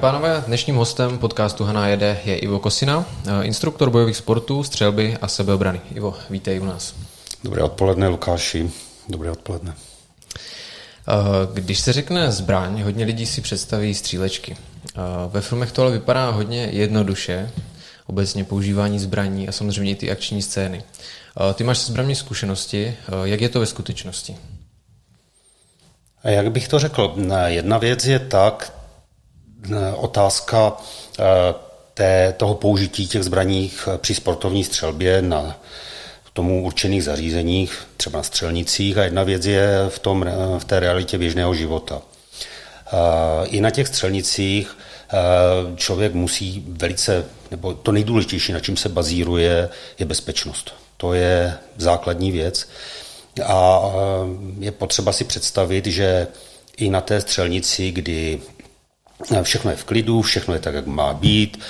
Dámy 0.00 0.08
a 0.08 0.12
pánové, 0.12 0.44
dnešním 0.46 0.76
hostem 0.76 1.18
podcastu 1.18 1.64
Haná 1.64 1.88
jede 1.88 2.20
je 2.24 2.36
Ivo 2.38 2.58
Kosina, 2.58 3.04
eh, 3.26 3.44
instruktor 3.44 3.90
bojových 3.90 4.16
sportů, 4.16 4.64
střelby 4.64 5.16
a 5.22 5.28
sebeobrany. 5.28 5.80
Ivo, 5.94 6.16
vítej 6.30 6.60
u 6.60 6.64
nás. 6.64 6.94
Dobré 7.44 7.62
odpoledne, 7.62 8.08
Lukáši. 8.08 8.70
Dobré 9.08 9.30
odpoledne. 9.30 9.74
Eh, 9.74 11.12
když 11.52 11.78
se 11.78 11.92
řekne 11.92 12.32
zbraň, 12.32 12.82
hodně 12.82 13.04
lidí 13.04 13.26
si 13.26 13.40
představí 13.40 13.94
střílečky. 13.94 14.56
Eh, 14.56 15.00
ve 15.28 15.40
filmech 15.40 15.72
to 15.72 15.82
ale 15.82 15.90
vypadá 15.90 16.30
hodně 16.30 16.68
jednoduše, 16.72 17.50
obecně 18.06 18.44
používání 18.44 18.98
zbraní 18.98 19.48
a 19.48 19.52
samozřejmě 19.52 19.92
i 19.92 19.94
ty 19.94 20.10
akční 20.10 20.42
scény. 20.42 20.82
Ty 21.54 21.64
máš 21.64 21.78
zbraní 21.78 22.14
zkušenosti, 22.14 22.96
jak 23.24 23.40
je 23.40 23.48
to 23.48 23.60
ve 23.60 23.66
skutečnosti? 23.66 24.36
A 26.22 26.28
jak 26.28 26.52
bych 26.52 26.68
to 26.68 26.78
řekl? 26.78 27.14
Jedna 27.46 27.78
věc 27.78 28.04
je 28.04 28.18
tak, 28.18 28.79
otázka 29.96 30.76
té, 31.94 32.34
toho 32.36 32.54
použití 32.54 33.08
těch 33.08 33.24
zbraních 33.24 33.88
při 33.96 34.14
sportovní 34.14 34.64
střelbě 34.64 35.22
na 35.22 35.60
tomu 36.32 36.64
určených 36.64 37.04
zařízeních, 37.04 37.86
třeba 37.96 38.18
na 38.18 38.22
střelnicích 38.22 38.98
a 38.98 39.04
jedna 39.04 39.22
věc 39.22 39.46
je 39.46 39.68
v, 39.88 39.98
tom, 39.98 40.26
v 40.58 40.64
té 40.64 40.80
realitě 40.80 41.18
běžného 41.18 41.54
života. 41.54 42.02
I 43.44 43.60
na 43.60 43.70
těch 43.70 43.88
střelnicích 43.88 44.78
člověk 45.76 46.14
musí 46.14 46.64
velice, 46.68 47.24
nebo 47.50 47.74
to 47.74 47.92
nejdůležitější, 47.92 48.52
na 48.52 48.60
čím 48.60 48.76
se 48.76 48.88
bazíruje, 48.88 49.68
je 49.98 50.06
bezpečnost. 50.06 50.74
To 50.96 51.12
je 51.14 51.54
základní 51.76 52.32
věc. 52.32 52.68
A 53.44 53.80
je 54.58 54.72
potřeba 54.72 55.12
si 55.12 55.24
představit, 55.24 55.86
že 55.86 56.26
i 56.76 56.90
na 56.90 57.00
té 57.00 57.20
střelnici, 57.20 57.90
kdy 57.90 58.40
Všechno 59.42 59.70
je 59.70 59.76
v 59.76 59.84
klidu, 59.84 60.22
všechno 60.22 60.54
je 60.54 60.60
tak, 60.60 60.74
jak 60.74 60.86
má 60.86 61.14
být, 61.14 61.60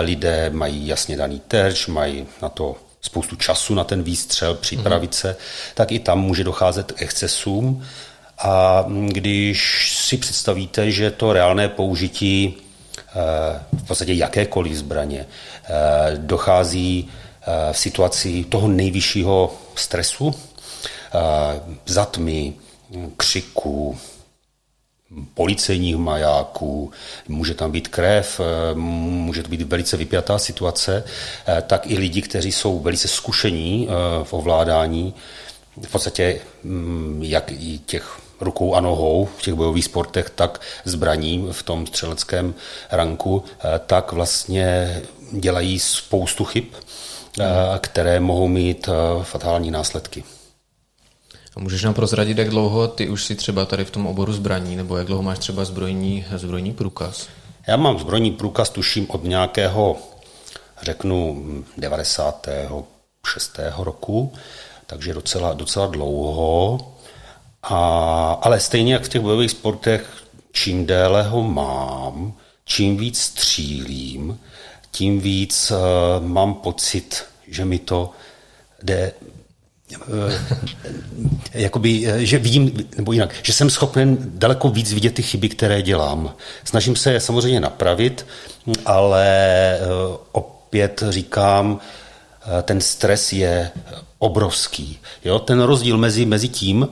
lidé 0.00 0.50
mají 0.50 0.86
jasně 0.86 1.16
daný 1.16 1.40
terč, 1.48 1.86
mají 1.86 2.26
na 2.42 2.48
to 2.48 2.76
spoustu 3.04 3.36
času 3.36 3.74
na 3.74 3.84
ten 3.84 4.02
výstřel, 4.02 4.54
připravit 4.54 5.10
mm-hmm. 5.10 5.20
se, 5.20 5.36
tak 5.74 5.92
i 5.92 5.98
tam 5.98 6.20
může 6.20 6.44
docházet 6.44 6.92
k 6.92 7.02
excesům. 7.02 7.84
A 8.38 8.84
když 9.08 9.92
si 9.96 10.16
představíte, 10.16 10.90
že 10.90 11.10
to 11.10 11.32
reálné 11.32 11.68
použití 11.68 12.54
eh, 12.98 13.12
v 13.72 13.86
podstatě 13.86 14.12
jakékoliv 14.12 14.76
zbraně 14.76 15.26
eh, 15.26 15.70
dochází 16.16 17.08
eh, 17.08 17.72
v 17.72 17.78
situaci 17.78 18.44
toho 18.44 18.68
nejvyššího 18.68 19.54
stresu, 19.74 20.34
zatmy, 21.86 22.54
křiku, 23.16 23.98
policejních 25.34 25.96
majáků, 25.96 26.92
může 27.28 27.54
tam 27.54 27.72
být 27.72 27.88
krev, 27.88 28.40
eh, 28.40 28.74
může 28.74 29.42
to 29.42 29.48
být 29.48 29.62
velice 29.62 29.96
vypjatá 29.96 30.38
situace, 30.38 31.04
eh, 31.46 31.62
tak 31.66 31.90
i 31.90 31.98
lidi, 31.98 32.22
kteří 32.22 32.52
jsou 32.52 32.78
velice 32.78 33.08
zkušení 33.08 33.88
eh, 33.88 34.24
v 34.24 34.32
ovládání, 34.32 35.14
v 35.82 35.92
podstatě 35.92 36.40
mm, 36.62 37.20
jak 37.22 37.52
i 37.52 37.78
těch 37.78 38.20
rukou 38.40 38.74
a 38.74 38.80
nohou 38.80 39.28
v 39.38 39.42
těch 39.42 39.54
bojových 39.54 39.84
sportech, 39.84 40.30
tak 40.30 40.60
zbraním 40.84 41.52
v 41.52 41.62
tom 41.62 41.86
střeleckém 41.86 42.54
ranku, 42.90 43.44
tak 43.86 44.12
vlastně 44.12 45.00
dělají 45.32 45.78
spoustu 45.78 46.44
chyb, 46.44 46.64
které 47.78 48.20
mohou 48.20 48.48
mít 48.48 48.88
fatální 49.22 49.70
následky. 49.70 50.24
A 51.56 51.60
můžeš 51.60 51.82
nám 51.82 51.94
prozradit, 51.94 52.38
jak 52.38 52.50
dlouho 52.50 52.88
ty 52.88 53.08
už 53.08 53.24
si 53.24 53.34
třeba 53.34 53.64
tady 53.64 53.84
v 53.84 53.90
tom 53.90 54.06
oboru 54.06 54.32
zbraní, 54.32 54.76
nebo 54.76 54.96
jak 54.96 55.06
dlouho 55.06 55.22
máš 55.22 55.38
třeba 55.38 55.64
zbrojní, 55.64 56.24
zbrojní 56.36 56.72
průkaz? 56.72 57.28
Já 57.68 57.76
mám 57.76 57.98
zbrojní 57.98 58.30
průkaz, 58.30 58.70
tuším, 58.70 59.06
od 59.10 59.24
nějakého, 59.24 59.96
řeknu, 60.82 61.44
96. 61.76 63.58
roku, 63.78 64.32
takže 64.86 65.14
docela, 65.14 65.52
docela 65.52 65.86
dlouho. 65.86 66.78
A, 67.62 67.78
ale 68.42 68.60
stejně 68.60 68.92
jak 68.92 69.02
v 69.02 69.08
těch 69.08 69.22
bojových 69.22 69.50
sportech, 69.50 70.24
čím 70.52 70.86
déle 70.86 71.22
ho 71.22 71.42
mám, 71.42 72.34
čím 72.64 72.96
víc 72.96 73.20
střílím, 73.20 74.40
tím 74.90 75.20
víc 75.20 75.70
uh, 75.70 76.26
mám 76.26 76.54
pocit, 76.54 77.24
že 77.48 77.64
mi 77.64 77.78
to 77.78 78.10
jde 78.82 79.12
jakoby, 81.54 82.06
eh, 82.06 82.26
že 82.26 82.38
vidím, 82.38 82.72
nebo 82.96 83.12
jinak, 83.12 83.34
že 83.42 83.52
jsem 83.52 83.70
schopen 83.70 84.18
daleko 84.20 84.68
víc 84.68 84.92
vidět 84.92 85.14
ty 85.14 85.22
chyby, 85.22 85.48
které 85.48 85.82
dělám. 85.82 86.34
Snažím 86.64 86.96
se 86.96 87.12
je 87.12 87.20
samozřejmě 87.20 87.60
napravit, 87.60 88.26
ale 88.86 89.26
eh, 89.74 89.80
opět 90.32 91.02
říkám, 91.08 91.80
ten 92.62 92.80
stres 92.80 93.32
je 93.32 93.70
obrovský. 94.18 94.98
Jo? 95.24 95.38
Ten 95.38 95.62
rozdíl 95.62 95.98
mezi, 95.98 96.26
mezi 96.26 96.48
tím, 96.48 96.88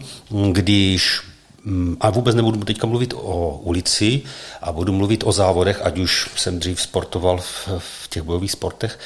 když 0.52 1.20
mm, 1.64 1.96
a 2.00 2.10
vůbec 2.10 2.34
nebudu 2.34 2.64
teďka 2.64 2.86
mluvit 2.86 3.14
o 3.16 3.60
ulici 3.62 4.22
a 4.62 4.72
budu 4.72 4.92
mluvit 4.92 5.24
o 5.26 5.32
závodech, 5.32 5.80
ať 5.84 5.98
už 5.98 6.30
jsem 6.36 6.58
dřív 6.58 6.80
sportoval 6.80 7.38
v, 7.38 7.68
v 7.78 8.08
těch 8.08 8.22
bojových 8.22 8.52
sportech, 8.52 8.98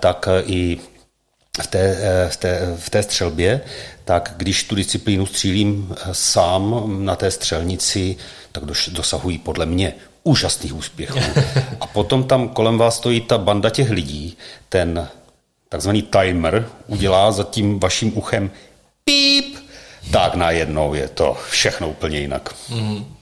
tak 0.00 0.28
i 0.46 0.78
v 1.62 1.66
té, 1.66 1.96
eh, 2.00 2.28
v, 2.28 2.36
té, 2.36 2.74
v 2.76 2.90
té 2.90 3.02
střelbě, 3.02 3.60
tak 4.04 4.34
když 4.36 4.64
tu 4.64 4.74
disciplínu 4.74 5.26
střílím 5.26 5.94
eh, 5.96 6.08
sám 6.12 6.96
na 7.04 7.16
té 7.16 7.30
střelnici, 7.30 8.16
tak 8.52 8.64
dosahují 8.88 9.38
podle 9.38 9.66
mě 9.66 9.94
úžasných 10.22 10.74
úspěchů. 10.74 11.18
A 11.80 11.86
potom 11.86 12.24
tam 12.24 12.48
kolem 12.48 12.78
vás 12.78 12.96
stojí 12.96 13.20
ta 13.20 13.38
banda 13.38 13.70
těch 13.70 13.90
lidí, 13.90 14.36
ten 14.68 15.08
takzvaný 15.68 16.02
timer 16.02 16.68
udělá 16.86 17.32
za 17.32 17.44
tím 17.44 17.80
vaším 17.80 18.18
uchem 18.18 18.50
píp, 19.04 19.56
tak 20.10 20.34
najednou 20.34 20.94
je 20.94 21.08
to 21.08 21.36
všechno 21.50 21.88
úplně 21.88 22.18
jinak. 22.18 22.54
Mm. 22.68 23.14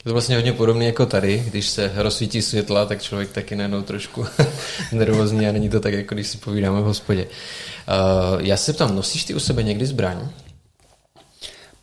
Je 0.00 0.08
to 0.08 0.12
vlastně 0.12 0.36
hodně 0.36 0.52
podobné 0.52 0.84
jako 0.84 1.06
tady, 1.06 1.44
když 1.46 1.68
se 1.68 1.92
rozsvítí 1.94 2.42
světla, 2.42 2.86
tak 2.86 3.02
člověk 3.02 3.32
taky 3.32 3.56
najednou 3.56 3.82
trošku 3.82 4.26
nervózní 4.92 5.48
a 5.48 5.52
není 5.52 5.68
to 5.68 5.80
tak, 5.80 5.92
jako 5.92 6.14
když 6.14 6.26
si 6.26 6.38
povídáme 6.38 6.80
v 6.80 6.84
hospodě. 6.84 7.24
Uh, 7.24 8.40
já 8.40 8.56
se 8.56 8.72
ptám, 8.72 8.96
nosíš 8.96 9.24
ty 9.24 9.34
u 9.34 9.40
sebe 9.40 9.62
někdy 9.62 9.86
zbraň? 9.86 10.28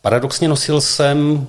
Paradoxně 0.02 0.48
nosil 0.48 0.80
jsem, 0.80 1.46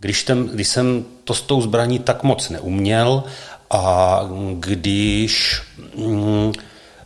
když, 0.00 0.24
ten, 0.24 0.46
když 0.46 0.68
jsem 0.68 1.04
to 1.24 1.34
s 1.34 1.42
tou 1.42 1.62
zbraní 1.62 1.98
tak 1.98 2.22
moc 2.22 2.48
neuměl 2.48 3.24
a 3.70 4.20
když, 4.58 5.62
mm, 5.96 6.52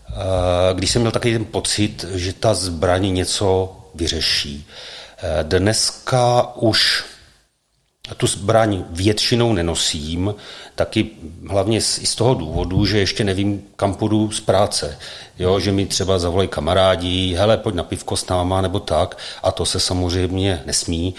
eh, 0.09 0.75
když 0.75 0.91
jsem 0.91 1.03
měl 1.03 1.13
takový 1.13 1.33
ten 1.33 1.45
pocit, 1.45 2.05
že 2.15 2.33
ta 2.33 2.55
zbraň 2.55 3.15
něco 3.15 3.77
vyřeší. 3.95 4.67
Eh, 5.19 5.45
dneska 5.45 6.53
už 6.57 7.05
tu 8.17 8.27
zbraň 8.27 8.85
většinou 8.91 9.53
nenosím, 9.53 10.35
taky 10.75 11.11
hlavně 11.49 11.81
z, 11.81 11.99
i 11.99 12.07
z 12.07 12.15
toho 12.15 12.35
důvodu, 12.35 12.87
že 12.87 12.99
ještě 12.99 13.25
nevím, 13.25 13.63
kam 13.77 13.95
půjdu 13.95 14.31
z 14.31 14.41
práce. 14.41 14.99
Jo, 15.39 15.61
že 15.61 15.73
mi 15.73 15.87
třeba 15.87 16.19
zavolají 16.19 16.49
kamarádi, 16.49 17.35
hele, 17.35 17.57
pojď 17.57 17.75
na 17.75 17.83
pivko 17.83 18.17
s 18.17 18.27
náma, 18.27 18.61
nebo 18.61 18.81
tak, 18.81 19.19
a 19.43 19.53
to 19.53 19.67
se 19.67 19.81
samozřejmě 19.81 20.63
nesmí 20.67 21.15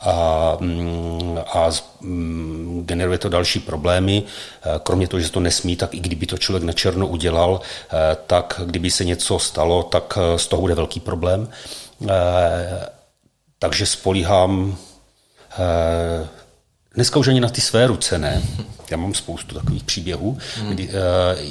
a, 0.00 0.56
mm, 0.60 1.38
a 1.54 1.70
mm, 2.00 2.82
generuje 2.86 3.18
to 3.18 3.28
další 3.28 3.60
problémy. 3.60 4.22
Kromě 4.82 5.08
toho, 5.08 5.20
že 5.20 5.30
to 5.30 5.40
nesmí, 5.40 5.76
tak 5.76 5.94
i 5.94 6.00
kdyby 6.00 6.26
to 6.26 6.38
člověk 6.38 6.64
na 6.64 6.72
černo 6.72 7.06
udělal, 7.06 7.60
eh, 7.60 8.16
tak 8.26 8.60
kdyby 8.64 8.90
se 8.90 9.04
něco 9.04 9.38
stalo, 9.38 9.82
tak 9.82 10.18
eh, 10.20 10.38
z 10.38 10.46
toho 10.46 10.62
bude 10.62 10.74
velký 10.74 11.00
problém. 11.00 11.48
Takže 13.58 13.86
spolíhám 13.86 14.76
Dneska 16.94 17.18
už 17.18 17.28
ani 17.28 17.40
na 17.40 17.48
ty 17.48 17.60
své 17.60 17.86
ruce 17.86 18.18
ne. 18.18 18.42
Já 18.90 18.96
mám 18.96 19.14
spoustu 19.14 19.54
takových 19.54 19.84
příběhů, 19.84 20.38
hmm. 20.56 20.70
kdy, 20.70 20.88
uh, 20.88 20.94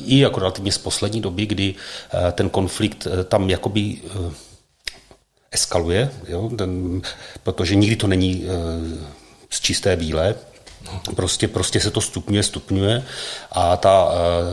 i 0.05 0.19
jako 0.19 0.39
relativně 0.39 0.71
z 0.71 0.77
poslední 0.77 1.21
doby, 1.21 1.45
kdy 1.45 1.75
uh, 2.13 2.31
ten 2.31 2.49
konflikt 2.49 3.05
uh, 3.05 3.23
tam 3.23 3.49
jakoby 3.49 3.97
uh, 4.19 4.33
eskaluje, 5.51 6.11
jo? 6.27 6.49
Ten, 6.57 7.01
protože 7.43 7.75
nikdy 7.75 7.95
to 7.95 8.07
není 8.07 8.45
uh, 8.45 8.51
z 9.49 9.59
čisté 9.59 9.95
bílé, 9.95 10.35
Prostě, 11.15 11.47
prostě 11.47 11.79
se 11.79 11.91
to 11.91 12.01
stupňuje, 12.01 12.43
stupňuje 12.43 13.03
a 13.51 13.77
ta, 13.77 14.05
uh, 14.05 14.11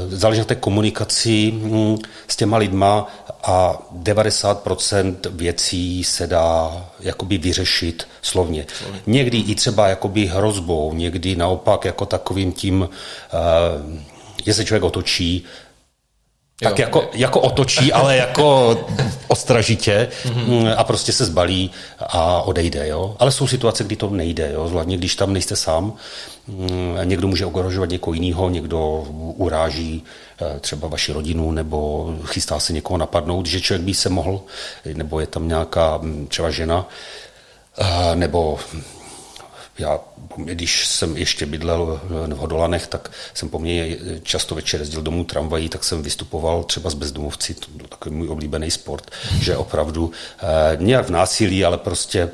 záleží 0.08 0.38
na 0.38 0.44
té 0.44 0.54
komunikaci 0.54 1.52
hm, 1.54 1.96
s 2.28 2.36
těma 2.36 2.56
lidma 2.56 3.06
a 3.42 3.78
90% 3.98 5.16
věcí 5.30 6.04
se 6.04 6.26
dá 6.26 6.84
jakoby 7.00 7.38
vyřešit 7.38 8.08
slovně. 8.22 8.66
slovně. 8.78 9.00
Někdy 9.06 9.38
i 9.38 9.54
třeba 9.54 9.88
jakoby 9.88 10.26
hrozbou, 10.26 10.94
někdy 10.94 11.36
naopak 11.36 11.84
jako 11.84 12.06
takovým 12.06 12.52
tím, 12.52 12.80
uh, 12.80 12.88
že 14.46 14.54
se 14.54 14.64
člověk 14.64 14.84
otočí 14.84 15.44
tak 16.60 16.78
jako, 16.78 17.10
jako 17.12 17.40
otočí, 17.40 17.92
ale 17.92 18.16
jako 18.16 18.78
ostražitě 19.28 20.08
mm-hmm. 20.24 20.74
a 20.76 20.84
prostě 20.84 21.12
se 21.12 21.24
zbalí 21.24 21.70
a 22.00 22.42
odejde. 22.42 22.88
Jo? 22.88 23.16
Ale 23.18 23.32
jsou 23.32 23.46
situace, 23.46 23.84
kdy 23.84 23.96
to 23.96 24.10
nejde, 24.10 24.50
jo? 24.52 24.68
zvláště 24.68 24.96
když 24.96 25.16
tam 25.16 25.32
nejste 25.32 25.56
sám. 25.56 25.92
Mm, 26.46 26.96
někdo 27.04 27.28
může 27.28 27.46
ohrožovat 27.46 27.90
někoho 27.90 28.14
jiného, 28.14 28.50
někdo 28.50 29.04
uráží 29.36 30.04
eh, 30.40 30.60
třeba 30.60 30.88
vaši 30.88 31.12
rodinu 31.12 31.50
nebo 31.50 32.10
chystá 32.24 32.60
se 32.60 32.72
někoho 32.72 32.96
napadnout, 32.96 33.46
že 33.46 33.60
člověk 33.60 33.82
by 33.82 33.94
se 33.94 34.08
mohl, 34.08 34.40
nebo 34.94 35.20
je 35.20 35.26
tam 35.26 35.48
nějaká 35.48 35.98
mm, 35.98 36.26
třeba 36.26 36.50
žena, 36.50 36.88
eh, 37.78 38.16
nebo 38.16 38.58
já, 39.78 40.00
když 40.36 40.86
jsem 40.86 41.16
ještě 41.16 41.46
bydlel 41.46 42.00
v 42.08 42.36
Hodolanech, 42.36 42.86
tak 42.86 43.10
jsem 43.34 43.48
poměrně 43.48 43.96
často 44.22 44.54
večer 44.54 44.80
jezdil 44.80 45.02
domů 45.02 45.24
tramvají, 45.24 45.68
tak 45.68 45.84
jsem 45.84 46.02
vystupoval 46.02 46.64
třeba 46.64 46.90
s 46.90 46.94
bezdomovci, 46.94 47.54
to 47.54 47.66
byl 47.70 47.86
takový 47.86 48.16
můj 48.16 48.28
oblíbený 48.28 48.70
sport, 48.70 49.10
že 49.40 49.56
opravdu 49.56 50.12
eh, 50.38 50.76
nějak 50.80 51.06
v 51.06 51.10
násilí, 51.10 51.64
ale 51.64 51.78
prostě 51.78 52.30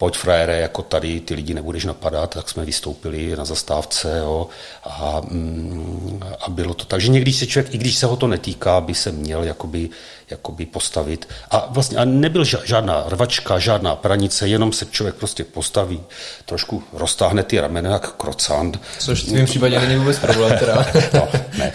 pojď 0.00 0.16
frajere, 0.16 0.60
jako 0.60 0.82
tady 0.82 1.20
ty 1.20 1.34
lidi 1.34 1.54
nebudeš 1.54 1.84
napadat, 1.84 2.34
tak 2.34 2.48
jsme 2.48 2.64
vystoupili 2.64 3.36
na 3.36 3.44
zastávce 3.44 4.18
jo, 4.18 4.48
a, 4.84 5.20
mm, 5.24 6.20
a 6.40 6.50
bylo 6.50 6.74
to 6.74 6.84
tak, 6.84 7.00
že 7.00 7.08
někdy 7.08 7.32
se 7.32 7.46
člověk, 7.46 7.74
i 7.74 7.78
když 7.78 7.96
se 7.96 8.06
ho 8.06 8.16
to 8.16 8.26
netýká, 8.26 8.80
by 8.80 8.94
se 8.94 9.12
měl 9.12 9.44
jakoby, 9.44 9.88
jakoby 10.30 10.66
postavit. 10.66 11.28
A 11.50 11.68
vlastně 11.70 11.98
a 11.98 12.04
nebyl 12.04 12.44
žádná 12.44 13.04
rvačka, 13.08 13.58
žádná 13.58 13.96
pranice, 13.96 14.48
jenom 14.48 14.72
se 14.72 14.86
člověk 14.86 15.14
prostě 15.14 15.44
postaví, 15.44 16.00
trošku 16.44 16.82
roztáhne 16.92 17.42
ty 17.42 17.60
ramena 17.60 17.90
jak 17.90 18.12
krocant. 18.12 18.80
Což 18.98 19.22
v 19.22 19.26
tvém 19.26 19.46
případě 19.46 19.80
není 19.80 19.96
vůbec 19.96 20.18
problém 20.18 20.58
teda. 20.58 20.86
no, 21.14 21.28
ne, 21.58 21.72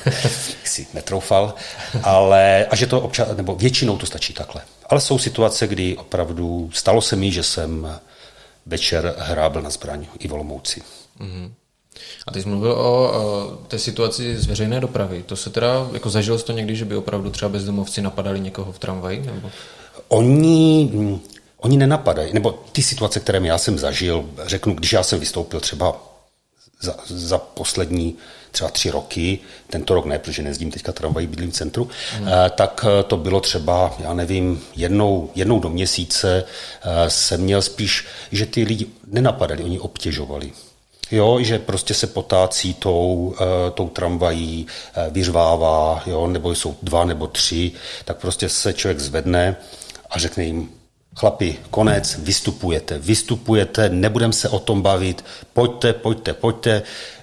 si 0.63 0.87
netroufal, 0.93 1.53
ale 2.03 2.65
a 2.65 2.75
že 2.75 2.87
to 2.87 3.01
občas, 3.01 3.27
nebo 3.37 3.55
většinou 3.55 3.97
to 3.97 4.05
stačí 4.05 4.33
takhle. 4.33 4.61
Ale 4.89 5.01
jsou 5.01 5.19
situace, 5.19 5.67
kdy 5.67 5.97
opravdu 5.97 6.69
stalo 6.73 7.01
se 7.01 7.15
mi, 7.15 7.31
že 7.31 7.43
jsem 7.43 7.87
večer 8.65 9.15
hrábl 9.17 9.61
na 9.61 9.69
zbraň 9.69 10.05
i 10.19 10.27
volomouci. 10.27 10.81
Mm-hmm. 11.19 11.51
A 12.27 12.31
ty 12.31 12.41
jsi 12.41 12.49
mluvil 12.49 12.71
o, 12.71 13.11
o 13.11 13.51
té 13.67 13.79
situaci 13.79 14.37
z 14.37 14.45
veřejné 14.45 14.79
dopravy. 14.79 15.23
To 15.23 15.35
se 15.35 15.49
teda, 15.49 15.87
jako 15.93 16.09
zažil 16.09 16.39
jsi 16.39 16.45
to 16.45 16.51
někdy, 16.51 16.75
že 16.75 16.85
by 16.85 16.95
opravdu 16.95 17.29
třeba 17.29 17.49
bezdomovci 17.49 18.01
napadali 18.01 18.39
někoho 18.39 18.71
v 18.71 18.79
tramvaji? 18.79 19.21
Nebo? 19.25 19.51
Oni, 20.07 20.91
oni 21.57 21.77
nenapadají, 21.77 22.33
nebo 22.33 22.51
ty 22.71 22.83
situace, 22.83 23.19
které 23.19 23.39
já 23.39 23.57
jsem 23.57 23.79
zažil, 23.79 24.25
řeknu, 24.45 24.73
když 24.73 24.93
já 24.93 25.03
jsem 25.03 25.19
vystoupil 25.19 25.59
třeba 25.59 26.14
za, 26.81 26.95
za 27.05 27.37
poslední 27.37 28.15
třeba 28.51 28.69
tři 28.69 28.91
roky, 28.91 29.39
tento 29.69 29.93
rok 29.93 30.05
ne, 30.05 30.19
protože 30.19 30.43
nezdím 30.43 30.71
teďka 30.71 30.91
tramvají, 30.91 31.27
bydlím 31.27 31.51
v 31.51 31.53
centru, 31.53 31.89
hmm. 32.11 32.27
tak 32.55 32.85
eh, 32.87 33.03
to 33.03 33.17
bylo 33.17 33.41
třeba, 33.41 33.95
já 33.99 34.13
nevím, 34.13 34.63
jednou, 34.75 35.29
jednou 35.35 35.59
do 35.59 35.69
měsíce 35.69 36.43
eh, 36.43 37.09
jsem 37.09 37.41
měl 37.41 37.61
spíš, 37.61 38.05
že 38.31 38.45
ty 38.45 38.63
lidi 38.63 38.87
nenapadali, 39.07 39.63
oni 39.63 39.79
obtěžovali. 39.79 40.51
Jo, 41.11 41.37
že 41.41 41.59
prostě 41.59 41.93
se 41.93 42.07
potácí 42.07 42.73
tou, 42.73 43.35
tou 43.73 43.89
tramvají, 43.89 44.67
vyřvává, 45.09 46.03
jo, 46.05 46.27
nebo 46.27 46.51
jsou 46.51 46.75
dva 46.83 47.05
nebo 47.05 47.27
tři, 47.27 47.71
tak 48.05 48.17
prostě 48.17 48.49
se 48.49 48.73
člověk 48.73 48.99
zvedne 48.99 49.55
a 50.09 50.19
řekne 50.19 50.43
jim, 50.43 50.69
Chlapi, 51.17 51.57
konec, 51.71 52.19
vystupujete, 52.19 52.99
vystupujete, 52.99 53.89
nebudem 53.89 54.33
se 54.33 54.49
o 54.49 54.59
tom 54.59 54.81
bavit, 54.81 55.25
pojďte, 55.53 55.93
pojďte, 55.93 56.33
pojďte 56.33 56.71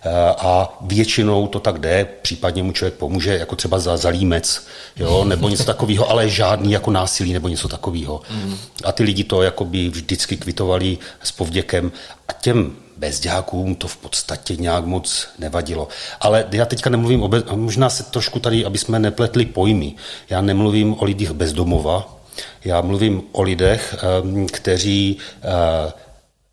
eh, 0.03 0.11
a 0.39 0.79
většinou 0.81 1.47
to 1.47 1.61
tak 1.61 1.79
jde, 1.79 2.09
případně 2.23 2.63
mu 2.63 2.73
člověk 2.73 2.95
pomůže, 2.95 3.39
jako 3.39 3.57
třeba 3.57 3.79
za 3.79 3.97
zalímec, 3.97 4.67
jo, 4.97 5.25
nebo 5.29 5.49
něco 5.49 5.65
takového, 5.65 6.11
ale 6.11 6.29
žádný 6.29 6.73
jako 6.73 6.91
násilí 6.91 7.33
nebo 7.33 7.49
něco 7.49 7.69
takového. 7.69 8.23
Mm. 8.31 8.57
A 8.85 8.93
ty 8.93 9.03
lidi 9.03 9.25
to 9.25 9.43
jako 9.43 9.65
by 9.65 9.89
vždycky 9.89 10.37
kvitovali 10.37 10.99
s 11.23 11.33
povděkem 11.33 11.93
a 12.29 12.33
těm 12.33 12.73
bezďákům 12.97 13.75
to 13.75 13.89
v 13.89 13.97
podstatě 13.97 14.57
nějak 14.57 14.85
moc 14.85 15.29
nevadilo. 15.39 15.89
Ale 16.21 16.47
já 16.53 16.65
teďka 16.65 16.91
nemluvím 16.91 17.23
o, 17.23 17.29
bez, 17.29 17.45
možná 17.55 17.91
se 17.91 18.03
trošku 18.03 18.39
tady, 18.39 18.65
aby 18.65 18.79
jsme 18.79 18.99
nepletli 18.99 19.47
pojmy, 19.47 19.95
já 20.31 20.41
nemluvím 20.41 20.97
o 20.99 21.05
lidích 21.05 21.33
bezdomova, 21.33 22.22
já 22.65 22.81
mluvím 22.81 23.23
o 23.33 23.43
lidech, 23.43 23.95
ehm, 24.03 24.47
kteří 24.47 25.19
eh, 25.43 25.93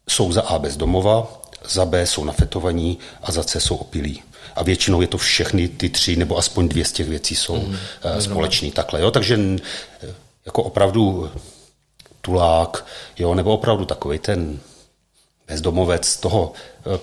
jsou 0.10 0.32
za 0.32 0.42
A 0.42 0.60
bezdomova, 0.60 1.42
za 1.70 1.86
B 1.86 2.06
jsou 2.06 2.24
nafetovaní 2.24 3.00
a 3.24 3.32
za 3.32 3.44
C 3.44 3.60
jsou 3.60 3.76
opilí. 3.76 4.24
A 4.56 4.64
většinou 4.64 5.02
je 5.02 5.08
to 5.08 5.18
všechny 5.18 5.68
ty 5.68 5.90
tři, 5.90 6.16
nebo 6.16 6.38
aspoň 6.38 6.70
dvě 6.70 6.86
z 6.86 6.92
těch 6.92 7.10
věcí 7.10 7.36
jsou 7.36 7.56
mm, 7.56 7.78
společný 8.20 8.72
takhle. 8.72 9.02
Jo? 9.02 9.12
Takže 9.12 9.40
jako 10.46 10.64
opravdu 10.64 11.32
tulák, 12.22 12.86
jo? 13.18 13.36
nebo 13.36 13.54
opravdu 13.54 13.86
takový 13.86 14.20
ten 14.20 14.60
bezdomovec 15.48 16.18
toho 16.18 16.54
eh, 16.96 17.00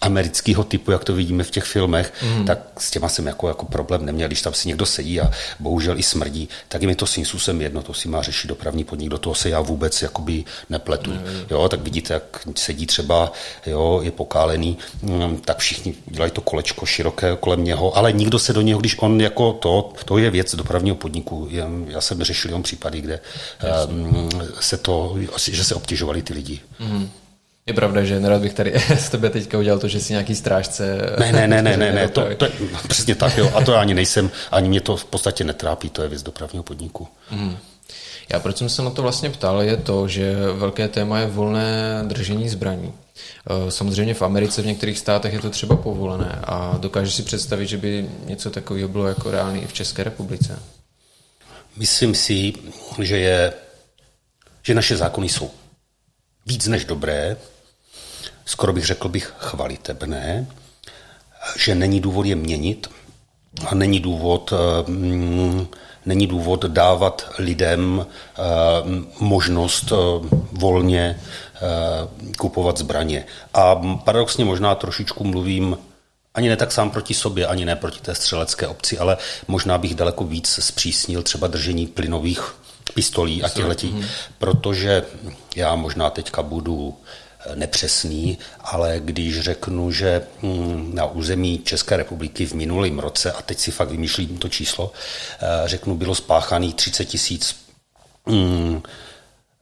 amerického 0.00 0.64
typu, 0.64 0.90
jak 0.90 1.04
to 1.04 1.14
vidíme 1.14 1.44
v 1.44 1.50
těch 1.50 1.64
filmech, 1.64 2.12
mm. 2.22 2.44
tak 2.44 2.58
s 2.78 2.90
těma 2.90 3.08
jsem 3.08 3.26
jako, 3.26 3.48
jako 3.48 3.66
problém 3.66 4.06
neměl. 4.06 4.28
Když 4.28 4.42
tam 4.42 4.54
si 4.54 4.68
někdo 4.68 4.86
sedí 4.86 5.20
a 5.20 5.30
bohužel 5.60 5.98
i 5.98 6.02
smrdí, 6.02 6.48
tak 6.68 6.82
mi 6.82 6.94
to 6.94 7.06
svým 7.06 7.26
způsobem 7.26 7.62
jedno, 7.62 7.82
to 7.82 7.94
si 7.94 8.08
má 8.08 8.22
řešit 8.22 8.48
dopravní 8.48 8.84
podnik, 8.84 9.08
do 9.08 9.18
toho 9.18 9.34
se 9.34 9.48
já 9.48 9.60
vůbec 9.60 10.02
jakoby 10.02 10.44
nepletu. 10.70 11.10
Mm. 11.10 11.20
Jo, 11.50 11.68
tak 11.68 11.80
vidíte, 11.80 12.14
jak 12.14 12.46
sedí 12.56 12.86
třeba, 12.86 13.32
jo, 13.66 14.00
je 14.02 14.10
pokálený, 14.10 14.78
mm, 15.02 15.36
tak 15.36 15.58
všichni 15.58 15.94
dělají 16.06 16.32
to 16.32 16.40
kolečko 16.40 16.86
široké 16.86 17.36
kolem 17.40 17.64
něho, 17.64 17.96
ale 17.96 18.12
nikdo 18.12 18.38
se 18.38 18.52
do 18.52 18.60
něho, 18.60 18.80
když 18.80 18.96
on 18.98 19.20
jako 19.20 19.52
to, 19.52 19.92
to 20.04 20.18
je 20.18 20.30
věc 20.30 20.54
dopravního 20.54 20.96
podniku. 20.96 21.48
Já 21.86 22.00
jsem 22.00 22.24
řešil 22.24 22.48
jenom 22.48 22.62
případy, 22.62 23.00
kde 23.00 23.20
um, 23.88 24.28
se 24.60 24.76
to, 24.76 25.16
že 25.50 25.64
se 25.64 25.74
obtěžovali 25.74 26.22
ty 26.22 26.34
lidi. 26.34 26.60
Mm. 26.78 27.10
Je 27.70 27.74
pravda, 27.74 28.04
že 28.04 28.20
nerad 28.20 28.42
bych 28.42 28.54
tady 28.54 28.74
s 28.90 29.08
tebe 29.08 29.30
teďka 29.30 29.58
udělal 29.58 29.78
to, 29.78 29.88
že 29.88 30.00
jsi 30.00 30.12
nějaký 30.12 30.34
strážce. 30.34 30.98
Ne, 31.18 31.32
ne, 31.32 31.48
ne, 31.48 31.62
ne, 31.62 31.76
ne, 31.76 31.92
ne 31.92 32.08
to, 32.12 32.34
to 32.36 32.44
je 32.44 32.50
přesně 32.88 33.14
tak, 33.14 33.38
jo. 33.38 33.50
A 33.54 33.64
to 33.64 33.72
já 33.72 33.80
ani 33.80 33.94
nejsem, 33.94 34.30
ani 34.50 34.68
mě 34.68 34.80
to 34.80 34.96
v 34.96 35.04
podstatě 35.04 35.44
netrápí, 35.44 35.90
to 35.90 36.02
je 36.02 36.08
věc 36.08 36.22
dopravního 36.22 36.62
podniku. 36.62 37.08
Mm. 37.30 37.56
Já 38.32 38.40
proč 38.40 38.56
jsem 38.56 38.68
se 38.68 38.82
na 38.82 38.90
to 38.90 39.02
vlastně 39.02 39.30
ptal, 39.30 39.62
je 39.62 39.76
to, 39.76 40.08
že 40.08 40.36
velké 40.52 40.88
téma 40.88 41.18
je 41.18 41.26
volné 41.26 42.02
držení 42.06 42.48
zbraní. 42.48 42.92
Eh, 43.50 43.70
samozřejmě 43.70 44.14
v 44.14 44.22
Americe 44.22 44.62
v 44.62 44.66
některých 44.66 44.98
státech 44.98 45.32
je 45.32 45.40
to 45.40 45.50
třeba 45.50 45.76
povolené 45.76 46.38
a 46.44 46.76
dokážeš 46.80 47.14
si 47.14 47.22
představit, 47.22 47.66
že 47.66 47.76
by 47.76 48.10
něco 48.24 48.50
takového 48.50 48.88
bylo 48.88 49.08
jako 49.08 49.30
reálný 49.30 49.62
i 49.62 49.66
v 49.66 49.72
České 49.72 50.04
republice? 50.04 50.58
Myslím 51.76 52.14
si, 52.14 52.52
že, 53.02 53.18
je, 53.18 53.52
že 54.62 54.74
naše 54.74 54.96
zákony 54.96 55.28
jsou 55.28 55.50
víc 56.46 56.66
než 56.66 56.84
dobré, 56.84 57.36
skoro 58.50 58.72
bych 58.72 58.86
řekl 58.86 59.08
bych 59.08 59.32
chvalitebné, 59.38 60.46
že 61.56 61.74
není 61.74 62.00
důvod 62.00 62.26
je 62.26 62.34
měnit 62.34 62.90
a 63.66 63.74
není 63.74 64.00
důvod, 64.00 64.52
mm, 64.86 65.66
není 66.06 66.26
důvod 66.26 66.64
dávat 66.64 67.30
lidem 67.38 68.06
eh, 68.06 68.42
možnost 69.20 69.92
eh, 69.92 69.96
volně 70.52 71.20
eh, 71.54 71.58
kupovat 72.38 72.78
zbraně. 72.78 73.24
A 73.54 73.74
paradoxně 74.04 74.44
možná 74.44 74.74
trošičku 74.74 75.24
mluvím 75.24 75.78
ani 76.34 76.48
ne 76.48 76.56
tak 76.56 76.72
sám 76.72 76.90
proti 76.90 77.14
sobě, 77.14 77.46
ani 77.46 77.64
ne 77.64 77.76
proti 77.76 78.00
té 78.00 78.14
střelecké 78.14 78.66
obci, 78.66 78.98
ale 78.98 79.16
možná 79.48 79.78
bych 79.78 79.94
daleko 79.94 80.24
víc 80.24 80.58
zpřísnil 80.62 81.22
třeba 81.22 81.46
držení 81.46 81.86
plynových 81.86 82.54
pistolí 82.94 83.42
a 83.42 83.48
těchto, 83.48 83.86
mm. 83.86 84.04
protože 84.38 85.04
já 85.56 85.74
možná 85.74 86.10
teďka 86.10 86.42
budu 86.42 86.94
eh, 86.94 87.29
nepřesný, 87.54 88.38
ale 88.60 89.00
když 89.04 89.40
řeknu, 89.40 89.92
že 89.92 90.22
hm, 90.42 90.90
na 90.94 91.06
území 91.06 91.58
České 91.58 91.96
republiky 91.96 92.46
v 92.46 92.54
minulém 92.54 92.98
roce, 92.98 93.32
a 93.32 93.42
teď 93.42 93.58
si 93.58 93.70
fakt 93.70 93.90
vymýšlím 93.90 94.38
to 94.38 94.48
číslo, 94.48 94.92
eh, 95.40 95.68
řeknu, 95.68 95.96
bylo 95.96 96.14
spáchaných 96.14 96.74
30 96.74 97.04
tisíc 97.04 97.56
hm, 98.28 98.82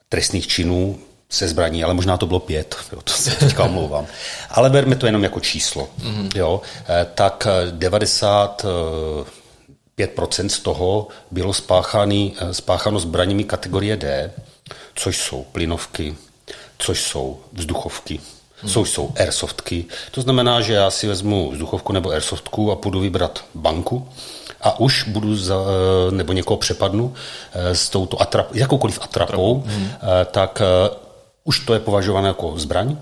trestných 0.09 0.47
činů 0.47 0.99
se 1.31 1.49
zbraní, 1.49 1.85
ale 1.85 1.95
možná 1.95 2.17
to 2.17 2.27
bylo 2.27 2.41
pět, 2.41 2.77
jo, 2.93 3.01
to 3.03 3.13
se 3.13 3.31
teďka 3.31 3.65
omlouvám. 3.65 4.07
Ale 4.51 4.71
berme 4.71 4.97
to 4.97 5.07
jenom 5.07 5.23
jako 5.23 5.41
číslo. 5.41 5.89
Mm-hmm. 6.01 6.31
Jo, 6.35 6.61
eh, 6.89 7.07
tak 7.15 7.47
90 7.71 8.67
5% 9.99 10.47
z 10.47 10.59
toho 10.59 11.09
bylo 11.31 11.55
spáchány, 11.55 12.33
eh, 12.39 12.55
spácháno 12.55 13.01
zbraněmi 13.01 13.45
kategorie 13.45 13.97
D, 13.97 14.33
což 14.95 15.17
jsou 15.17 15.45
plynovky, 15.45 16.17
což 16.79 17.03
jsou 17.03 17.41
vzduchovky, 17.53 18.21
hmm. 18.63 18.73
což 18.73 18.91
jsou 18.91 19.13
airsoftky. 19.17 19.85
To 20.11 20.21
znamená, 20.21 20.61
že 20.61 20.73
já 20.73 20.91
si 20.91 21.07
vezmu 21.07 21.51
vzduchovku 21.51 21.93
nebo 21.93 22.11
airsoftku 22.11 22.73
a 22.73 22.77
půjdu 22.77 23.01
vybrat 23.01 23.45
banku 23.55 24.09
a 24.61 24.81
už 24.81 25.09
budu 25.09 25.37
za, 25.37 25.55
eh, 25.55 26.11
nebo 26.11 26.33
někoho 26.33 26.57
přepadnu 26.57 27.15
eh, 27.53 27.75
s 27.75 27.89
touto 27.89 28.23
atrap, 28.23 28.55
jakoukoliv 28.55 28.99
atrapou, 29.03 29.63
hmm. 29.67 29.91
tak 30.31 30.63
už 31.45 31.61
to 31.61 31.75
je 31.75 31.81
považováno 31.81 32.27
jako 32.27 32.55
zbraň 32.59 32.97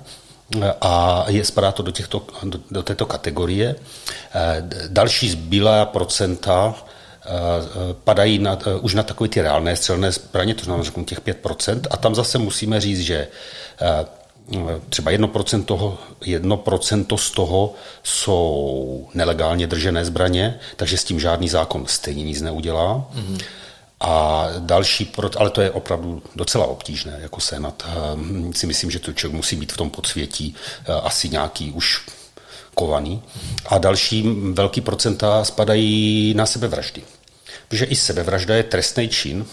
a 0.81 1.25
je, 1.29 1.45
spadá 1.45 1.73
to 1.73 1.83
do, 1.83 1.91
těchto, 1.91 2.23
do, 2.43 2.59
do 2.71 2.83
této 2.83 3.07
kategorie. 3.07 3.77
Další 4.89 5.31
zbylá 5.31 5.87
procenta 5.87 6.75
padají 8.05 8.39
na, 8.39 8.59
už 8.81 8.95
na 8.95 9.03
takové 9.03 9.29
ty 9.29 9.43
reálné 9.43 9.77
střelné 9.77 10.13
zbraně, 10.13 10.55
to 10.55 10.65
znamená 10.65 10.85
řeknu 10.85 11.05
těch 11.05 11.21
5%, 11.21 11.81
a 11.91 11.97
tam 11.97 12.15
zase 12.15 12.39
musíme 12.39 12.81
říct, 12.81 13.01
že 13.01 13.29
třeba 14.89 15.11
1%, 15.11 15.65
toho, 15.65 15.99
1% 16.21 17.17
z 17.17 17.31
toho 17.31 17.75
jsou 18.03 19.09
nelegálně 19.15 19.67
držené 19.67 20.05
zbraně, 20.05 20.59
takže 20.77 20.99
s 20.99 21.05
tím 21.05 21.21
žádný 21.21 21.49
zákon 21.49 21.87
stejně 21.87 22.25
nic 22.25 22.41
neudělá. 22.41 23.09
Mm-hmm. 23.15 23.45
A 24.01 24.47
další, 24.59 25.13
ale 25.37 25.51
to 25.51 25.61
je 25.61 25.71
opravdu 25.71 26.23
docela 26.37 26.67
obtížné, 26.67 27.19
jako 27.21 27.41
senat. 27.41 27.87
Ehm, 28.13 28.53
si 28.53 28.67
myslím, 28.67 28.91
že 28.91 28.99
to 28.99 29.13
člověk 29.13 29.37
musí 29.37 29.57
být 29.57 29.73
v 29.73 29.77
tom 29.77 29.91
podsvětí 29.91 30.55
eh, 30.55 30.93
asi 30.93 31.29
nějaký 31.29 31.73
už 31.73 32.07
kovaný. 32.75 33.23
A 33.67 33.79
další 33.79 34.23
velký 34.53 34.81
procenta 34.81 35.45
spadají 35.45 36.35
na 36.35 36.47
sebevraždy. 36.47 37.03
Protože 37.69 37.85
i 37.85 37.97
sebevražda 37.97 38.57
je 38.57 38.63
trestný 38.63 39.09
čin 39.09 39.47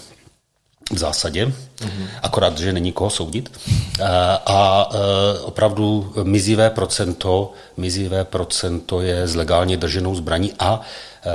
v 0.92 0.98
zásadě, 0.98 1.46
mm-hmm. 1.46 2.08
akorát, 2.22 2.58
že 2.58 2.74
není 2.74 2.92
koho 2.92 3.10
soudit. 3.10 3.60
A, 4.04 4.36
a 4.46 4.90
e, 4.94 5.40
opravdu 5.40 6.13
mizivé 6.24 6.70
procento, 6.70 7.52
mizivé 7.78 8.25
procento 8.25 9.02
je 9.02 9.28
z 9.28 9.36
legálně 9.36 9.78
drženou 9.78 10.16
zbraní 10.16 10.54
a 10.60 10.82
e, 10.82 11.30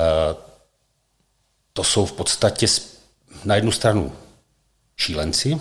to 1.73 1.85
jsou 1.85 2.07
v 2.07 2.13
podstatě 2.13 2.67
na 3.45 3.55
jednu 3.55 3.73
stranu 3.73 4.13
šílenci, 4.97 5.61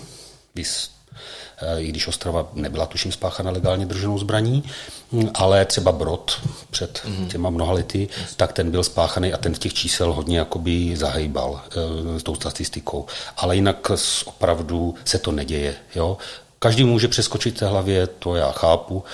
i 1.78 1.88
když 1.88 2.08
Ostrava 2.08 2.48
nebyla 2.54 2.86
tuším 2.86 3.12
spáchána 3.12 3.50
legálně 3.50 3.86
drženou 3.86 4.18
zbraní, 4.18 4.64
hm, 5.12 5.28
ale 5.34 5.64
třeba 5.64 5.92
Brod 5.92 6.40
před 6.70 7.00
mhm. 7.04 7.28
těma 7.28 7.50
mnoha 7.50 7.72
lety, 7.72 8.08
tak 8.36 8.52
ten 8.52 8.70
byl 8.70 8.84
spáchaný 8.84 9.32
a 9.32 9.36
ten 9.36 9.54
v 9.54 9.58
těch 9.58 9.74
čísel 9.74 10.12
hodně 10.12 10.38
jakoby 10.38 10.96
zahejbal 10.96 11.60
e, 12.16 12.20
s 12.20 12.22
tou 12.22 12.34
statistikou. 12.34 13.06
Ale 13.36 13.56
jinak 13.56 13.90
opravdu 14.24 14.94
se 15.04 15.18
to 15.18 15.32
neděje. 15.32 15.74
Jo? 15.94 16.16
Každý 16.58 16.84
může 16.84 17.08
přeskočit 17.08 17.58
té 17.58 17.66
hlavě, 17.66 18.06
to 18.06 18.34
já 18.34 18.52
chápu, 18.52 19.04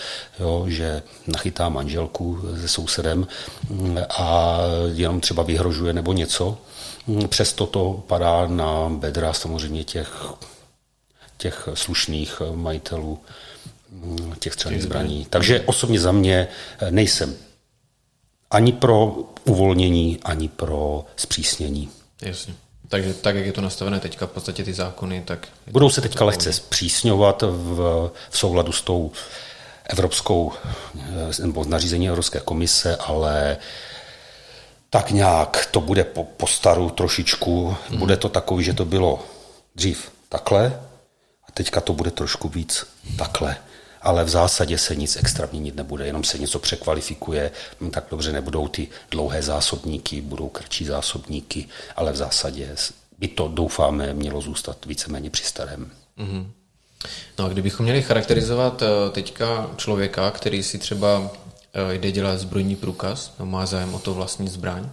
jo, 0.41 0.65
že 0.69 1.03
nachytá 1.27 1.69
manželku 1.69 2.41
se 2.61 2.69
sousedem 2.69 3.27
hm, 3.71 3.99
a 4.19 4.59
jenom 4.93 5.21
třeba 5.21 5.43
vyhrožuje 5.43 5.93
nebo 5.93 6.13
něco. 6.13 6.59
Hm, 7.09 7.29
přesto 7.29 7.67
to 7.67 8.03
padá 8.07 8.47
na 8.47 8.89
bedra 8.89 9.33
samozřejmě 9.33 9.85
těch 9.85 10.27
těch 11.37 11.69
slušných 11.75 12.43
majitelů 12.55 13.19
mm, 13.91 14.35
těch 14.39 14.53
střelných 14.53 14.83
zbraní. 14.83 15.27
Takže 15.31 15.61
osobně 15.61 16.01
za 16.01 16.13
mě 16.13 16.49
eh, 16.79 16.91
nejsem 16.91 17.37
ani 18.51 18.73
pro 18.73 19.17
uvolnění, 19.45 20.19
ani 20.25 20.49
pro 20.49 21.05
zpřísnění. 21.17 21.91
Jasně. 22.23 22.55
Takže 22.89 23.15
tak, 23.15 23.35
jak 23.35 23.47
je 23.47 23.53
to 23.53 23.61
nastavené 23.61 24.01
teďka, 24.01 24.27
v 24.27 24.31
podstatě 24.31 24.65
ty 24.65 24.75
zákony, 24.75 25.23
tak... 25.25 25.49
Budou 25.71 25.91
se 25.91 26.01
teďka 26.01 26.25
lehce 26.25 26.53
zpřísňovat 26.53 27.43
v, 27.43 28.11
v 28.31 28.39
souladu 28.39 28.73
s 28.73 28.83
tou 28.83 29.13
evropskou, 29.85 30.53
eh, 30.99 31.43
nebo 31.43 31.65
nařízení 31.65 32.09
Evropské 32.09 32.41
komise, 32.41 32.97
ale 32.97 33.57
tak 34.91 35.11
nějak 35.11 35.69
to 35.71 35.81
bude 35.81 36.05
po, 36.05 36.25
po 36.25 36.47
staru 36.47 36.91
trošičku. 36.91 37.71
Mm-hmm. 37.71 37.99
Bude 37.99 38.17
to 38.17 38.29
takový, 38.29 38.65
že 38.65 38.73
to 38.73 38.85
bylo 38.85 39.23
dřív 39.75 40.11
takhle, 40.29 40.81
Teďka 41.55 41.81
to 41.81 41.93
bude 41.93 42.11
trošku 42.11 42.49
víc 42.49 42.87
takhle 43.17 43.57
ale 44.05 44.25
v 44.25 44.29
zásadě 44.29 44.79
se 44.79 44.97
nic 44.97 45.17
extra 45.17 45.49
měnit 45.53 45.77
nebude, 45.77 46.07
jenom 46.07 46.25
se 46.25 46.39
něco 46.39 46.59
překvalifikuje, 46.59 47.51
hm, 47.81 47.91
tak 47.91 48.05
dobře 48.11 48.33
nebudou 48.33 48.69
ty 48.69 48.89
dlouhé 49.11 49.43
zásobníky, 49.43 50.21
budou 50.21 50.49
kratší 50.49 50.85
zásobníky, 50.85 51.69
ale 51.97 52.13
v 52.13 52.17
zásadě 52.17 52.77
by 53.19 53.29
to, 53.29 53.49
doufáme, 53.49 54.15
mělo 54.15 54.41
zůstat 54.41 54.87
víceméně 54.87 55.31
při 55.31 55.45
starém. 55.45 55.91
Mm-hmm. 56.19 56.47
No 57.39 57.45
a 57.45 57.49
kdybychom 57.49 57.85
měli 57.85 58.03
charakterizovat 58.03 58.83
eh, 58.83 59.11
teďka 59.11 59.71
člověka, 59.77 60.31
který 60.31 60.63
si 60.63 60.79
třeba 60.79 61.31
eh, 61.91 61.95
jde 61.95 62.13
dělat 62.13 62.41
zbrojní 62.41 62.77
průkaz, 62.77 63.33
má 63.39 63.67
zájem 63.67 63.95
o 63.95 63.99
to 63.99 64.15
vlastní 64.15 64.49
zbraň, 64.49 64.91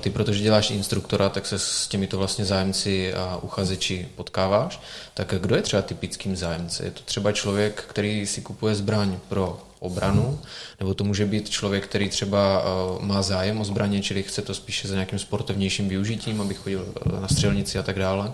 ty, 0.00 0.10
protože 0.10 0.42
děláš 0.42 0.70
instruktora, 0.70 1.28
tak 1.28 1.46
se 1.46 1.58
s 1.58 1.88
těmito 1.88 2.18
vlastně 2.18 2.44
zájemci 2.44 3.14
a 3.14 3.38
uchazeči 3.42 4.08
potkáváš. 4.16 4.80
Tak 5.14 5.34
kdo 5.38 5.56
je 5.56 5.62
třeba 5.62 5.82
typickým 5.82 6.36
zájemce? 6.36 6.84
Je 6.84 6.90
to 6.90 7.00
třeba 7.04 7.32
člověk, 7.32 7.84
který 7.88 8.26
si 8.26 8.40
kupuje 8.40 8.74
zbraň 8.74 9.18
pro 9.28 9.66
obranu, 9.78 10.40
nebo 10.80 10.94
to 10.94 11.04
může 11.04 11.26
být 11.26 11.50
člověk, 11.50 11.84
který 11.84 12.08
třeba 12.08 12.62
eh, 12.62 13.06
má 13.06 13.22
zájem 13.22 13.60
o 13.60 13.64
zbraně, 13.64 14.02
čili 14.02 14.22
chce 14.22 14.42
to 14.42 14.54
spíše 14.54 14.88
za 14.88 14.94
nějakým 14.94 15.18
sportovnějším 15.18 15.88
využitím, 15.88 16.40
aby 16.40 16.54
chodil 16.54 16.94
eh, 17.06 17.20
na 17.20 17.28
střelnici 17.28 17.78
a 17.78 17.82
tak 17.82 17.98
dále. 17.98 18.32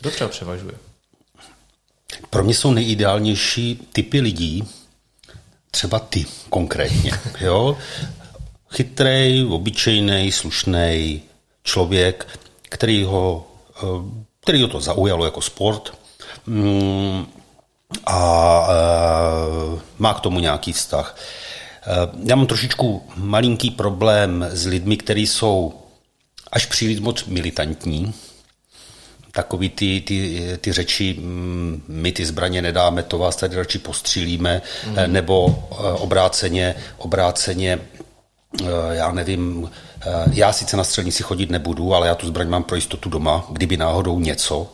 Kdo 0.00 0.10
třeba 0.10 0.30
převažuje? 0.30 0.74
Pro 2.30 2.44
mě 2.44 2.54
jsou 2.54 2.72
nejideálnější 2.72 3.88
typy 3.92 4.20
lidí, 4.20 4.64
třeba 5.70 5.98
ty 5.98 6.26
konkrétně. 6.50 7.12
Jo? 7.40 7.78
Chytrý, 8.70 9.44
obyčejný, 9.44 10.32
slušný 10.32 11.22
člověk, 11.62 12.38
který 12.68 13.04
ho, 13.04 13.46
eh, 13.76 13.86
který 14.40 14.62
ho 14.62 14.68
to 14.68 14.80
zaujalo 14.80 15.24
jako 15.24 15.40
sport 15.40 15.98
mm, 16.46 17.26
a 18.06 18.68
eh, 18.68 19.80
má 19.98 20.14
k 20.14 20.20
tomu 20.20 20.40
nějaký 20.40 20.72
vztah. 20.72 21.16
Eh, 21.86 21.92
já 22.24 22.36
mám 22.36 22.46
trošičku 22.46 23.02
malinký 23.16 23.70
problém 23.70 24.46
s 24.50 24.66
lidmi, 24.66 24.96
kteří 24.96 25.26
jsou 25.26 25.74
až 26.52 26.66
příliš 26.66 27.00
moc 27.00 27.24
militantní, 27.24 28.14
takový 29.32 29.68
ty, 29.68 30.00
ty, 30.00 30.58
ty 30.60 30.72
řeči, 30.72 31.14
mm, 31.18 31.82
my 31.88 32.12
ty 32.12 32.26
zbraně 32.26 32.62
nedáme, 32.62 33.02
to 33.02 33.18
vás 33.18 33.36
tady 33.36 33.56
radši 33.56 33.78
postřílíme, 33.78 34.62
mm. 34.86 35.12
nebo 35.12 35.68
obráceně, 35.98 36.74
obráceně 36.98 37.78
já 38.90 39.12
nevím, 39.12 39.70
eh, 40.06 40.24
já 40.32 40.52
sice 40.52 40.76
na 40.76 40.84
střelnici 40.84 41.22
chodit 41.22 41.50
nebudu, 41.50 41.94
ale 41.94 42.08
já 42.08 42.14
tu 42.14 42.26
zbraň 42.26 42.48
mám 42.48 42.62
pro 42.62 42.76
jistotu 42.76 43.08
doma, 43.08 43.46
kdyby 43.50 43.76
náhodou 43.76 44.20
něco, 44.20 44.72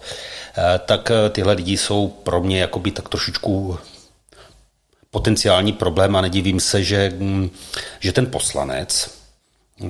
eh, 0.59 0.81
tak 0.87 1.13
tyhle 1.31 1.53
lidi 1.53 1.77
jsou 1.77 2.09
pro 2.09 2.41
mě 2.41 2.61
jakoby 2.61 2.91
tak 2.91 3.09
trošičku 3.09 3.79
potenciální 5.11 5.73
problém 5.73 6.17
a 6.17 6.21
nedivím 6.21 6.61
se, 6.61 6.85
že, 6.85 7.13
mm, 7.19 7.51
že 8.01 8.13
ten 8.13 8.27
poslanec, 8.27 9.11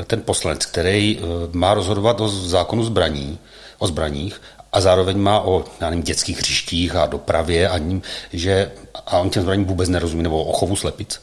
ten 0.07 0.21
poslanec, 0.21 0.67
který 0.67 1.21
má 1.53 1.75
rozhodovat 1.75 2.21
o 2.21 2.29
zákonu 2.29 2.85
zbraní, 2.85 3.39
o 3.79 3.87
zbraních 3.87 4.41
a 4.73 4.81
zároveň 4.81 5.19
má 5.19 5.41
o 5.41 5.65
já 5.81 5.91
nevím, 5.91 6.05
dětských 6.05 6.39
hřištích 6.39 6.97
a 6.97 7.07
dopravě 7.07 7.69
a, 7.69 7.79
ním, 7.79 8.03
že, 8.33 8.71
a 9.07 9.19
on 9.19 9.31
těm 9.31 9.43
zbraním 9.43 9.65
vůbec 9.65 9.89
nerozumí, 9.89 10.23
nebo 10.23 10.45
o 10.45 10.53
chovu 10.53 10.77
slepic, 10.77 11.21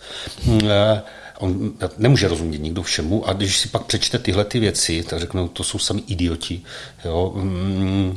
On 1.40 1.74
nemůže 1.98 2.28
rozumět 2.28 2.58
nikdo 2.58 2.84
všemu 2.84 3.28
a 3.28 3.34
když 3.34 3.58
si 3.58 3.68
pak 3.68 3.86
přečte 3.86 4.20
tyhle 4.20 4.46
ty 4.46 4.60
věci, 4.60 5.04
tak 5.04 5.20
řeknou, 5.20 5.48
to 5.48 5.64
jsou 5.64 5.80
sami 5.80 6.04
idioti, 6.08 6.62
jo, 7.06 7.32
mm, 7.36 8.14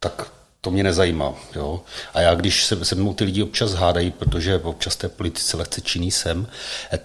tak 0.00 0.30
to 0.64 0.70
mě 0.70 0.82
nezajímá. 0.82 1.34
Jo. 1.56 1.80
A 2.14 2.20
já, 2.20 2.34
když 2.34 2.64
se, 2.64 2.84
se 2.84 2.94
mnou 2.94 3.14
ty 3.14 3.24
lidi 3.24 3.42
občas 3.42 3.72
hádají, 3.72 4.10
protože 4.10 4.58
občas 4.58 4.96
té 4.96 5.08
politice 5.08 5.56
lehce 5.56 5.80
činný 5.80 6.10
jsem, 6.10 6.46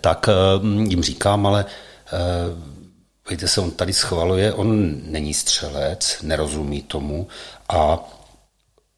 tak 0.01 0.27
uh, 0.27 0.65
jim 0.89 1.03
říkám, 1.03 1.47
ale 1.47 1.65
uh, 1.65 3.29
víte 3.29 3.47
se, 3.47 3.61
on 3.61 3.71
tady 3.71 3.93
schvaluje, 3.93 4.53
on 4.53 4.95
není 5.03 5.33
střelec, 5.33 6.17
nerozumí 6.21 6.81
tomu 6.81 7.27
a 7.69 7.99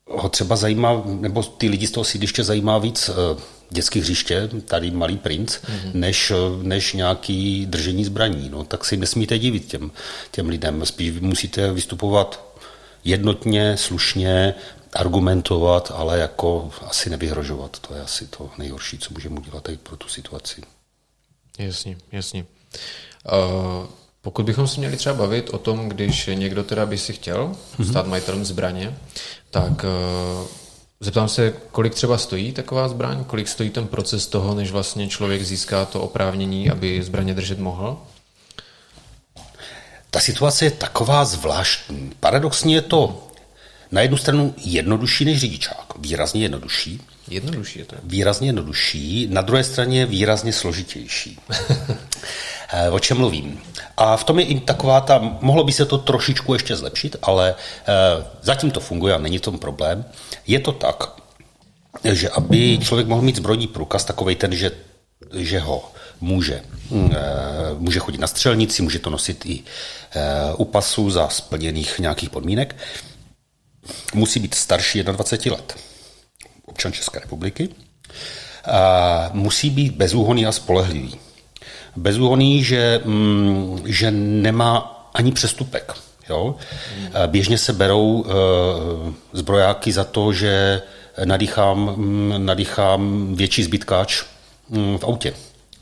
ho 0.07 0.29
třeba 0.29 0.55
zajímá, 0.55 1.03
nebo 1.05 1.43
ty 1.43 1.69
lidi 1.69 1.87
z 1.87 1.91
toho 1.91 2.03
sídliště 2.03 2.43
zajímá 2.43 2.77
víc 2.77 3.09
uh, 3.09 3.15
dětské 3.71 3.99
hřiště, 3.99 4.49
tady 4.65 4.91
malý 4.91 5.17
princ, 5.17 5.51
mm-hmm. 5.51 5.91
než, 5.93 6.31
než 6.61 6.93
nějaký 6.93 7.65
držení 7.65 8.05
zbraní. 8.05 8.49
No, 8.49 8.63
tak 8.63 8.85
si 8.85 8.97
nesmíte 8.97 9.39
divit 9.39 9.65
těm, 9.65 9.91
těm 10.31 10.49
lidem. 10.49 10.85
Spíš 10.85 11.19
musíte 11.19 11.73
vystupovat 11.73 12.45
jednotně, 13.03 13.77
slušně, 13.77 14.53
argumentovat, 14.93 15.91
ale 15.95 16.19
jako 16.19 16.71
asi 16.87 17.09
nevyhrožovat. 17.09 17.79
To 17.79 17.95
je 17.95 18.01
asi 18.01 18.27
to 18.27 18.49
nejhorší, 18.57 18.97
co 18.97 19.13
můžeme 19.13 19.39
udělat 19.39 19.63
tady 19.63 19.77
pro 19.77 19.97
tu 19.97 20.07
situaci. 20.07 20.61
Jasně, 21.59 21.97
jasně. 22.11 22.45
Uh, 23.25 23.87
pokud 24.21 24.45
bychom 24.45 24.67
se 24.67 24.79
měli 24.79 24.97
třeba 24.97 25.15
bavit 25.15 25.49
o 25.49 25.57
tom, 25.57 25.89
když 25.89 26.29
někdo 26.33 26.63
teda 26.63 26.85
by 26.85 26.97
si 26.97 27.13
chtěl 27.13 27.55
mm-hmm. 27.77 27.89
stát 27.89 28.07
majitelem 28.07 28.45
zbraně, 28.45 28.97
tak 29.49 29.71
uh, 29.71 30.47
Zeptám 31.03 31.29
se, 31.29 31.53
kolik 31.71 31.93
třeba 31.95 32.17
stojí 32.17 32.51
taková 32.51 32.87
zbraň, 32.87 33.23
kolik 33.23 33.47
stojí 33.47 33.69
ten 33.69 33.87
proces 33.87 34.27
toho, 34.27 34.55
než 34.55 34.71
vlastně 34.71 35.07
člověk 35.07 35.43
získá 35.43 35.85
to 35.85 36.01
oprávnění, 36.01 36.69
aby 36.69 37.03
zbraně 37.03 37.33
držet 37.33 37.59
mohl? 37.59 37.97
Ta 40.11 40.19
situace 40.19 40.65
je 40.65 40.71
taková 40.71 41.25
zvláštní. 41.25 42.11
Paradoxně 42.19 42.75
je 42.75 42.81
to 42.81 43.27
na 43.91 44.01
jednu 44.01 44.17
stranu 44.17 44.53
jednodušší 44.57 45.25
než 45.25 45.39
řidičák, 45.39 45.97
výrazně 45.99 46.41
jednodušší. 46.41 47.01
Jednodušší 47.27 47.79
je 47.79 47.85
to. 47.85 47.95
Výrazně 48.03 48.47
jednodušší, 48.47 49.27
na 49.31 49.41
druhé 49.41 49.63
straně 49.63 50.05
výrazně 50.05 50.53
složitější. 50.53 51.39
Eh, 52.73 52.89
o 52.89 52.99
čem 52.99 53.17
mluvím? 53.17 53.61
A 53.97 54.17
v 54.17 54.23
tom 54.23 54.39
je 54.39 54.45
i 54.45 54.59
taková 54.59 55.01
ta, 55.01 55.37
mohlo 55.41 55.63
by 55.63 55.71
se 55.71 55.85
to 55.85 55.97
trošičku 55.97 56.53
ještě 56.53 56.75
zlepšit, 56.75 57.15
ale 57.21 57.49
e, 57.49 57.55
zatím 58.41 58.71
to 58.71 58.79
funguje 58.79 59.13
a 59.13 59.17
není 59.17 59.39
tom 59.39 59.59
problém. 59.59 60.05
Je 60.51 60.59
to 60.59 60.71
tak, 60.71 61.15
že 62.03 62.29
aby 62.29 62.79
člověk 62.83 63.07
mohl 63.07 63.21
mít 63.21 63.35
zbrojní 63.35 63.67
průkaz, 63.67 64.05
takový 64.05 64.35
ten, 64.35 64.55
že, 64.55 64.71
že 65.33 65.59
ho 65.59 65.91
může, 66.21 66.55
e, 66.55 67.19
může 67.77 67.99
chodit 67.99 68.17
na 68.17 68.27
střelnici, 68.27 68.81
může 68.81 68.99
to 68.99 69.09
nosit 69.09 69.45
i 69.45 69.59
e, 69.59 70.53
u 70.53 70.65
pasu 70.65 71.09
za 71.09 71.29
splněných 71.29 71.99
nějakých 71.99 72.29
podmínek, 72.29 72.75
musí 74.13 74.39
být 74.39 74.53
starší 74.53 75.03
21 75.03 75.57
let, 75.57 75.75
občan 76.65 76.93
České 76.93 77.19
republiky, 77.19 77.69
a 78.65 79.29
musí 79.33 79.69
být 79.69 79.95
bezúhonný 79.95 80.45
a 80.45 80.51
spolehlivý. 80.51 81.15
Bezúhonný, 81.95 82.63
že, 82.63 83.01
mm, 83.05 83.81
že 83.85 84.11
nemá 84.11 84.77
ani 85.13 85.31
přestupek. 85.31 85.93
Jo? 86.29 86.55
Běžně 87.27 87.57
se 87.57 87.73
berou 87.73 88.25
e, 88.25 88.29
zbrojáky 89.33 89.91
za 89.91 90.03
to, 90.03 90.33
že 90.33 90.81
nadýchám, 91.25 91.93
mm, 91.97 92.33
nadýchám 92.45 93.33
větší 93.35 93.63
zbytkáč 93.63 94.23
mm, 94.69 94.97
v 94.97 95.03
autě. 95.03 95.33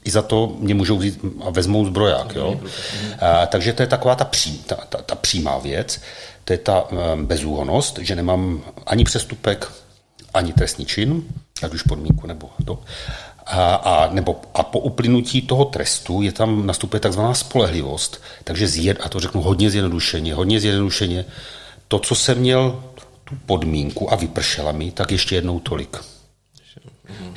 I 0.04 0.12
za 0.12 0.22
to 0.22 0.56
mě 0.60 0.76
můžou 0.76 0.98
vzít 0.98 1.20
a 1.46 1.50
vezmou 1.50 1.86
zbroják. 1.86 2.36
Jo? 2.36 2.60
A, 3.20 3.46
takže 3.46 3.74
to 3.74 3.84
je 3.84 3.88
taková 3.88 4.16
ta, 4.16 4.26
pří, 4.26 4.58
ta, 4.58 4.76
ta, 4.76 4.98
ta 5.02 5.16
přímá 5.16 5.58
věc, 5.58 6.02
to 6.46 6.54
je 6.54 6.58
ta 6.58 6.84
bezúhonost, 7.16 8.00
že 8.00 8.16
nemám 8.16 8.62
ani 8.86 9.04
přestupek, 9.04 9.72
ani 10.34 10.54
trestní 10.54 10.86
čin, 10.86 11.24
ať 11.64 11.74
už 11.74 11.84
podmínku 11.84 12.28
nebo 12.28 12.50
to. 12.66 12.80
A, 13.52 13.76
a, 13.76 14.14
nebo, 14.14 14.42
a 14.54 14.64
po 14.64 14.80
uplynutí 14.80 15.42
toho 15.42 15.66
trestu 15.66 16.22
je 16.22 16.32
tam 16.32 16.66
nastupuje 16.66 17.00
takzvaná 17.00 17.34
spolehlivost. 17.34 18.22
Takže 18.44 18.68
zjed, 18.68 18.98
a 19.02 19.10
to 19.10 19.20
řeknu 19.20 19.42
hodně 19.42 19.70
zjednodušeně, 19.70 20.34
hodně 20.34 20.60
zjednodušeně, 20.60 21.26
to, 21.88 22.00
co 22.00 22.16
jsem 22.16 22.38
měl 22.38 22.84
tu 23.24 23.36
podmínku 23.46 24.14
a 24.14 24.16
vypršela 24.16 24.72
mi, 24.72 24.92
tak 24.92 25.12
ještě 25.12 25.36
jednou 25.36 25.60
tolik. 25.60 25.98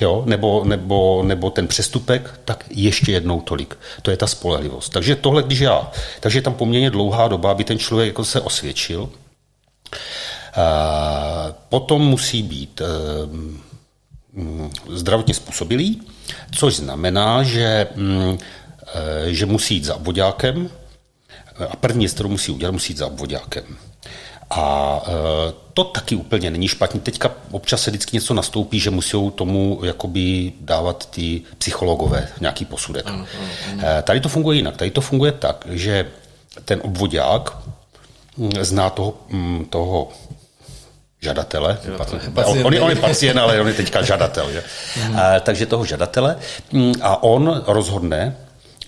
Jo, 0.01 0.23
nebo, 0.27 0.65
nebo, 0.65 1.23
nebo 1.23 1.51
ten 1.51 1.67
přestupek, 1.67 2.41
tak 2.45 2.65
ještě 2.71 3.13
jednou 3.13 3.41
tolik. 3.41 3.79
To 4.03 4.11
je 4.11 4.17
ta 4.17 4.27
spolehlivost. 4.27 4.93
Takže 4.93 5.17
tohle, 5.17 5.43
když 5.43 5.61
já, 5.61 5.91
takže 6.21 6.39
je 6.39 6.43
tam 6.43 6.55
poměrně 6.55 6.91
dlouhá 6.91 7.29
doba, 7.29 7.51
aby 7.51 7.65
ten 7.65 7.79
člověk 7.79 8.07
jako 8.07 8.25
se 8.25 8.41
osvědčil. 8.41 9.11
Potom 11.69 12.03
musí 12.03 12.43
být 12.43 12.83
Mm, 13.27 13.61
zdravotně 14.89 15.35
způsobilý, 15.35 16.03
což 16.55 16.77
znamená, 16.77 17.43
že, 17.43 17.89
mm, 17.97 18.39
eh, 18.95 19.35
že 19.35 19.47
musí 19.47 19.75
jít 19.75 19.85
za 19.85 19.97
obvodákem 19.97 20.71
a 21.71 21.77
první 21.77 22.05
věc, 22.05 22.13
kterou 22.13 22.29
musí 22.29 22.53
udělat, 22.53 22.73
musí 22.73 22.93
jít 22.93 22.99
za 22.99 23.07
obvodákem. 23.07 23.65
A 24.51 25.01
eh, 25.07 25.53
to 25.75 25.85
taky 25.85 26.17
úplně 26.17 26.51
není 26.51 26.69
špatně. 26.69 27.01
Teďka 27.01 27.31
občas 27.51 27.83
se 27.83 27.91
vždycky 27.91 28.17
něco 28.17 28.35
nastoupí, 28.35 28.81
že 28.81 28.91
musí 28.91 29.31
tomu 29.35 29.81
jakoby 29.85 30.53
dávat 30.61 31.11
ty 31.11 31.43
psychologové 31.59 32.29
nějaký 32.41 32.65
posudek. 32.65 33.07
Ano, 33.07 33.17
ano, 33.17 33.49
ano. 33.73 33.83
Eh, 33.85 34.03
tady 34.03 34.21
to 34.21 34.29
funguje 34.29 34.57
jinak. 34.57 34.77
Tady 34.77 34.91
to 34.91 35.01
funguje 35.01 35.33
tak, 35.33 35.67
že 35.71 36.11
ten 36.65 36.81
obvodák 36.85 37.59
mm, 38.37 38.51
zná 38.61 38.91
toho, 38.91 39.15
toho 39.71 40.09
žadatele. 41.23 41.79
Pacient. 41.97 42.67
On, 42.67 42.83
on 42.83 42.91
je 42.91 42.97
pacient, 42.97 43.39
ale 43.39 43.61
on 43.61 43.69
je 43.69 43.75
teďka 43.75 44.03
žadatel. 44.03 44.53
Že? 44.53 44.63
Mm. 44.63 45.19
A, 45.19 45.41
takže 45.41 45.67
toho 45.67 45.85
žadatele. 45.85 46.37
Mm, 46.73 46.95
a 47.03 47.23
on 47.23 47.63
rozhodne, 47.67 48.37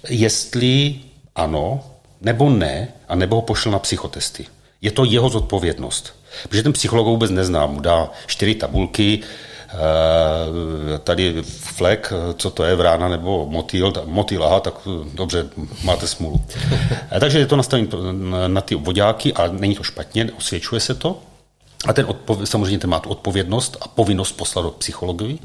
jestli 0.08 0.94
ano, 1.34 1.84
nebo 2.20 2.50
ne, 2.50 2.88
a 3.08 3.14
nebo 3.14 3.36
ho 3.36 3.42
pošle 3.42 3.72
na 3.72 3.78
psychotesty. 3.78 4.46
Je 4.82 4.90
to 4.90 5.04
jeho 5.04 5.28
zodpovědnost. 5.28 6.14
Protože 6.48 6.62
ten 6.62 6.72
psycholog 6.72 7.06
vůbec 7.06 7.30
nezná. 7.30 7.66
Mu 7.66 7.80
dá 7.80 8.10
čtyři 8.26 8.54
tabulky, 8.54 9.20
eh, 9.22 9.74
tady 10.98 11.42
flek, 11.46 12.12
co 12.36 12.50
to 12.50 12.64
je, 12.64 12.74
vrána 12.74 13.08
nebo 13.08 13.46
motýl, 13.46 13.92
motýl, 14.04 14.44
aha, 14.44 14.60
tak 14.60 14.74
dobře, 15.14 15.46
máte 15.82 16.06
smůlu. 16.06 16.44
Takže 17.20 17.38
je 17.38 17.46
to 17.46 17.56
nastavení 17.56 17.88
na 18.46 18.60
ty 18.60 18.74
obvodáky 18.74 19.32
a 19.32 19.46
není 19.46 19.74
to 19.74 19.82
špatně, 19.82 20.30
osvědčuje 20.38 20.80
se 20.80 20.94
to. 20.94 21.22
A 21.86 21.92
ten 21.92 22.06
odpov- 22.06 22.44
samozřejmě 22.44 22.78
ten 22.78 22.90
má 22.90 23.00
tu 23.00 23.08
odpovědnost 23.08 23.76
a 23.80 23.88
povinnost 23.88 24.32
poslat 24.32 24.62
do 24.62 24.70
psychologovi, 24.70 25.38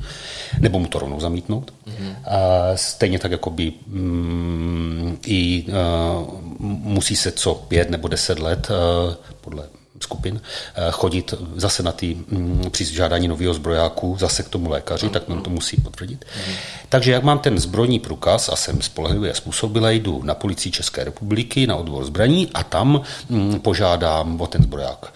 nebo 0.59 0.79
mu 0.79 0.87
to 0.87 0.99
rovnou 0.99 1.19
zamítnout. 1.19 1.73
Mm-hmm. 1.87 2.15
A 2.25 2.37
stejně 2.75 3.19
tak 3.19 3.31
jako 3.31 3.49
by 3.49 3.73
mm, 3.87 5.17
i 5.25 5.65
uh, 5.67 6.41
musí 6.59 7.15
se 7.15 7.31
co 7.31 7.55
pět 7.55 7.89
nebo 7.89 8.07
deset 8.07 8.39
let 8.39 8.67
uh, 8.69 9.13
podle 9.41 9.63
skupin 10.01 10.35
uh, 10.35 10.91
chodit 10.91 11.33
zase 11.55 11.83
na 11.83 11.91
ty 11.91 12.17
um, 12.31 12.61
při 12.71 12.85
žádání 12.85 13.27
nového 13.27 13.53
zbrojáku, 13.53 14.17
zase 14.19 14.43
k 14.43 14.49
tomu 14.49 14.69
lékaři, 14.69 15.09
tak 15.09 15.27
nám 15.29 15.41
to 15.41 15.49
musí 15.49 15.77
potvrdit. 15.77 16.25
Mm-hmm. 16.25 16.53
Takže 16.89 17.11
jak 17.11 17.23
mám 17.23 17.39
ten 17.39 17.59
zbrojní 17.59 17.99
průkaz 17.99 18.49
a 18.49 18.55
jsem 18.55 18.81
spolehlivý 18.81 19.29
a 19.29 19.33
způsobilý, 19.33 19.99
jdu 19.99 20.23
na 20.23 20.35
policii 20.35 20.71
České 20.71 21.03
republiky, 21.03 21.67
na 21.67 21.75
odbor 21.75 22.05
zbraní 22.05 22.49
a 22.53 22.63
tam 22.63 23.01
um, 23.27 23.59
požádám 23.59 24.41
o 24.41 24.47
ten 24.47 24.63
zbroják. 24.63 25.13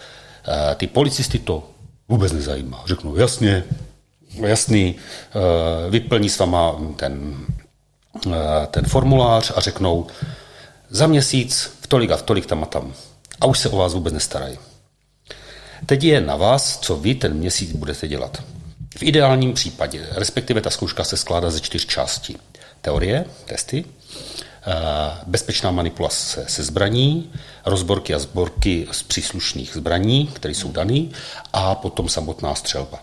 Eh, 0.48 0.74
ty 0.74 0.86
policisty 0.86 1.38
to 1.38 1.70
vůbec 2.08 2.32
nezajímá. 2.32 2.82
Řeknou, 2.86 3.16
jasně, 3.16 3.64
jasný, 4.40 4.96
eh, 4.96 5.90
vyplní 5.90 6.28
s 6.28 6.38
váma 6.38 6.76
ten, 6.96 7.36
eh, 8.26 8.66
ten 8.70 8.84
formulář 8.84 9.52
a 9.56 9.60
řeknou, 9.60 10.06
za 10.90 11.06
měsíc 11.06 11.70
v 11.80 11.86
tolik 11.86 12.10
a 12.10 12.16
v 12.16 12.22
tolik 12.22 12.46
tam 12.46 12.62
a 12.62 12.66
tam. 12.66 12.92
A 13.40 13.46
už 13.46 13.58
se 13.58 13.68
o 13.68 13.76
vás 13.76 13.94
vůbec 13.94 14.14
nestarají. 14.14 14.58
Teď 15.86 16.04
je 16.04 16.20
na 16.20 16.36
vás, 16.36 16.78
co 16.78 16.96
vy 16.96 17.14
ten 17.14 17.34
měsíc 17.34 17.72
budete 17.72 18.08
dělat. 18.08 18.42
V 18.98 19.02
ideálním 19.02 19.52
případě, 19.52 20.06
respektive 20.10 20.60
ta 20.60 20.70
zkouška 20.70 21.04
se 21.04 21.16
skládá 21.16 21.50
ze 21.50 21.60
čtyř 21.60 21.86
částí. 21.86 22.36
Teorie, 22.80 23.24
testy, 23.46 23.84
bezpečná 25.26 25.70
manipulace 25.70 26.44
se 26.48 26.62
zbraní, 26.62 27.32
rozborky 27.66 28.14
a 28.14 28.18
sborky 28.18 28.86
z 28.92 29.02
příslušných 29.02 29.74
zbraní, 29.74 30.26
které 30.26 30.54
jsou 30.54 30.72
dané, 30.72 31.06
a 31.52 31.74
potom 31.74 32.08
samotná 32.08 32.54
střelba. 32.54 32.98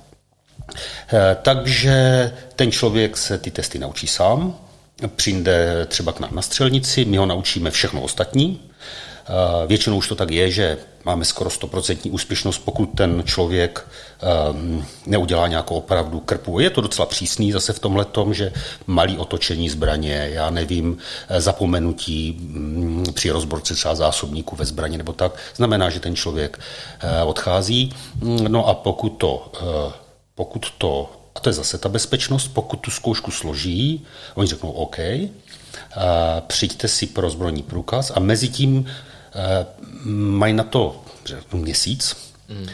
Eh, 1.13 1.38
takže 1.41 2.32
ten 2.56 2.71
člověk 2.71 3.17
se 3.17 3.38
ty 3.38 3.52
testy 3.52 3.80
naučí 3.80 4.08
sám, 4.08 4.56
přijde 5.15 5.86
třeba 5.86 6.12
k 6.12 6.19
nám 6.19 6.36
na 6.36 6.41
střelnici, 6.41 7.06
my 7.06 7.17
ho 7.17 7.26
naučíme 7.26 7.71
všechno 7.71 8.02
ostatní, 8.02 8.60
Eh, 8.62 9.11
většinou 9.67 9.97
už 9.97 10.07
to 10.07 10.15
tak 10.15 10.31
je, 10.31 10.51
že 10.51 10.77
máme 11.05 11.25
skoro 11.25 11.49
100% 11.49 12.13
úspěšnost, 12.13 12.57
pokud 12.57 12.86
ten 12.86 13.23
člověk 13.25 13.88
ehm, 14.21 14.86
neudělá 15.05 15.47
nějakou 15.47 15.75
opravdu 15.75 16.19
krpu. 16.19 16.60
Je 16.60 16.69
to 16.69 16.81
docela 16.81 17.05
přísný 17.05 17.51
zase 17.51 17.73
v 17.73 17.79
tomhle 17.79 18.05
tom, 18.05 18.34
že 18.34 18.53
malý 18.88 19.17
otočení 19.17 19.69
zbraně, 19.69 20.29
já 20.34 20.49
nevím, 20.49 20.97
eh, 21.29 21.41
zapomenutí 21.41 22.38
mm, 22.39 23.05
při 23.13 23.31
rozborce 23.31 23.73
třeba 23.73 23.95
zásobníku 23.95 24.55
ve 24.55 24.65
zbraně 24.65 24.97
nebo 24.97 25.13
tak, 25.13 25.31
znamená, 25.55 25.89
že 25.89 25.99
ten 25.99 26.15
člověk 26.15 26.60
eh, 26.99 27.23
odchází. 27.23 27.93
No 28.47 28.67
a 28.67 28.73
pokud 28.73 29.10
to, 29.10 29.51
pokud 30.36 30.65
to 30.77 31.10
a 31.36 31.39
to 31.39 31.49
je 31.49 31.53
zase 31.53 31.77
ta 31.77 31.89
bezpečnost, 31.89 32.47
pokud 32.47 32.77
tu 32.77 32.91
zkoušku 32.91 33.31
složí, 33.31 34.05
oni 34.36 34.47
řeknou 34.47 34.71
OK, 34.71 34.97
přijďte 36.47 36.88
si 36.88 37.05
pro 37.05 37.29
zbrojní 37.29 37.63
průkaz 37.63 38.12
a 38.15 38.19
mezi 38.19 38.47
tím 38.47 38.86
Eh, 38.86 39.11
mají 40.13 40.53
na 40.53 40.63
to 40.63 41.03
měsíc 41.53 42.15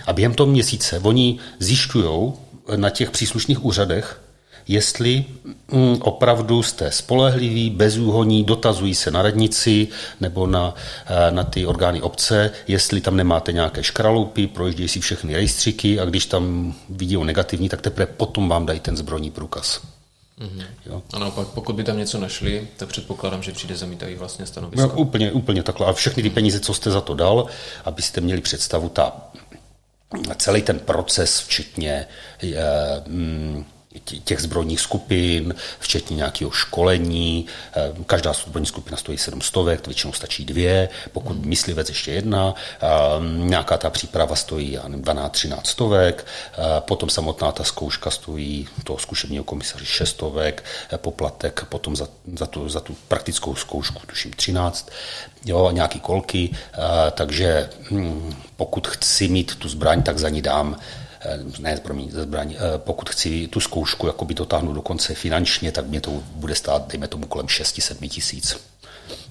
a 0.08 0.14
během 0.14 0.34
toho 0.34 0.52
měsíce 0.52 1.00
oni 1.00 1.40
zjišťují 1.60 2.34
na 2.76 2.90
těch 2.90 3.12
příslušných 3.12 3.66
úřadech, 3.66 4.22
jestli 4.68 5.26
mm, 5.72 5.98
opravdu 6.02 6.64
jste 6.64 6.92
spolehliví, 6.92 7.70
bezúhoní, 7.70 8.44
dotazují 8.44 8.96
se 8.96 9.12
na 9.12 9.22
radnici 9.22 9.88
nebo 10.22 10.48
na, 10.48 10.76
eh, 11.06 11.32
na 11.32 11.44
ty 11.44 11.66
orgány 11.66 12.02
obce, 12.02 12.52
jestli 12.68 13.02
tam 13.02 13.16
nemáte 13.16 13.52
nějaké 13.54 13.84
škraloupy, 13.84 14.48
projíždějí 14.48 14.90
si 14.90 15.00
všechny 15.00 15.34
rejstříky 15.36 16.00
a 16.00 16.06
když 16.06 16.26
tam 16.26 16.74
vidí 16.90 17.18
negativní, 17.24 17.70
tak 17.70 17.82
teprve 17.82 18.06
potom 18.06 18.50
vám 18.50 18.66
dají 18.66 18.80
ten 18.80 18.98
zbrojní 18.98 19.32
průkaz. 19.32 19.82
Mm-hmm. 20.42 20.66
Jo. 20.86 21.02
A 21.14 21.20
naopak, 21.20 21.48
pokud 21.48 21.76
by 21.76 21.84
tam 21.84 21.98
něco 21.98 22.20
našli, 22.20 22.68
tak 22.78 22.90
předpokládám, 22.90 23.44
že 23.44 23.52
přijde 23.52 23.76
zamítají 23.76 24.16
vlastně 24.16 24.46
stanovisko. 24.46 24.88
No, 24.88 24.94
úplně, 24.94 25.32
úplně 25.32 25.64
takhle. 25.64 25.88
A 25.88 25.94
všechny 25.94 26.24
ty 26.24 26.30
peníze, 26.30 26.60
co 26.60 26.74
jste 26.74 26.92
za 26.92 27.02
to 27.02 27.14
dal, 27.14 27.48
abyste 27.86 28.22
měli 28.22 28.42
představu, 28.42 28.90
ta, 28.90 29.32
celý 30.38 30.62
ten 30.62 30.80
proces, 30.80 31.40
včetně 31.40 32.08
je, 32.42 32.64
mm, 33.08 33.66
těch 34.24 34.42
zbrojních 34.42 34.80
skupin, 34.80 35.56
včetně 35.80 36.16
nějakého 36.16 36.52
školení. 36.52 37.46
Eh, 37.76 37.94
každá 38.06 38.34
zbrojní 38.34 38.66
skupina 38.66 38.98
stojí 38.98 39.18
700, 39.18 39.88
většinou 39.88 40.14
stačí 40.14 40.46
dvě, 40.46 40.90
pokud 41.12 41.46
myslivec 41.46 41.90
ještě 41.90 42.12
jedna. 42.12 42.54
Eh, 42.82 42.88
nějaká 43.38 43.78
ta 43.78 43.90
příprava 43.90 44.36
stojí 44.36 44.78
12-13 44.78 45.68
stovek, 45.68 46.26
eh, 46.54 46.58
potom 46.80 47.10
samotná 47.10 47.52
ta 47.52 47.64
zkouška 47.64 48.12
stojí 48.12 48.68
toho 48.84 49.00
zkušebního 49.00 49.44
komisaře 49.44 49.86
6 49.86 50.10
stovek, 50.10 50.64
poplatek 50.98 51.66
potom 51.70 51.96
za, 51.96 52.08
za, 52.36 52.46
tu, 52.46 52.70
za 52.70 52.80
tu 52.80 52.96
praktickou 53.08 53.56
zkoušku 53.56 54.02
tuším 54.08 54.32
13, 54.32 54.90
jo, 55.46 55.72
nějaký 55.72 56.00
kolky, 56.00 56.56
takže 57.12 57.70
hm, 57.92 58.36
pokud 58.56 58.88
chci 58.88 59.28
mít 59.28 59.56
tu 59.56 59.70
zbraň, 59.70 60.04
tak 60.04 60.20
za 60.20 60.30
ní 60.30 60.42
dám 60.42 60.80
ne 61.60 61.78
promiň, 61.78 62.12
zbraň, 62.12 62.56
eh, 62.56 62.60
pokud 62.78 63.10
chci 63.10 63.48
tu 63.48 63.60
zkoušku 63.60 64.08
jakoby 64.08 64.34
dotáhnout 64.34 64.74
do 64.74 64.82
konce 64.82 65.16
finančně, 65.16 65.72
tak 65.72 65.88
mě 65.88 66.02
to 66.02 66.12
bude 66.12 66.56
stát, 66.56 66.88
dejme 66.88 67.08
tomu, 67.08 67.26
kolem 67.26 67.48
6-7 67.48 68.10
tisíc. 68.10 68.58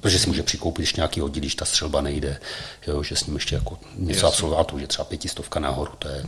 Protože 0.00 0.18
si 0.18 0.26
může 0.26 0.42
přikoupit 0.42 0.82
ještě 0.82 1.00
nějaký 1.00 1.20
hodin, 1.20 1.40
když 1.40 1.54
ta 1.54 1.64
střelba 1.64 2.00
nejde, 2.00 2.40
jo, 2.86 3.02
že 3.02 3.16
s 3.16 3.26
ním 3.26 3.34
ještě 3.34 3.54
jako 3.54 3.78
něco 3.96 4.26
absolvovat, 4.26 4.72
že 4.78 4.86
třeba 4.86 5.04
pětistovka 5.04 5.60
nahoru, 5.60 5.92
to 5.98 6.08
je, 6.08 6.24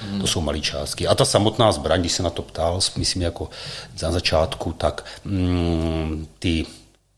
Hmm. 0.00 0.20
To 0.20 0.26
jsou 0.26 0.40
malé 0.40 0.60
částky. 0.60 1.06
A 1.06 1.14
ta 1.14 1.24
samotná 1.24 1.72
zbraň, 1.72 2.00
když 2.00 2.12
se 2.12 2.22
na 2.22 2.30
to 2.30 2.42
ptal, 2.42 2.80
myslím 2.96 3.22
jako 3.22 3.48
za 3.96 4.12
začátku, 4.12 4.72
tak 4.72 5.04
mm, 5.24 6.26
ty 6.38 6.66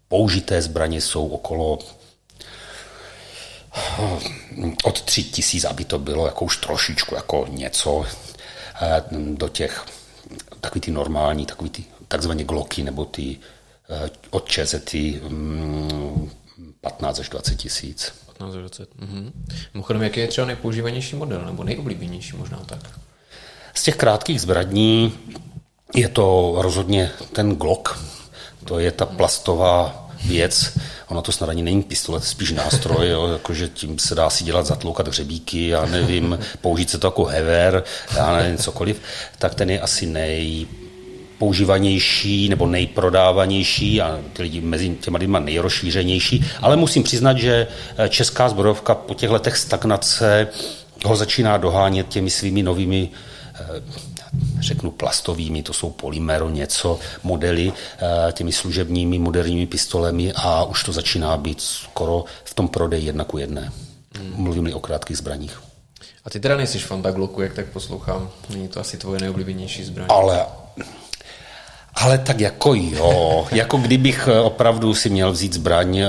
použité 0.09 0.63
zbraně 0.63 1.01
jsou 1.01 1.29
okolo 1.29 1.79
od 4.85 5.03
tři 5.03 5.23
tisíc, 5.23 5.65
aby 5.65 5.85
to 5.85 5.99
bylo 5.99 6.27
jako 6.27 6.45
už 6.45 6.57
trošičku 6.57 7.15
jako 7.15 7.47
něco 7.51 8.05
eh, 8.83 9.03
do 9.11 9.49
těch 9.49 9.85
takový 10.61 10.81
ty 10.81 10.91
normální, 10.91 11.47
takový 11.47 11.71
ty 11.71 11.85
takzvané 12.09 12.45
gloky 12.45 12.83
nebo 12.83 13.05
ty 13.05 13.37
eh, 13.91 14.11
od 14.31 14.49
ČZty 14.49 15.21
15 16.81 17.19
mm, 17.19 17.21
až 17.21 17.29
20 17.29 17.55
tisíc. 17.55 18.13
15 18.27 18.55
až 18.55 18.61
20. 18.61 18.89
Mhm. 18.99 19.45
Mimochodem, 19.75 20.03
jaký 20.03 20.21
je 20.21 20.29
třeba 20.29 20.47
nejpoužívanější 20.47 21.17
model 21.17 21.45
nebo 21.45 21.65
nejoblíbenější 21.65 22.37
možná 22.37 22.59
tak? 22.67 22.81
Z 23.75 23.83
těch 23.83 23.97
krátkých 23.97 24.41
zbraní 24.41 25.13
je 25.95 26.09
to 26.09 26.55
rozhodně 26.59 27.11
ten 27.33 27.57
Glock, 27.57 27.99
to 28.65 28.79
je 28.79 28.93
ta 28.93 29.07
plastová 29.07 30.06
věc, 30.25 30.79
ono 31.09 31.23
to 31.23 31.33
snad 31.33 31.51
ani 31.51 31.63
není 31.63 31.83
pistolet, 31.83 32.25
spíš 32.25 32.53
nástroj, 32.53 33.09
jo, 33.09 33.29
jakože 33.29 33.69
tím 33.69 33.99
se 33.99 34.15
dá 34.15 34.31
si 34.31 34.45
dělat 34.45 34.67
zatloukat 34.67 35.09
hřebíky, 35.09 35.69
já 35.69 35.87
nevím, 35.87 36.39
použít 36.61 36.91
se 36.91 36.99
to 36.99 37.07
jako 37.07 37.25
hever, 37.25 37.85
já 38.17 38.37
nevím, 38.37 38.57
cokoliv, 38.57 39.01
tak 39.39 39.55
ten 39.55 39.71
je 39.71 39.81
asi 39.81 40.07
nej, 40.07 40.67
používanější 41.39 42.49
nebo 42.49 42.67
nejprodávanější 42.67 44.01
a 44.03 44.21
ty 44.33 44.43
lidi 44.43 44.61
mezi 44.61 44.91
těma 45.01 45.19
lidma 45.19 45.39
nejrozšířenější, 45.39 46.45
ale 46.63 46.77
musím 46.77 47.03
přiznat, 47.03 47.39
že 47.39 47.67
česká 48.09 48.49
zbrojovka 48.49 48.95
po 48.95 49.15
těch 49.15 49.31
letech 49.31 49.57
stagnace 49.57 50.49
ho 51.05 51.17
začíná 51.17 51.57
dohánět 51.57 52.09
těmi 52.09 52.31
svými 52.31 52.63
novými 52.63 53.09
eh, 53.55 53.83
řeknu 54.61 54.91
plastovými, 54.91 55.63
to 55.63 55.73
jsou 55.73 55.91
polymero 55.91 56.51
něco, 56.51 56.99
modely 57.23 57.73
eh, 57.73 58.33
těmi 58.33 58.53
služebními 58.53 59.19
moderními 59.19 59.67
pistolemi 59.67 60.33
a 60.33 60.65
už 60.65 60.85
to 60.85 60.93
začíná 60.93 61.37
být 61.37 61.61
skoro 61.61 62.25
v 62.45 62.55
tom 62.55 62.69
prodeji 62.69 63.05
jedna 63.05 63.25
ku 63.25 63.39
jedné. 63.39 63.73
Hmm. 64.19 64.33
Mluvím-li 64.37 64.73
o 64.73 64.81
krátkých 64.81 65.19
zbraních. 65.19 65.63
A 66.25 66.31
ty 66.31 66.41
teda 66.41 66.57
nejsi 66.57 66.79
fanda 66.79 67.11
Glocku, 67.11 67.43
jak 67.43 67.55
tak 67.55 67.67
poslouchám. 67.67 68.31
Není 68.51 68.69
to 68.69 68.81
asi 68.81 68.97
tvoje 68.97 69.21
nejoblíbenější 69.21 69.85
zbraň. 69.85 70.07
Ale 70.11 70.47
ale 71.97 72.19
tak 72.19 72.41
jako 72.41 72.75
jo, 72.75 73.47
jako 73.53 73.77
kdybych 73.77 74.29
eh, 74.29 74.41
opravdu 74.41 74.95
si 74.95 75.11
měl 75.11 75.33
vzít 75.33 75.53
zbraň, 75.53 75.99
eh, 75.99 76.09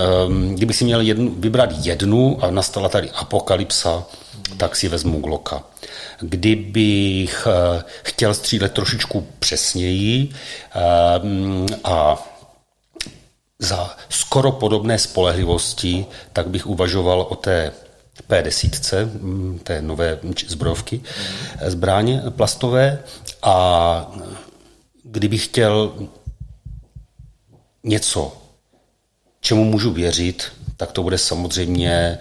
kdybych 0.53 0.75
si 0.75 0.85
měl 0.85 1.01
jednu, 1.01 1.35
vybrat 1.37 1.69
jednu 1.81 2.43
a 2.43 2.51
nastala 2.51 2.89
tady 2.89 3.11
apokalypsa, 3.11 4.03
tak 4.57 4.75
si 4.75 4.87
vezmu 4.87 5.19
Glocka. 5.19 5.63
Kdybych 6.19 7.47
eh, 7.47 7.83
chtěl 8.03 8.33
střílet 8.33 8.73
trošičku 8.73 9.27
přesněji 9.39 10.29
eh, 10.29 10.79
a 11.83 12.27
za 13.59 13.97
skoro 14.09 14.51
podobné 14.51 14.99
spolehlivosti, 14.99 16.05
tak 16.33 16.47
bych 16.47 16.67
uvažoval 16.67 17.21
o 17.21 17.35
té 17.35 17.71
P10, 18.29 19.05
mm, 19.05 19.59
té 19.63 19.81
nové 19.81 20.19
zbrojovky, 20.47 21.01
eh, 21.59 21.71
zbráně 21.71 22.21
plastové. 22.29 22.99
A 23.43 24.11
kdybych 25.03 25.45
chtěl 25.45 25.93
něco, 27.83 28.37
čemu 29.39 29.63
můžu 29.63 29.91
věřit, 29.91 30.43
tak 30.77 30.91
to 30.91 31.03
bude 31.03 31.17
samozřejmě 31.17 32.17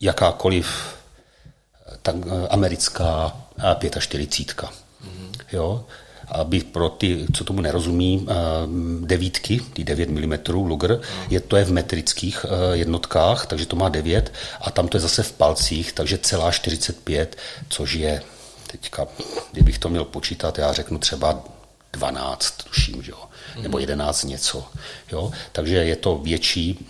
jakákoliv 0.00 0.93
tak, 2.04 2.16
eh, 2.26 2.48
americká 2.48 3.36
45. 3.98 4.68
Mm-hmm. 4.68 5.30
Jo? 5.52 5.84
Aby 6.28 6.60
pro 6.60 6.88
ty, 6.88 7.26
co 7.32 7.44
tomu 7.44 7.60
nerozumí, 7.60 8.26
eh, 8.28 8.34
devítky, 9.00 9.60
ty 9.72 9.84
9 9.84 10.08
mm 10.08 10.38
Luger, 10.48 10.92
mm. 10.92 11.32
je, 11.32 11.40
to 11.40 11.56
je 11.56 11.64
v 11.64 11.72
metrických 11.72 12.44
eh, 12.44 12.76
jednotkách, 12.76 13.46
takže 13.46 13.66
to 13.66 13.76
má 13.76 13.88
9 13.88 14.32
a 14.60 14.70
tam 14.70 14.88
to 14.88 14.96
je 14.96 15.00
zase 15.00 15.22
v 15.22 15.32
palcích, 15.32 15.92
takže 15.92 16.18
celá 16.18 16.52
45, 16.52 17.36
což 17.68 17.92
je 17.92 18.22
teďka, 18.66 19.06
kdybych 19.52 19.78
to 19.78 19.88
měl 19.88 20.04
počítat, 20.04 20.58
já 20.58 20.72
řeknu 20.72 20.98
třeba 20.98 21.44
12, 21.92 22.50
tuším, 22.64 23.02
že 23.02 23.10
jo, 23.10 23.22
nebo 23.62 23.78
11 23.78 24.24
něco. 24.24 24.66
Jo? 25.12 25.30
Takže 25.52 25.76
je 25.76 25.96
to 25.96 26.18
větší, 26.18 26.86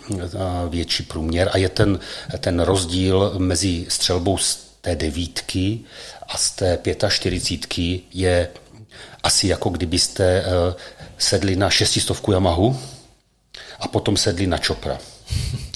větší 0.69 1.03
průměr 1.03 1.49
a 1.53 1.57
je 1.57 1.69
ten, 1.69 1.99
ten 2.39 2.59
rozdíl 2.59 3.33
mezi 3.37 3.85
střelbou 3.89 4.37
z 4.37 4.64
té 4.85 4.95
devítky 4.95 5.79
a 6.27 6.37
z 6.37 6.51
té 6.51 6.77
pětačtyřicítky 6.77 8.01
je 8.13 8.49
asi 9.23 9.47
jako 9.47 9.69
kdybyste 9.69 10.25
eh, 10.25 10.75
sedli 11.17 11.55
na 11.55 11.69
šestistovku 11.69 12.31
Yamahu 12.31 12.79
a 13.79 13.87
potom 13.87 14.17
sedli 14.17 14.47
na 14.47 14.57
Chopra. 14.57 14.97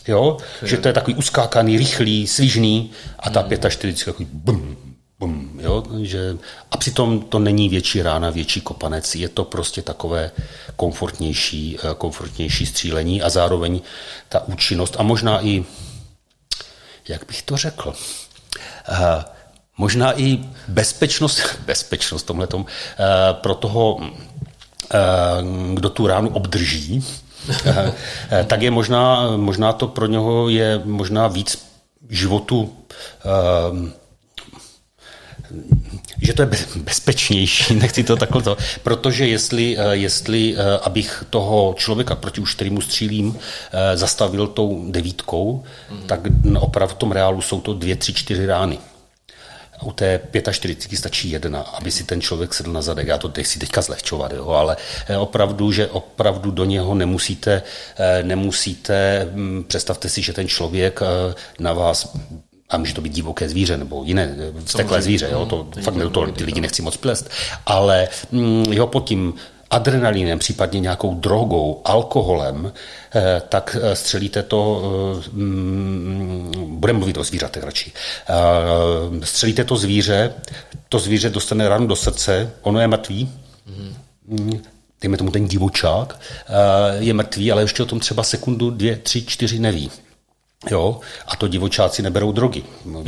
Jo? 0.08 0.38
Že 0.64 0.78
to 0.78 0.88
je 0.88 0.94
takový 0.94 1.16
uskákaný, 1.16 1.78
rychlý, 1.78 2.28
svižný 2.28 2.92
a 3.20 3.30
ta 3.30 3.70
45 3.70 4.06
takový 4.06 4.30
bum, 4.34 4.78
bum, 5.20 5.60
jo? 5.62 5.84
Že, 6.02 6.38
a 6.72 6.78
přitom 6.78 7.22
to 7.22 7.40
není 7.40 7.70
větší 7.70 8.02
rána, 8.02 8.30
větší 8.30 8.62
kopanec, 8.62 9.16
je 9.16 9.30
to 9.30 9.44
prostě 9.44 9.82
takové 9.82 10.32
komfortnější, 10.76 11.78
eh, 11.78 11.94
komfortnější 11.98 12.66
střílení 12.66 13.22
a 13.22 13.30
zároveň 13.30 13.82
ta 14.30 14.48
účinnost 14.48 14.96
a 15.00 15.04
možná 15.04 15.46
i, 15.46 15.64
jak 17.08 17.26
bych 17.28 17.42
to 17.42 17.58
řekl, 17.58 17.94
možná 19.78 20.20
i 20.20 20.40
bezpečnost, 20.68 21.42
bezpečnost 21.66 22.24
tomhletom, 22.24 22.62
uh, 22.62 22.68
pro 23.34 23.56
toho, 23.56 23.96
uh, 23.96 24.06
kdo 25.74 25.90
tu 25.90 26.08
ránu 26.08 26.30
obdrží, 26.30 27.06
tak 28.48 28.62
je 28.62 28.72
možná, 28.72 29.32
možná 29.38 29.74
to 29.74 29.88
pro 29.88 30.06
něho 30.06 30.50
je 30.50 30.82
možná 30.86 31.28
víc 31.28 31.66
životu 32.10 32.74
že 36.22 36.34
to 36.34 36.42
je 36.42 36.50
bezpečnější, 36.76 37.76
nechci 37.80 38.04
to 38.04 38.16
takhle 38.16 38.42
to, 38.42 38.58
protože 38.84 39.28
jestli, 39.28 39.78
eh, 39.78 39.96
jestli 39.96 40.56
eh, 40.58 40.78
abych 40.78 41.24
toho 41.30 41.76
člověka, 41.78 42.16
proti 42.16 42.42
už 42.42 42.56
kterýmu 42.56 42.82
střílím, 42.82 43.38
eh, 43.72 43.98
zastavil 43.98 44.48
tou 44.48 44.92
devítkou, 44.92 45.64
mm. 45.92 46.04
tak 46.08 46.20
opravdu 46.60 46.96
v 46.96 46.98
tom 46.98 47.12
reálu 47.12 47.42
jsou 47.42 47.62
to 47.62 47.74
dvě, 47.74 47.96
tři, 47.96 48.14
čtyři 48.14 48.46
rány. 48.46 48.80
U 49.84 49.92
té 49.92 50.20
45 50.52 50.98
stačí 50.98 51.30
jedna, 51.30 51.62
aby 51.62 51.92
si 51.92 52.04
ten 52.04 52.22
člověk 52.22 52.54
sedl 52.54 52.72
na 52.72 52.82
zadek. 52.82 53.08
Já 53.08 53.18
to 53.18 53.32
si 53.44 53.60
teďka 53.60 53.82
zlehčovat, 53.82 54.34
jo, 54.34 54.50
ale 54.50 54.78
opravdu, 55.20 55.72
že 55.72 55.88
opravdu 55.88 56.52
do 56.52 56.66
něho 56.66 56.96
nemusíte, 56.96 57.62
nemusíte, 58.22 59.28
hm, 59.32 59.64
představte 59.68 60.10
si, 60.10 60.22
že 60.22 60.34
ten 60.34 60.48
člověk 60.48 61.00
na 61.60 61.74
vás 61.74 62.18
a 62.70 62.78
může 62.78 62.94
to 62.94 63.02
být 63.02 63.14
divoké 63.14 63.50
zvíře 63.50 63.78
nebo 63.78 64.04
jiné 64.04 64.36
vsteklé 64.66 65.02
zvíře, 65.02 65.30
jo, 65.32 65.46
to 65.46 65.68
fakt 65.82 65.96
ne, 65.96 66.10
to 66.10 66.32
ty 66.32 66.44
lidi 66.44 66.62
nechci 66.62 66.82
moc 66.82 66.98
plést, 66.98 67.30
ale 67.66 68.08
mm, 68.32 68.66
jo, 68.74 68.88
pod 68.88 69.08
tím 69.08 69.34
adrenalinem, 69.70 70.40
případně 70.40 70.80
nějakou 70.80 71.16
drogou, 71.16 71.82
alkoholem, 71.86 72.74
eh, 73.16 73.42
tak 73.50 73.78
eh, 73.82 73.96
střelíte 73.96 74.44
to, 74.44 74.82
eh, 75.26 75.30
mm, 75.32 76.76
budeme 76.80 77.00
mluvit 77.00 77.18
o 77.18 77.24
zvířatech 77.24 77.64
radši, 77.64 77.92
střelíte 79.24 79.64
to 79.64 79.78
zvíře, 79.78 80.34
to 80.90 81.00
zvíře 81.00 81.30
dostane 81.30 81.70
ranu 81.70 81.88
do 81.88 81.96
srdce, 81.96 82.52
ono 82.62 82.80
je 82.80 82.88
mrtvý, 82.88 83.30
mm-hmm. 84.30 84.62
dejme 85.02 85.18
tomu 85.18 85.32
ten 85.32 85.48
divočák, 85.48 86.20
je 87.00 87.14
mrtvý, 87.14 87.52
ale 87.52 87.62
ještě 87.62 87.84
o 87.84 87.86
tom 87.86 88.00
třeba 88.00 88.24
sekundu, 88.24 88.70
dvě, 88.70 88.98
tři, 88.98 89.26
čtyři 89.26 89.60
neví. 89.60 89.92
Jo, 90.72 91.00
a 91.28 91.36
to 91.36 91.48
divočáci 91.48 92.02
neberou 92.02 92.32
drogy. 92.32 92.64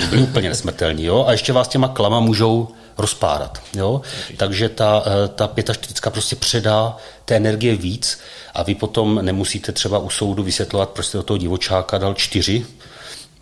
Byli 0.09 0.21
úplně 0.21 0.49
nesmrtelní, 0.49 1.05
jo. 1.05 1.25
A 1.27 1.31
ještě 1.31 1.53
vás 1.53 1.67
těma 1.67 1.87
klama 1.87 2.19
můžou 2.19 2.67
rozpárat. 2.97 3.61
Jo? 3.75 4.01
Takže 4.37 4.69
ta, 4.69 5.03
ta 5.35 5.49
45 5.71 6.11
prostě 6.11 6.35
předá 6.35 6.97
té 7.25 7.35
energie 7.35 7.75
víc 7.75 8.19
a 8.53 8.63
vy 8.63 8.75
potom 8.75 9.19
nemusíte 9.25 9.71
třeba 9.71 9.99
u 9.99 10.09
soudu 10.09 10.43
vysvětlovat, 10.43 10.89
proč 10.89 11.05
jste 11.05 11.17
do 11.17 11.23
toho 11.23 11.37
divočáka 11.37 11.97
dal 11.97 12.13
čtyři, 12.13 12.65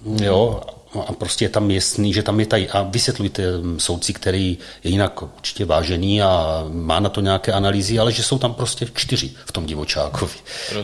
jo, 0.06 0.62
a 1.08 1.14
prostě 1.14 1.46
je 1.46 1.50
tam 1.50 1.72
jasný, 1.72 2.14
že 2.14 2.24
tam 2.24 2.40
je 2.40 2.46
tady, 2.46 2.70
a 2.70 2.84
vysvětlujte 2.84 3.44
soudci, 3.78 4.14
který 4.14 4.58
je 4.84 4.92
jinak 4.92 5.22
určitě 5.22 5.66
vážený 5.66 6.22
a 6.22 6.64
má 6.72 7.00
na 7.00 7.10
to 7.10 7.22
nějaké 7.22 7.52
analýzy, 7.52 8.00
ale 8.00 8.12
že 8.12 8.24
jsou 8.24 8.38
tam 8.38 8.54
prostě 8.54 8.88
čtyři 8.94 9.32
v 9.46 9.52
tom 9.52 9.66
divočákovi, 9.66 10.34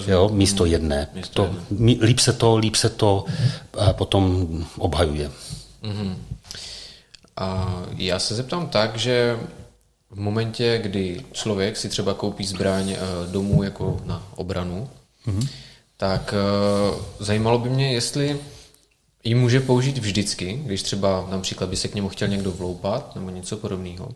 jo, 0.08 0.30
místo 0.34 0.66
jedné. 0.66 1.08
Místo 1.14 1.34
to, 1.34 1.56
jedné. 1.70 2.06
Líp 2.06 2.20
se 2.20 2.34
to, 2.34 2.58
líp 2.58 2.76
se 2.76 2.90
to 2.90 3.26
mm-hmm. 3.28 3.94
potom 3.94 4.48
obhajuje. 4.78 5.32
Mm-hmm. 5.84 6.16
A 7.38 7.76
já 7.98 8.20
se 8.20 8.36
zeptám 8.36 8.68
tak, 8.68 8.98
že 8.98 9.40
v 10.10 10.20
momentě, 10.20 10.80
kdy 10.84 11.22
člověk 11.32 11.78
si 11.78 11.90
třeba 11.90 12.14
koupí 12.14 12.46
zbraň 12.46 12.92
eh, 12.92 12.98
domů 13.32 13.64
jako 13.64 14.02
na 14.06 14.24
obranu, 14.36 14.90
mm-hmm. 15.28 15.48
tak 15.98 16.34
eh, 16.34 17.00
zajímalo 17.20 17.60
by 17.60 17.70
mě, 17.70 17.94
jestli 17.94 18.40
ji 19.26 19.36
může 19.36 19.60
použít 19.60 19.98
vždycky, 19.98 20.62
když 20.66 20.84
třeba 20.84 21.28
například 21.32 21.70
by 21.70 21.76
se 21.76 21.88
k 21.88 21.96
němu 21.96 22.10
chtěl 22.10 22.28
někdo 22.28 22.52
vloupat 22.52 23.16
nebo 23.16 23.30
něco 23.30 23.58
podobného. 23.58 24.10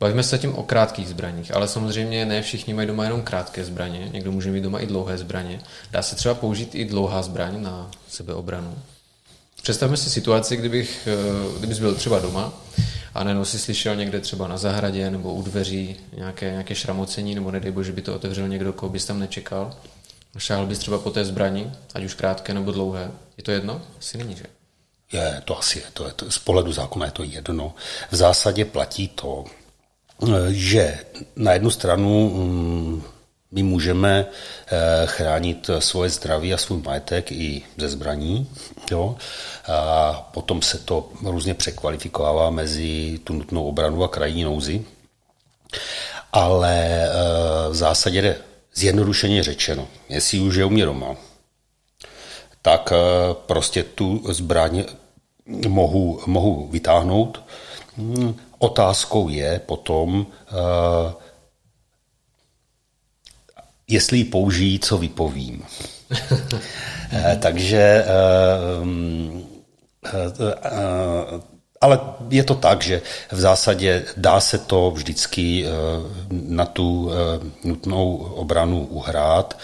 Bavíme 0.00 0.22
se 0.22 0.38
tím 0.38 0.54
o 0.54 0.62
krátkých 0.62 1.08
zbraních, 1.08 1.54
ale 1.54 1.68
samozřejmě 1.68 2.26
ne 2.26 2.42
všichni 2.42 2.74
mají 2.74 2.88
doma 2.88 3.04
jenom 3.04 3.22
krátké 3.22 3.64
zbraně, 3.64 4.08
někdo 4.12 4.32
může 4.32 4.50
mít 4.50 4.60
doma 4.60 4.80
i 4.80 4.86
dlouhé 4.86 5.18
zbraně. 5.18 5.60
Dá 5.90 6.02
se 6.02 6.16
třeba 6.16 6.34
použít 6.34 6.74
i 6.74 6.84
dlouhá 6.84 7.22
zbraň 7.22 7.62
na 7.62 7.90
sebeobranu. 8.08 8.74
Představme 9.62 9.96
si 9.96 10.10
situaci, 10.10 10.56
kdybych, 10.56 11.08
eh, 11.08 11.58
kdybys 11.58 11.78
byl 11.78 11.94
třeba 11.94 12.18
doma 12.18 12.52
a 13.14 13.24
najednou 13.24 13.44
si 13.44 13.58
slyšel 13.58 13.96
někde 13.96 14.20
třeba 14.20 14.48
na 14.48 14.58
zahradě 14.58 15.10
nebo 15.10 15.34
u 15.34 15.42
dveří 15.42 15.96
nějaké, 16.16 16.50
nějaké 16.50 16.74
šramocení, 16.74 17.34
nebo 17.34 17.50
nedej 17.50 17.72
bože 17.72 17.92
by 17.92 18.02
to 18.02 18.14
otevřel 18.14 18.48
někdo, 18.48 18.72
koho 18.72 18.90
bys 18.90 19.04
tam 19.04 19.18
nečekal. 19.18 19.74
Šáhl 20.38 20.66
bys 20.66 20.78
třeba 20.78 20.98
po 20.98 21.10
té 21.10 21.24
zbraní, 21.24 21.72
ať 21.94 22.04
už 22.04 22.14
krátké 22.14 22.54
nebo 22.54 22.72
dlouhé. 22.72 23.10
Je 23.36 23.42
to 23.42 23.50
jedno? 23.50 23.82
Asi 23.98 24.18
není, 24.18 24.36
že? 24.36 24.44
Je, 25.12 25.42
to 25.44 25.58
asi 25.58 25.78
je. 25.78 25.84
To 25.92 26.06
je 26.06 26.12
to, 26.12 26.30
z 26.30 26.38
pohledu 26.38 26.72
zákona 26.72 27.06
je 27.06 27.12
to 27.12 27.22
jedno. 27.22 27.74
V 28.10 28.16
zásadě 28.16 28.64
platí 28.64 29.08
to, 29.08 29.44
že 30.50 30.98
na 31.36 31.52
jednu 31.52 31.70
stranu 31.70 32.30
mm, 32.30 33.02
my 33.50 33.62
můžeme 33.62 34.26
eh, 34.26 35.06
chránit 35.06 35.70
svoje 35.78 36.10
zdraví 36.10 36.54
a 36.54 36.58
svůj 36.58 36.82
majetek 36.82 37.32
i 37.32 37.62
ze 37.76 37.88
zbraní. 37.88 38.50
Jo? 38.90 39.16
A 39.66 40.12
potom 40.34 40.62
se 40.62 40.78
to 40.78 41.08
různě 41.22 41.54
překvalifikovává 41.54 42.50
mezi 42.50 43.18
tu 43.24 43.32
nutnou 43.32 43.68
obranu 43.68 44.04
a 44.04 44.08
krajní 44.08 44.44
nouzi. 44.44 44.84
Ale 46.32 46.78
eh, 46.78 47.10
v 47.70 47.74
zásadě 47.74 48.22
jde 48.22 48.36
zjednodušeně 48.74 49.42
řečeno, 49.42 49.88
jestli 50.08 50.40
už 50.40 50.54
je 50.54 50.64
u 50.64 50.70
mě 50.70 50.84
doma, 50.84 51.16
tak 52.62 52.92
eh, 52.92 53.34
prostě 53.46 53.82
tu 53.82 54.22
zbraň 54.32 54.84
mohu, 55.68 56.20
mohu 56.26 56.68
vytáhnout. 56.68 57.42
Hmm, 57.96 58.34
otázkou 58.58 59.28
je 59.28 59.60
potom, 59.66 60.26
eh, 60.48 61.12
jestli 63.88 64.18
ji 64.18 64.24
použijí, 64.24 64.78
co 64.78 64.98
vypovím. 64.98 65.62
Eh, 67.12 67.38
takže 67.42 68.04
hmm, 68.82 69.46
ale 71.84 72.00
je 72.30 72.44
to 72.44 72.54
tak, 72.54 72.82
že 72.82 73.02
v 73.32 73.40
zásadě 73.40 74.04
dá 74.16 74.40
se 74.40 74.58
to 74.58 74.90
vždycky 74.90 75.64
na 76.30 76.64
tu 76.64 77.10
nutnou 77.64 78.16
obranu 78.16 78.86
uhrát, 78.86 79.58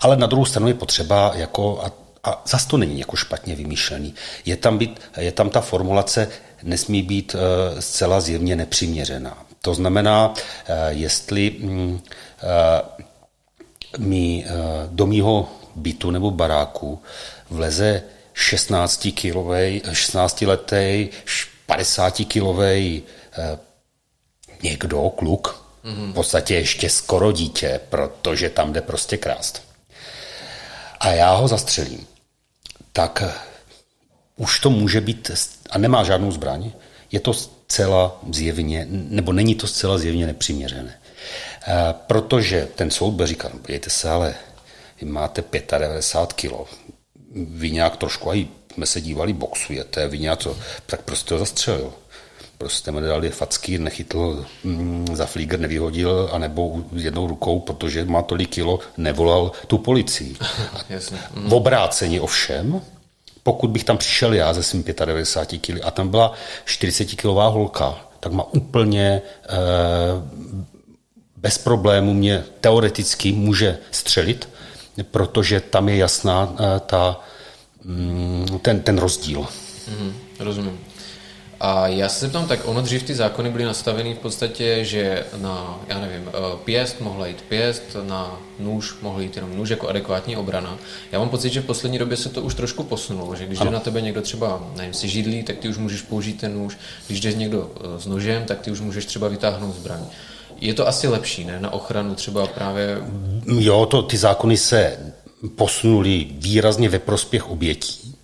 ale 0.00 0.16
na 0.16 0.26
druhou 0.26 0.44
stranu 0.44 0.68
je 0.68 0.74
potřeba 0.74 1.32
jako, 1.36 1.82
a 1.84 1.92
a 2.24 2.42
zas 2.46 2.66
to 2.66 2.76
není 2.76 3.00
jako 3.00 3.16
špatně 3.16 3.56
vymýšlený. 3.56 4.14
Je 4.44 4.56
tam, 4.56 4.78
být, 4.78 5.00
je 5.16 5.32
tam 5.32 5.50
ta 5.50 5.60
formulace, 5.60 6.28
nesmí 6.62 7.02
být 7.02 7.34
uh, 7.34 7.40
zcela 7.80 8.20
zjevně 8.20 8.56
nepřiměřená. 8.56 9.44
To 9.62 9.74
znamená, 9.74 10.34
jestli 10.88 11.50
uh, 11.50 11.98
mi 13.98 14.44
do 14.86 15.06
mýho 15.06 15.48
bytu 15.76 16.10
nebo 16.10 16.30
baráku 16.30 17.02
vleze 17.50 18.02
16 18.40 19.08
kilovej, 19.14 19.82
16 19.92 20.42
letý, 20.42 21.08
50 21.66 22.14
kilovej 22.28 23.02
uh, 23.38 23.58
někdo, 24.62 25.10
kluk, 25.10 25.64
v 25.84 26.12
podstatě 26.12 26.54
ještě 26.54 26.90
skoro 26.90 27.32
dítě, 27.32 27.80
protože 27.88 28.50
tam 28.50 28.72
jde 28.72 28.80
prostě 28.80 29.16
krást. 29.16 29.62
A 31.00 31.08
já 31.08 31.34
ho 31.34 31.48
zastřelím 31.48 32.06
tak 32.92 33.22
eh, 33.26 33.32
už 34.36 34.60
to 34.60 34.70
může 34.70 35.00
být, 35.00 35.30
a 35.70 35.78
nemá 35.78 36.04
žádnou 36.04 36.32
zbraň, 36.32 36.72
je 37.12 37.20
to 37.20 37.34
zcela 37.34 38.20
zjevně, 38.32 38.86
nebo 38.90 39.32
není 39.32 39.54
to 39.54 39.66
zcela 39.66 39.98
zjevně 39.98 40.26
nepřiměřené. 40.26 41.00
Eh, 41.66 41.94
protože 42.06 42.68
ten 42.74 42.90
soud 42.90 43.10
bude 43.10 43.26
říkat, 43.26 43.52
podívejte 43.52 43.90
se, 43.90 44.10
ale 44.10 44.34
vy 45.00 45.06
máte 45.06 45.44
95 45.78 46.32
kilo, 46.32 46.66
vy 47.34 47.70
nějak 47.70 47.96
trošku, 47.96 48.30
a 48.30 48.48
jsme 48.74 48.86
se 48.86 49.00
dívali, 49.00 49.32
boxujete, 49.32 50.08
vy 50.08 50.18
nějak 50.18 50.42
to, 50.42 50.56
tak 50.86 51.02
prostě 51.02 51.34
ho 51.34 51.40
zastřelil. 51.40 51.92
Prostě 52.58 52.92
mi 52.92 53.00
dali 53.00 53.30
facky, 53.30 53.78
nechytl 53.78 54.46
mm, 54.64 55.06
za 55.12 55.26
flíger, 55.26 55.60
nevyhodil, 55.60 56.28
anebo 56.32 56.82
jednou 56.92 57.26
rukou, 57.26 57.60
protože 57.60 58.04
má 58.04 58.22
tolik 58.22 58.50
kilo, 58.50 58.78
nevolal 58.96 59.52
tu 59.66 59.78
policii. 59.78 60.36
Jasně. 60.88 61.18
V 61.34 61.54
obrácení 61.54 62.20
ovšem, 62.20 62.80
pokud 63.42 63.70
bych 63.70 63.84
tam 63.84 63.98
přišel 63.98 64.34
já 64.34 64.52
ze 64.54 64.62
svým 64.62 64.84
95 65.04 65.58
kg 65.58 65.84
a 65.84 65.90
tam 65.90 66.08
byla 66.08 66.32
40 66.64 67.04
kilová 67.04 67.48
holka, 67.48 67.98
tak 68.20 68.32
má 68.32 68.44
úplně 68.52 69.22
eh, 69.44 69.50
bez 71.36 71.58
problému 71.58 72.14
mě 72.14 72.44
teoreticky 72.60 73.32
může 73.32 73.78
střelit, 73.90 74.48
protože 75.02 75.60
tam 75.60 75.88
je 75.88 75.96
jasná 75.96 76.54
eh, 76.54 76.80
ta, 76.80 77.20
mm, 77.84 78.46
ten, 78.62 78.80
ten 78.80 78.98
rozdíl. 78.98 79.46
Mm, 80.00 80.12
rozumím. 80.38 80.78
A 81.60 81.88
já 81.88 82.08
se 82.08 82.20
zeptám, 82.20 82.48
tak 82.48 82.60
ono 82.64 82.80
dřív 82.82 83.02
ty 83.02 83.14
zákony 83.14 83.50
byly 83.50 83.64
nastaveny 83.64 84.14
v 84.14 84.18
podstatě, 84.18 84.84
že 84.84 85.24
na, 85.36 85.80
já 85.88 85.98
nevím, 85.98 86.28
eh, 86.28 86.32
pěst 86.64 87.00
mohla 87.00 87.26
jít 87.26 87.42
pěst, 87.42 87.96
na 88.02 88.40
nůž 88.58 88.94
mohl 89.02 89.20
jít 89.20 89.36
jenom 89.36 89.56
nůž 89.56 89.68
jako 89.68 89.88
adekvátní 89.88 90.36
obrana. 90.36 90.78
Já 91.12 91.18
mám 91.18 91.28
pocit, 91.28 91.52
že 91.52 91.60
v 91.60 91.64
poslední 91.64 91.98
době 91.98 92.16
se 92.16 92.28
to 92.28 92.42
už 92.42 92.54
trošku 92.54 92.82
posunulo, 92.82 93.36
že 93.36 93.46
když 93.46 93.58
jde 93.58 93.70
na 93.70 93.80
tebe 93.80 94.00
někdo 94.00 94.22
třeba, 94.22 94.70
nevím, 94.76 94.94
si 94.94 95.08
židlí, 95.08 95.42
tak 95.42 95.58
ty 95.58 95.68
už 95.68 95.78
můžeš 95.78 96.02
použít 96.02 96.40
ten 96.40 96.54
nůž. 96.54 96.78
Když 97.06 97.20
jde 97.20 97.32
někdo 97.32 97.70
eh, 97.76 98.00
s 98.00 98.06
nožem, 98.06 98.44
tak 98.44 98.60
ty 98.60 98.70
už 98.70 98.80
můžeš 98.80 99.06
třeba 99.06 99.28
vytáhnout 99.28 99.74
zbraň. 99.74 100.00
Je 100.60 100.74
to 100.74 100.88
asi 100.88 101.08
lepší, 101.08 101.44
ne? 101.44 101.60
Na 101.60 101.72
ochranu 101.72 102.14
třeba 102.14 102.46
právě... 102.46 102.98
Jo, 103.46 103.86
to, 103.86 104.02
ty 104.02 104.16
zákony 104.16 104.56
se 104.56 104.98
posunuli 105.56 106.26
výrazně 106.30 106.88
ve 106.88 106.98
prospěch 106.98 107.50
obětí 107.50 108.14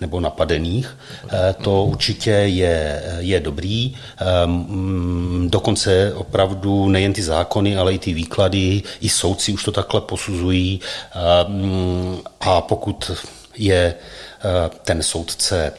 nebo 0.00 0.20
napadených. 0.20 0.96
Eh, 1.28 1.54
to 1.62 1.84
určitě 1.84 2.30
je, 2.30 3.02
je 3.18 3.40
dobrý. 3.40 3.94
Ehm, 4.18 5.48
dokonce 5.50 6.14
opravdu 6.14 6.88
nejen 6.88 7.12
ty 7.12 7.22
zákony, 7.22 7.76
ale 7.76 7.94
i 7.94 7.98
ty 7.98 8.14
výklady, 8.14 8.82
i 9.00 9.08
soudci 9.08 9.52
už 9.52 9.64
to 9.64 9.72
takhle 9.72 10.00
posuzují. 10.00 10.80
Ehm, 11.14 12.20
a 12.40 12.60
pokud 12.60 13.10
je 13.56 13.94
eh, 13.94 14.70
ten 14.84 15.02
soudce 15.02 15.72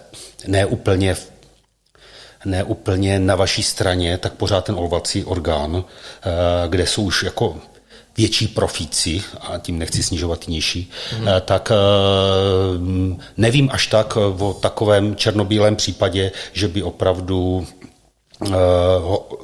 neúplně 0.47 1.15
ne 1.15 1.31
úplně 2.65 3.19
na 3.19 3.36
vaší 3.36 3.63
straně, 3.63 4.17
tak 4.17 4.34
pořád 4.34 4.65
ten 4.65 4.75
olvací 4.75 5.23
orgán, 5.23 5.84
eh, 5.84 6.30
kde 6.67 6.88
jsou 6.88 7.04
už 7.04 7.23
jako 7.23 7.58
větší 8.17 8.47
profíci, 8.47 9.23
a 9.41 9.58
tím 9.58 9.80
nechci 9.80 10.04
snižovat 10.04 10.47
nižší, 10.47 10.91
mm. 11.19 11.27
tak 11.45 11.71
eh, 11.71 11.75
nevím 13.38 13.69
až 13.71 13.88
tak 13.88 14.17
o 14.17 14.54
takovém 14.54 15.15
černobílém 15.15 15.75
případě, 15.75 16.32
že 16.54 16.67
by 16.67 16.84
opravdu 16.84 17.67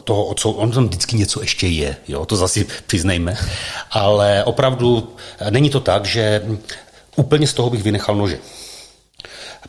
toho 0.03 0.25
odsou, 0.25 0.51
on 0.51 0.71
tam 0.71 0.87
vždycky 0.87 1.15
něco 1.17 1.41
ještě 1.41 1.67
je, 1.67 1.97
jo, 2.07 2.25
to 2.25 2.35
zase 2.35 2.65
přiznejme, 2.87 3.37
ale 3.91 4.43
opravdu 4.43 5.15
není 5.49 5.69
to 5.69 5.79
tak, 5.79 6.05
že 6.05 6.41
úplně 7.15 7.47
z 7.47 7.53
toho 7.53 7.69
bych 7.69 7.83
vynechal 7.83 8.15
nože. 8.15 8.39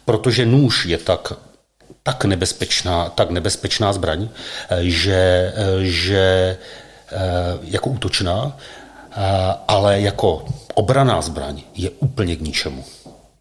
Protože 0.04 0.46
nůž 0.46 0.86
je 0.86 0.98
tak 0.98 1.32
tak 2.02 2.24
nebezpečná, 2.24 3.08
tak 3.08 3.30
nebezpečná 3.30 3.92
zbraň, 3.92 4.28
že, 4.80 5.52
že 5.82 6.56
jako 7.62 7.90
útočná, 7.90 8.56
Eh, 9.18 9.54
ale 9.68 10.00
jako 10.00 10.44
obraná 10.74 11.20
zbraň 11.20 11.62
je 11.74 11.90
úplně 11.90 12.36
k 12.36 12.40
ničemu. 12.40 12.84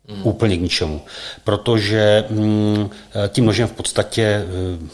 Hmm. 0.09 0.21
Úplně 0.23 0.57
k 0.57 0.61
ničemu. 0.61 1.01
Protože 1.43 2.23
mm, 2.29 2.89
eh, 3.25 3.29
tím 3.29 3.45
nožem 3.45 3.67
v 3.67 3.71
podstatě 3.71 4.23
eh, 4.23 4.87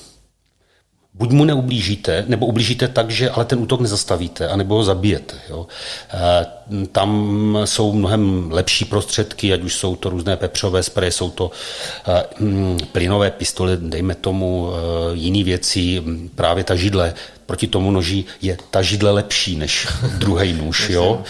buď 1.13 1.31
mu 1.31 1.45
neublížíte, 1.45 2.25
nebo 2.27 2.45
ublížíte 2.45 2.87
tak, 2.87 3.11
že 3.11 3.29
ale 3.29 3.45
ten 3.45 3.59
útok 3.59 3.81
nezastavíte, 3.81 4.47
anebo 4.47 4.75
ho 4.75 4.83
zabijete. 4.83 5.35
Jo. 5.49 5.67
Eh, 6.13 6.45
tam 6.91 7.57
jsou 7.65 7.93
mnohem 7.93 8.51
lepší 8.51 8.85
prostředky, 8.85 9.53
ať 9.53 9.61
už 9.61 9.75
jsou 9.75 9.95
to 9.95 10.09
různé 10.09 10.37
pepřové 10.37 10.83
spreje, 10.83 11.11
jsou 11.11 11.29
to 11.29 11.51
eh, 12.07 12.23
mm, 12.39 12.77
plynové 12.91 13.31
pistole, 13.31 13.77
dejme 13.77 14.15
tomu 14.15 14.69
eh, 14.73 15.15
jiné 15.15 15.43
věci, 15.43 16.03
právě 16.35 16.63
ta 16.63 16.75
židle, 16.75 17.13
proti 17.53 17.67
tomu 17.67 17.91
noži 17.91 18.25
je 18.41 18.57
ta 18.71 18.81
židle 18.81 19.11
lepší 19.11 19.55
než 19.55 19.87
druhý 20.17 20.53
nůž, 20.53 20.89
jo. 20.89 21.21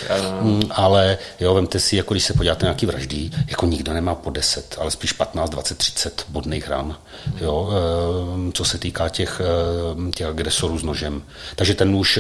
Mm, 0.42 0.62
ale 0.72 1.18
jo, 1.40 1.54
vemte 1.54 1.80
si, 1.80 1.96
jako 1.96 2.14
když 2.14 2.24
se 2.24 2.34
podíváte 2.34 2.66
na 2.66 2.70
nějaký 2.70 2.86
vraždy, 2.86 3.30
jako 3.48 3.66
nikdo 3.66 3.94
nemá 3.94 4.16
po 4.16 4.30
10, 4.30 4.76
ale 4.80 4.92
spíš 4.92 5.12
15, 5.12 5.50
20, 5.50 5.78
30 5.78 6.26
bodných 6.30 6.68
ran, 6.68 6.96
jo, 7.42 7.70
co 8.54 8.66
se 8.66 8.78
týká 8.78 9.10
těch, 9.10 9.42
těch 10.16 10.28
agresorů 10.28 10.80
s 10.80 10.84
nožem. 10.84 11.24
Takže 11.56 11.76
ten 11.76 11.92
nůž 11.92 12.20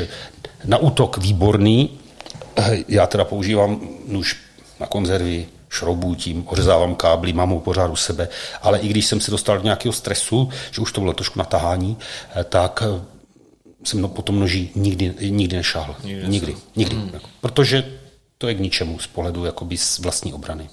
na 0.66 0.78
útok 0.78 1.18
výborný, 1.18 1.90
já 2.88 3.08
teda 3.08 3.26
používám 3.26 3.88
nůž 4.08 4.38
na 4.80 4.88
konzervy, 4.88 5.46
šroubuji 5.70 6.16
tím, 6.16 6.44
ořezávám 6.48 6.96
kábly, 6.96 7.34
mám 7.34 7.50
ho 7.50 7.60
pořád 7.60 7.92
u 7.92 7.96
sebe, 7.96 8.28
ale 8.62 8.80
i 8.80 8.88
když 8.88 9.06
jsem 9.06 9.22
se 9.22 9.32
dostal 9.32 9.58
do 9.58 9.64
nějakého 9.64 9.94
stresu, 9.94 10.50
že 10.72 10.82
už 10.82 10.92
to 10.92 11.02
bylo 11.02 11.14
trošku 11.14 11.40
natahání, 11.40 11.98
eh, 12.36 12.44
tak 12.44 12.84
jsem 13.84 14.02
no, 14.02 14.08
potom 14.08 14.40
noží 14.40 14.72
nikdy, 14.76 15.14
nikdy 15.30 15.56
nešáhl. 15.56 15.96
Nikdy. 16.04 16.28
Nikdy. 16.28 16.56
nikdy. 16.76 16.96
Hmm. 16.96 17.12
Protože 17.42 18.00
to 18.38 18.48
je 18.48 18.56
k 18.56 18.60
ničemu 18.60 19.00
z 19.00 19.08
pohledu 19.08 19.46
jakoby 19.46 19.78
z 19.78 20.00
vlastní 20.00 20.34
obrany. 20.34 20.70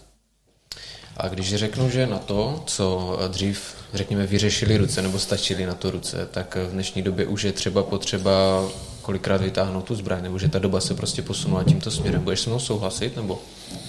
A 1.16 1.28
když 1.28 1.54
řeknu, 1.54 1.90
že 1.90 2.06
na 2.06 2.18
to, 2.18 2.62
co 2.66 3.18
dřív, 3.28 3.74
řekněme, 3.94 4.26
vyřešili 4.26 4.76
ruce 4.76 5.02
nebo 5.02 5.18
stačili 5.18 5.66
na 5.66 5.74
to 5.74 5.90
ruce, 5.90 6.28
tak 6.30 6.56
v 6.56 6.72
dnešní 6.72 7.02
době 7.02 7.26
už 7.26 7.42
je 7.42 7.52
třeba 7.52 7.82
potřeba 7.82 8.64
kolikrát 9.02 9.40
vytáhnout 9.40 9.84
tu 9.84 9.94
zbraň, 9.94 10.22
nebo 10.22 10.38
že 10.38 10.48
ta 10.48 10.58
doba 10.58 10.80
se 10.80 10.94
prostě 10.94 11.22
posunula 11.22 11.64
tímto 11.64 11.90
směrem. 11.90 12.22
Budeš 12.22 12.40
se 12.40 12.50
mnou 12.50 12.58
souhlasit, 12.58 13.16
nebo 13.16 13.42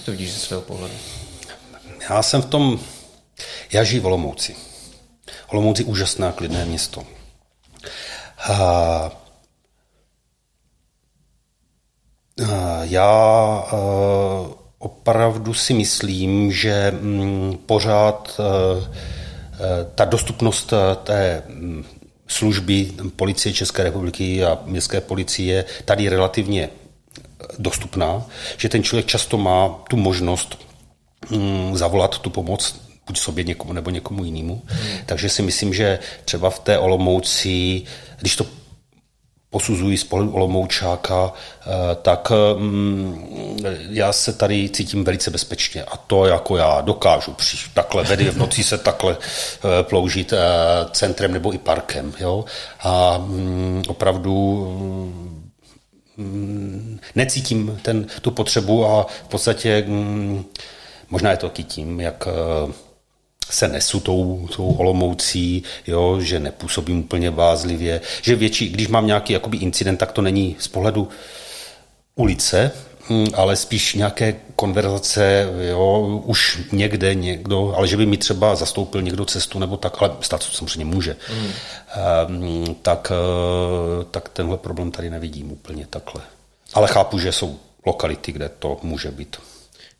to 0.04 0.10
vidíš 0.10 0.32
ze 0.32 0.38
svého 0.38 0.62
pohledu? 0.62 0.94
Já 2.10 2.22
jsem 2.22 2.42
v 2.42 2.46
tom, 2.46 2.80
já 3.72 3.84
žiju 3.84 4.02
v 4.02 4.06
Olomouci. 4.06 4.56
Olomouci 5.48 5.84
úžasná 5.84 6.32
klidné 6.32 6.64
město. 6.64 7.06
A, 8.42 9.10
já 12.82 13.04
a, 13.06 13.76
opravdu 14.78 15.54
si 15.54 15.74
myslím, 15.74 16.52
že 16.52 16.90
mm, 16.90 17.58
pořád 17.66 18.40
a, 18.40 18.44
ta 19.94 20.04
dostupnost 20.04 20.72
té 21.04 21.42
mm, 21.48 21.84
služby 22.26 22.92
policie 23.16 23.52
České 23.52 23.82
republiky 23.82 24.44
a 24.44 24.58
městské 24.64 25.00
policie 25.00 25.64
tady 25.84 26.08
relativně 26.08 26.70
dostupná, 27.58 28.26
že 28.56 28.68
ten 28.68 28.82
člověk 28.82 29.06
často 29.06 29.38
má 29.38 29.68
tu 29.90 29.96
možnost 29.96 30.58
mm, 31.30 31.76
zavolat 31.76 32.18
tu 32.18 32.30
pomoc 32.30 32.91
buď 33.06 33.18
sobě 33.18 33.44
někomu 33.44 33.72
nebo 33.72 33.90
někomu 33.90 34.24
jinému. 34.24 34.62
Hmm. 34.66 34.98
Takže 35.06 35.28
si 35.28 35.42
myslím, 35.42 35.74
že 35.74 35.98
třeba 36.24 36.50
v 36.50 36.58
té 36.58 36.78
Olomouci, 36.78 37.82
když 38.20 38.36
to 38.36 38.46
posuzují 39.52 39.96
z 39.96 40.04
pohledu 40.04 40.32
Olomoučáka, 40.32 41.32
eh, 41.32 41.70
tak 42.02 42.32
mm, 42.56 43.58
já 43.90 44.12
se 44.12 44.32
tady 44.32 44.68
cítím 44.68 45.04
velice 45.04 45.30
bezpečně 45.30 45.84
a 45.84 45.96
to 45.96 46.26
jako 46.26 46.56
já 46.56 46.80
dokážu 46.80 47.32
při 47.32 47.56
takhle 47.74 48.04
vedy 48.04 48.30
v 48.30 48.36
noci 48.36 48.64
se 48.64 48.78
takhle 48.78 49.16
eh, 49.16 49.82
ploužit 49.82 50.32
eh, 50.32 50.38
centrem 50.92 51.32
nebo 51.32 51.54
i 51.54 51.58
parkem. 51.58 52.12
Jo? 52.20 52.44
A 52.80 53.18
mm, 53.18 53.82
opravdu 53.88 54.66
mm, 56.16 57.00
necítím 57.14 57.78
ten, 57.82 58.06
tu 58.22 58.30
potřebu 58.30 58.86
a 58.86 59.06
v 59.24 59.28
podstatě 59.28 59.84
možná 61.10 61.30
je 61.30 61.36
to 61.36 61.48
taky 61.48 61.64
tím, 61.64 62.00
jak 62.00 62.28
se 63.50 63.68
nesu 63.68 64.00
tou, 64.00 64.48
tou 64.56 64.72
olomoucí, 64.72 65.62
jo, 65.86 66.20
že 66.20 66.40
nepůsobím 66.40 66.98
úplně 66.98 67.30
vázlivě, 67.30 68.00
že 68.22 68.34
větší, 68.34 68.68
když 68.68 68.88
mám 68.88 69.06
nějaký 69.06 69.32
jakoby 69.32 69.56
incident, 69.56 69.98
tak 69.98 70.12
to 70.12 70.22
není 70.22 70.56
z 70.58 70.68
pohledu 70.68 71.08
ulice, 72.14 72.72
hm, 73.10 73.26
ale 73.34 73.56
spíš 73.56 73.94
nějaké 73.94 74.34
konverzace, 74.56 75.48
jo, 75.68 76.20
už 76.24 76.60
někde 76.72 77.14
někdo, 77.14 77.74
ale 77.76 77.88
že 77.88 77.96
by 77.96 78.06
mi 78.06 78.16
třeba 78.16 78.54
zastoupil 78.54 79.02
někdo 79.02 79.24
cestu 79.24 79.58
nebo 79.58 79.76
tak, 79.76 80.02
ale 80.02 80.10
stát 80.20 80.42
samozřejmě 80.42 80.84
může, 80.84 81.16
mm. 81.30 81.46
um, 82.66 82.74
tak, 82.82 83.12
eh, 83.12 84.04
tak 84.10 84.28
tenhle 84.28 84.56
problém 84.56 84.90
tady 84.90 85.10
nevidím 85.10 85.52
úplně 85.52 85.86
takhle. 85.90 86.22
Ale 86.74 86.88
chápu, 86.88 87.18
že 87.18 87.32
jsou 87.32 87.58
lokality, 87.86 88.32
kde 88.32 88.48
to 88.48 88.76
může 88.82 89.10
být. 89.10 89.36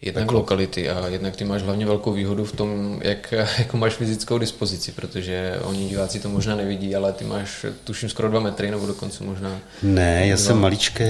Jednak 0.02 0.22
jako... 0.22 0.34
lokality 0.34 0.90
a 0.90 1.08
jednak 1.08 1.36
ty 1.36 1.44
máš 1.44 1.62
hlavně 1.62 1.86
velkou 1.86 2.12
výhodu 2.12 2.44
v 2.44 2.52
tom, 2.52 3.00
jak 3.04 3.32
jako 3.58 3.76
máš 3.76 3.94
fyzickou 3.94 4.38
dispozici, 4.38 4.92
protože 4.92 5.58
oni 5.62 5.88
diváci 5.88 6.20
to 6.20 6.28
možná 6.28 6.56
nevidí, 6.56 6.96
ale 6.96 7.12
ty 7.12 7.24
máš 7.24 7.66
tuším 7.84 8.08
skoro 8.08 8.28
dva 8.28 8.40
metry 8.40 8.70
nebo 8.70 8.86
dokonce 8.86 9.24
možná. 9.24 9.58
Ne, 9.82 10.26
já 10.26 10.36
dva. 10.36 10.44
jsem 10.44 10.60
maličký, 10.60 11.04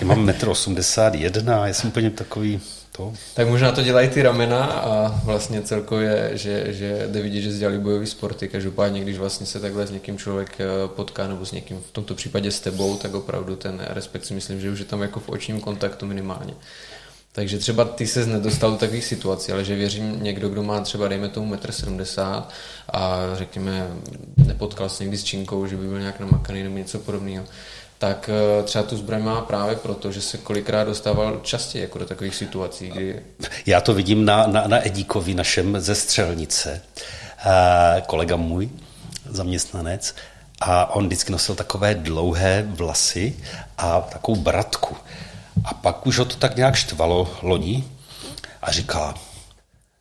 já 0.00 0.06
mám 0.06 0.24
metr 0.24 0.48
81, 0.48 1.66
já 1.66 1.74
jsem 1.74 1.90
úplně 1.90 2.10
takový 2.10 2.60
to. 2.96 3.12
Tak 3.34 3.48
možná 3.48 3.72
to 3.72 3.82
dělají 3.82 4.08
ty 4.08 4.22
ramena 4.22 4.64
a 4.64 5.20
vlastně 5.24 5.62
celkově, 5.62 6.30
že, 6.32 6.64
že 6.68 7.08
jde 7.10 7.22
vidět, 7.22 7.40
že 7.40 7.58
dělali 7.58 7.78
bojový 7.78 8.06
sporty. 8.06 8.48
Každopádně, 8.48 9.00
když 9.00 9.18
vlastně 9.18 9.46
se 9.46 9.60
takhle 9.60 9.86
s 9.86 9.90
někým 9.90 10.18
člověk 10.18 10.60
eh, 10.60 10.66
potká 10.86 11.28
nebo 11.28 11.46
s 11.46 11.52
někým, 11.52 11.80
v 11.88 11.90
tomto 11.92 12.14
případě 12.14 12.50
s 12.50 12.60
tebou, 12.60 12.96
tak 12.96 13.14
opravdu 13.14 13.56
ten 13.56 13.86
respekt 13.88 14.24
si 14.24 14.34
myslím, 14.34 14.60
že 14.60 14.70
už 14.70 14.78
je 14.78 14.84
tam 14.84 15.02
jako 15.02 15.20
v 15.20 15.28
očním 15.28 15.60
kontaktu 15.60 16.06
minimálně. 16.06 16.54
Takže 17.36 17.58
třeba 17.58 17.84
ty 17.84 18.06
se 18.06 18.26
nedostal 18.26 18.70
do 18.70 18.76
takových 18.76 19.04
situací, 19.04 19.52
ale 19.52 19.64
že 19.64 19.74
věřím 19.74 20.22
někdo, 20.22 20.48
kdo 20.48 20.62
má 20.62 20.80
třeba, 20.80 21.08
dejme 21.08 21.28
tomu 21.28 21.54
1,70 21.54 22.36
m 22.36 22.44
a 22.92 23.18
řekněme, 23.34 23.88
nepotkal 24.36 24.88
se 24.88 25.04
někdy 25.04 25.18
s 25.18 25.24
činkou, 25.24 25.66
že 25.66 25.76
by 25.76 25.86
byl 25.86 26.00
nějak 26.00 26.20
namakaný 26.20 26.62
nebo 26.62 26.78
něco 26.78 26.98
podobného, 26.98 27.44
tak 27.98 28.30
eh, 28.32 28.62
třeba 28.62 28.84
tu 28.84 28.96
zbraň 28.96 29.22
má 29.22 29.40
právě 29.40 29.76
proto, 29.76 30.12
že 30.12 30.20
se 30.20 30.38
kolikrát 30.38 30.84
dostával 30.84 31.40
častěji 31.42 31.82
jako 31.82 31.98
do 31.98 32.06
takových 32.06 32.34
situací, 32.34 32.88
kdy... 32.88 33.22
Já 33.66 33.80
to 33.80 33.94
vidím 33.94 34.24
na, 34.24 34.46
na, 34.46 34.66
na 34.66 34.86
Edíkovi, 34.86 35.34
našem 35.34 35.80
ze 35.80 35.94
Střelnice, 35.94 36.82
uh, 37.46 37.52
kolega 38.06 38.36
můj, 38.36 38.68
zaměstnanec, 39.30 40.14
a 40.60 40.94
on 40.94 41.06
vždycky 41.06 41.32
nosil 41.32 41.54
takové 41.54 41.94
dlouhé 41.94 42.64
vlasy 42.68 43.36
a 43.78 44.00
takovou 44.00 44.40
bratku. 44.40 44.96
A 45.64 45.74
pak 45.74 46.06
už 46.06 46.18
ho 46.18 46.24
to 46.24 46.36
tak 46.36 46.56
nějak 46.56 46.74
štvalo 46.74 47.38
loni 47.42 47.84
a 48.62 48.72
říkala, 48.72 49.14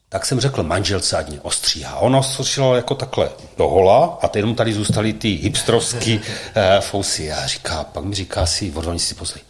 tak 0.09 0.25
jsem 0.25 0.39
řekl 0.39 0.63
manželce, 0.63 1.17
ať 1.17 1.29
mě 1.29 1.41
ostříhá. 1.41 1.95
Ona 1.95 2.19
ostříhala 2.19 2.75
jako 2.75 2.95
takhle 2.95 3.29
do 3.57 3.67
hola 3.67 4.19
a 4.21 4.29
jenom 4.35 4.55
tady 4.55 4.73
zůstaly 4.73 5.13
ty 5.13 5.29
hipstrovské 5.29 6.19
eh, 6.55 6.81
fousy. 6.81 7.31
A 7.31 7.47
říká, 7.47 7.83
pak 7.83 8.03
mi 8.03 8.15
říká 8.15 8.45
si, 8.45 8.71
odvaní 8.71 8.99
si 8.99 9.15
pozli, 9.15 9.41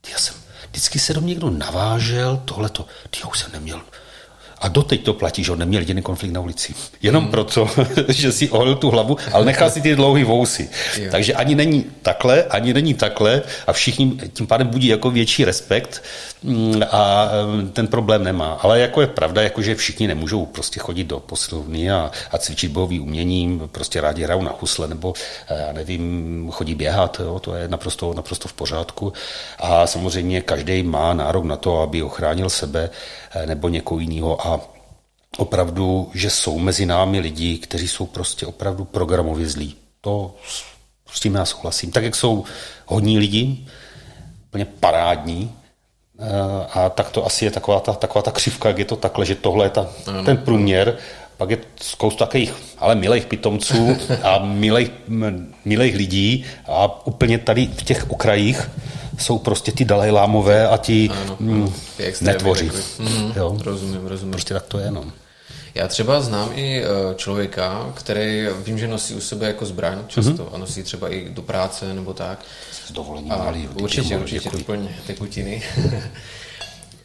ty 0.00 0.10
já 0.10 0.18
jsem, 0.18 0.34
vždycky 0.70 0.98
se 0.98 1.14
do 1.14 1.20
mě 1.20 1.28
někdo 1.28 1.50
navážel, 1.50 2.36
tohleto, 2.44 2.86
ty 3.10 3.18
já 3.22 3.26
už 3.28 3.38
jsem 3.38 3.52
neměl, 3.52 3.80
a 4.60 4.68
doteď 4.68 5.04
to 5.04 5.14
platí, 5.14 5.44
že 5.44 5.52
on 5.52 5.58
neměl 5.58 5.82
jediný 5.82 6.02
konflikt 6.02 6.32
na 6.32 6.40
ulici. 6.40 6.74
Jenom 7.02 7.22
hmm. 7.22 7.30
proto, 7.30 7.68
že 8.08 8.32
si 8.32 8.50
oholil 8.50 8.74
tu 8.74 8.90
hlavu, 8.90 9.16
ale 9.32 9.44
nechal 9.44 9.70
si 9.70 9.80
ty 9.80 9.96
dlouhé 9.96 10.24
vousy. 10.24 10.68
Jo. 10.96 11.08
Takže 11.10 11.34
ani 11.34 11.54
není 11.54 11.84
takhle, 12.02 12.44
ani 12.44 12.74
není 12.74 12.94
takhle 12.94 13.42
a 13.66 13.72
všichni 13.72 14.12
tím 14.32 14.46
pádem 14.46 14.66
budí 14.66 14.86
jako 14.86 15.10
větší 15.10 15.44
respekt 15.44 16.02
mm, 16.42 16.82
a 16.90 17.30
ten 17.72 17.86
problém 17.86 18.24
nemá. 18.24 18.58
Ale 18.62 18.80
jako 18.80 19.00
je 19.00 19.06
pravda, 19.06 19.42
jako 19.42 19.62
že 19.62 19.74
všichni 19.74 20.08
nemůžou 20.08 20.46
prostě 20.46 20.80
chodit 20.80 21.04
do 21.04 21.20
posilovny 21.20 21.90
a, 21.90 22.10
a 22.30 22.38
cvičit 22.38 22.72
bojový 22.72 23.00
umění, 23.00 23.60
prostě 23.72 24.00
rádi 24.00 24.22
hrajou 24.22 24.42
na 24.42 24.54
husle 24.60 24.88
nebo 24.88 25.14
eh, 25.48 25.64
já 25.66 25.72
nevím, 25.72 26.48
chodí 26.52 26.74
běhat, 26.74 27.20
jo, 27.20 27.38
to 27.38 27.54
je 27.54 27.68
naprosto, 27.68 28.14
naprosto 28.14 28.48
v 28.48 28.52
pořádku. 28.52 29.12
A 29.58 29.86
samozřejmě 29.86 30.40
každý 30.40 30.82
má 30.82 31.14
nárok 31.14 31.44
na 31.44 31.56
to, 31.56 31.80
aby 31.80 32.02
ochránil 32.02 32.50
sebe 32.50 32.90
nebo 33.46 33.68
někoho 33.68 34.00
jiného 34.00 34.46
a 34.46 34.60
opravdu, 35.36 36.10
že 36.14 36.30
jsou 36.30 36.58
mezi 36.58 36.86
námi 36.86 37.20
lidi, 37.20 37.58
kteří 37.58 37.88
jsou 37.88 38.06
prostě 38.06 38.46
opravdu 38.46 38.84
programově 38.84 39.48
zlí. 39.48 39.76
To 40.00 40.34
s 41.12 41.20
tím 41.20 41.34
já 41.34 41.44
souhlasím. 41.44 41.90
Tak, 41.90 42.04
jak 42.04 42.16
jsou 42.16 42.44
hodní 42.86 43.18
lidi, 43.18 43.66
úplně 44.48 44.64
parádní, 44.64 45.52
eh, 46.18 46.66
a 46.72 46.90
tak 46.90 47.10
to 47.10 47.26
asi 47.26 47.44
je 47.44 47.50
taková 47.50 47.80
ta, 47.80 47.92
taková 47.92 48.22
ta 48.22 48.30
křivka, 48.30 48.68
jak 48.68 48.78
je 48.78 48.84
to 48.84 48.96
takhle, 48.96 49.26
že 49.26 49.34
tohle 49.34 49.66
je 49.66 49.70
ta, 49.70 49.88
ten 50.24 50.36
průměr, 50.36 50.96
pak 51.36 51.50
je 51.50 51.58
spoustu 51.80 52.18
takových, 52.18 52.54
ale 52.78 52.94
milých 52.94 53.26
pitomců 53.26 53.96
a 54.22 54.38
milých, 54.38 54.90
milých 55.64 55.96
lidí 55.96 56.44
a 56.66 57.06
úplně 57.06 57.38
tady 57.38 57.66
v 57.66 57.82
těch 57.82 58.10
okrajích 58.10 58.70
jsou 59.18 59.38
prostě 59.38 59.72
ty 59.72 59.84
Dalajlámové 59.84 60.68
a 60.68 60.76
ti 60.76 61.10
ano, 61.22 61.36
mm, 61.40 61.74
netvoří. 62.20 62.70
Mm, 62.98 63.32
jo? 63.36 63.56
Rozumím, 63.64 64.06
rozumím. 64.06 64.32
Prostě 64.32 64.54
tak 64.54 64.62
to 64.62 64.78
je, 64.78 64.90
no. 64.90 65.04
Já 65.74 65.88
třeba 65.88 66.20
znám 66.20 66.50
i 66.54 66.82
eh, 66.82 66.86
člověka, 67.14 67.92
který 67.94 68.46
vím, 68.64 68.78
že 68.78 68.88
nosí 68.88 69.14
u 69.14 69.20
sebe 69.20 69.46
jako 69.46 69.66
zbraň 69.66 69.98
často 70.06 70.30
mm-hmm. 70.30 70.54
a 70.54 70.58
nosí 70.58 70.82
třeba 70.82 71.08
i 71.08 71.28
do 71.30 71.42
práce 71.42 71.94
nebo 71.94 72.12
tak. 72.12 72.40
S 72.86 72.92
dovolením 72.92 73.28
malý. 73.28 73.68
Určitě, 73.82 74.18
určitě, 74.18 74.50
úplně 74.50 74.88
tekutiny. 75.06 75.62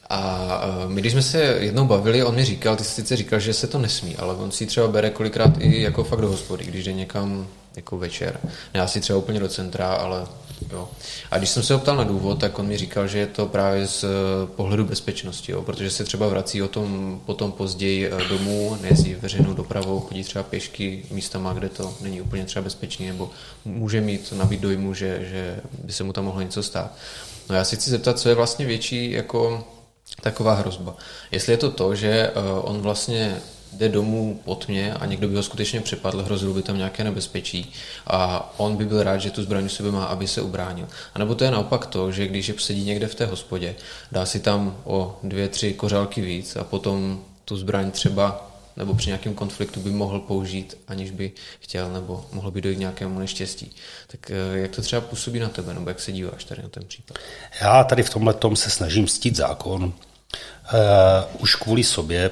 A 0.09 0.61
eh, 0.64 0.89
my, 0.89 1.01
když 1.01 1.14
jsme 1.14 1.22
se 1.22 1.41
jednou 1.41 1.86
bavili, 1.86 2.24
on 2.24 2.36
mi 2.36 2.45
říkal, 2.45 2.76
ty 2.76 2.84
jsi 2.84 2.91
sice 2.91 3.16
říkal, 3.16 3.39
že 3.39 3.53
se 3.53 3.68
to 3.68 3.80
nesmí, 3.80 4.16
ale 4.16 4.36
on 4.36 4.51
si 4.51 4.66
třeba 4.66 4.88
bere 4.88 5.09
kolikrát 5.09 5.51
i 5.59 5.82
jako 5.82 6.03
fakt 6.03 6.22
do 6.22 6.28
hospody, 6.28 6.66
když 6.66 6.86
jde 6.86 6.93
někam 6.93 7.47
jako 7.76 7.97
večer. 7.97 8.39
Ne 8.74 8.82
asi 8.82 9.01
třeba 9.01 9.20
úplně 9.20 9.39
do 9.39 9.47
centra, 9.47 9.93
ale 9.93 10.26
jo. 10.72 10.89
A 11.32 11.38
když 11.38 11.49
jsem 11.49 11.64
se 11.64 11.74
ho 11.74 11.80
ptal 11.80 11.95
na 11.95 12.04
důvod, 12.04 12.39
tak 12.39 12.60
on 12.60 12.68
mi 12.68 12.78
říkal, 12.78 13.08
že 13.08 13.20
je 13.20 13.28
to 13.28 13.45
právě 13.45 13.88
z 13.88 14.04
eh, 14.04 14.08
pohledu 14.56 14.86
bezpečnosti, 14.86 15.51
jo, 15.51 15.62
protože 15.62 15.89
se 15.89 16.04
třeba 16.04 16.28
vrací 16.28 16.62
o 16.62 16.68
tom 16.68 17.22
potom 17.26 17.51
později 17.51 18.08
eh, 18.08 18.28
domů, 18.30 18.78
nejezdí 18.82 19.14
veřejnou 19.14 19.54
dopravou, 19.54 19.99
chodí 19.99 20.24
třeba 20.24 20.43
pěšky 20.43 21.06
místama, 21.12 21.54
kde 21.54 21.70
to 21.70 21.93
není 22.01 22.22
úplně 22.22 22.45
třeba 22.45 22.64
bezpečný, 22.64 23.08
nebo 23.08 23.30
může 23.66 24.01
mít 24.01 24.34
nabít 24.38 24.62
dojmu, 24.62 24.93
že, 24.93 25.26
že 25.32 25.60
by 25.84 25.93
se 25.93 26.04
mu 26.04 26.14
tam 26.14 26.26
mohlo 26.26 26.41
něco 26.41 26.64
stát. 26.64 26.91
No 27.49 27.56
já 27.56 27.64
si 27.64 27.76
chci 27.76 27.89
zeptat, 27.89 28.20
co 28.20 28.30
je 28.30 28.36
vlastně 28.36 28.66
větší 28.66 29.12
jako 29.12 29.64
taková 30.22 30.54
hrozba. 30.54 30.95
Jestli 31.32 31.54
je 31.54 31.58
to 31.58 31.72
to, 31.72 31.95
že 31.95 32.10
eh, 32.10 32.32
on 32.62 32.82
vlastně 32.82 33.41
jde 33.78 33.89
domů 33.89 34.39
po 34.43 34.55
tmě 34.55 34.93
a 34.93 35.05
někdo 35.05 35.28
by 35.28 35.36
ho 35.36 35.43
skutečně 35.43 35.82
přepadl, 35.82 36.24
hrozilo 36.24 36.53
by 36.53 36.61
tam 36.61 36.78
nějaké 36.78 37.03
nebezpečí 37.03 37.74
a 38.07 38.53
on 38.57 38.76
by 38.76 38.86
byl 38.86 39.03
rád, 39.03 39.17
že 39.17 39.32
tu 39.32 39.43
zbraň 39.43 39.65
u 39.65 39.69
sebe 39.69 39.91
má, 39.91 40.05
aby 40.05 40.28
se 40.28 40.41
ubránil. 40.41 40.88
A 41.13 41.19
nebo 41.19 41.36
to 41.36 41.43
je 41.43 41.51
naopak 41.51 41.86
to, 41.86 42.11
že 42.11 42.28
když 42.28 42.47
je 42.47 42.53
sedí 42.57 42.84
někde 42.84 43.07
v 43.07 43.15
té 43.15 43.26
hospodě, 43.26 43.76
dá 44.11 44.26
si 44.26 44.39
tam 44.39 44.78
o 44.84 45.19
dvě, 45.24 45.47
tři 45.47 45.74
kořálky 45.74 46.21
víc 46.21 46.55
a 46.55 46.63
potom 46.63 47.24
tu 47.45 47.57
zbraň 47.57 47.91
třeba 47.91 48.49
nebo 48.78 48.93
při 48.93 49.09
nějakém 49.09 49.34
konfliktu 49.34 49.80
by 49.80 49.89
mohl 49.89 50.19
použít, 50.19 50.78
aniž 50.88 51.11
by 51.11 51.32
chtěl, 51.59 51.93
nebo 51.93 52.26
mohlo 52.32 52.51
by 52.51 52.61
dojít 52.61 52.80
nějakému 52.80 53.19
neštěstí. 53.19 53.76
Tak 54.07 54.32
eh, 54.32 54.59
jak 54.59 54.71
to 54.71 54.82
třeba 54.82 55.01
působí 55.01 55.39
na 55.39 55.49
tebe, 55.49 55.74
nebo 55.74 55.89
jak 55.89 55.99
se 55.99 56.11
díváš 56.11 56.43
tady 56.43 56.61
na 56.61 56.69
ten 56.69 56.86
případ? 56.86 57.17
Já 57.61 57.84
tady 57.84 58.03
v 58.03 58.09
tomhle 58.09 58.34
tom 58.34 58.55
se 58.55 58.69
snažím 58.69 59.07
stít 59.07 59.36
zákon. 59.36 59.84
Uh, 59.84 61.41
už 61.41 61.55
kvůli 61.55 61.84
sobě, 61.84 62.32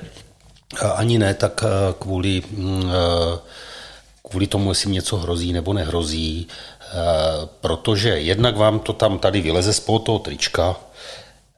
ani 0.80 1.20
ne 1.20 1.34
tak 1.34 1.64
eh, 1.64 1.94
kvůli, 2.00 2.42
mm, 2.52 2.84
eh, 2.90 3.40
kvůli 4.30 4.48
tomu, 4.48 4.72
jestli 4.72 4.92
něco 4.92 5.18
hrozí 5.18 5.54
nebo 5.54 5.74
nehrozí, 5.74 6.48
eh, 6.48 6.88
protože 7.62 8.10
jednak 8.10 8.58
vám 8.58 8.80
to 8.80 8.94
tam 8.94 9.20
tady 9.20 9.42
vyleze 9.42 9.74
z 9.74 9.80
toho 9.80 10.20
trička 10.20 10.76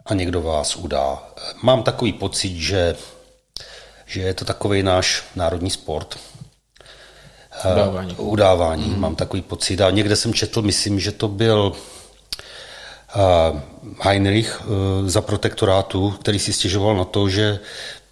a 0.05 0.13
někdo 0.13 0.41
vás 0.41 0.75
udá. 0.75 1.23
Mám 1.63 1.83
takový 1.83 2.13
pocit, 2.13 2.57
že, 2.57 2.95
že 4.05 4.21
je 4.21 4.33
to 4.33 4.45
takový 4.45 4.83
náš 4.83 5.23
národní 5.35 5.69
sport. 5.69 6.19
Udávání. 7.73 8.15
Udávání, 8.15 8.85
mm. 8.85 8.99
mám 8.99 9.15
takový 9.15 9.41
pocit. 9.41 9.81
A 9.81 9.91
někde 9.91 10.15
jsem 10.15 10.33
četl, 10.33 10.61
myslím, 10.61 10.99
že 10.99 11.11
to 11.11 11.27
byl 11.27 11.73
Heinrich 14.01 14.61
za 15.05 15.21
protektorátu, 15.21 16.11
který 16.11 16.39
si 16.39 16.53
stěžoval 16.53 16.95
na 16.95 17.05
to, 17.05 17.29
že 17.29 17.59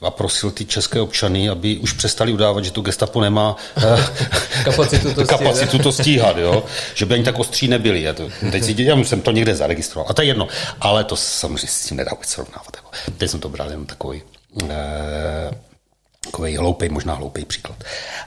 a 0.01 0.11
prosil 0.11 0.51
ty 0.51 0.65
české 0.65 1.01
občany, 1.01 1.49
aby 1.49 1.77
už 1.77 1.93
přestali 1.93 2.33
udávat, 2.33 2.65
že 2.65 2.71
to 2.71 2.81
gestapo 2.81 3.21
nemá 3.21 3.55
eh, 3.77 4.63
kapacitu, 4.63 5.13
to, 5.13 5.25
kapacitu 5.25 5.79
to 5.79 5.91
stíhat, 5.91 6.37
jo? 6.37 6.63
že 6.95 7.05
by 7.05 7.13
ani 7.13 7.23
tak 7.23 7.39
ostří 7.39 7.67
nebyli. 7.67 8.01
Já, 8.01 8.13
to, 8.13 8.29
teď 8.51 8.63
si, 8.63 8.75
já 8.83 8.97
jsem 8.97 9.21
to 9.21 9.31
někde 9.31 9.55
zaregistroval. 9.55 10.07
A 10.09 10.13
to 10.13 10.21
je 10.21 10.27
jedno. 10.27 10.47
Ale 10.81 11.03
to 11.03 11.15
samozřejmě 11.15 11.67
s 11.67 11.85
tím 11.85 11.97
nedá 11.97 12.11
vůbec 12.11 12.29
srovnávat. 12.29 12.71
Jako. 12.75 12.89
Teď 13.17 13.31
jsem 13.31 13.39
to 13.39 13.49
bral 13.49 13.69
jenom 13.69 13.85
takový 13.85 14.21
eh, 14.69 15.51
takový 16.25 16.57
hloupej, 16.57 16.89
možná 16.89 17.13
hloupý 17.13 17.45
příklad. 17.45 17.83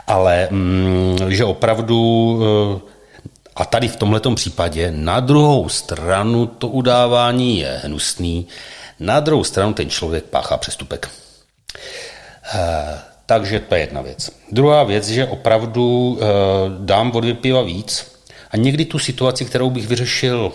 Ale 0.07 0.49
mm, 0.51 1.18
že 1.29 1.45
opravdu 1.45 2.41
eh, 2.87 2.95
a 3.57 3.64
tady 3.64 3.89
v 3.89 3.97
tomto 3.97 4.35
případě 4.35 4.93
na 4.97 5.20
druhou 5.20 5.68
stranu 5.68 6.47
to 6.47 6.68
udávání 6.68 7.59
je 7.59 7.81
hnusný, 7.85 8.47
na 9.01 9.20
druhou 9.20 9.45
stranu 9.45 9.75
ten 9.75 9.91
člověk 9.91 10.25
páchá 10.25 10.57
přestupek. 10.57 11.24
Eh, 12.55 12.99
takže 13.27 13.61
to 13.61 13.75
je 13.75 13.81
jedna 13.81 14.03
věc. 14.03 14.31
Druhá 14.53 14.83
věc, 14.83 15.09
že 15.09 15.27
opravdu 15.27 16.18
eh, 16.20 16.25
dám 16.79 17.12
od 17.16 17.25
piva 17.41 17.62
víc 17.62 18.12
a 18.51 18.57
někdy 18.57 18.85
tu 18.85 18.99
situaci, 18.99 19.45
kterou 19.45 19.70
bych 19.70 19.87
vyřešil 19.87 20.53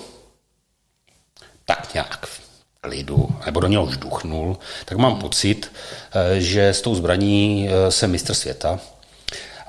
tak 1.66 1.94
nějak 1.94 2.26
v 2.26 2.42
klidu, 2.82 3.30
nebo 3.46 3.60
do 3.60 3.68
něho 3.68 3.84
už 3.84 3.98
duchnul, 3.98 4.58
tak 4.86 4.98
mám 4.98 5.16
pocit, 5.16 5.72
eh, 6.14 6.42
že 6.42 6.68
s 6.68 6.82
tou 6.82 6.96
zbraní 6.96 7.70
jsem 7.90 8.12
mistr 8.12 8.34
světa. 8.34 8.80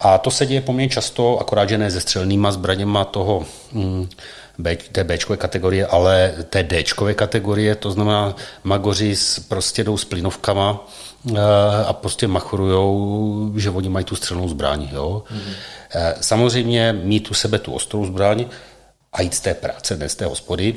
A 0.00 0.18
to 0.18 0.30
se 0.30 0.46
děje 0.46 0.60
poměrně 0.60 0.94
často, 0.94 1.38
akorát, 1.38 1.68
že 1.68 1.78
ne 1.78 1.90
se 1.90 2.00
střelnýma 2.00 2.52
zbraněma 2.52 3.04
toho 3.04 3.46
mm, 3.72 4.08
B, 4.62 4.76
té 4.76 5.04
B 5.04 5.18
kategorie, 5.18 5.86
ale 5.86 6.34
té 6.50 6.62
D 6.62 6.84
kategorie, 7.14 7.74
to 7.74 7.90
znamená 7.90 8.34
magoři 8.64 9.14
prostě 9.48 9.84
jdou 9.84 9.96
s 9.96 10.04
plynovkama, 10.04 10.86
Eh, 11.28 11.84
a 11.86 11.92
prostě 11.92 12.28
machorujou, 12.28 13.52
že 13.56 13.70
oni 13.70 13.88
mají 13.88 14.04
tu 14.04 14.16
střelnou 14.16 14.48
zbraň. 14.48 14.88
Jo? 14.92 15.22
Mm-hmm. 15.32 16.14
Samozřejmě 16.20 16.92
mít 16.92 17.30
u 17.30 17.34
sebe 17.34 17.58
tu 17.58 17.72
ostrou 17.72 18.06
zbraň 18.06 18.44
a 19.12 19.22
jít 19.22 19.34
z 19.34 19.40
té 19.40 19.54
práce, 19.54 19.96
ne 19.96 20.08
z 20.08 20.14
té 20.14 20.24
hospody, 20.24 20.74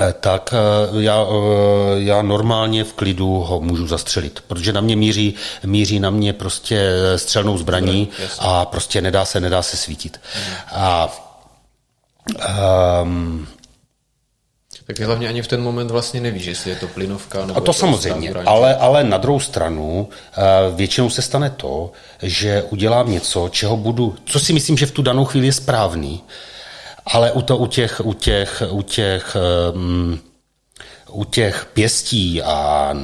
eh, 0.00 0.14
tak 0.20 0.54
já, 0.98 1.26
já 1.96 2.22
normálně 2.22 2.84
v 2.84 2.92
klidu 2.92 3.28
ho 3.28 3.60
můžu 3.60 3.86
zastřelit, 3.86 4.44
protože 4.46 4.72
na 4.72 4.80
mě 4.80 4.96
míří, 4.96 5.34
míří 5.64 6.00
na 6.00 6.10
mě 6.10 6.32
prostě 6.32 6.90
střelnou 7.16 7.58
zbraní 7.58 8.08
a 8.38 8.64
prostě 8.64 9.00
nedá 9.00 9.24
se, 9.24 9.40
nedá 9.40 9.62
se 9.62 9.76
svítit. 9.76 10.20
Mm. 10.36 10.54
A 10.72 11.18
um, 13.02 13.46
tak 14.86 15.00
hlavně 15.00 15.28
ani 15.28 15.42
v 15.42 15.46
ten 15.46 15.62
moment 15.62 15.90
vlastně 15.90 16.20
nevíš, 16.20 16.46
jestli 16.46 16.70
je 16.70 16.76
to 16.76 16.88
plynovka 16.88 17.46
nebo... 17.46 17.58
A 17.58 17.60
to 17.60 17.72
samozřejmě, 17.72 18.32
ale, 18.46 18.76
ale 18.76 19.04
na 19.04 19.16
druhou 19.16 19.40
stranu 19.40 20.08
eh, 20.08 20.40
většinou 20.74 21.10
se 21.10 21.22
stane 21.22 21.50
to, 21.50 21.90
že 22.22 22.62
udělám 22.62 23.10
něco, 23.10 23.48
čeho 23.48 23.76
budu, 23.76 24.16
co 24.24 24.40
si 24.40 24.52
myslím, 24.52 24.76
že 24.76 24.86
v 24.86 24.92
tu 24.92 25.02
danou 25.02 25.24
chvíli 25.24 25.46
je 25.46 25.52
správný, 25.52 26.22
ale 27.06 27.32
u, 27.32 27.42
to, 27.42 27.56
u 27.56 27.66
těch, 27.66 28.00
u 28.04 28.12
těch, 28.12 28.62
u 28.70 28.82
těch, 28.82 29.36
um, 29.74 30.20
u 31.10 31.24
těch 31.24 31.66
pěstí 31.72 32.42
a 32.42 32.94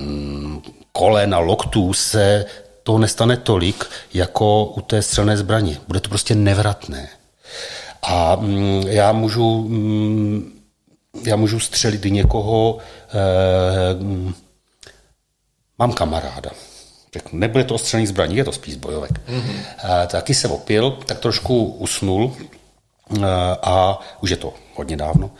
kolen 0.92 1.34
a 1.34 1.38
loktů 1.38 1.92
se 1.92 2.44
to 2.82 2.98
nestane 2.98 3.36
tolik, 3.36 3.84
jako 4.14 4.64
u 4.64 4.80
té 4.80 5.02
střelné 5.02 5.36
zbraně. 5.36 5.78
Bude 5.88 6.00
to 6.00 6.08
prostě 6.08 6.34
nevratné. 6.34 7.08
A 8.08 8.36
mm, 8.36 8.82
já 8.86 9.12
můžu 9.12 9.68
mm, 9.68 10.58
já 11.24 11.36
můžu 11.36 11.60
střelit 11.60 12.04
někoho, 12.04 12.78
eh, 12.78 13.14
mám 15.78 15.92
kamaráda, 15.92 16.50
řeknu, 17.14 17.38
nebude 17.38 17.64
to 17.64 17.74
ostřený 17.74 18.06
zbraní, 18.06 18.36
je 18.36 18.44
to 18.44 18.52
spíš 18.52 18.76
bojovek. 18.76 19.10
Mm-hmm. 19.10 20.06
Taky 20.06 20.34
se 20.34 20.48
opil, 20.48 20.90
tak 20.90 21.18
trošku 21.18 21.64
usnul 21.64 22.36
eh, 23.16 23.24
a 23.62 23.98
už 24.20 24.30
je 24.30 24.36
to 24.36 24.54
hodně 24.74 24.96
dávno, 24.96 25.30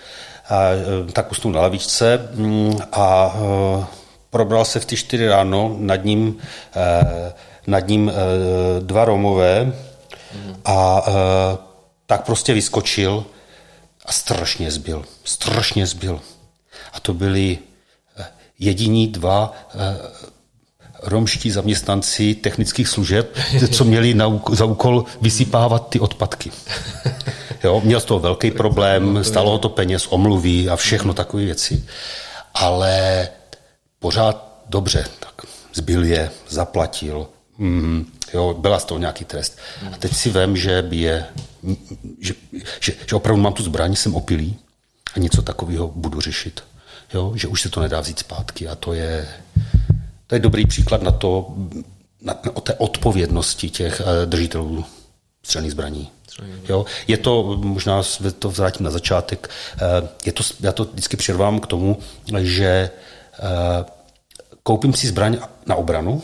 eh, 0.51 1.13
tak 1.13 1.33
usnul 1.33 1.53
na 1.53 1.61
lavičce 1.61 2.29
mm, 2.35 2.79
a 2.93 3.37
probral 4.31 4.65
se 4.65 4.81
v 4.81 4.85
ty 4.85 4.97
čtyři 4.97 5.29
ráno, 5.29 5.77
nad 5.79 6.05
ním, 6.05 6.37
nad 7.67 7.89
ním 7.89 8.13
dva 8.81 9.05
Romové 9.05 9.65
mm-hmm. 9.65 10.57
a 10.65 11.05
eh, 11.07 11.68
tak 12.09 12.25
prostě 12.25 12.55
vyskočil 12.55 13.25
a 14.05 14.13
strašně 14.13 14.71
zbyl, 14.71 15.05
strašně 15.25 15.87
zbyl. 15.87 16.21
A 16.93 17.01
to 17.01 17.15
byli 17.15 17.59
eh, 18.17 18.27
jediní 18.59 19.09
dva 19.09 19.53
eh, 19.75 19.97
romští 21.03 21.51
zaměstnanci 21.51 22.35
technických 22.35 22.89
služeb, 22.89 23.37
co 23.73 23.85
měli 23.85 24.15
na, 24.15 24.41
za 24.53 24.65
úkol 24.65 25.05
vysypávat 25.21 25.89
ty 25.89 26.01
odpadky. 26.01 26.51
Jo, 27.65 27.81
měl 27.85 28.01
z 28.01 28.05
toho 28.05 28.21
velký 28.21 28.51
problém, 28.51 29.25
stalo 29.25 29.59
to 29.59 29.69
peněz, 29.69 30.07
omluví 30.07 30.69
a 30.69 30.77
všechno 30.77 31.15
takové 31.15 31.45
věci. 31.45 31.85
Ale 32.55 33.29
pořád 33.99 34.63
dobře, 34.69 35.05
tak 35.21 35.47
zbyl 35.75 36.05
je, 36.05 36.31
zaplatil, 36.49 37.29
mm, 37.59 38.13
jo, 38.35 38.55
byla 38.59 38.79
z 38.79 38.85
toho 38.85 38.99
nějaký 38.99 39.25
trest. 39.25 39.59
A 39.93 39.97
teď 39.97 40.17
si 40.17 40.31
vím, 40.31 40.57
že 40.57 40.85
je 40.91 41.27
že, 42.21 42.35
že, 42.81 42.93
že 43.09 43.17
opravdu 43.17 43.43
mám 43.43 43.53
tu 43.53 43.63
zbraň, 43.63 43.97
jsem 43.97 44.15
opilý 44.15 44.57
a 45.15 45.19
něco 45.19 45.43
takového 45.43 45.89
budu 45.89 46.21
řešit. 46.21 46.63
Jo? 47.15 47.33
Že 47.35 47.49
už 47.49 47.63
se 47.63 47.69
to 47.69 47.81
nedá 47.81 48.01
vzít 48.01 48.19
zpátky 48.19 48.69
a 48.69 48.75
to 48.75 48.93
je, 48.93 49.29
to 50.27 50.35
je 50.35 50.39
dobrý 50.39 50.67
příklad 50.67 51.03
na 51.03 51.11
to, 51.11 51.57
na, 52.23 52.35
o 52.55 52.61
té 52.61 52.75
odpovědnosti 52.75 53.71
těch 53.71 54.01
eh, 54.01 54.27
držitelů 54.27 54.85
střelných 55.43 55.73
zbraní. 55.73 56.11
Jo? 56.69 56.87
Je 57.09 57.17
to, 57.17 57.57
možná 57.57 58.03
to 58.39 58.51
vrátím 58.51 58.85
na 58.85 58.91
začátek, 58.91 59.51
eh, 59.77 60.09
je 60.25 60.33
to, 60.33 60.43
já 60.61 60.73
to 60.73 60.85
vždycky 60.85 61.17
přirvám 61.17 61.61
k 61.61 61.67
tomu, 61.67 61.99
že 62.39 62.91
eh, 63.39 63.85
koupím 64.63 64.95
si 64.95 65.07
zbraň 65.07 65.39
na 65.67 65.75
obranu 65.75 66.23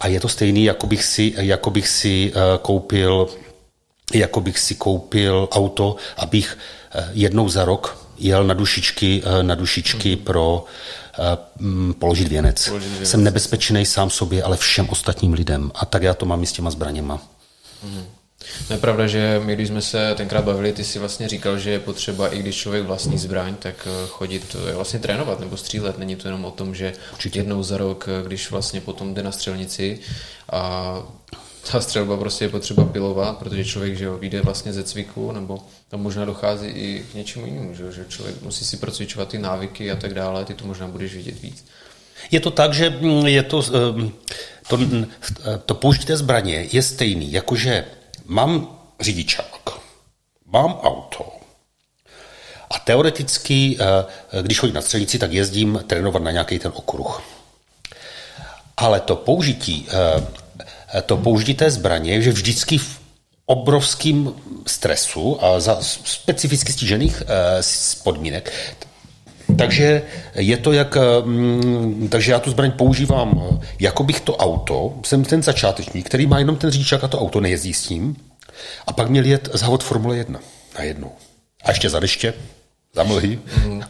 A 0.00 0.06
je 0.06 0.20
to 0.20 0.28
stejný, 0.28 0.64
jako 0.64 0.86
bych 0.86 1.04
si, 1.04 1.34
jako 1.36 1.70
bych 1.70 1.88
si 1.88 2.32
uh, 2.34 2.40
koupil 2.62 3.28
jako 4.14 4.40
bych 4.40 4.58
si 4.58 4.74
koupil 4.74 5.48
auto, 5.52 5.96
abych 6.16 6.58
uh, 6.94 7.02
jednou 7.12 7.48
za 7.48 7.64
rok 7.64 8.06
jel 8.18 8.44
na 8.44 8.54
dušičky, 8.54 9.22
uh, 9.22 9.42
na 9.42 9.54
dušičky 9.54 10.16
mm. 10.16 10.24
pro 10.24 10.64
uh, 11.18 11.92
položit 11.92 12.28
věnec. 12.28 12.68
položit 12.68 12.88
věnec. 12.88 13.10
Jsem 13.10 13.24
nebezpečný 13.24 13.86
sám 13.86 14.10
sobě, 14.10 14.42
ale 14.42 14.56
všem 14.56 14.88
ostatním 14.88 15.32
lidem. 15.32 15.70
A 15.74 15.84
tak 15.84 16.02
já 16.02 16.14
to 16.14 16.26
mám 16.26 16.42
i 16.42 16.46
s 16.46 16.52
těma 16.52 16.70
zbraněma. 16.70 17.22
Mm. 17.82 18.04
No 18.70 18.76
je 18.76 18.80
pravda, 18.80 19.06
že 19.06 19.40
my, 19.44 19.54
když 19.54 19.68
jsme 19.68 19.82
se 19.82 20.14
tenkrát 20.14 20.44
bavili, 20.44 20.72
ty 20.72 20.84
si 20.84 20.98
vlastně 20.98 21.28
říkal, 21.28 21.58
že 21.58 21.70
je 21.70 21.80
potřeba, 21.80 22.28
i 22.28 22.38
když 22.38 22.56
člověk 22.56 22.84
vlastní 22.84 23.18
zbraň, 23.18 23.54
tak 23.54 23.74
eh, 23.90 24.06
chodit 24.08 24.56
eh, 24.68 24.72
vlastně 24.72 24.98
trénovat 24.98 25.40
nebo 25.40 25.56
střílet. 25.56 25.98
Není 25.98 26.16
to 26.16 26.28
jenom 26.28 26.44
o 26.44 26.50
tom, 26.50 26.74
že 26.74 26.92
Určitě. 27.12 27.38
jednou 27.38 27.62
za 27.62 27.76
rok, 27.76 28.08
eh, 28.08 28.26
když 28.26 28.50
vlastně 28.50 28.80
potom 28.80 29.14
jde 29.14 29.22
na 29.22 29.32
střelnici 29.32 29.98
a 30.52 30.94
ta 31.72 31.80
střelba 31.80 32.16
prostě 32.16 32.44
je 32.44 32.48
potřeba 32.48 32.84
pilovat, 32.84 33.38
protože 33.38 33.64
člověk, 33.64 33.96
že 33.96 34.04
jo, 34.04 34.18
vyjde 34.18 34.42
vlastně 34.42 34.72
ze 34.72 34.82
cviku, 34.82 35.32
nebo 35.32 35.58
tam 35.88 36.00
možná 36.00 36.24
dochází 36.24 36.66
i 36.66 37.04
k 37.12 37.14
něčemu 37.14 37.46
jinému, 37.46 37.74
že, 37.74 37.92
že 37.92 38.04
člověk 38.08 38.42
musí 38.42 38.64
si 38.64 38.76
procvičovat 38.76 39.28
ty 39.28 39.38
návyky 39.38 39.90
a 39.90 39.96
tak 39.96 40.14
dále, 40.14 40.44
ty 40.44 40.54
to 40.54 40.66
možná 40.66 40.88
budeš 40.88 41.14
vidět 41.14 41.42
víc. 41.42 41.64
Je 42.30 42.40
to 42.40 42.50
tak, 42.50 42.74
že 42.74 42.90
mm, 42.90 43.26
je 43.26 43.42
to, 43.42 43.62
to, 44.68 44.78
to 45.66 45.74
použití 45.74 46.06
té 46.06 46.16
zbraně 46.16 46.68
je 46.72 46.82
stejný, 46.82 47.32
jakože 47.32 47.84
mám 48.28 48.78
řidičák, 49.00 49.70
mám 50.46 50.72
auto 50.72 51.38
a 52.70 52.78
teoreticky, 52.78 53.76
eh, 53.80 54.42
když 54.42 54.58
chodím 54.58 54.74
na 54.74 54.80
střelnici, 54.80 55.18
tak 55.18 55.32
jezdím 55.32 55.84
trénovat 55.86 56.22
na 56.22 56.30
nějaký 56.30 56.58
ten 56.58 56.72
okruh. 56.74 57.22
Ale 58.76 59.00
to 59.00 59.16
použití, 59.16 59.88
eh, 59.90 61.02
to 61.02 61.16
použití 61.16 61.54
té 61.54 61.70
zbraně 61.70 62.12
je 62.12 62.22
že 62.22 62.30
vždycky 62.30 62.78
v 62.78 63.00
obrovském 63.46 64.34
stresu 64.66 65.44
a 65.44 65.60
za 65.60 65.78
specificky 66.04 66.72
stížených 66.72 67.22
eh, 67.22 67.62
podmínek. 68.02 68.52
Takže 69.58 70.02
je 70.34 70.56
to 70.56 70.72
jak, 70.72 70.96
mm, 71.24 72.08
takže 72.08 72.32
já 72.32 72.38
tu 72.38 72.50
zbraň 72.50 72.70
používám, 72.70 73.60
jako 73.80 74.04
bych 74.04 74.20
to 74.20 74.36
auto, 74.36 74.94
jsem 75.04 75.24
ten 75.24 75.42
začátečník, 75.42 76.06
který 76.06 76.26
má 76.26 76.38
jenom 76.38 76.56
ten 76.56 76.70
řidičák 76.70 77.04
a 77.04 77.08
to 77.08 77.20
auto 77.20 77.40
nejezdí 77.40 77.74
s 77.74 77.82
tím. 77.82 78.16
A 78.86 78.92
pak 78.92 79.08
měl 79.08 79.24
jet 79.24 79.48
závod 79.52 79.84
Formule 79.84 80.16
1 80.16 80.40
najednou. 80.78 81.12
A 81.64 81.70
ještě 81.70 81.90
za 81.90 82.00
deště, 82.00 82.34
za 82.94 83.02
mlhy 83.02 83.40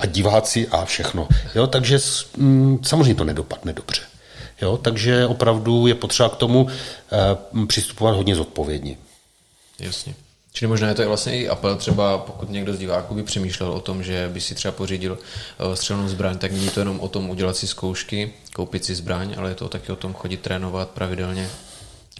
a 0.00 0.06
diváci 0.06 0.68
a 0.68 0.84
všechno. 0.84 1.28
Jo, 1.54 1.66
takže 1.66 1.98
mm, 2.36 2.78
samozřejmě 2.82 3.14
to 3.14 3.24
nedopadne 3.24 3.72
dobře. 3.72 4.02
Jo, 4.62 4.76
takže 4.76 5.26
opravdu 5.26 5.86
je 5.86 5.94
potřeba 5.94 6.28
k 6.28 6.36
tomu 6.36 6.66
eh, 6.68 7.66
přistupovat 7.66 8.16
hodně 8.16 8.34
zodpovědně. 8.34 8.96
Jasně. 9.78 10.14
Čili 10.52 10.68
možná 10.68 10.88
je 10.88 10.94
to 10.94 11.08
vlastně 11.08 11.40
i 11.40 11.48
apel 11.48 11.76
třeba, 11.76 12.18
pokud 12.18 12.50
někdo 12.50 12.74
z 12.74 12.78
diváků 12.78 13.14
by 13.14 13.22
přemýšlel 13.22 13.72
o 13.72 13.80
tom, 13.80 14.02
že 14.02 14.30
by 14.32 14.40
si 14.40 14.54
třeba 14.54 14.72
pořídil 14.72 15.18
eh, 15.18 15.76
střelnou 15.76 16.08
zbraň, 16.08 16.38
tak 16.38 16.52
není 16.52 16.68
to 16.68 16.80
jenom 16.80 17.00
o 17.00 17.08
tom 17.08 17.30
udělat 17.30 17.56
si 17.56 17.66
zkoušky, 17.66 18.32
koupit 18.54 18.84
si 18.84 18.94
zbraň, 18.94 19.34
ale 19.38 19.50
je 19.50 19.54
to 19.54 19.68
taky 19.68 19.92
o 19.92 19.96
tom 19.96 20.14
chodit 20.14 20.40
trénovat 20.40 20.90
pravidelně, 20.90 21.50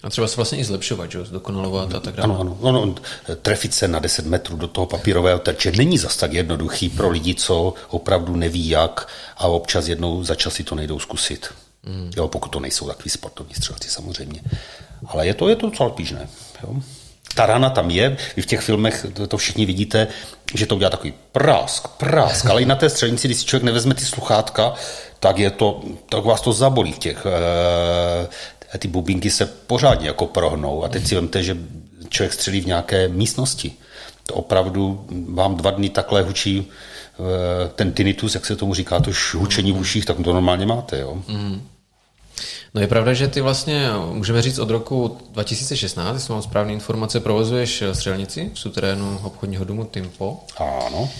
a 0.02 0.10
třeba 0.10 0.28
se 0.28 0.36
vlastně 0.36 0.58
i 0.58 0.64
zlepšovat, 0.64 1.10
že? 1.10 1.24
zdokonalovat 1.24 1.94
a 1.94 2.00
tak 2.00 2.14
dále. 2.14 2.34
Ano, 2.34 2.58
ano, 2.62 2.82
ano. 2.82 2.94
Trefit 3.42 3.74
se 3.74 3.88
na 3.88 3.98
10 3.98 4.26
metrů 4.26 4.56
do 4.56 4.68
toho 4.68 4.86
papírového 4.86 5.38
terče 5.38 5.72
není 5.72 5.98
zas 5.98 6.16
tak 6.16 6.32
jednoduchý 6.32 6.88
pro 6.88 7.10
lidi, 7.10 7.34
co 7.34 7.74
opravdu 7.88 8.36
neví 8.36 8.68
jak 8.68 9.08
a 9.36 9.46
občas 9.46 9.88
jednou 9.88 10.24
za 10.24 10.34
čas 10.34 10.54
si 10.54 10.64
to 10.64 10.74
nejdou 10.74 10.98
zkusit. 10.98 11.46
Mm. 11.82 12.10
Jo, 12.16 12.28
pokud 12.28 12.48
to 12.48 12.60
nejsou 12.60 12.86
takový 12.86 13.10
sportovní 13.10 13.54
střelci 13.54 13.90
samozřejmě. 13.90 14.40
Ale 15.06 15.26
je 15.26 15.34
to, 15.34 15.48
je 15.48 15.56
to 15.56 15.66
docela 15.70 15.88
obtížné. 15.88 16.28
Jo 16.62 16.74
ta 17.34 17.46
rana 17.46 17.70
tam 17.70 17.90
je, 17.90 18.16
vy 18.36 18.42
v 18.42 18.46
těch 18.46 18.60
filmech 18.60 19.06
to, 19.28 19.36
všichni 19.36 19.66
vidíte, 19.66 20.06
že 20.54 20.66
to 20.66 20.76
udělá 20.76 20.90
takový 20.90 21.14
prásk, 21.32 21.88
prásk, 21.88 22.46
ale 22.46 22.62
i 22.62 22.66
na 22.66 22.76
té 22.76 22.88
střelnici, 22.88 23.28
když 23.28 23.38
si 23.38 23.44
člověk 23.44 23.64
nevezme 23.64 23.94
ty 23.94 24.04
sluchátka, 24.04 24.74
tak 25.20 25.38
je 25.38 25.50
to, 25.50 25.80
tak 26.08 26.24
vás 26.24 26.40
to 26.40 26.52
zabolí 26.52 26.92
v 26.92 26.98
těch, 26.98 27.26
e, 28.74 28.78
ty 28.78 28.88
bubínky 28.88 29.30
se 29.30 29.46
pořádně 29.46 30.06
jako 30.06 30.26
prohnou 30.26 30.84
a 30.84 30.88
teď 30.88 31.06
si 31.06 31.14
vemte, 31.14 31.42
že 31.42 31.56
člověk 32.08 32.32
střelí 32.32 32.60
v 32.60 32.66
nějaké 32.66 33.08
místnosti. 33.08 33.72
To 34.26 34.34
opravdu 34.34 35.06
vám 35.28 35.56
dva 35.56 35.70
dny 35.70 35.88
takhle 35.88 36.22
hučí 36.22 36.68
e, 36.68 37.68
ten 37.68 37.92
tinnitus, 37.92 38.34
jak 38.34 38.46
se 38.46 38.56
tomu 38.56 38.74
říká, 38.74 39.00
to 39.00 39.10
hučení 39.34 39.72
v 39.72 39.78
uších, 39.78 40.04
tak 40.04 40.16
to 40.24 40.32
normálně 40.32 40.66
máte, 40.66 40.98
jo. 40.98 41.22
Mm. 41.28 41.68
No 42.74 42.80
je 42.80 42.86
pravda, 42.86 43.12
že 43.14 43.28
ty 43.28 43.40
vlastně, 43.40 43.90
můžeme 44.12 44.42
říct 44.42 44.58
od 44.58 44.70
roku 44.70 45.18
2016, 45.30 46.14
jestli 46.14 46.32
mám 46.32 46.42
správné 46.42 46.72
informace, 46.72 47.20
provozuješ 47.20 47.82
střelnici 47.92 48.50
v 48.54 48.58
suterénu 48.58 49.20
obchodního 49.22 49.64
domu 49.64 49.84
Timpo. 49.84 50.40
Ano. 50.56 51.10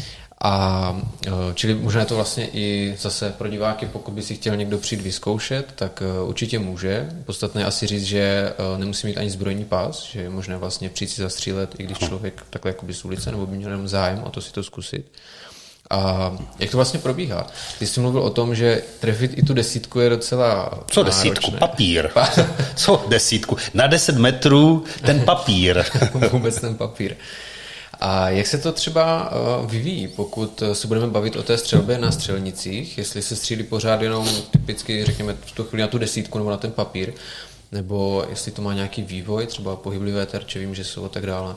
A 0.41 0.97
e, 1.27 1.31
čili 1.55 1.75
možná 1.75 2.01
je 2.01 2.07
to 2.07 2.14
vlastně 2.14 2.49
i 2.53 2.97
zase 2.99 3.35
pro 3.39 3.49
diváky, 3.49 3.87
pokud 3.87 4.14
by 4.14 4.23
si 4.23 4.35
chtěl 4.35 4.57
někdo 4.57 4.79
přijít 4.79 5.03
vyzkoušet, 5.03 5.73
tak 5.75 6.03
e, 6.03 6.23
určitě 6.23 6.59
může. 6.59 7.09
Podstatné 7.25 7.64
asi 7.64 7.87
říct, 7.87 8.05
že 8.05 8.53
nemusí 8.77 9.07
mít 9.07 9.19
ani 9.19 9.31
zbrojní 9.31 9.64
pás, 9.64 10.03
že 10.03 10.21
je 10.21 10.31
možné 10.31 10.57
vlastně 10.57 10.89
přijít 10.89 11.09
si 11.09 11.23
zastřílet, 11.23 11.75
i 11.79 11.83
když 11.83 11.99
člověk 11.99 12.45
takhle 12.51 12.71
jakoby 12.71 12.95
z 12.95 13.05
ulice, 13.05 13.31
nebo 13.31 13.47
by 13.47 13.57
měl 13.57 13.71
jenom 13.71 13.89
zájem 13.89 14.23
o 14.25 14.31
to 14.31 14.41
si 14.41 14.53
to 14.53 14.62
zkusit. 14.62 15.07
A 15.91 16.32
jak 16.59 16.70
to 16.70 16.76
vlastně 16.76 17.01
probíhá? 17.01 17.47
Ty 17.78 17.86
jsi 17.86 18.01
mluvil 18.01 18.22
o 18.22 18.30
tom, 18.30 18.55
že 18.55 18.82
trefit 19.01 19.39
i 19.39 19.43
tu 19.43 19.55
desítku 19.55 20.01
je 20.01 20.11
docela 20.11 20.70
Co 20.91 21.03
náročné. 21.03 21.24
desítku? 21.30 21.51
Papír. 21.51 22.11
Co 22.76 23.05
desítku? 23.09 23.57
Na 23.74 23.86
10 23.86 24.16
metrů 24.16 24.84
ten 25.07 25.20
papír. 25.20 25.84
Vůbec 26.32 26.61
ten 26.61 26.74
papír. 26.74 27.16
A 28.01 28.28
jak 28.30 28.47
se 28.47 28.59
to 28.59 28.72
třeba 28.72 29.32
eh, 29.32 29.66
vyvíjí, 29.66 30.09
pokud 30.09 30.62
se 30.72 30.86
budeme 30.86 31.07
bavit 31.07 31.36
o 31.36 31.43
té 31.43 31.59
střelbě 31.59 31.99
na 31.99 32.12
střelnicích, 32.12 32.99
jestli 32.99 33.22
se 33.22 33.36
střílí 33.36 33.62
pořád 33.62 34.03
jenom 34.03 34.28
typicky, 34.51 35.05
řekněme, 35.05 35.36
v 35.47 35.53
tu 35.53 35.64
chvíli 35.64 35.82
na 35.82 35.89
tu 35.89 35.99
desítku 35.99 36.39
nebo 36.39 36.51
na 36.51 36.57
ten 36.57 36.72
papír, 36.72 37.12
nebo 37.73 38.25
jestli 38.31 38.53
to 38.53 38.62
má 38.62 38.75
nějaký 38.75 39.03
vývoj, 39.03 39.47
třeba 39.47 39.77
pohyblivé 39.77 40.27
terče, 40.27 40.59
vím, 40.59 40.75
že 40.75 40.85
jsou 40.85 41.05
a 41.05 41.09
tak 41.09 41.27
dále. 41.27 41.55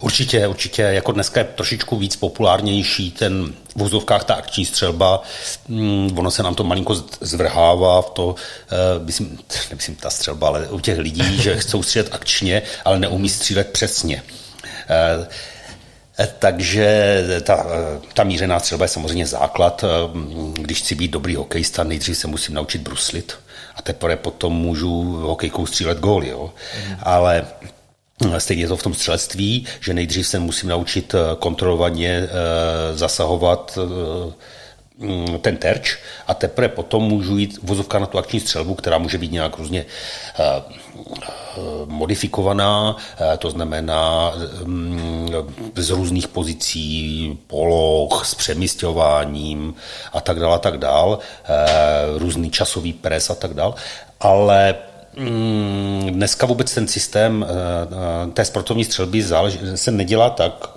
Určitě, 0.00 0.46
určitě. 0.46 0.82
Jako 0.82 1.12
dneska 1.12 1.40
je 1.40 1.44
trošičku 1.44 1.96
víc 1.96 2.16
populárnější 2.16 3.10
ten 3.10 3.54
v 3.74 3.76
vozovkách 3.76 4.24
ta 4.24 4.34
akční 4.34 4.64
střelba. 4.64 5.22
Mm, 5.68 6.18
ono 6.18 6.30
se 6.30 6.42
nám 6.42 6.54
to 6.54 6.64
malinko 6.64 6.94
zvrhává 7.20 8.02
v 8.02 8.10
to, 8.10 8.26
uh, 8.26 8.36
myslím, 9.06 9.38
nemyslím 9.70 9.96
ta 9.96 10.10
střelba, 10.10 10.46
ale 10.46 10.68
u 10.68 10.80
těch 10.80 10.98
lidí, 10.98 11.42
že 11.42 11.56
chcou 11.60 11.82
střílet 11.82 12.08
akčně, 12.12 12.62
ale 12.84 12.98
neumí 12.98 13.28
střílet 13.28 13.72
přesně. 13.72 14.22
Uh, 15.18 15.24
takže 16.38 17.24
ta, 17.42 17.66
ta 18.14 18.24
mířená 18.24 18.60
střelba 18.60 18.84
je 18.84 18.88
samozřejmě 18.88 19.26
základ. 19.26 19.84
Když 20.52 20.78
chci 20.78 20.94
být 20.94 21.10
dobrý 21.10 21.36
hokejista, 21.36 21.84
nejdřív 21.84 22.18
se 22.18 22.26
musím 22.26 22.54
naučit 22.54 22.80
bruslit 22.80 23.34
a 23.78 23.82
teprve 23.82 24.16
potom 24.16 24.52
můžu 24.52 25.02
hokejkou 25.02 25.66
střílet 25.66 25.98
gól. 25.98 26.24
Jo? 26.24 26.52
Mm. 26.88 26.96
Ale 27.02 27.46
Stejně 28.38 28.62
je 28.62 28.68
to 28.68 28.76
v 28.76 28.82
tom 28.82 28.94
střelectví, 28.94 29.66
že 29.80 29.94
nejdřív 29.94 30.26
se 30.26 30.38
musím 30.38 30.68
naučit 30.68 31.14
eh, 31.14 31.18
kontrolovaně 31.38 32.10
eh, 32.10 32.28
zasahovat 32.96 33.78
eh, 33.78 34.32
ten 35.40 35.56
terč 35.56 35.96
a 36.26 36.34
teprve 36.34 36.68
potom 36.68 37.02
můžu 37.02 37.38
jít 37.38 37.58
vozovka 37.62 37.98
na 37.98 38.06
tu 38.06 38.18
akční 38.18 38.40
střelbu, 38.40 38.74
která 38.74 38.98
může 38.98 39.18
být 39.18 39.32
nějak 39.32 39.58
různě 39.58 39.86
modifikovaná, 41.86 42.96
to 43.38 43.50
znamená 43.50 44.32
mm, 44.64 45.28
z 45.74 45.90
různých 45.90 46.28
pozicí, 46.28 47.38
poloh, 47.46 48.26
s 48.26 48.34
přemysťováním 48.34 49.74
a 50.12 50.20
tak 50.20 50.40
dále, 50.40 50.58
tak 50.58 50.78
dále, 50.78 51.18
různý 52.16 52.50
časový 52.50 52.92
pres 52.92 53.30
a 53.30 53.34
tak 53.34 53.54
dále, 53.54 53.74
ale 54.20 54.74
Mm, 55.18 56.06
dneska 56.10 56.46
vůbec 56.46 56.74
ten 56.74 56.88
systém 56.88 57.46
eh, 57.48 57.52
eh, 58.28 58.30
té 58.30 58.44
sportovní 58.44 58.84
střelby 58.84 59.24
se 59.74 59.90
nedělá 59.90 60.30
tak, 60.30 60.70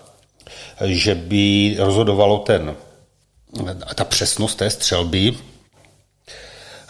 že 0.86 1.16
by 1.16 1.76
rozhodovalo 1.80 2.38
ten, 2.38 2.76
ta 3.96 4.04
přesnost 4.04 4.56
té 4.56 4.70
střelby, 4.70 5.34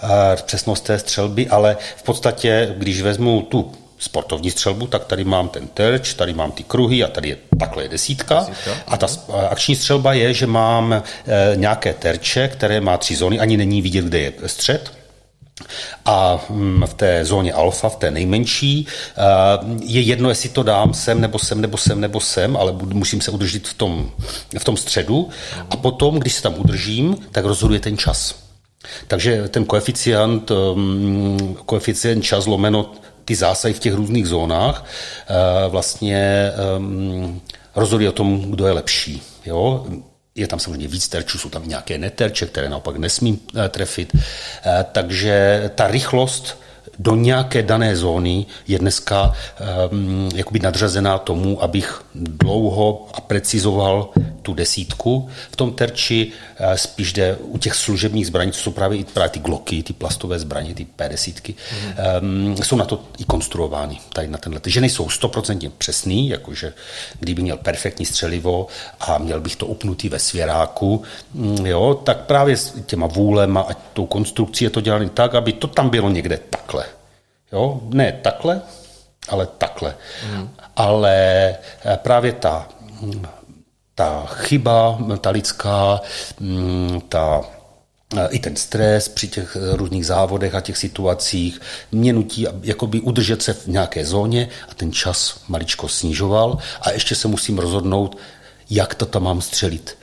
eh, 0.04 0.36
přesnost 0.46 0.82
té 0.82 1.00
střelby, 1.00 1.48
ale 1.48 1.78
v 1.98 2.04
podstatě, 2.04 2.76
když 2.78 3.02
vezmu 3.02 3.42
tu 3.42 3.72
sportovní 4.00 4.52
střelbu, 4.52 4.88
tak 4.88 5.06
tady 5.06 5.24
mám 5.24 5.50
ten 5.50 5.68
terč, 5.68 6.14
tady 6.14 6.34
mám 6.34 6.52
ty 6.52 6.64
kruhy 6.64 7.04
a 7.04 7.08
tady 7.08 7.30
je 7.30 7.38
takhle 7.60 7.84
je 7.84 7.90
desítka. 7.90 8.40
desítka. 8.40 8.72
A 8.88 8.98
ta 8.98 9.08
akční 9.50 9.76
střelba 9.76 10.14
je, 10.14 10.34
že 10.34 10.48
mám 10.48 11.04
nějaké 11.56 11.94
terče, 11.94 12.48
které 12.48 12.82
má 12.82 12.98
tři 12.98 13.16
zóny, 13.16 13.40
ani 13.40 13.58
není 13.58 13.82
vidět, 13.82 14.06
kde 14.06 14.20
je 14.20 14.34
střed 14.46 15.01
a 16.06 16.46
mm, 16.50 16.84
v 16.86 16.94
té 16.94 17.26
zóně 17.26 17.54
alfa, 17.54 17.90
v 17.90 17.96
té 17.96 18.12
nejmenší, 18.12 18.88
je 19.82 20.02
jedno, 20.02 20.30
jestli 20.30 20.50
to 20.50 20.64
dám 20.64 20.94
sem, 20.94 21.22
nebo 21.22 21.40
sem, 21.40 21.62
nebo 21.62 21.78
sem, 21.78 22.02
nebo 22.02 22.20
sem, 22.20 22.58
ale 22.58 22.72
musím 22.72 23.22
se 23.22 23.32
udržet 23.32 23.68
v 23.68 23.74
tom, 23.74 24.12
v 24.60 24.64
tom 24.64 24.78
středu. 24.78 25.30
A 25.70 25.78
potom, 25.78 26.20
když 26.20 26.34
se 26.34 26.42
tam 26.42 26.54
udržím, 26.58 27.18
tak 27.32 27.46
rozhoduje 27.46 27.80
ten 27.80 27.98
čas. 27.98 28.36
Takže 29.08 29.48
ten 29.48 29.66
koeficient, 29.66 30.52
um, 30.52 31.58
koeficient 31.66 32.24
čas 32.24 32.46
lomeno 32.46 32.92
ty 33.26 33.36
zásahy 33.36 33.74
v 33.74 33.80
těch 33.80 33.94
různých 33.94 34.28
zónách 34.28 34.86
vlastně 35.70 36.52
um, 36.78 37.42
rozhoduje 37.76 38.10
o 38.10 38.14
tom, 38.14 38.42
kdo 38.42 38.66
je 38.66 38.72
lepší. 38.72 39.22
Jo? 39.46 39.86
Je 40.36 40.48
tam 40.48 40.60
samozřejmě 40.60 40.88
víc 40.88 41.08
terčů, 41.08 41.38
jsou 41.38 41.50
tam 41.50 41.68
nějaké 41.68 41.98
neterče, 41.98 42.46
které 42.46 42.70
naopak 42.70 42.98
nesmí 42.98 43.32
uh, 43.32 43.68
trefit. 43.70 44.14
Uh, 44.14 44.20
takže 44.92 45.64
ta 45.76 45.88
rychlost 45.88 46.61
do 47.02 47.16
nějaké 47.16 47.64
dané 47.64 47.96
zóny 47.96 48.46
je 48.68 48.80
dneska 48.80 49.34
um, 49.92 50.30
jakoby 50.36 50.60
nadřazená 50.60 51.18
tomu, 51.18 51.64
abych 51.64 52.04
dlouho 52.16 53.08
a 53.14 53.22
precizoval 53.22 54.10
tu 54.42 54.54
desítku 54.54 55.30
v 55.52 55.56
tom 55.56 55.74
terči. 55.74 56.32
Uh, 56.60 56.74
spíš 56.74 57.14
jde 57.14 57.36
u 57.36 57.58
těch 57.58 57.76
služebních 57.76 58.28
zbraní, 58.28 58.52
co 58.52 58.60
jsou 58.60 58.72
právě, 58.72 59.06
právě 59.14 59.30
ty 59.30 59.40
gloky, 59.40 59.84
ty 59.84 59.94
plastové 59.94 60.40
zbraně, 60.40 60.74
ty 60.74 60.88
P10, 60.98 61.56
mm. 62.22 62.52
um, 62.52 62.58
jsou 62.58 62.76
na 62.76 62.86
to 62.86 63.04
i 63.18 63.24
konstruovány 63.24 63.98
tady 64.14 64.28
na 64.28 64.38
tenhle. 64.38 64.62
Že 64.66 64.82
nejsou 64.82 65.10
stoprocentně 65.10 65.70
přesný, 65.78 66.30
jakože 66.30 66.74
kdyby 67.20 67.42
měl 67.42 67.58
perfektní 67.58 68.06
střelivo 68.06 68.68
a 69.00 69.18
měl 69.18 69.42
bych 69.42 69.56
to 69.56 69.66
upnutý 69.66 70.10
ve 70.10 70.20
svěráku, 70.20 71.04
um, 71.34 71.66
jo, 71.66 72.02
tak 72.04 72.18
právě 72.18 72.58
s 72.58 72.74
těma 72.86 73.08
vůlema 73.08 73.62
a 73.62 73.74
tou 73.94 74.06
konstrukcí 74.06 74.64
je 74.64 74.70
to 74.70 74.82
dělané 74.82 75.10
tak, 75.10 75.36
aby 75.36 75.54
to 75.54 75.68
tam 75.68 75.90
bylo 75.90 76.10
někde 76.10 76.40
takhle. 76.50 76.91
Jo? 77.52 77.82
Ne 77.84 78.12
takhle, 78.12 78.62
ale 79.30 79.48
takhle. 79.48 79.96
Mm. 80.32 80.50
Ale 80.76 81.16
eh, 81.86 81.98
právě 81.98 82.32
ta, 82.32 82.68
ta 83.96 84.26
chyba, 84.26 85.00
ta 85.22 85.30
lidská, 85.30 86.02
mm, 86.40 87.02
ta 87.10 87.42
eh, 88.18 88.28
i 88.30 88.40
ten 88.40 88.56
stres 88.56 89.08
při 89.08 89.28
těch 89.28 89.56
eh, 89.56 89.76
různých 89.78 90.06
závodech 90.06 90.56
a 90.56 90.62
těch 90.62 90.78
situacích 90.78 91.62
mě 91.92 92.14
nutí 92.14 92.48
jakoby 92.62 93.02
udržet 93.02 93.42
se 93.42 93.54
v 93.54 93.68
nějaké 93.68 94.06
zóně 94.06 94.50
a 94.70 94.74
ten 94.74 94.92
čas 94.92 95.40
maličko 95.48 95.88
snižoval 95.88 96.58
a 96.82 96.92
ještě 96.92 97.16
se 97.16 97.28
musím 97.28 97.60
rozhodnout, 97.60 98.18
jak 98.70 98.96
to 98.96 99.06
tam 99.06 99.24
mám 99.24 99.42
střelit 99.42 100.01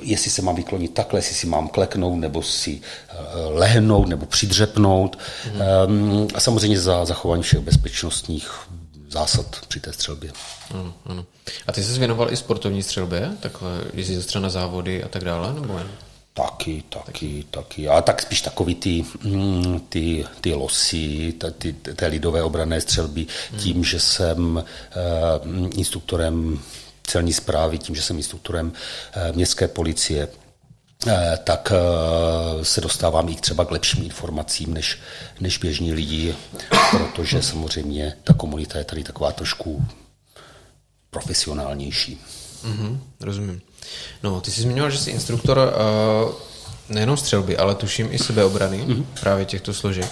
jestli 0.00 0.30
se 0.30 0.42
mám 0.42 0.56
vyklonit 0.56 0.94
takhle, 0.94 1.18
jestli 1.18 1.34
si 1.34 1.46
mám 1.46 1.68
kleknout, 1.68 2.18
nebo 2.18 2.42
si 2.42 2.80
eh, 3.08 3.14
lehnout, 3.48 4.08
nebo 4.08 4.26
přidřepnout. 4.26 5.18
Mm. 5.86 6.28
A 6.34 6.40
samozřejmě 6.40 6.80
za 6.80 7.04
zachování 7.04 7.42
všech 7.42 7.60
bezpečnostních 7.60 8.50
zásad 9.10 9.46
při 9.68 9.80
té 9.80 9.92
střelbě. 9.92 10.32
Ano, 10.70 10.94
ano. 11.06 11.24
A 11.66 11.72
ty 11.72 11.84
jsi 11.84 11.98
věnoval 11.98 12.32
i 12.32 12.36
sportovní 12.36 12.82
střelbě? 12.82 13.30
Takhle 13.40 13.70
jezdil 13.94 14.22
třeba 14.22 14.42
na 14.42 14.50
závody 14.50 15.04
a 15.04 15.08
tak 15.08 15.24
dále? 15.24 15.54
Nebo 15.54 15.78
jen? 15.78 15.88
Taky, 16.34 16.82
taky, 16.88 17.44
taky. 17.50 17.88
A 17.88 18.02
tak 18.02 18.22
spíš 18.22 18.40
takový 18.40 18.74
ty, 18.74 19.04
mm, 19.22 19.80
ty, 19.88 20.24
ty 20.40 20.54
losy, 20.54 21.34
ty, 21.58 21.72
ty 21.72 22.06
lidové 22.06 22.42
obrané 22.42 22.80
střelby, 22.80 23.26
hmm. 23.50 23.60
tím, 23.60 23.84
že 23.84 24.00
jsem 24.00 24.56
uh, 24.56 25.68
instruktorem 25.76 26.58
celní 27.06 27.32
zprávy, 27.32 27.78
tím, 27.78 27.94
že 27.94 28.02
jsem 28.02 28.16
instruktorem 28.16 28.72
eh, 29.12 29.32
městské 29.32 29.68
policie, 29.68 30.28
eh, 31.06 31.38
tak 31.44 31.72
eh, 31.74 32.64
se 32.64 32.80
dostávám 32.80 33.28
i 33.28 33.34
třeba 33.34 33.64
k 33.64 33.70
lepším 33.70 34.04
informacím 34.04 34.74
než, 34.74 34.98
než 35.40 35.58
běžní 35.58 35.92
lidi, 35.92 36.34
protože 36.90 37.42
samozřejmě 37.42 38.16
ta 38.24 38.34
komunita 38.34 38.78
je 38.78 38.84
tady 38.84 39.04
taková 39.04 39.32
trošku 39.32 39.84
profesionálnější. 41.10 42.20
Mm-hmm, 42.64 42.98
rozumím. 43.20 43.60
No, 44.22 44.40
ty 44.40 44.50
jsi 44.50 44.62
zmiňoval, 44.62 44.90
že 44.90 44.98
jsi 44.98 45.10
instruktor 45.10 45.58
uh, 45.58 46.34
nejenom 46.88 47.16
střelby, 47.16 47.56
ale 47.56 47.74
tuším 47.74 48.08
i 48.12 48.18
sebeobrany 48.18 48.84
mm-hmm. 48.84 49.04
právě 49.20 49.44
těchto 49.44 49.74
složek. 49.74 50.06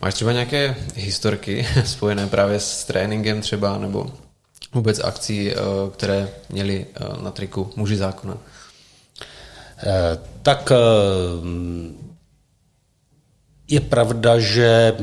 Máš 0.00 0.14
třeba 0.14 0.32
nějaké 0.32 0.76
historky 0.94 1.66
spojené 1.84 2.26
právě 2.26 2.60
s 2.60 2.84
tréninkem 2.84 3.40
třeba, 3.40 3.78
nebo 3.78 4.06
vůbec 4.74 4.98
akcí, 4.98 5.50
eh, 5.50 5.54
které 5.92 6.28
měli 6.48 6.86
eh, 6.94 7.22
na 7.22 7.30
triku 7.30 7.72
muži 7.76 7.96
zákona? 7.96 8.36
Eh, 9.78 10.18
tak 10.42 10.72
je 13.68 13.80
pravda, 13.80 14.38
že 14.38 14.96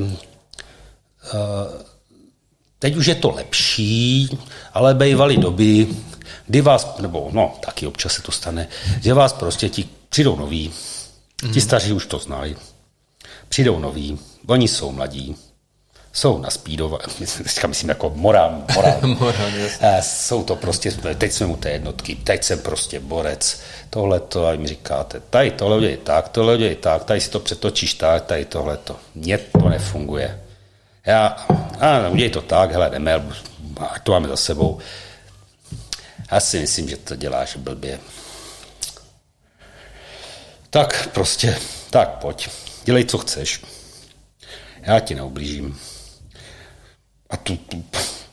teď 2.79 2.95
už 2.95 3.05
je 3.05 3.15
to 3.15 3.31
lepší, 3.31 4.29
ale 4.73 4.93
bývaly 4.93 5.37
doby, 5.37 5.87
kdy 6.47 6.61
vás, 6.61 6.97
nebo 6.99 7.29
no, 7.33 7.53
taky 7.65 7.87
občas 7.87 8.13
se 8.13 8.21
to 8.21 8.31
stane, 8.31 8.67
že 9.01 9.13
vás 9.13 9.33
prostě 9.33 9.69
ti 9.69 9.89
přijdou 10.09 10.35
noví, 10.35 10.71
ti 11.39 11.47
mhm. 11.47 11.61
staří 11.61 11.93
už 11.93 12.05
to 12.05 12.19
znají, 12.19 12.55
přijdou 13.49 13.79
noví, 13.79 14.19
oni 14.47 14.67
jsou 14.67 14.91
mladí, 14.91 15.35
jsou 16.15 16.37
na 16.37 16.49
speedové, 16.49 16.97
teďka 17.43 17.67
myslím 17.67 17.89
jako 17.89 18.11
morál, 18.15 18.63
morál. 18.75 18.99
morál 19.19 19.51
jsou 20.01 20.43
to 20.43 20.55
prostě, 20.55 20.91
teď 20.91 21.31
jsme 21.31 21.45
u 21.45 21.55
té 21.55 21.69
jednotky, 21.69 22.15
teď 22.15 22.43
jsem 22.43 22.59
prostě 22.59 22.99
borec, 22.99 23.59
tohle 23.89 24.19
to, 24.19 24.47
a 24.47 24.55
mi 24.55 24.67
říkáte, 24.67 25.19
tady 25.29 25.51
tohle 25.51 25.77
udělej 25.77 25.97
tak, 25.97 26.29
tohle 26.29 26.55
udělej 26.55 26.75
tak, 26.75 27.03
tady 27.03 27.21
si 27.21 27.29
to 27.29 27.39
přetočíš 27.39 27.93
tak, 27.93 28.25
tady 28.25 28.45
tohle 28.45 28.77
to. 28.77 28.95
Mně 29.15 29.37
to 29.37 29.69
nefunguje. 29.69 30.41
Já, 31.05 31.27
a 31.79 32.09
udělej 32.09 32.29
to 32.29 32.41
tak, 32.41 32.71
hele, 32.71 32.89
jdeme, 32.89 33.25
ať 33.89 34.03
to 34.03 34.11
máme 34.11 34.27
za 34.27 34.37
sebou. 34.37 34.79
Já 36.31 36.39
si 36.39 36.59
myslím, 36.59 36.89
že 36.89 36.97
to 36.97 37.15
děláš 37.15 37.55
blbě. 37.55 37.99
Tak 40.69 41.09
prostě, 41.13 41.57
tak 41.89 42.09
pojď, 42.09 42.49
dělej, 42.83 43.05
co 43.05 43.17
chceš. 43.17 43.61
Já 44.81 44.99
ti 44.99 45.15
neublížím. 45.15 45.79
A 47.35 47.37
tu, 47.37 47.55
tu, 47.55 47.83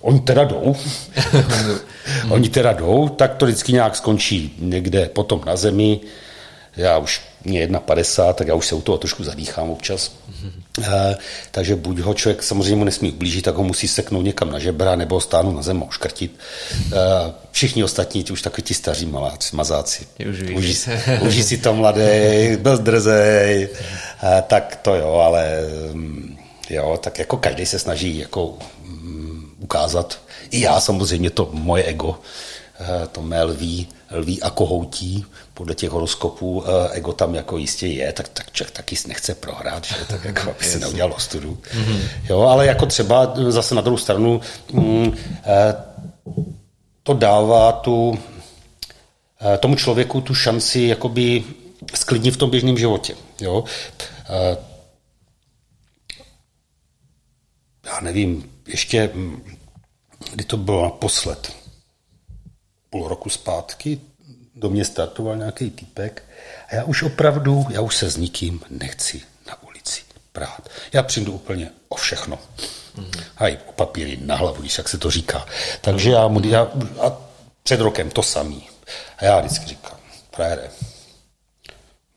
oni 0.01 0.21
teda 0.21 0.45
jdou. 0.45 0.77
oni 2.31 2.49
teda 2.49 2.73
jdou, 2.73 3.09
tak 3.09 3.35
to 3.35 3.47
vždycky 3.47 3.73
nějak 3.73 3.97
skončí 3.97 4.55
někde 4.59 5.07
potom 5.07 5.43
na 5.47 5.57
zemi. 5.57 6.01
Já 6.77 6.99
už 6.99 7.23
mě 7.45 7.67
1,50, 7.67 8.35
tak 8.35 8.49
já 8.49 8.55
už 8.55 8.67
se 8.67 8.75
u 8.75 8.81
toho 8.81 8.99
trošku 8.99 9.25
zadýchám 9.25 9.71
občas. 9.71 10.13
E, 10.83 11.17
takže 11.51 11.77
buď 11.77 11.99
ho 11.99 12.15
člověk 12.15 12.43
samozřejmě 12.43 12.77
mu 12.77 12.85
nesmí 12.85 13.13
ublížit, 13.13 13.45
tak 13.45 13.55
ho 13.55 13.65
musí 13.65 13.89
seknout 13.89 14.25
někam 14.25 14.51
na 14.51 14.59
žebra 14.59 14.97
nebo 14.97 15.21
stáhnout 15.21 15.53
na 15.53 15.63
zem 15.63 15.83
a 15.83 15.87
uškrtit. 15.87 16.39
E, 16.73 16.97
všichni 17.51 17.85
ostatní, 17.85 18.23
ti 18.23 18.33
už 18.33 18.43
takový 18.43 18.63
ti 18.63 18.75
staří 18.75 19.07
maláci, 19.07 19.57
mazáci. 19.57 20.07
Uží, 20.29 20.55
uží 21.21 21.43
si 21.49 21.59
to 21.59 21.75
mladý, 21.75 22.01
byl 22.57 22.79
drzej, 22.79 23.69
e, 24.23 24.43
tak 24.43 24.79
to 24.83 24.95
jo, 24.95 25.15
ale 25.15 25.61
mm, 25.93 26.42
jo, 26.77 26.99
tak 27.03 27.19
jako 27.19 27.37
každý 27.37 27.67
se 27.67 27.79
snaží 27.79 28.19
jako 28.19 28.59
ukázat. 29.59 30.19
I 30.51 30.61
já 30.61 30.81
samozřejmě, 30.81 31.31
to 31.31 31.49
moje 31.53 31.85
ego, 31.85 32.19
eh, 32.81 33.07
to 33.13 33.23
mé 33.23 33.43
lví, 33.43 33.89
lví 34.11 34.43
a 34.43 34.51
kohoutí, 34.51 35.25
podle 35.55 35.75
těch 35.75 35.91
horoskopů 35.91 36.65
eh, 36.67 36.89
ego 36.93 37.13
tam 37.13 37.35
jako 37.35 37.59
jistě 37.59 37.87
je, 37.87 38.13
tak, 38.13 38.29
tak 38.29 38.53
člověk 38.53 38.75
taky 38.75 38.97
nechce 39.07 39.35
prohrát, 39.35 39.85
že? 39.85 39.95
tak 40.09 40.25
jako 40.25 40.51
aby 40.51 40.65
se 40.65 40.79
neudělal 40.85 41.13
ostudu. 41.17 41.59
Mm-hmm. 41.75 42.01
Jo, 42.31 42.41
ale 42.41 42.67
jako 42.67 42.87
třeba 42.87 43.35
zase 43.49 43.75
na 43.75 43.81
druhou 43.81 43.99
stranu 43.99 44.41
mm, 44.73 45.17
eh, 45.45 45.75
to 47.03 47.15
dává 47.15 47.73
tu, 47.73 48.19
tomu 49.59 49.77
člověku 49.77 50.21
tu 50.21 50.35
šanci 50.35 50.81
jakoby 50.81 51.45
sklidnit 51.95 52.35
v 52.35 52.37
tom 52.37 52.51
běžném 52.51 52.79
životě. 52.79 53.15
Jo? 53.41 53.65
Já 57.93 58.01
nevím, 58.01 58.61
ještě 58.67 59.11
mm, 59.15 59.57
kdy 60.33 60.45
to 60.45 60.57
bylo 60.57 60.83
naposled, 60.83 61.53
půl 62.91 63.09
roku 63.09 63.31
zpátky, 63.31 64.01
do 64.55 64.71
mě 64.71 64.85
startoval 64.85 65.37
nějaký 65.37 65.71
typek 65.71 66.23
a 66.69 66.75
já 66.75 66.85
už 66.85 67.03
opravdu, 67.03 67.67
já 67.71 67.81
už 67.81 67.97
se 67.97 68.11
s 68.11 68.17
nikým 68.17 68.61
nechci 68.71 69.23
na 69.47 69.63
ulici 69.63 70.03
prát. 70.33 70.69
Já 70.93 71.03
přijdu 71.03 71.33
úplně 71.33 71.71
o 71.89 71.97
všechno. 71.97 72.39
Mm-hmm. 72.97 73.23
Haj, 73.35 73.59
o 73.67 73.73
papíry 73.73 74.19
na 74.23 74.37
hlavu, 74.37 74.61
když 74.61 74.79
jak 74.79 74.89
se 74.89 74.99
to 74.99 75.11
říká. 75.11 75.47
Takže 75.81 76.11
já 76.11 76.29
mu, 76.29 76.47
já, 76.47 76.63
a 77.01 77.17
před 77.63 77.81
rokem 77.81 78.11
to 78.11 78.23
samý. 78.23 78.69
A 79.19 79.25
já 79.25 79.41
vždycky 79.41 79.67
říkám, 79.67 79.99
frajere, 80.35 80.71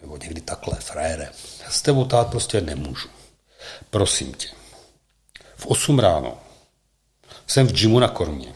nebo 0.01 0.17
někdy 0.17 0.41
takhle, 0.41 0.76
frajere, 0.80 1.30
já 1.63 1.71
s 1.71 1.82
tebou 1.82 2.05
tát 2.05 2.30
prostě 2.30 2.61
nemůžu. 2.61 3.09
Prosím 3.89 4.34
tě, 4.34 4.47
v 5.66 5.68
8 5.68 5.99
ráno 5.99 6.38
jsem 7.47 7.68
v 7.68 7.72
gymu 7.72 7.99
na 7.99 8.07
Kormě. 8.07 8.53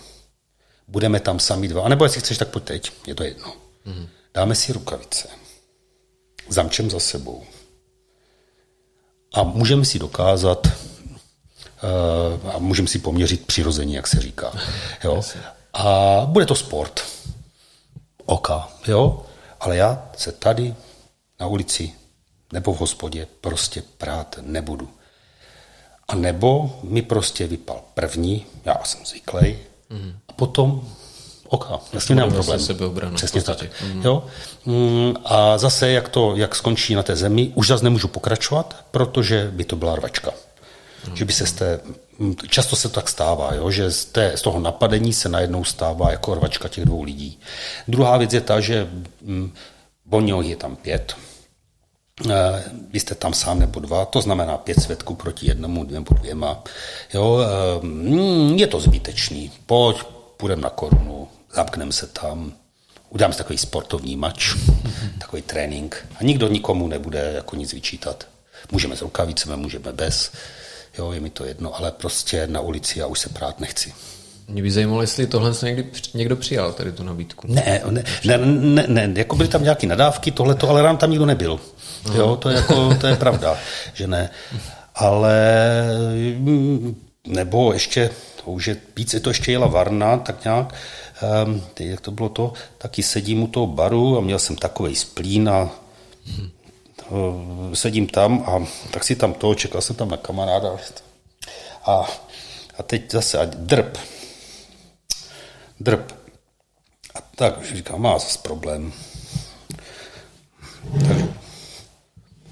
Budeme 0.88 1.20
tam 1.20 1.40
sami 1.40 1.68
dva. 1.68 1.84
A 1.84 1.90
nebo 1.90 2.06
jestli 2.06 2.20
chceš, 2.20 2.38
tak 2.38 2.48
pojď 2.48 2.64
teď. 2.64 2.92
Je 3.08 3.16
to 3.16 3.24
jedno. 3.24 3.54
Mm-hmm. 3.86 4.08
Dáme 4.34 4.56
si 4.56 4.74
rukavice. 4.74 5.28
Zamčem 6.50 6.90
za 6.90 7.00
sebou. 7.00 7.44
A 9.34 9.44
můžeme 9.44 9.86
si 9.86 10.00
dokázat, 10.00 10.68
uh, 10.68 12.56
a 12.56 12.58
můžeme 12.60 12.88
si 12.88 13.00
poměřit 13.00 13.48
přirození, 13.48 13.94
jak 13.94 14.08
se 14.08 14.22
říká. 14.22 14.54
Jo? 15.04 15.22
A 15.74 16.22
bude 16.26 16.46
to 16.46 16.56
sport. 16.56 17.02
Oka, 18.26 18.70
jo? 18.88 19.26
Ale 19.60 19.78
já 19.78 20.10
se 20.18 20.32
tady 20.32 20.76
na 21.40 21.48
ulici 21.48 21.94
nebo 22.54 22.74
v 22.74 22.80
hospodě 22.80 23.28
prostě 23.42 23.84
prát 23.98 24.40
nebudu. 24.42 24.90
A 26.10 26.16
nebo 26.16 26.80
mi 26.84 27.02
prostě 27.02 27.48
vypal 27.48 27.82
první, 27.94 28.46
já 28.66 28.76
jsem 28.84 29.06
zvyklý, 29.06 29.58
mm. 29.90 30.14
a 30.28 30.34
potom 30.34 30.82
oka, 31.48 31.80
jasně 31.94 32.16
nemám 32.16 32.34
problém. 32.34 32.60
Přesně 33.16 33.42
tak. 33.42 33.64
Mm. 33.94 34.02
Jo? 34.06 34.24
Mm, 34.66 35.14
a 35.26 35.58
zase, 35.58 35.92
jak 35.92 36.10
to, 36.10 36.36
jak 36.36 36.56
skončí 36.56 36.96
na 36.96 37.04
té 37.04 37.16
zemi, 37.16 37.52
už 37.56 37.68
zase 37.68 37.84
nemůžu 37.84 38.08
pokračovat, 38.08 38.86
protože 38.92 39.50
by 39.52 39.64
to 39.64 39.76
byla 39.76 39.96
rvačka. 39.96 40.32
Mm. 41.08 41.16
Že 41.16 41.26
by 41.26 41.34
se 41.34 41.46
z 41.46 41.52
té, 41.52 41.80
mm, 42.20 42.36
často 42.50 42.76
se 42.76 42.90
to 42.90 42.96
tak 42.96 43.10
stává, 43.10 43.54
jo? 43.54 43.72
že 43.72 43.92
z, 43.92 44.06
té, 44.06 44.38
z 44.38 44.42
toho 44.42 44.60
napadení 44.60 45.14
se 45.14 45.30
najednou 45.30 45.64
stává 45.64 46.12
jako 46.12 46.36
rvačka 46.36 46.68
těch 46.68 46.86
dvou 46.86 47.04
lidí. 47.04 47.40
Druhá 47.88 48.18
věc 48.18 48.34
je 48.34 48.42
ta, 48.42 48.60
že 48.60 48.88
mm, 49.22 49.54
Bonio 50.06 50.42
je 50.42 50.56
tam 50.56 50.76
pět, 50.76 51.16
vy 52.92 53.00
jste 53.00 53.16
tam 53.16 53.34
sám 53.34 53.60
nebo 53.60 53.80
dva, 53.80 54.06
to 54.06 54.22
znamená 54.22 54.58
pět 54.58 54.82
svědků 54.82 55.16
proti 55.16 55.48
jednomu, 55.48 55.84
nebo 55.84 56.14
dvěma. 56.14 56.64
Jo, 57.14 57.40
eh, 57.42 57.86
mm, 57.86 58.56
je 58.56 58.68
to 58.68 58.80
zbytečný. 58.80 59.52
Pojď, 59.66 60.04
půjdeme 60.38 60.62
na 60.62 60.70
korunu, 60.70 61.28
zamkneme 61.56 61.92
se 61.92 62.08
tam, 62.08 62.54
uděláme 63.10 63.34
si 63.34 63.38
takový 63.38 63.58
sportovní 63.58 64.16
mač, 64.16 64.56
takový 65.20 65.42
trénink 65.42 66.06
a 66.20 66.24
nikdo 66.24 66.48
nikomu 66.48 66.88
nebude 66.88 67.32
jako 67.36 67.56
nic 67.56 67.74
vyčítat. 67.74 68.28
Můžeme 68.72 68.96
s 68.96 69.02
rukavicemi, 69.02 69.58
můžeme 69.58 69.94
bez, 69.94 70.32
jo, 70.98 71.12
je 71.12 71.20
mi 71.20 71.30
to 71.30 71.46
jedno, 71.46 71.76
ale 71.76 71.92
prostě 71.92 72.48
na 72.48 72.62
ulici 72.62 73.00
já 73.00 73.08
už 73.08 73.20
se 73.20 73.30
prát 73.30 73.60
nechci. 73.60 73.94
Mě 74.48 74.62
by 74.62 74.72
zajímalo, 74.72 75.02
jestli 75.02 75.28
tohle 75.28 75.54
někdy 75.64 75.92
někdo 76.14 76.36
přijal, 76.36 76.74
tady 76.74 76.92
tu 76.92 77.04
nabídku. 77.04 77.48
Ne, 77.50 77.82
ne, 77.90 78.04
ne, 78.24 78.38
ne, 78.88 79.08
ne 79.08 79.20
jako 79.20 79.36
byly 79.36 79.50
tam 79.50 79.64
nějaké 79.64 79.88
nadávky, 79.88 80.32
tohle, 80.32 80.58
ale 80.68 80.82
rám 80.82 80.98
tam 80.98 81.10
nikdo 81.10 81.26
nebyl. 81.26 81.60
Jo, 82.14 82.36
to 82.36 82.50
je, 82.50 82.56
jako, 82.56 82.96
to 83.02 83.08
je 83.08 83.16
pravda, 83.16 83.58
že 83.94 84.08
ne. 84.08 84.30
Ale 84.96 85.36
nebo 87.28 87.74
ještě, 87.74 88.10
to 88.44 88.52
už 88.52 88.68
je, 88.68 88.78
víc 88.96 89.14
je 89.14 89.20
to 89.20 89.30
ještě 89.30 89.52
jela 89.52 89.68
Varna, 89.68 90.18
tak 90.18 90.44
nějak, 90.44 90.76
um, 91.46 91.64
jak 91.80 92.02
to 92.02 92.12
bylo 92.12 92.30
to, 92.30 92.54
taky 92.78 93.04
sedím 93.04 93.44
u 93.44 93.48
toho 93.48 93.68
baru 93.68 94.18
a 94.18 94.22
měl 94.22 94.40
jsem 94.40 94.56
takový 94.56 94.96
splín 94.96 95.50
a 95.50 95.70
uh, 97.10 97.74
sedím 97.74 98.08
tam 98.08 98.44
a 98.48 98.66
tak 98.92 99.04
si 99.04 99.16
tam 99.16 99.34
to, 99.34 99.56
čekal 99.56 99.82
jsem 99.82 99.96
tam 99.96 100.10
na 100.10 100.18
kamaráda 100.18 100.70
a, 101.86 102.06
a 102.78 102.84
teď 102.84 103.12
zase 103.12 103.40
a 103.40 103.46
drb, 103.46 103.98
drb. 105.80 106.12
A 107.16 107.22
tak 107.36 107.76
říkám, 107.76 108.02
má 108.02 108.20
zase 108.20 108.40
problém. 108.44 108.94
Takže 111.08 111.39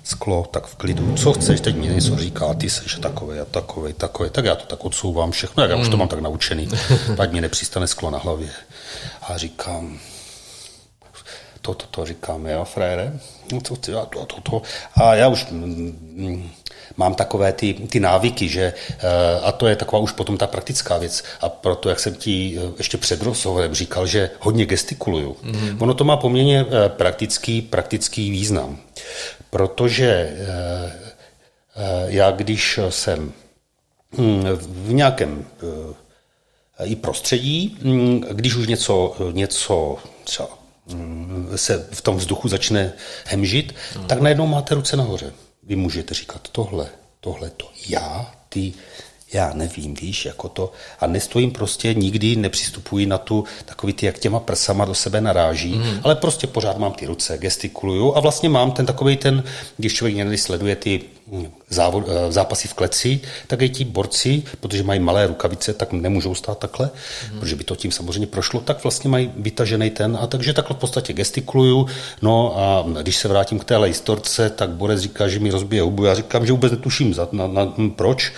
sklo, 0.08 0.46
tak 0.52 0.66
v 0.66 0.76
klidu, 0.76 1.16
co 1.16 1.34
chceš, 1.34 1.62
teď 1.62 1.76
mi 1.76 1.88
něco 1.88 2.16
říká, 2.16 2.54
ty 2.54 2.70
seš 2.70 2.96
takový 2.96 3.40
a 3.40 3.46
takový, 3.46 3.94
takový, 3.94 4.30
tak 4.30 4.46
já 4.46 4.56
to 4.56 4.66
tak 4.66 4.86
odsouvám 4.86 5.32
všechno, 5.32 5.64
jak 5.64 5.70
já 5.70 5.78
už 5.78 5.88
to 5.88 5.92
hmm. 5.92 6.00
mám 6.00 6.08
tak 6.08 6.20
naučený, 6.20 6.70
ať 7.20 7.32
mi 7.32 7.42
nepřistane 7.42 7.88
sklo 7.88 8.12
na 8.12 8.18
hlavě. 8.18 8.50
A 9.22 9.38
říkám, 9.38 10.00
to, 11.62 11.74
to, 11.74 11.86
to 11.88 12.06
říkám, 12.06 12.46
jo, 12.46 12.66
frére, 12.66 13.20
no 13.52 13.62
to, 13.62 13.76
to, 13.76 14.06
to, 14.06 14.26
to, 14.26 14.42
to. 14.42 14.62
A 14.96 15.16
já 15.16 15.28
už 15.28 15.46
mm, 15.52 16.50
mám 16.98 17.16
takové 17.16 17.54
ty, 17.54 17.74
ty 17.74 18.00
návyky, 18.00 18.50
že, 18.50 18.74
eh, 19.00 19.40
a 19.44 19.52
to 19.52 19.68
je 19.68 19.76
taková 19.76 20.02
už 20.02 20.12
potom 20.12 20.38
ta 20.38 20.48
praktická 20.48 20.98
věc. 20.98 21.24
A 21.42 21.50
proto, 21.50 21.90
jak 21.90 22.00
jsem 22.00 22.16
ti 22.16 22.60
eh, 22.60 22.72
ještě 22.78 22.98
před 22.98 23.22
rozhovorem 23.22 23.74
říkal, 23.74 24.08
že 24.08 24.30
hodně 24.40 24.66
gestikuluju. 24.66 25.38
Mm-hmm. 25.44 25.78
Ono 25.80 25.94
to 25.94 26.04
má 26.04 26.18
poměrně 26.18 26.66
eh, 26.70 26.90
praktický, 26.90 27.62
praktický 27.62 28.32
význam. 28.32 28.78
Protože 29.50 30.38
já, 32.08 32.32
když 32.32 32.80
jsem 32.90 33.34
hm, 34.18 34.44
v 34.60 34.94
nějakém 34.94 35.46
i 36.84 36.96
prostředí, 36.96 37.78
hm, 37.82 38.24
když 38.32 38.56
už 38.56 38.68
něco, 38.68 39.16
něco 39.32 39.98
třeba 40.24 40.50
hm, 40.94 41.52
se 41.56 41.88
v 41.92 42.02
tom 42.02 42.18
vzduchu 42.18 42.48
začne 42.48 42.94
hemžit, 43.26 43.76
no. 43.96 44.04
tak 44.04 44.22
najednou 44.22 44.48
máte 44.48 44.76
ruce 44.76 44.98
nahoře. 44.98 45.34
Vy 45.68 45.76
můžete 45.76 46.14
říkat 46.14 46.48
tohle, 46.52 46.88
tohle 47.20 47.50
to 47.50 47.70
já, 47.90 48.34
ty, 48.50 48.74
já 49.34 49.54
nevím, 49.54 49.94
víš, 49.94 50.26
jako 50.26 50.50
to. 50.50 50.72
A 51.00 51.08
nestojím 51.08 51.52
prostě, 51.52 51.94
nikdy 51.94 52.36
nepřistupuji 52.36 53.06
na 53.06 53.18
tu, 53.18 53.44
takový 53.66 53.94
ty, 53.94 54.06
jak 54.06 54.20
těma 54.20 54.40
prsama 54.40 54.86
do 54.86 54.94
sebe 54.94 55.22
naráží, 55.22 55.76
mm. 55.76 56.00
ale 56.04 56.16
prostě 56.16 56.48
pořád 56.48 56.78
mám 56.78 56.94
ty 56.94 57.06
ruce, 57.06 57.38
gestikuluju 57.38 58.16
a 58.16 58.20
vlastně 58.20 58.50
mám 58.50 58.72
ten 58.72 58.86
takový 58.86 59.18
ten, 59.18 59.44
když 59.78 59.94
člověk 59.94 60.16
někdy 60.16 60.38
sleduje 60.38 60.76
ty 60.76 61.02
závod, 61.70 62.04
eh, 62.08 62.32
zápasy 62.32 62.68
v 62.68 62.74
kleci, 62.74 63.20
tak 63.48 63.62
i 63.62 63.70
ti 63.70 63.86
borci, 63.86 64.44
protože 64.60 64.84
mají 64.84 65.00
malé 65.00 65.28
rukavice, 65.28 65.74
tak 65.74 65.92
nemůžou 65.92 66.36
stát 66.36 66.58
takhle, 66.58 66.90
mm. 67.34 67.40
protože 67.40 67.56
by 67.56 67.64
to 67.64 67.76
tím 67.76 67.92
samozřejmě 67.92 68.28
prošlo, 68.28 68.60
tak 68.60 68.84
vlastně 68.84 69.10
mají 69.10 69.32
vytažený 69.38 69.90
ten 69.90 70.18
a 70.22 70.28
takže 70.28 70.54
takhle 70.54 70.76
v 70.76 70.80
podstatě 70.80 71.14
gestikuluju. 71.14 71.88
No 72.22 72.60
a 72.60 72.86
když 73.02 73.18
se 73.18 73.28
vrátím 73.28 73.60
k 73.60 73.66
té 73.66 73.78
historce, 73.78 74.50
tak 74.50 74.70
Borec 74.70 75.02
říká, 75.02 75.28
že 75.28 75.40
mi 75.40 75.52
rozbije 75.52 75.82
hubu. 75.82 76.06
Já 76.06 76.16
říkám, 76.16 76.46
že 76.46 76.52
vůbec 76.52 76.72
netuším 76.72 77.14
za, 77.14 77.28
na, 77.32 77.48
na, 77.48 77.74
proč, 77.96 78.34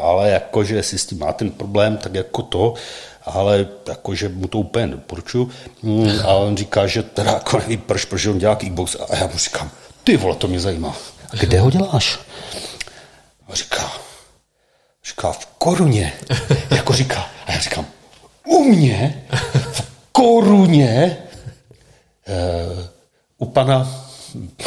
ale 0.00 0.30
jakože 0.30 0.74
jestli 0.74 0.98
s 0.98 1.06
tím 1.06 1.18
má 1.18 1.32
ten 1.32 1.50
problém, 1.50 1.96
tak 1.96 2.14
jako 2.14 2.42
to, 2.42 2.74
ale 3.24 3.66
jakože 3.88 4.28
mu 4.28 4.48
to 4.48 4.58
úplně 4.58 4.86
nedoporučuju. 4.86 5.50
Mm, 5.82 6.10
a 6.24 6.28
on 6.28 6.56
říká, 6.56 6.86
že 6.86 7.02
teda 7.02 7.32
jako 7.32 7.58
nevím 7.58 7.80
proč, 7.80 8.04
protože 8.04 8.30
on 8.30 8.38
dělá 8.38 8.56
kickbox 8.56 8.96
a 9.10 9.16
já 9.16 9.26
mu 9.26 9.38
říkám, 9.38 9.70
ty 10.04 10.16
vole, 10.16 10.36
to 10.36 10.48
mě 10.48 10.60
zajímá. 10.60 10.96
Kde 11.40 11.60
ho 11.60 11.70
děláš? 11.70 12.18
A 13.48 13.54
říká, 13.54 13.92
říká 15.04 15.32
v 15.32 15.46
koruně. 15.46 16.12
jako 16.70 16.92
říká. 16.92 17.30
A 17.46 17.52
já 17.52 17.58
říkám, 17.58 17.86
u 18.46 18.64
mě? 18.64 19.22
V 19.72 19.84
koruně? 20.12 21.16
E, 22.26 22.88
u 23.38 23.46
pana, 23.46 24.04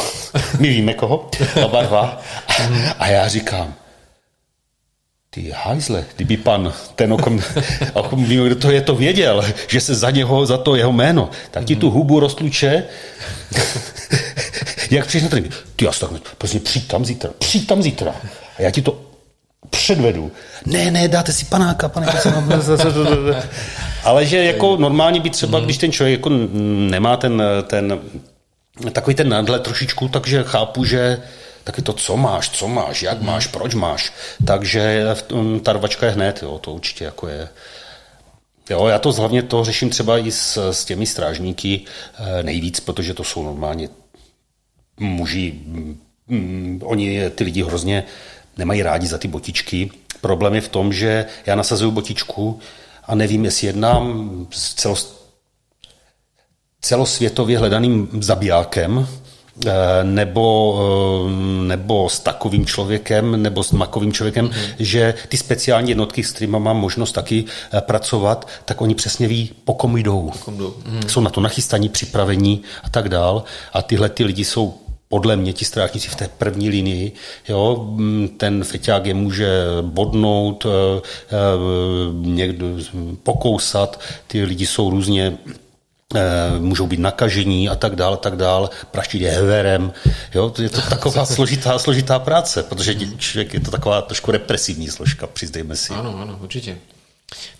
my 0.58 0.68
víme 0.68 0.94
koho, 0.94 1.30
oba 1.64 1.82
dva. 1.82 2.20
A 2.98 3.06
já 3.06 3.28
říkám, 3.28 3.74
ty 5.36 5.52
hajzle, 5.54 6.04
kdyby 6.16 6.36
pan 6.36 6.72
ten, 6.94 7.12
o 7.12 7.18
kom, 7.18 7.42
o 7.92 8.02
kom 8.02 8.24
vím, 8.24 8.44
kdo 8.44 8.56
to 8.56 8.70
je, 8.70 8.80
to 8.80 8.94
věděl, 8.94 9.44
že 9.68 9.80
se 9.80 9.94
za 9.94 10.10
něho, 10.10 10.46
za 10.46 10.58
to 10.58 10.76
jeho 10.76 10.92
jméno, 10.92 11.30
tak 11.50 11.64
ti 11.64 11.76
tu 11.76 11.90
hubu 11.90 12.20
roztluče 12.20 12.84
jak 14.90 15.06
přijdeš 15.06 15.22
na 15.22 15.28
trénink? 15.28 15.54
Ty 15.76 15.84
já 15.84 15.90
tak, 16.00 16.10
prostě 16.38 16.60
přijď 16.60 16.88
tam 16.88 17.04
zítra, 17.04 17.30
přijď 17.38 17.66
tam 17.66 17.82
zítra. 17.82 18.14
A 18.58 18.62
já 18.62 18.70
ti 18.70 18.82
to 18.82 19.00
předvedu. 19.70 20.32
Ne, 20.66 20.90
ne, 20.90 21.08
dáte 21.08 21.32
si 21.32 21.44
panáka, 21.44 21.88
panáka. 21.88 22.18
Ale 24.04 24.26
že 24.26 24.44
jako 24.44 24.76
normálně 24.76 25.20
by 25.20 25.30
třeba, 25.30 25.60
když 25.60 25.78
ten 25.78 25.92
člověk 25.92 26.18
jako 26.18 26.30
nemá 26.90 27.16
ten, 27.16 27.42
ten 27.62 27.98
takový 28.92 29.16
ten 29.16 29.28
nadhled 29.28 29.62
trošičku, 29.62 30.08
takže 30.08 30.44
chápu, 30.46 30.84
že 30.84 31.18
taky 31.66 31.82
to, 31.82 31.92
co 31.92 32.16
máš, 32.16 32.50
co 32.50 32.68
máš, 32.68 33.02
jak 33.02 33.22
máš, 33.22 33.46
proč 33.46 33.74
máš. 33.74 34.12
Takže 34.46 35.04
ta 35.62 35.72
rvačka 35.72 36.06
je 36.06 36.12
hned, 36.12 36.42
jo, 36.42 36.58
to 36.58 36.72
určitě 36.72 37.04
jako 37.04 37.28
je. 37.28 37.48
Jo, 38.70 38.86
já 38.86 38.98
to 38.98 39.12
hlavně 39.12 39.42
to 39.42 39.64
řeším 39.64 39.90
třeba 39.90 40.18
i 40.18 40.30
s, 40.30 40.70
s 40.70 40.84
těmi 40.84 41.06
strážníky 41.06 41.80
eh, 42.18 42.42
nejvíc, 42.42 42.80
protože 42.80 43.14
to 43.14 43.24
jsou 43.24 43.42
normálně 43.42 43.88
muži, 45.00 45.60
mm, 46.26 46.80
oni 46.84 47.30
ty 47.30 47.44
lidi 47.44 47.62
hrozně 47.62 48.04
nemají 48.56 48.82
rádi 48.82 49.06
za 49.06 49.18
ty 49.18 49.28
botičky. 49.28 49.90
Problém 50.20 50.54
je 50.54 50.60
v 50.60 50.68
tom, 50.68 50.92
že 50.92 51.26
já 51.46 51.54
nasazuju 51.54 51.90
botičku 51.90 52.60
a 53.04 53.14
nevím, 53.14 53.44
jestli 53.44 53.66
jednám 53.66 54.46
s 54.50 54.74
celost, 54.74 55.30
celosvětově 56.80 57.58
hledaným 57.58 58.08
zabijákem, 58.20 59.08
nebo, 60.02 60.78
eh, 60.78 61.66
nebo 61.66 62.08
s 62.08 62.20
takovým 62.20 62.66
člověkem, 62.66 63.42
nebo 63.42 63.62
s 63.62 63.72
makovým 63.72 64.12
člověkem, 64.12 64.44
mm. 64.44 64.52
že 64.78 65.14
ty 65.28 65.36
speciální 65.36 65.90
jednotky, 65.90 66.24
s 66.24 66.32
kterými 66.32 66.60
mám 66.60 66.76
možnost 66.76 67.12
taky 67.12 67.44
eh, 67.72 67.80
pracovat, 67.80 68.48
tak 68.64 68.80
oni 68.80 68.94
přesně 68.94 69.28
ví, 69.28 69.50
po 69.64 69.74
kom 69.74 69.96
jdou. 69.96 70.32
Mm. 70.86 71.08
Jsou 71.08 71.20
na 71.20 71.30
to 71.30 71.40
nachystaní, 71.40 71.88
připravení 71.88 72.62
a 72.84 72.88
tak 72.90 73.08
dál. 73.08 73.44
A 73.72 73.82
tyhle 73.82 74.08
ty 74.08 74.24
lidi 74.24 74.44
jsou 74.44 74.74
podle 75.08 75.36
mě 75.36 75.52
ti 75.52 75.64
strážníci 75.64 76.08
v 76.08 76.14
té 76.14 76.28
první 76.38 76.68
linii, 76.68 77.12
jo, 77.48 77.88
ten 78.36 78.64
feťák 78.64 79.06
je 79.06 79.14
může 79.14 79.48
bodnout, 79.80 80.66
eh, 80.66 81.02
eh, 81.30 81.36
někdo 82.12 82.66
pokousat, 83.22 84.00
ty 84.26 84.44
lidi 84.44 84.66
jsou 84.66 84.90
různě 84.90 85.38
eh, 85.50 85.52
můžou 86.58 86.86
být 86.86 87.00
nakažení 87.00 87.68
a 87.68 87.74
tak 87.74 87.96
dál, 87.96 88.14
a 88.14 88.16
tak 88.16 88.36
dál, 88.36 88.70
praštit 88.90 89.22
je 89.22 89.30
heverem. 89.30 89.92
Jo, 90.34 90.54
je 90.58 90.68
to 90.68 90.80
taková 90.80 91.26
složitá, 91.36 91.78
složitá 91.78 92.18
práce, 92.18 92.62
protože 92.62 92.94
člověk 93.18 93.54
je 93.54 93.60
to 93.60 93.70
taková 93.70 94.02
trošku 94.02 94.30
represivní 94.30 94.88
složka, 94.88 95.26
přizdejme 95.26 95.76
si. 95.76 95.92
Ano, 95.92 96.18
ano, 96.18 96.38
určitě. 96.42 96.78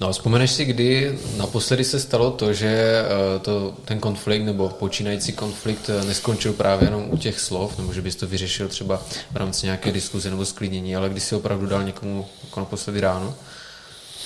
No 0.01 0.09
a 0.09 0.13
vzpomeneš 0.13 0.51
si, 0.51 0.65
kdy 0.65 1.19
naposledy 1.37 1.85
se 1.85 2.01
stalo 2.01 2.31
to, 2.31 2.53
že 2.53 2.67
eh, 2.67 3.39
to, 3.39 3.75
ten 3.85 3.99
konflikt 3.99 4.43
nebo 4.43 4.69
počínající 4.69 5.33
konflikt 5.33 5.91
eh, 5.91 6.05
neskončil 6.05 6.53
právě 6.53 6.87
jenom 6.87 7.07
u 7.11 7.17
těch 7.17 7.41
slov, 7.41 7.79
nebo 7.79 7.93
že 7.93 8.03
bys 8.03 8.17
to 8.17 8.27
vyřešil 8.27 8.69
třeba 8.69 9.03
v 9.31 9.37
rámci 9.37 9.67
nějaké 9.67 9.93
diskuze 9.93 10.31
nebo 10.31 10.45
sklidnění, 10.45 10.97
ale 10.97 11.09
když 11.09 11.23
si 11.23 11.35
opravdu 11.35 11.67
dal 11.67 11.85
někomu 11.85 12.27
jako 12.45 12.61
naposledy 12.61 13.01
ráno? 13.01 13.35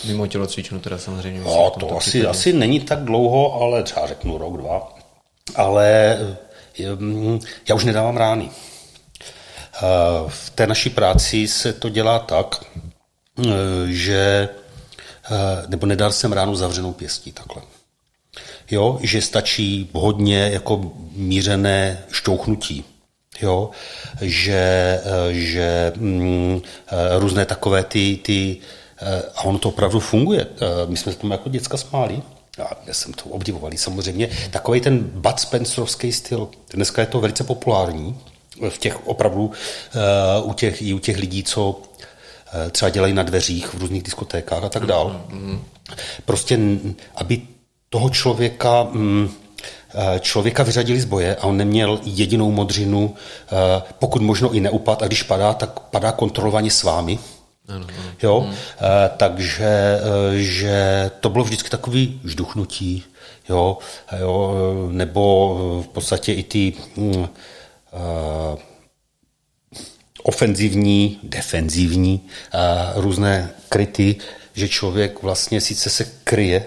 Mimo 0.05 0.27
tělocvičnu 0.27 0.81
teda 0.81 0.99
samozřejmě. 0.99 1.41
No, 1.41 1.71
to 1.71 1.97
asi, 1.97 2.27
asi 2.27 2.53
není 2.53 2.81
tak 2.81 3.05
dlouho, 3.05 3.63
ale 3.63 3.83
třeba 3.83 4.07
řeknu 4.07 4.39
rok, 4.39 4.57
dva. 4.57 4.95
Ale 5.55 6.19
mm, 6.99 7.41
já 7.69 7.75
už 7.75 7.85
nedávám 7.85 8.17
rány. 8.17 8.51
Eh, 8.51 9.81
v 10.29 10.51
té 10.51 10.67
naší 10.67 10.91
práci 10.91 11.49
se 11.49 11.73
to 11.73 11.89
dělá 11.89 12.19
tak, 12.19 12.65
že 13.87 14.49
Eh, 15.31 15.65
nebo 15.69 15.87
nedal 15.87 16.13
jsem 16.13 16.33
ránu 16.33 16.55
zavřenou 16.57 16.93
pěstí 16.93 17.33
takhle. 17.33 17.63
Jo, 18.71 18.99
že 19.03 19.23
stačí 19.23 19.91
hodně 19.93 20.51
jako 20.53 20.93
mířené 21.13 22.05
šťouchnutí. 22.13 22.85
Jo, 23.43 23.71
že, 24.21 25.01
eh, 25.05 25.33
že 25.35 25.93
mm, 25.97 26.63
eh, 26.89 27.19
různé 27.19 27.45
takové 27.47 27.85
ty, 27.85 28.19
ty 28.23 28.57
a 29.37 29.45
ono 29.45 29.59
to 29.59 29.69
opravdu 29.69 30.01
funguje. 30.01 30.47
My 30.87 30.97
jsme 30.97 31.13
se 31.13 31.19
tomu 31.19 31.33
jako 31.33 31.49
děcka 31.49 31.77
smáli. 31.77 32.23
Já 32.59 32.95
jsem 32.95 33.13
to 33.13 33.25
obdivovali 33.25 33.79
samozřejmě. 33.79 34.29
Takový 34.51 34.81
ten 34.81 34.99
Bud 34.99 35.41
Spencerovský 35.41 36.13
styl. 36.13 36.49
Dneska 36.75 37.03
je 37.03 37.07
to 37.07 37.21
velice 37.21 37.45
populární 37.45 38.19
v 38.69 38.79
těch 38.79 39.07
opravdu 39.07 39.51
u 40.43 40.53
těch, 40.53 40.83
i 40.83 40.95
u 40.95 40.99
těch 40.99 41.17
lidí, 41.17 41.43
co 41.43 41.83
Eh, 42.53 42.71
třeba 42.71 42.89
dělají 42.89 43.15
na 43.15 43.23
dveřích 43.23 43.75
v 43.75 43.79
různých 43.79 44.03
diskotékách 44.03 44.65
a 44.65 44.69
tak 44.69 44.87
dál. 44.87 45.21
Prostě, 46.25 46.59
aby 47.15 47.43
toho 47.89 48.11
člověka 48.11 48.83
mm, 48.83 49.31
eh, 49.95 50.21
člověka 50.21 50.63
vyřadili 50.63 51.01
z 51.01 51.05
boje 51.05 51.37
a 51.37 51.45
on 51.45 51.57
neměl 51.57 52.01
jedinou 52.05 52.51
modřinu, 52.51 53.15
eh, 53.53 53.83
pokud 53.99 54.23
možno 54.23 54.53
i 54.53 54.61
neupad 54.61 55.03
a 55.03 55.07
když 55.07 55.23
padá, 55.23 55.55
tak 55.55 55.81
padá 55.81 56.13
kontrolovaně 56.13 56.71
s 56.71 56.83
vámi. 56.83 57.19
Ano. 57.75 57.87
Jo? 58.23 58.41
Hmm. 58.41 58.55
Takže 59.17 60.01
že 60.37 61.11
to 61.21 61.29
bylo 61.29 61.45
vždycky 61.45 61.71
takový 61.71 62.21
žduchnutí, 62.25 63.05
jo? 63.49 63.79
Jo? 64.19 64.55
nebo 64.91 65.83
v 65.85 65.89
podstatě 65.89 66.33
i 66.33 66.43
ty 66.43 66.73
uh, 66.97 67.27
ofenzivní, 70.23 71.19
defenzivní, 71.23 72.21
a 72.53 72.93
různé 72.95 73.51
kryty, 73.69 74.17
že 74.55 74.69
člověk 74.69 75.23
vlastně 75.23 75.61
sice 75.61 75.91
se 75.91 76.05
kryje, 76.25 76.65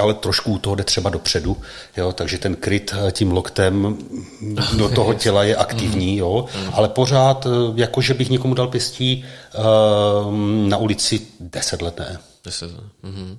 ale 0.00 0.14
trošku 0.14 0.52
u 0.52 0.58
toho 0.58 0.76
jde 0.76 0.84
třeba 0.84 1.10
dopředu, 1.10 1.56
jo, 1.96 2.12
takže 2.12 2.38
ten 2.38 2.56
kryt 2.56 2.94
eh, 2.94 3.12
tím 3.12 3.32
loktem 3.32 3.98
do 4.76 4.88
toho 4.94 5.14
těla 5.14 5.44
je 5.44 5.56
aktivní, 5.56 6.16
jo, 6.16 6.46
ale 6.72 6.88
pořád, 6.88 7.46
eh, 7.46 7.50
jako 7.74 8.00
že 8.00 8.14
bych 8.14 8.30
někomu 8.30 8.54
dal 8.54 8.68
pěstí 8.68 9.24
eh, 9.24 9.58
na 10.68 10.76
ulici 10.76 11.26
10 11.40 11.82
let 11.82 11.98
ne. 11.98 12.18
10 12.44 12.72
let, 12.72 12.84
mhm. 13.02 13.38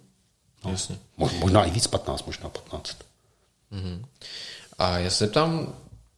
No, 0.66 0.72
Jasně. 0.72 0.98
Možná 1.18 1.64
i 1.64 1.72
víc, 1.72 1.88
15, 1.88 2.26
možná 2.26 2.50
15. 2.50 2.98
Mhm. 3.72 4.06
A 4.80 4.98
já 5.00 5.10
se 5.10 5.28
tam 5.28 5.74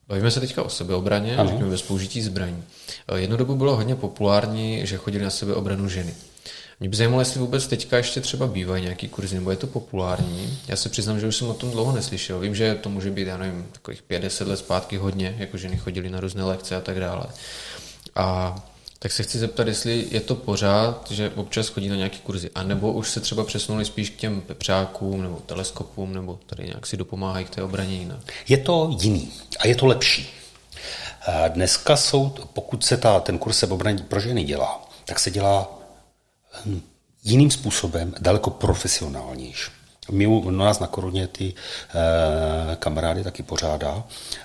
Bavíme 0.08 0.32
se 0.32 0.40
teďka 0.40 0.64
o 0.64 0.70
sebeobraně, 0.70 1.38
ano. 1.38 1.50
řekněme 1.50 1.70
bez 1.70 1.82
použití 1.82 2.22
zbraní. 2.22 2.64
Jednu 3.16 3.38
dobu 3.38 3.56
bylo 3.56 3.76
hodně 3.76 3.96
populární, 3.96 4.88
že 4.88 4.98
chodili 4.98 5.24
na 5.24 5.30
sebeobranu 5.30 5.90
ženy. 5.90 6.14
Mě 6.80 6.90
by 6.90 6.98
zajímalo, 6.98 7.22
jestli 7.22 7.40
vůbec 7.40 7.68
teďka 7.68 7.98
ještě 7.98 8.22
třeba 8.22 8.48
bývají 8.48 8.84
nějaký 8.84 9.08
kurzy, 9.08 9.36
nebo 9.36 9.52
je 9.52 9.58
to 9.58 9.68
populární. 9.68 10.60
Já 10.68 10.76
se 10.76 10.90
přiznám, 10.90 11.20
že 11.20 11.28
už 11.28 11.36
jsem 11.36 11.50
o 11.50 11.54
tom 11.54 11.72
dlouho 11.72 11.92
neslyšel. 11.92 12.40
Vím, 12.40 12.56
že 12.56 12.76
to 12.76 12.90
může 12.90 13.12
být, 13.12 13.28
já 13.28 13.38
nevím, 13.38 13.68
takových 13.72 14.02
50 14.02 14.48
let 14.48 14.58
zpátky 14.58 14.98
hodně, 14.98 15.36
jako 15.40 15.58
ženy 15.58 15.78
chodili 15.78 16.10
na 16.10 16.20
různé 16.20 16.44
lekce 16.44 16.76
a 16.76 16.82
tak 16.82 17.00
dále. 17.00 17.26
A 18.16 18.56
tak 19.00 19.12
se 19.12 19.24
chci 19.24 19.40
zeptat, 19.40 19.68
jestli 19.68 20.08
je 20.12 20.20
to 20.22 20.36
pořád, 20.36 21.12
že 21.12 21.32
občas 21.36 21.68
chodí 21.68 21.90
na 21.90 21.96
nějaké 21.96 22.18
kurzy, 22.18 22.50
anebo 22.56 22.92
už 22.92 23.10
se 23.10 23.20
třeba 23.20 23.44
přesunuli 23.44 23.86
spíš 23.86 24.10
k 24.10 24.16
těm 24.16 24.42
pepřákům 24.42 25.22
nebo 25.22 25.36
teleskopům, 25.46 26.14
nebo 26.14 26.40
tady 26.46 26.64
nějak 26.64 26.88
si 26.88 26.98
dopomáhají 26.98 27.46
k 27.46 27.50
té 27.50 27.64
obraně 27.64 27.96
jinak. 27.96 28.34
Je 28.48 28.58
to 28.58 28.98
jiný 29.02 29.32
a 29.60 29.68
je 29.68 29.76
to 29.76 29.86
lepší. 29.86 30.30
Dneska 31.48 31.98
jsou, 31.98 32.34
pokud 32.54 32.86
se 32.86 32.98
ta, 32.98 33.20
ten 33.20 33.38
kurz 33.38 33.58
sebeobrany 33.58 33.98
pro 33.98 34.20
ženy 34.20 34.44
dělá, 34.44 34.90
tak 35.06 35.20
se 35.20 35.32
dělá 35.32 35.80
jiným 37.24 37.52
způsobem, 37.52 38.14
daleko 38.20 38.50
profesionálnější. 38.50 39.72
My 40.12 40.28
u 40.28 40.50
nás 40.50 40.80
na 40.80 40.88
Koruně 40.88 41.28
ty 41.28 41.54
e, 41.54 42.76
kamarády 42.76 43.24
taky 43.24 43.44
pořádá, 43.44 44.04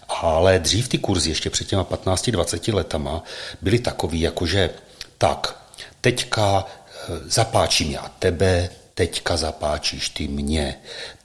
ale 0.09 0.59
dřív 0.59 0.89
ty 0.89 0.99
kurzy, 0.99 1.31
ještě 1.31 1.51
před 1.51 1.69
těma 1.69 1.85
15-20 1.85 2.75
letama, 2.75 3.23
byly 3.63 3.79
takový, 3.79 4.21
jakože 4.21 4.71
tak, 5.19 5.63
teďka 6.01 6.65
e, 6.65 7.19
zapáčím 7.31 7.91
já 7.91 8.11
tebe, 8.19 8.69
teďka 8.95 9.37
zapáčíš 9.37 10.09
ty 10.09 10.29
mě, 10.29 10.77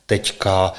teďka 0.06 0.74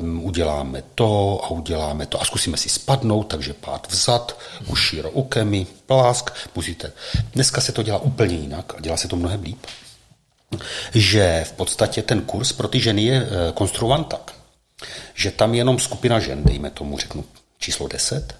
uh, 0.00 0.24
uděláme 0.24 0.82
to 0.94 1.40
a 1.44 1.50
uděláme 1.50 2.06
to 2.06 2.22
a 2.22 2.24
zkusíme 2.24 2.56
si 2.56 2.68
spadnout, 2.68 3.28
takže 3.28 3.54
pád 3.54 3.86
vzad, 3.90 4.38
uši 4.66 5.00
rukemi, 5.00 5.66
plásk, 5.86 6.30
musíte. 6.54 6.92
Dneska 7.32 7.60
se 7.60 7.72
to 7.72 7.82
dělá 7.82 7.98
úplně 7.98 8.34
jinak 8.34 8.74
a 8.76 8.80
dělá 8.80 8.96
se 8.96 9.08
to 9.08 9.16
mnohem 9.16 9.42
líp 9.42 9.66
že 10.94 11.44
v 11.48 11.52
podstatě 11.52 12.02
ten 12.02 12.20
kurz 12.20 12.52
pro 12.52 12.68
ty 12.68 12.80
ženy 12.80 13.02
je 13.02 13.16
eh, 13.22 13.52
konstruovan 13.52 14.04
tak, 14.04 14.34
že 15.14 15.30
tam 15.30 15.54
je 15.54 15.60
jenom 15.60 15.78
skupina 15.78 16.20
žen, 16.20 16.44
dejme 16.44 16.70
tomu, 16.70 16.98
řeknu 16.98 17.24
číslo 17.58 17.88
10. 17.88 18.36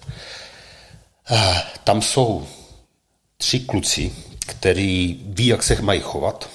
Eh, 1.31 1.61
tam 1.83 2.01
jsou 2.01 2.47
tři 3.37 3.59
kluci, 3.59 4.11
který 4.39 5.19
ví, 5.25 5.47
jak 5.47 5.63
se 5.63 5.81
mají 5.81 6.01
chovat. 6.01 6.49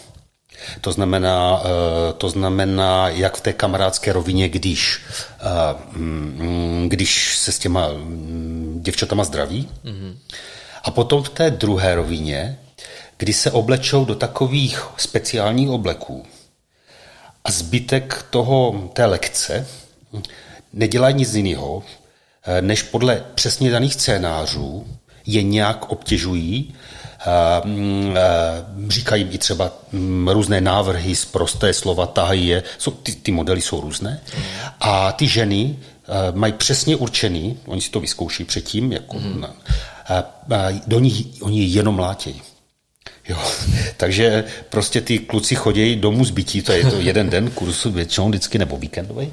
To 0.80 0.92
znamená, 0.92 1.62
eh, 1.64 2.12
to 2.12 2.28
znamená, 2.30 3.08
jak 3.08 3.36
v 3.36 3.40
té 3.40 3.52
kamarádské 3.52 4.12
rovině, 4.12 4.48
když, 4.48 5.00
mm, 5.92 6.86
když 6.88 7.38
se 7.38 7.52
s 7.52 7.58
těma 7.58 7.88
mm, 7.88 8.80
děvčatama 8.82 9.24
zdraví. 9.24 9.68
Mm-hmm. 9.84 10.16
A 10.84 10.90
potom 10.90 11.22
v 11.22 11.28
té 11.28 11.50
druhé 11.50 11.94
rovině, 11.94 12.58
kdy 13.16 13.32
se 13.32 13.50
oblečou 13.50 14.04
do 14.04 14.14
takových 14.14 14.82
speciálních 14.96 15.70
obleků 15.70 16.26
a 17.44 17.50
zbytek 17.50 18.26
toho, 18.30 18.90
té 18.92 19.06
lekce 19.06 19.66
nedělají 20.72 21.14
nic 21.14 21.34
jiného, 21.34 21.82
eh, 22.44 22.62
než 22.62 22.82
podle 22.82 23.24
přesně 23.34 23.70
daných 23.70 23.94
scénářů 23.94 24.86
je 25.26 25.42
nějak 25.42 25.90
obtěžují, 25.90 26.74
eh, 27.26 27.66
mm, 27.68 28.16
eh, 28.16 28.90
říkají 28.90 29.28
i 29.30 29.38
třeba 29.38 29.72
mm, 29.92 30.28
různé 30.28 30.60
návrhy 30.60 31.16
z 31.16 31.24
prosté 31.24 31.72
slova, 31.72 32.06
tahají 32.06 32.46
je, 32.46 32.62
jsou, 32.78 32.90
ty, 32.90 33.12
ty 33.12 33.32
modely 33.32 33.60
jsou 33.60 33.80
různé. 33.80 34.20
A 34.80 35.12
ty 35.12 35.28
ženy 35.28 35.76
mají 36.34 36.52
přesně 36.52 36.96
určený, 36.96 37.58
oni 37.66 37.80
si 37.80 37.90
to 37.90 38.00
vyzkouší 38.00 38.44
předtím, 38.44 38.92
jako, 38.92 39.18
mm. 39.18 39.44
do 40.86 41.00
nich 41.00 41.26
oni 41.42 41.64
jenom 41.64 41.94
mlátějí. 41.94 42.42
Jo, 43.28 43.38
takže 43.96 44.44
prostě 44.68 45.00
ty 45.00 45.18
kluci 45.18 45.54
chodí 45.54 45.96
domů 45.96 46.24
z 46.24 46.30
bytí, 46.30 46.62
to 46.62 46.72
je 46.72 46.90
to 46.90 47.00
jeden 47.00 47.30
den 47.30 47.50
kursu 47.50 47.90
většinou 47.90 48.28
vždycky 48.28 48.58
nebo 48.58 48.76
víkendový. 48.76 49.32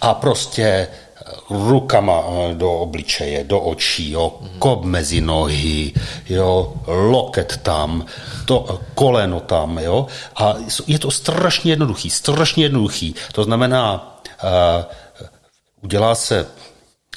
A 0.00 0.14
prostě 0.14 0.88
rukama 1.50 2.22
eh, 2.26 2.54
do 2.54 2.72
obličeje, 2.72 3.44
do 3.44 3.60
očí, 3.60 4.10
jo, 4.10 4.40
kop 4.58 4.84
mezi 4.84 5.20
nohy, 5.20 5.92
jo, 6.28 6.74
loket 6.86 7.56
tam, 7.62 8.06
to 8.44 8.80
koleno 8.94 9.40
tam, 9.40 9.78
jo. 9.78 10.06
A 10.36 10.54
je 10.86 10.98
to 10.98 11.10
strašně 11.10 11.72
jednoduchý, 11.72 12.10
strašně 12.10 12.64
jednoduchý. 12.64 13.14
To 13.32 13.44
znamená, 13.44 14.16
uh, 14.42 14.48
udělá 15.82 16.14
se, 16.14 16.46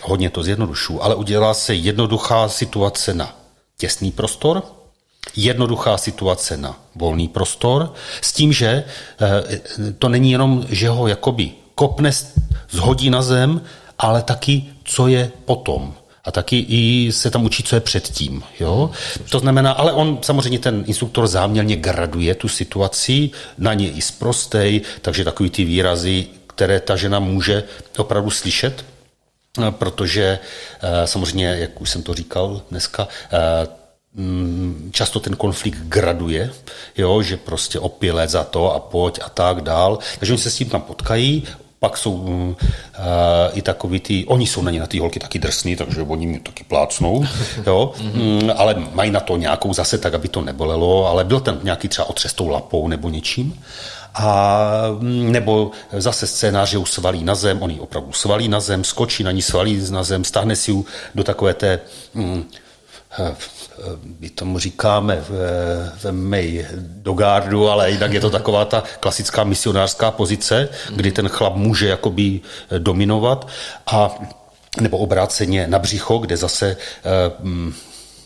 hodně 0.02 0.30
to 0.30 0.44
zjednodušu, 0.44 1.04
ale 1.04 1.16
udělá 1.16 1.54
se 1.54 1.76
jednoduchá 1.76 2.50
situace 2.50 3.14
na 3.14 3.36
těsný 3.78 4.12
prostor, 4.12 4.64
jednoduchá 5.36 5.98
situace 5.98 6.58
na 6.58 6.80
volný 6.96 7.28
prostor, 7.28 7.94
s 8.22 8.34
tím, 8.34 8.54
že 8.54 8.84
eh, 9.22 9.94
to 10.00 10.10
není 10.10 10.32
jenom, 10.32 10.66
že 10.70 10.90
ho 10.90 11.08
jakoby 11.08 11.52
kopne, 11.76 12.12
zhodí 12.70 13.10
na 13.10 13.22
zem, 13.22 13.62
ale 14.04 14.24
taky, 14.24 14.66
co 14.84 15.08
je 15.08 15.32
potom. 15.46 15.96
A 16.24 16.32
taky 16.32 16.66
i 16.68 17.12
se 17.12 17.32
tam 17.32 17.46
učí, 17.46 17.64
co 17.64 17.76
je 17.76 17.80
předtím. 17.80 18.44
Jo? 18.60 18.92
To 19.30 19.40
znamená, 19.40 19.72
ale 19.72 19.94
on 19.94 20.20
samozřejmě 20.22 20.60
ten 20.60 20.84
instruktor 20.88 21.28
záměrně 21.28 21.76
graduje 21.76 22.36
tu 22.36 22.48
situaci, 22.48 23.30
na 23.58 23.74
ně 23.74 23.90
i 23.90 24.02
zprostej, 24.02 24.82
takže 25.02 25.24
takový 25.24 25.50
ty 25.50 25.64
výrazy, 25.64 26.28
které 26.48 26.80
ta 26.80 26.96
žena 26.96 27.20
může 27.20 27.64
opravdu 27.98 28.30
slyšet, 28.30 28.86
eh, 29.60 29.72
protože 29.72 30.40
eh, 30.82 31.08
samozřejmě, 31.08 31.46
jak 31.46 31.82
už 31.82 31.90
jsem 31.90 32.04
to 32.04 32.14
říkal 32.14 32.62
dneska, 32.72 33.08
mm, 34.14 34.90
často 34.94 35.20
ten 35.20 35.36
konflikt 35.36 35.78
graduje, 35.78 36.52
jo, 36.98 37.22
že 37.22 37.38
prostě 37.38 37.80
opile 37.80 38.28
za 38.28 38.44
to 38.44 38.74
a 38.74 38.80
pojď 38.80 39.20
a 39.24 39.30
tak 39.30 39.62
dál. 39.62 40.00
Takže 40.20 40.34
oni 40.34 40.42
se 40.42 40.52
s 40.52 40.56
tím 40.56 40.70
tam 40.70 40.82
potkají, 40.82 41.44
pak 41.84 41.98
jsou 41.98 42.14
uh, 42.14 42.56
i 43.54 43.62
takový 43.62 44.00
ty, 44.00 44.26
oni 44.26 44.48
jsou 44.48 44.62
na 44.62 44.72
ně 44.72 44.80
na 44.80 44.88
ty 44.88 45.00
holky 45.00 45.20
taky 45.20 45.40
drsný, 45.40 45.76
takže 45.76 46.02
oni 46.02 46.28
mi 46.28 46.40
taky 46.40 46.64
plácnou, 46.64 47.26
jo, 47.68 47.94
mm, 48.02 48.52
ale 48.56 48.76
mají 48.94 49.12
na 49.12 49.20
to 49.20 49.38
nějakou 49.38 49.74
zase 49.74 49.98
tak, 49.98 50.14
aby 50.14 50.28
to 50.28 50.42
nebolelo, 50.42 51.08
ale 51.08 51.24
byl 51.24 51.40
ten 51.40 51.60
nějaký 51.64 51.88
třeba 51.88 52.10
otřestou 52.10 52.48
lapou 52.48 52.88
nebo 52.88 53.10
něčím. 53.10 53.60
A 54.16 54.68
mm, 55.00 55.32
nebo 55.32 55.72
zase 55.92 56.28
scénář, 56.28 56.70
že 56.70 56.78
už 56.78 56.92
svalí 56.92 57.24
na 57.24 57.36
zem, 57.36 57.62
oni 57.62 57.80
opravdu 57.80 58.14
svalí 58.14 58.48
na 58.48 58.60
zem, 58.60 58.84
skočí 58.84 59.24
na 59.24 59.32
ní, 59.32 59.42
svalí 59.42 59.84
na 59.92 60.04
zem, 60.04 60.24
stáhne 60.24 60.56
si 60.56 60.72
ju 60.72 60.86
do 61.16 61.24
takové 61.24 61.54
té 61.54 61.80
mm, 62.14 62.44
my 64.20 64.30
tomu 64.30 64.60
říkáme 64.60 65.24
v, 65.30 65.32
v 66.04 66.12
May 66.12 66.66
do 66.78 67.14
gardu, 67.14 67.70
ale 67.70 67.92
jinak 67.92 68.14
je 68.14 68.20
to 68.20 68.30
taková 68.30 68.66
ta 68.66 68.84
klasická 69.00 69.44
misionářská 69.44 70.12
pozice, 70.12 70.70
kdy 70.96 71.12
ten 71.12 71.30
chlap 71.30 71.56
může 71.56 71.88
jakoby 71.88 72.42
dominovat 72.78 73.48
a 73.86 74.16
nebo 74.82 74.98
obráceně 74.98 75.68
na 75.68 75.80
břicho, 75.80 76.18
kde 76.18 76.38
zase 76.38 76.78
mm, 77.40 77.74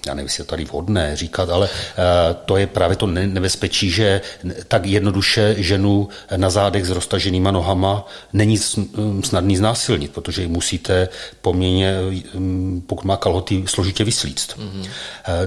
já 0.07 0.13
nevím, 0.13 0.25
jestli 0.25 0.41
je 0.41 0.45
tady 0.45 0.65
vhodné 0.65 1.15
říkat, 1.15 1.49
ale 1.49 1.69
eh, 1.69 2.35
to 2.45 2.57
je 2.57 2.67
právě 2.67 2.97
to 2.97 3.07
nebezpečí, 3.07 3.91
že 3.91 4.21
tak 4.67 4.85
jednoduše 4.85 5.55
ženu 5.57 6.09
na 6.35 6.49
zádech 6.49 6.85
s 6.85 6.89
roztaženýma 6.89 7.51
nohama 7.51 8.07
není 8.33 8.59
mm, 8.77 9.23
snadný 9.23 9.57
znásilnit, 9.57 10.11
protože 10.11 10.41
ji 10.41 10.47
musíte 10.47 11.09
poměrně, 11.41 11.93
mm, 12.33 12.83
pokud 12.87 13.05
má 13.05 13.17
kalhoty, 13.17 13.63
složitě 13.67 14.03
vyslíct. 14.03 14.57
Mm-hmm. 14.57 14.87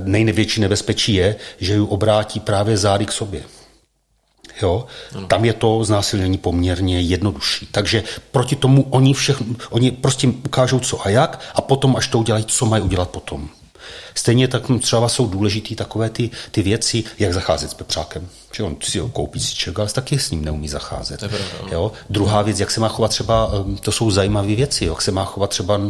Nejnevětší 0.05 0.61
nebezpečí 0.61 1.15
je, 1.15 1.37
že 1.59 1.73
ji 1.73 1.81
obrátí 1.81 2.41
právě 2.41 2.77
zády 2.77 3.07
k 3.07 3.13
sobě. 3.13 3.43
Jo? 4.63 4.87
Tam 5.27 5.45
je 5.45 5.53
to 5.53 5.85
znásilnění 5.85 6.39
poměrně 6.39 7.01
jednodušší. 7.01 7.69
Takže 7.73 8.03
proti 8.31 8.57
tomu 8.57 8.87
oni, 8.91 9.15
všechno, 9.15 9.47
oni 9.71 9.91
prostě 9.91 10.29
ukážou 10.29 10.81
co 10.81 11.07
a 11.07 11.09
jak 11.09 11.41
a 11.55 11.61
potom, 11.61 11.97
až 11.97 12.09
to 12.09 12.19
udělají, 12.19 12.45
co 12.45 12.67
mají 12.67 12.83
udělat 12.83 13.11
potom. 13.11 13.49
Stejně 14.21 14.49
tak 14.49 14.63
třeba 14.81 15.09
jsou 15.09 15.27
důležité 15.27 15.75
takové 15.75 16.11
ty, 16.11 16.31
ty 16.51 16.63
věci, 16.63 17.05
jak 17.19 17.35
zacházet 17.35 17.71
s 17.71 17.75
pepřákem. 17.75 18.29
Že 18.57 18.63
on 18.63 18.77
si 18.83 18.99
ho 18.99 19.09
koupí 19.09 19.41
si 19.41 19.71
ale 19.77 19.89
taky 19.89 20.19
s 20.19 20.31
ním 20.31 20.45
neumí 20.45 20.69
zacházet. 20.69 21.25
Jo? 21.73 21.93
Druhá 22.11 22.43
věc, 22.43 22.61
jak 22.61 22.71
se 22.71 22.81
má 22.81 22.89
chovat 22.89 23.09
třeba, 23.09 23.51
to 23.81 23.93
jsou 23.93 24.11
zajímavé 24.11 24.55
věci, 24.55 24.85
jo? 24.85 24.93
jak 24.93 25.03
se 25.03 25.11
má 25.13 25.25
chovat 25.25 25.51
třeba, 25.51 25.81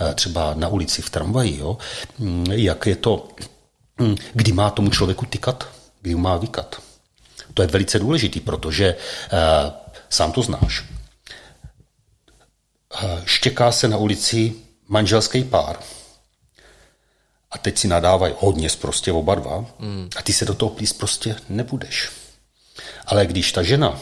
eh, 0.00 0.14
třeba 0.14 0.54
na 0.54 0.68
ulici 0.68 1.02
v 1.02 1.10
tramvaji, 1.10 1.58
jo? 1.58 1.78
Mm, 2.18 2.46
jak 2.50 2.86
je 2.86 2.96
to, 2.96 3.28
mm, 3.98 4.16
kdy 4.34 4.52
má 4.52 4.70
tomu 4.70 4.90
člověku 4.90 5.26
tykat, 5.26 5.68
kdy 6.02 6.14
má 6.14 6.36
vykat. 6.36 6.82
To 7.54 7.62
je 7.62 7.68
velice 7.68 7.98
důležitý, 7.98 8.40
protože 8.40 8.94
uh, 8.94 9.38
sám 10.10 10.32
to 10.32 10.42
znáš. 10.42 10.84
Uh, 13.02 13.10
štěká 13.24 13.72
se 13.72 13.88
na 13.88 13.96
ulici 13.96 14.52
manželský 14.88 15.44
pár 15.44 15.78
a 17.50 17.58
teď 17.58 17.78
si 17.78 17.88
nadávají 17.88 18.34
hodně 18.38 18.68
prostě 18.80 19.12
oba 19.12 19.34
dva 19.34 19.64
mm. 19.78 20.10
a 20.16 20.22
ty 20.22 20.32
se 20.32 20.44
do 20.44 20.54
toho 20.54 20.70
plíst 20.70 20.98
prostě 20.98 21.36
nebudeš. 21.48 22.10
Ale 23.06 23.26
když 23.26 23.52
ta 23.52 23.62
žena 23.62 24.00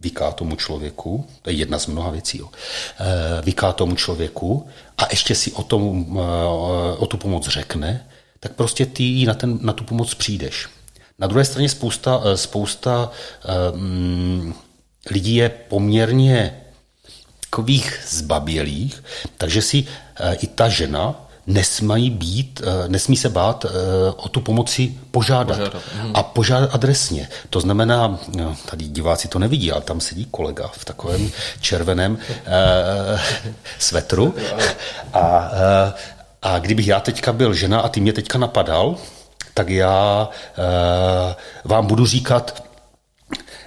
vyká 0.00 0.30
tomu 0.32 0.56
člověku, 0.56 1.26
to 1.42 1.50
je 1.50 1.56
jedna 1.56 1.78
z 1.78 1.86
mnoha 1.86 2.10
věcí, 2.10 2.38
jo, 2.38 2.48
eh, 2.52 3.42
vyká 3.42 3.72
tomu 3.72 3.96
člověku 3.96 4.68
a 4.98 5.06
ještě 5.10 5.34
si 5.34 5.52
o, 5.52 5.62
tom, 5.62 6.06
eh, 6.18 6.96
o 6.98 7.06
tu 7.06 7.16
pomoc 7.16 7.48
řekne, 7.48 8.08
tak 8.40 8.52
prostě 8.52 8.86
ty 8.86 9.24
na, 9.26 9.34
ten, 9.34 9.58
na 9.62 9.72
tu 9.72 9.84
pomoc 9.84 10.14
přijdeš. 10.14 10.68
Na 11.18 11.26
druhé 11.26 11.44
straně 11.44 11.68
spousta, 11.68 12.22
eh, 12.24 12.36
spousta 12.36 13.10
um, 13.74 14.54
lidí 15.10 15.34
je 15.34 15.48
poměrně 15.48 16.60
takových 17.40 18.00
zbabělých, 18.08 19.04
takže 19.38 19.62
si 19.62 19.86
i 20.40 20.46
ta 20.46 20.68
žena 20.68 21.28
nesmají 21.46 22.10
být, 22.10 22.62
eh, 22.64 22.88
nesmí 22.88 23.16
se 23.16 23.28
bát 23.28 23.64
eh, 23.64 23.68
o 24.16 24.28
tu 24.28 24.40
pomoci 24.40 24.94
požádat. 25.10 25.56
požádat. 25.56 25.82
Mhm. 25.96 26.10
A 26.14 26.22
požádat 26.22 26.74
adresně. 26.74 27.28
To 27.50 27.60
znamená, 27.60 28.18
no, 28.36 28.56
tady 28.70 28.84
diváci 28.84 29.28
to 29.28 29.38
nevidí, 29.38 29.72
ale 29.72 29.80
tam 29.80 30.00
sedí 30.00 30.26
kolega 30.30 30.68
v 30.68 30.84
takovém 30.84 31.30
červeném 31.60 32.12
uh, 32.12 33.20
svetru. 33.78 34.34
A, 35.12 35.50
a 36.42 36.58
kdybych 36.58 36.86
já 36.86 37.00
teďka 37.00 37.32
byl 37.32 37.54
žena 37.54 37.80
a 37.80 37.88
ty 37.88 38.00
mě 38.00 38.12
teďka 38.12 38.38
napadal, 38.38 38.96
tak 39.54 39.68
já 39.68 40.28
vám 41.64 41.86
budu 41.86 42.06
říkat, 42.06 42.64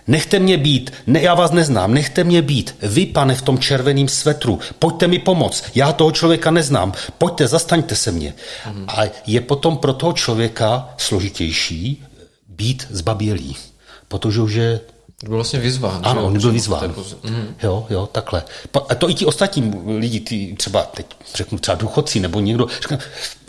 Nechte 0.08 0.39
mě 0.39 0.58
být, 0.58 0.93
ne, 1.08 1.22
já 1.22 1.34
vás 1.34 1.51
neznám, 1.51 1.93
nechte 1.93 2.24
mě 2.24 2.41
být. 2.41 2.76
Vy, 2.82 3.06
pane, 3.06 3.36
v 3.36 3.41
tom 3.41 3.60
červeném 3.60 4.08
svetru, 4.08 4.60
pojďte 4.80 5.08
mi 5.08 5.20
pomoct, 5.20 5.64
já 5.76 5.91
toho 5.91 6.12
člověka 6.12 6.51
neznám, 6.51 6.93
pojďte, 7.18 7.47
zastaňte 7.47 7.95
se 7.95 8.12
mě. 8.12 8.34
Mm. 8.74 8.86
A 8.88 9.01
je 9.28 9.41
potom 9.41 9.78
pro 9.78 9.93
toho 9.93 10.14
člověka 10.14 10.89
složitější 10.97 12.03
být 12.49 12.88
zbabělý, 12.89 13.56
protože 14.08 14.41
už 14.41 14.53
je 14.53 14.80
to 15.20 15.26
byl 15.26 15.36
vlastně 15.36 15.60
vyzván. 15.60 16.01
Ano, 16.03 16.26
on 16.26 16.39
byl 16.39 16.51
vyzván. 16.51 16.95
Mm. 17.24 17.56
Jo, 17.64 17.86
jo, 17.89 18.10
takhle. 18.12 18.43
A 18.89 18.95
to 18.95 19.10
i 19.10 19.14
ti 19.14 19.26
ostatní 19.26 19.74
lidi, 19.97 20.20
ty 20.20 20.56
třeba, 20.58 20.84
teď 20.84 21.06
řeknu 21.36 21.58
třeba 21.58 21.76
důchodci 21.76 22.20
nebo 22.20 22.39
někdo, 22.39 22.68
řekne, 22.82 22.99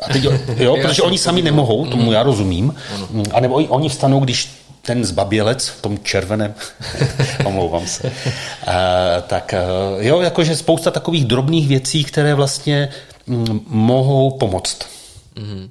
a 0.02 0.12
teď, 0.12 0.24
jo, 0.56 0.76
protože 0.82 1.02
oni 1.02 1.18
sami 1.18 1.42
nemohou, 1.42 1.86
tomu 1.86 2.12
já 2.12 2.22
rozumím, 2.22 2.74
a 3.32 3.40
nebo 3.40 3.54
oni 3.54 3.88
vstanou, 3.88 4.20
když 4.20 4.65
ten 4.86 5.04
zbabělec 5.04 5.68
v 5.68 5.82
tom 5.82 5.98
červeném, 5.98 6.54
omlouvám 7.44 7.86
se, 7.86 8.12
a, 8.66 9.20
tak 9.20 9.54
jo, 9.98 10.20
jakože 10.20 10.56
spousta 10.56 10.90
takových 10.90 11.24
drobných 11.24 11.68
věcí, 11.68 12.04
které 12.04 12.34
vlastně 12.34 12.88
m, 13.28 13.60
mohou 13.66 14.38
pomoct. 14.38 14.78
Mm-hmm. 15.36 15.68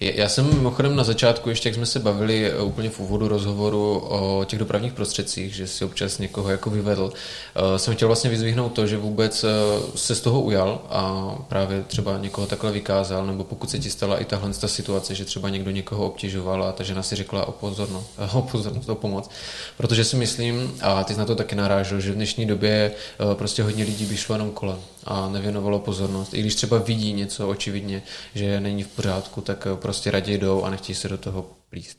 Já 0.00 0.28
jsem 0.28 0.54
mimochodem 0.54 0.96
na 0.96 1.04
začátku, 1.04 1.48
ještě 1.48 1.68
jak 1.68 1.74
jsme 1.74 1.86
se 1.86 1.98
bavili 1.98 2.50
eh, 2.50 2.62
úplně 2.62 2.90
v 2.90 3.00
úvodu 3.00 3.28
rozhovoru 3.28 3.98
o 3.98 4.44
těch 4.44 4.58
dopravních 4.58 4.92
prostředcích, 4.92 5.54
že 5.54 5.66
si 5.66 5.84
občas 5.84 6.18
někoho 6.18 6.50
jako 6.50 6.70
vyvedl, 6.70 7.12
eh, 7.54 7.78
jsem 7.78 7.94
chtěl 7.94 8.08
vlastně 8.08 8.30
vyzvihnout 8.30 8.72
to, 8.72 8.86
že 8.86 8.96
vůbec 8.96 9.44
eh, 9.44 9.48
se 9.94 10.14
z 10.14 10.20
toho 10.20 10.40
ujal 10.40 10.80
a 10.88 11.34
právě 11.48 11.82
třeba 11.82 12.18
někoho 12.18 12.46
takhle 12.46 12.72
vykázal, 12.72 13.26
nebo 13.26 13.44
pokud 13.44 13.70
se 13.70 13.78
ti 13.78 13.90
stala 13.90 14.18
i 14.18 14.24
tahle 14.24 14.54
ta 14.54 14.68
situace, 14.68 15.14
že 15.14 15.24
třeba 15.24 15.48
někdo 15.48 15.70
někoho 15.70 16.06
obtěžoval 16.06 16.64
a 16.64 16.72
ta 16.72 16.84
žena 16.84 17.02
si 17.02 17.16
řekla 17.16 17.48
o 17.48 17.52
pozornost, 17.52 18.10
o 18.32 18.42
pozornost, 18.42 18.88
o 18.88 18.94
pomoc. 18.94 19.30
Protože 19.76 20.04
si 20.04 20.16
myslím, 20.16 20.74
a 20.82 21.04
ty 21.04 21.12
jsi 21.14 21.18
na 21.18 21.26
to 21.26 21.34
taky 21.34 21.56
narážel, 21.56 22.00
že 22.00 22.12
v 22.12 22.14
dnešní 22.14 22.46
době 22.46 22.92
prostě 23.34 23.62
hodně 23.62 23.84
lidí 23.84 24.04
by 24.04 24.16
šlo 24.16 24.34
jenom 24.34 24.50
kolem 24.50 24.78
a 25.06 25.28
nevěnovalo 25.28 25.78
pozornost. 25.78 26.34
I 26.34 26.40
když 26.40 26.54
třeba 26.54 26.78
vidí 26.78 27.12
něco 27.12 27.48
očividně, 27.48 28.02
že 28.34 28.60
není 28.60 28.82
v 28.82 28.88
pořádku, 28.88 29.40
tak 29.40 29.66
prostě 29.86 30.10
raději 30.10 30.38
jdou 30.38 30.64
a 30.64 30.70
nechtějí 30.70 30.96
se 30.96 31.08
do 31.08 31.18
toho 31.18 31.46
plíst. 31.70 31.98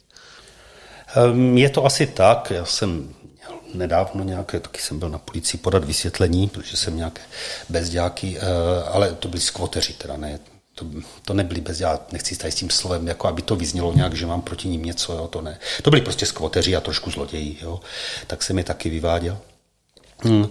Ehm, 1.15 1.57
je 1.57 1.69
to 1.69 1.85
asi 1.85 2.07
tak. 2.07 2.51
Já 2.51 2.65
jsem 2.65 3.15
nedávno 3.73 4.23
nějaké, 4.23 4.59
taky 4.59 4.81
jsem 4.81 4.99
byl 4.99 5.09
na 5.09 5.17
policii 5.17 5.59
podat 5.59 5.83
vysvětlení, 5.83 6.49
protože 6.49 6.77
jsem 6.77 6.97
nějaké 6.97 7.21
bezděláky, 7.69 8.37
eh, 8.37 8.83
ale 8.83 9.13
to 9.13 9.27
byli 9.27 9.41
skvoteři, 9.41 9.93
teda 9.93 10.17
ne, 10.17 10.39
to, 10.75 10.85
to 11.25 11.33
nebyli 11.33 11.61
bez, 11.61 11.79
já 11.79 11.99
nechci 12.11 12.35
tady 12.35 12.51
s 12.51 12.55
tím 12.55 12.69
slovem, 12.69 13.07
jako 13.07 13.27
aby 13.27 13.41
to 13.41 13.55
vyznělo 13.55 13.93
nějak, 13.93 14.13
že 14.13 14.25
mám 14.25 14.41
proti 14.41 14.67
ním 14.67 14.83
něco, 14.83 15.13
jo, 15.13 15.27
to 15.27 15.41
ne. 15.41 15.59
To 15.83 15.89
byli 15.89 16.01
prostě 16.01 16.25
skvoteři 16.25 16.75
a 16.75 16.81
trošku 16.81 17.11
zloději, 17.11 17.57
jo. 17.61 17.79
Tak 18.27 18.43
jsem 18.43 18.57
je 18.57 18.63
taky 18.63 18.89
vyváděl. 18.89 19.37
Hmm. 20.19 20.49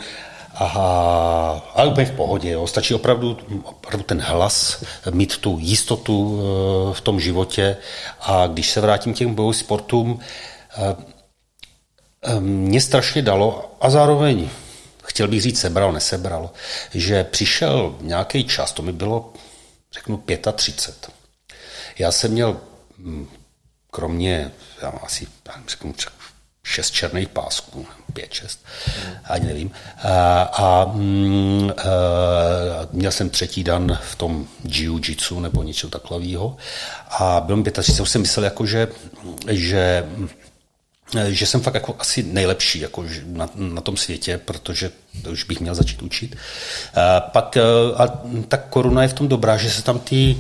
Ale 0.59 1.87
úplně 1.87 2.07
v 2.07 2.17
pohodě. 2.17 2.51
Jo. 2.51 2.67
Stačí 2.67 2.95
opravdu, 2.95 3.39
opravdu 3.63 4.05
ten 4.05 4.21
hlas, 4.21 4.85
mít 5.11 5.37
tu 5.39 5.59
jistotu 5.61 6.41
eh, 6.41 6.95
v 6.95 7.01
tom 7.01 7.21
životě. 7.21 7.77
A 8.21 8.47
když 8.47 8.71
se 8.71 8.81
vrátím 8.81 9.15
k 9.15 9.17
těm 9.17 9.35
bojovým 9.35 9.55
sportům, 9.55 10.21
eh, 10.77 10.97
eh, 12.23 12.41
mě 12.41 12.81
strašně 12.81 13.23
dalo 13.23 13.77
a 13.81 13.91
zároveň 13.91 14.49
chtěl 15.05 15.29
bych 15.29 15.43
říct 15.43 15.61
sebral, 15.61 15.93
nesebral, 15.93 16.51
že 16.95 17.25
přišel 17.25 17.97
nějaký 18.01 18.45
čas, 18.45 18.73
to 18.73 18.83
mi 18.83 18.93
bylo, 18.93 19.33
řeknu, 19.93 20.23
35. 20.53 21.15
Já 21.99 22.13
jsem 22.13 22.33
měl 22.33 22.57
hm, 22.99 23.29
kromě, 23.91 24.53
já 24.83 24.89
asi 24.89 25.27
řeknu, 25.69 25.95
šest 26.67 26.91
černých 26.91 27.29
pásků, 27.29 27.87
pět, 28.13 28.33
šest, 28.33 28.65
mm. 28.87 29.13
ani 29.25 29.47
nevím. 29.47 29.71
A, 30.03 30.43
a, 30.43 30.85
mm, 30.93 31.71
a 31.71 32.89
měl 32.93 33.13
jsem 33.13 33.31
třetí 33.31 33.65
dan 33.65 33.99
v 34.03 34.15
tom 34.15 34.47
jiu-jitsu 34.65 35.41
nebo 35.41 35.63
něco 35.63 35.89
takového 35.89 36.57
a 37.11 37.41
byl 37.41 37.57
mi 37.57 37.71
35, 37.71 38.03
už 38.03 38.11
jsem 38.11 38.21
myslel, 38.21 38.45
jako, 38.45 38.67
že, 38.67 38.89
že 39.49 40.07
že 41.29 41.47
jsem 41.47 41.61
fakt 41.61 41.75
jako 41.75 41.97
asi 41.99 42.23
nejlepší 42.23 42.81
jako 42.81 43.05
na, 43.25 43.49
na 43.55 43.81
tom 43.81 43.97
světě, 43.97 44.41
protože 44.45 44.91
to 45.23 45.31
už 45.31 45.45
bych 45.45 45.61
měl 45.61 45.75
začít 45.75 46.03
učit. 46.03 46.37
A 46.95 47.21
pak 47.21 47.57
a 47.97 48.07
ta 48.49 48.57
koruna 48.57 49.03
je 49.03 49.09
v 49.09 49.13
tom 49.13 49.29
dobrá, 49.29 49.57
že 49.57 49.71
se 49.71 49.83
tam 49.83 49.99
ty 49.99 50.37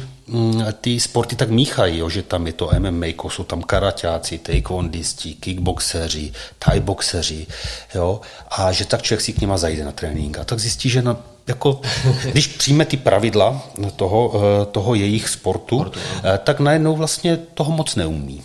ty 0.80 1.00
sporty 1.00 1.36
tak 1.36 1.50
míchají, 1.50 1.98
jo, 1.98 2.08
že 2.08 2.22
tam 2.22 2.46
je 2.46 2.52
to 2.52 2.70
MMA, 2.78 3.06
jsou 3.28 3.44
tam 3.44 3.62
karaťáci, 3.62 4.38
taekwondisti, 4.38 5.34
kickboxeři, 5.34 6.32
thaiboxeři, 6.58 7.46
jo, 7.94 8.20
a 8.50 8.72
že 8.72 8.84
tak 8.84 9.02
člověk 9.02 9.20
si 9.20 9.32
k 9.32 9.40
něma 9.40 9.58
zajde 9.58 9.84
na 9.84 9.92
trénink 9.92 10.38
a 10.38 10.44
tak 10.44 10.58
zjistí, 10.58 10.88
že 10.88 11.02
na, 11.02 11.16
jako, 11.46 11.80
když 12.30 12.46
přijme 12.46 12.84
ty 12.84 12.96
pravidla 12.96 13.62
toho, 13.96 14.32
eh, 14.34 14.66
toho 14.66 14.94
jejich 14.94 15.28
sportu, 15.28 15.78
sportu 15.78 16.00
eh, 16.24 16.38
tak 16.38 16.60
najednou 16.60 16.96
vlastně 16.96 17.36
toho 17.36 17.72
moc 17.72 17.94
neumí. 17.94 18.42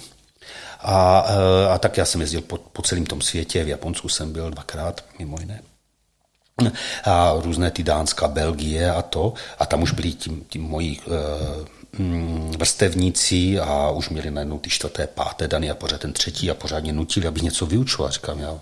A, 0.82 1.26
eh, 1.28 1.74
a 1.74 1.78
tak 1.78 1.98
já 1.98 2.06
jsem 2.06 2.22
jezdil 2.22 2.42
po, 2.42 2.58
po 2.58 2.82
celém 2.82 3.06
tom 3.06 3.22
světě, 3.22 3.64
v 3.64 3.68
Japonsku 3.68 4.10
jsem 4.10 4.34
byl 4.34 4.52
dvakrát, 4.52 5.06
mimo 5.20 5.38
jiné 5.40 5.62
a 7.04 7.34
různé 7.42 7.72
ty 7.72 7.84
Dánska, 7.84 8.28
Belgie 8.28 8.92
a 8.92 9.02
to. 9.02 9.34
A 9.60 9.66
tam 9.66 9.82
už 9.82 9.92
byli 9.92 10.14
ti, 10.50 10.60
moji 10.60 11.00
uh, 11.00 11.66
vrstevníci 12.58 13.60
a 13.60 13.90
už 13.90 14.10
měli 14.10 14.32
najednou 14.32 14.60
ty 14.60 14.70
čtvrté, 14.70 15.08
páté 15.08 15.48
dany 15.48 15.72
a 15.72 15.76
pořád 15.76 16.02
ten 16.02 16.14
třetí 16.14 16.52
a 16.52 16.54
pořádně 16.54 16.94
nutili, 16.94 17.28
abych 17.28 17.44
něco 17.44 17.66
vyučoval. 17.66 18.12
Říkám, 18.12 18.40
já, 18.40 18.60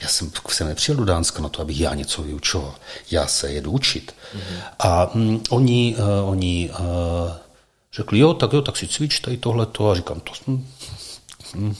já 0.00 0.08
jsem, 0.08 0.30
jsem 0.48 0.68
nepřijel 0.68 0.96
do 0.96 1.04
Dánska 1.04 1.42
na 1.42 1.48
to, 1.48 1.62
abych 1.62 1.80
já 1.80 1.94
něco 1.94 2.22
vyučoval. 2.22 2.74
Já 3.10 3.26
se 3.26 3.52
jedu 3.52 3.70
učit. 3.70 4.14
Mm-hmm. 4.34 4.60
A 4.78 5.14
um, 5.14 5.42
oni, 5.50 5.96
uh, 5.98 6.30
oni 6.30 6.70
uh, 6.70 6.86
řekli, 7.92 8.18
jo, 8.18 8.34
tak 8.34 8.52
jo, 8.52 8.62
tak 8.62 8.76
si 8.76 8.88
cvič 8.88 9.20
tady 9.20 9.36
tohleto. 9.36 9.90
A 9.90 9.94
říkám, 9.94 10.20
to, 10.20 10.32
hm, 10.46 10.66
hm, 11.54 11.74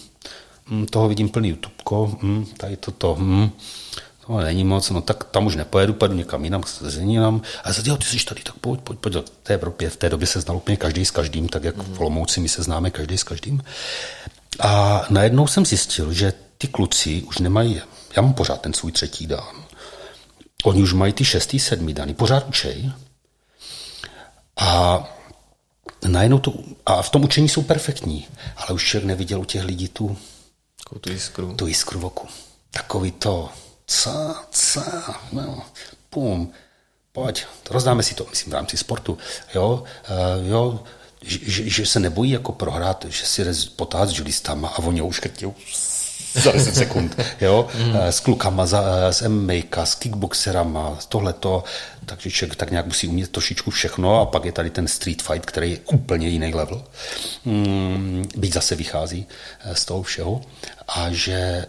hm, 0.66 0.86
toho 0.86 1.08
vidím 1.08 1.28
plný 1.28 1.48
YouTubeko, 1.48 2.18
hm, 2.22 2.46
tady 2.56 2.76
toto, 2.76 3.16
hm, 3.18 3.50
to 4.26 4.40
není 4.40 4.64
moc, 4.64 4.90
no 4.90 5.00
tak 5.00 5.24
tam 5.24 5.46
už 5.46 5.56
nepojedu, 5.56 5.92
pojedu 5.92 6.14
někam 6.14 6.44
jinam, 6.44 6.62
k 6.62 6.68
zeninám. 6.68 7.42
A 7.64 7.68
já 7.68 7.74
jo, 7.84 7.96
ty 7.96 8.04
jsi 8.04 8.24
tady, 8.24 8.42
tak 8.42 8.54
pojď, 8.54 8.80
pojď, 8.80 8.98
pojď. 8.98 9.14
V 9.14 9.30
té 9.42 9.54
Evropě 9.54 9.90
v 9.90 9.96
té 9.96 10.10
době 10.10 10.26
se 10.26 10.40
znal 10.40 10.56
úplně 10.56 10.76
každý 10.76 11.04
s 11.04 11.10
každým, 11.10 11.48
tak 11.48 11.64
jak 11.64 11.76
v 11.76 12.00
Olomouci 12.00 12.40
my 12.40 12.48
se 12.48 12.62
známe 12.62 12.90
každý 12.90 13.18
s 13.18 13.24
každým. 13.24 13.62
A 14.60 15.02
najednou 15.10 15.46
jsem 15.46 15.66
zjistil, 15.66 16.12
že 16.12 16.32
ty 16.58 16.68
kluci 16.68 17.22
už 17.22 17.38
nemají, 17.38 17.80
já 18.16 18.22
mám 18.22 18.34
pořád 18.34 18.60
ten 18.60 18.72
svůj 18.72 18.92
třetí 18.92 19.26
dán. 19.26 19.64
Oni 20.64 20.82
už 20.82 20.92
mají 20.92 21.12
ty 21.12 21.24
šestý, 21.24 21.58
sedmý 21.58 21.94
dány, 21.94 22.14
pořád 22.14 22.48
učej. 22.48 22.92
A 24.56 24.98
najednou 26.08 26.38
to, 26.38 26.54
a 26.86 27.02
v 27.02 27.10
tom 27.10 27.24
učení 27.24 27.48
jsou 27.48 27.62
perfektní, 27.62 28.26
ale 28.56 28.68
už 28.70 28.84
člověk 28.84 29.06
neviděl 29.06 29.40
u 29.40 29.44
těch 29.44 29.64
lidí 29.64 29.88
tu, 29.88 30.16
tu 31.00 31.12
jiskru. 31.12 31.54
tu 31.54 31.66
jiskru 31.66 32.00
v 32.00 32.04
oku. 32.04 32.28
Takový 32.70 33.10
to, 33.10 33.48
co, 33.86 34.34
co, 34.50 34.82
no, 35.32 35.62
pum, 36.10 36.52
pojď, 37.12 37.44
rozdáme 37.70 38.02
si 38.02 38.14
to, 38.14 38.26
myslím, 38.30 38.50
v 38.50 38.54
rámci 38.54 38.76
sportu, 38.76 39.18
jo, 39.54 39.84
uh, 40.10 40.48
jo, 40.48 40.80
že, 41.22 41.70
že, 41.70 41.86
se 41.86 42.00
nebojí 42.00 42.30
jako 42.30 42.52
prohrát, 42.52 43.06
že 43.08 43.26
si 43.26 43.44
potát 43.76 44.08
s 44.08 44.18
judistama 44.18 44.68
a 44.68 44.78
oni 44.78 45.02
už 45.02 45.20
krtějí 45.20 45.52
za 46.34 46.52
10 46.52 46.74
sekund, 46.74 47.16
jo, 47.40 47.68
mm. 47.74 47.96
s 47.96 48.20
klukama, 48.20 48.66
za, 48.66 49.12
s 49.12 49.28
MMA, 49.28 49.84
s 49.84 49.94
kickboxerama, 49.94 50.98
tohleto, 51.08 51.64
takže 52.06 52.30
člověk 52.30 52.56
tak 52.56 52.70
nějak 52.70 52.86
musí 52.86 53.08
umět 53.08 53.30
trošičku 53.30 53.70
všechno 53.70 54.20
a 54.20 54.26
pak 54.26 54.44
je 54.44 54.52
tady 54.52 54.70
ten 54.70 54.88
street 54.88 55.22
fight, 55.22 55.46
který 55.46 55.70
je 55.70 55.78
úplně 55.92 56.28
jiný 56.28 56.54
level, 56.54 56.84
mm, 57.44 58.24
byť 58.36 58.52
zase 58.52 58.74
vychází 58.74 59.26
eh, 59.60 59.74
z 59.74 59.84
toho 59.84 60.02
všeho. 60.02 60.40
A 60.88 61.10
že 61.10 61.66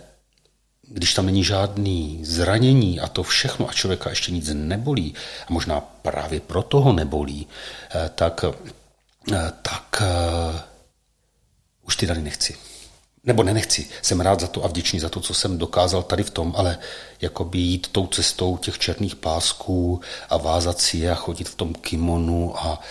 když 0.87 1.13
tam 1.13 1.25
není 1.25 1.43
žádný 1.43 2.19
zranění 2.23 2.99
a 2.99 3.07
to 3.07 3.23
všechno 3.23 3.69
a 3.69 3.73
člověka 3.73 4.09
ještě 4.09 4.31
nic 4.31 4.49
nebolí, 4.53 5.15
a 5.47 5.53
možná 5.53 5.79
právě 5.81 6.39
proto 6.39 6.81
ho 6.81 6.93
nebolí, 6.93 7.47
eh, 7.95 8.09
tak, 8.15 8.45
eh, 9.33 9.51
tak 9.61 10.01
uh, 10.01 10.59
už 11.85 11.95
ty 11.95 12.07
dary 12.07 12.21
nechci. 12.21 12.55
Nebo 13.23 13.43
nenechci. 13.43 13.87
Jsem 14.01 14.21
rád 14.21 14.39
za 14.39 14.47
to 14.47 14.65
a 14.65 14.67
vděčný 14.67 14.99
za 14.99 15.09
to, 15.09 15.19
co 15.19 15.33
jsem 15.33 15.57
dokázal 15.57 16.03
tady 16.03 16.23
v 16.23 16.29
tom, 16.29 16.53
ale 16.57 16.77
jakoby 17.21 17.57
jít 17.57 17.87
tou 17.91 18.07
cestou 18.07 18.57
těch 18.57 18.79
černých 18.79 19.15
pásků 19.15 20.01
a 20.29 20.37
vázat 20.37 20.81
si 20.81 20.97
je 20.97 21.11
a 21.11 21.15
chodit 21.15 21.49
v 21.49 21.55
tom 21.55 21.73
kimonu 21.73 22.59
a, 22.59 22.81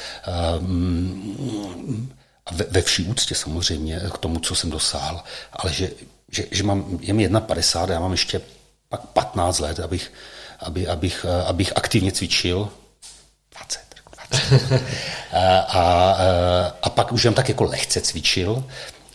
um, 0.59 2.13
a 2.47 2.55
ve, 2.55 2.65
ve 2.71 2.83
vší 2.83 3.07
úctě 3.07 3.35
samozřejmě 3.35 4.01
k 4.15 4.19
tomu, 4.19 4.39
co 4.39 4.55
jsem 4.55 4.71
dosáhl, 4.71 5.21
ale 5.53 5.73
že 5.73 5.91
že, 6.35 6.45
že 6.51 6.63
mám, 6.63 6.99
je 7.01 7.15
mi 7.15 7.29
1,50 7.29 7.91
já 7.91 8.01
mám 8.01 8.13
ještě 8.13 8.41
pak 8.89 9.01
15 9.01 9.59
let, 9.59 9.81
abych, 9.81 10.13
aby, 10.61 10.89
abych, 10.89 11.27
abych 11.47 11.73
aktivně 11.77 12.13
cvičil. 12.13 12.69
20. 13.59 13.81
20. 14.31 14.83
a, 15.33 15.59
a, 15.59 16.17
a 16.83 16.91
pak 16.91 17.13
už 17.13 17.23
jsem 17.23 17.35
tak 17.35 17.49
jako 17.49 17.65
lehce 17.65 18.01
cvičil 18.01 18.65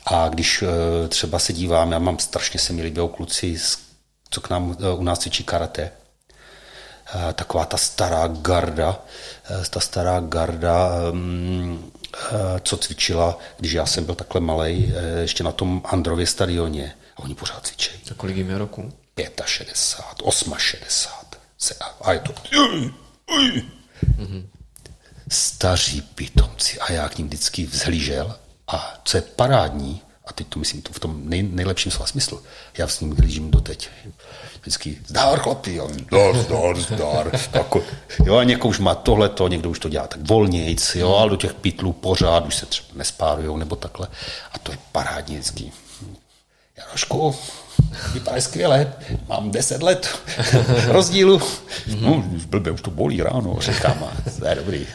a 0.06 0.30
když 0.30 0.62
e, 0.62 1.08
třeba 1.08 1.40
se 1.40 1.54
dívám, 1.54 1.92
já 1.92 2.00
mám 2.00 2.20
strašně 2.20 2.60
se 2.60 2.74
mi 2.74 2.82
líbí 2.82 3.02
kluci, 3.16 3.58
co 4.30 4.42
k 4.42 4.50
nám 4.50 4.78
u 4.98 5.04
nás 5.04 5.20
cvičí 5.20 5.44
karate, 5.44 5.92
taková 7.34 7.66
ta 7.66 7.78
stará 7.78 8.28
garda, 8.28 9.00
ta 9.70 9.80
stará 9.80 10.20
garda, 10.20 10.90
mm, 11.12 11.92
co 12.62 12.78
cvičila, 12.78 13.38
když 13.58 13.74
já 13.74 13.86
jsem 13.86 14.06
byl 14.06 14.16
takhle 14.16 14.42
malý, 14.42 14.94
ještě 15.22 15.44
na 15.44 15.52
tom 15.52 15.82
Andrově 15.86 16.28
stadioně. 16.28 16.96
A 17.20 17.24
oni 17.24 17.36
pořád 17.36 17.68
cvičí. 17.68 17.92
A 18.12 18.14
kolik 18.14 18.38
jim 18.38 18.50
je 18.50 18.58
roku? 18.58 18.94
65, 19.46 19.48
68. 19.48 20.54
A 22.02 22.14
je 22.14 22.20
to... 22.20 22.34
Mm-hmm. 24.18 24.46
Staří 25.32 26.02
pitomci. 26.02 26.80
A 26.80 26.92
já 26.92 27.10
k 27.10 27.18
ním 27.18 27.28
vždycky 27.28 27.66
vzhlížel. 27.66 28.36
A 28.68 29.02
co 29.04 29.18
je 29.18 29.22
parádní, 29.22 30.02
a 30.26 30.34
teď 30.34 30.48
to 30.48 30.60
myslím 30.60 30.82
to 30.82 30.94
v 30.94 31.00
tom 31.00 31.30
nej, 31.30 31.44
nejlepším 31.44 31.92
slova 31.92 32.08
smyslu, 32.08 32.42
já 32.78 32.88
s 32.88 33.00
ním 33.00 33.16
hlížím 33.16 33.52
doteď. 33.52 33.90
Vždycky, 34.62 34.98
zdár 35.08 35.40
chlapi, 35.40 35.76
jo, 35.76 35.90
zdár, 35.90 36.38
zdár, 36.38 36.80
zdár. 36.80 37.40
Jako, 37.54 37.84
jo, 38.26 38.38
a 38.38 38.44
někdo 38.44 38.66
už 38.66 38.80
má 38.80 38.96
tohleto, 38.96 39.48
někdo 39.48 39.70
už 39.70 39.80
to 39.80 39.90
dělá 39.90 40.08
tak 40.08 40.28
volnějc, 40.28 40.96
jo, 40.96 41.16
ale 41.16 41.30
do 41.30 41.36
těch 41.36 41.54
pitlů 41.54 41.94
pořád 41.94 42.46
už 42.46 42.56
se 42.56 42.66
třeba 42.66 42.88
nespárujou 42.94 43.58
nebo 43.58 43.76
takhle. 43.76 44.08
A 44.52 44.60
to 44.60 44.72
je 44.72 44.78
parádní 44.92 45.36
vždycky. 45.36 45.72
Jarošku, 46.80 47.36
vypadá 48.14 48.42
skvěle, 48.42 48.94
mám 49.28 49.52
10 49.52 49.84
let 49.84 50.20
rozdílu. 50.88 51.38
Mm-hmm. 51.38 52.02
No, 52.02 52.24
blbě, 52.48 52.72
už 52.72 52.82
to 52.82 52.92
bolí 52.92 53.22
ráno, 53.22 53.58
říkám, 53.60 54.04
to 54.40 54.48
je 54.48 54.56
dobrý. 54.56 54.88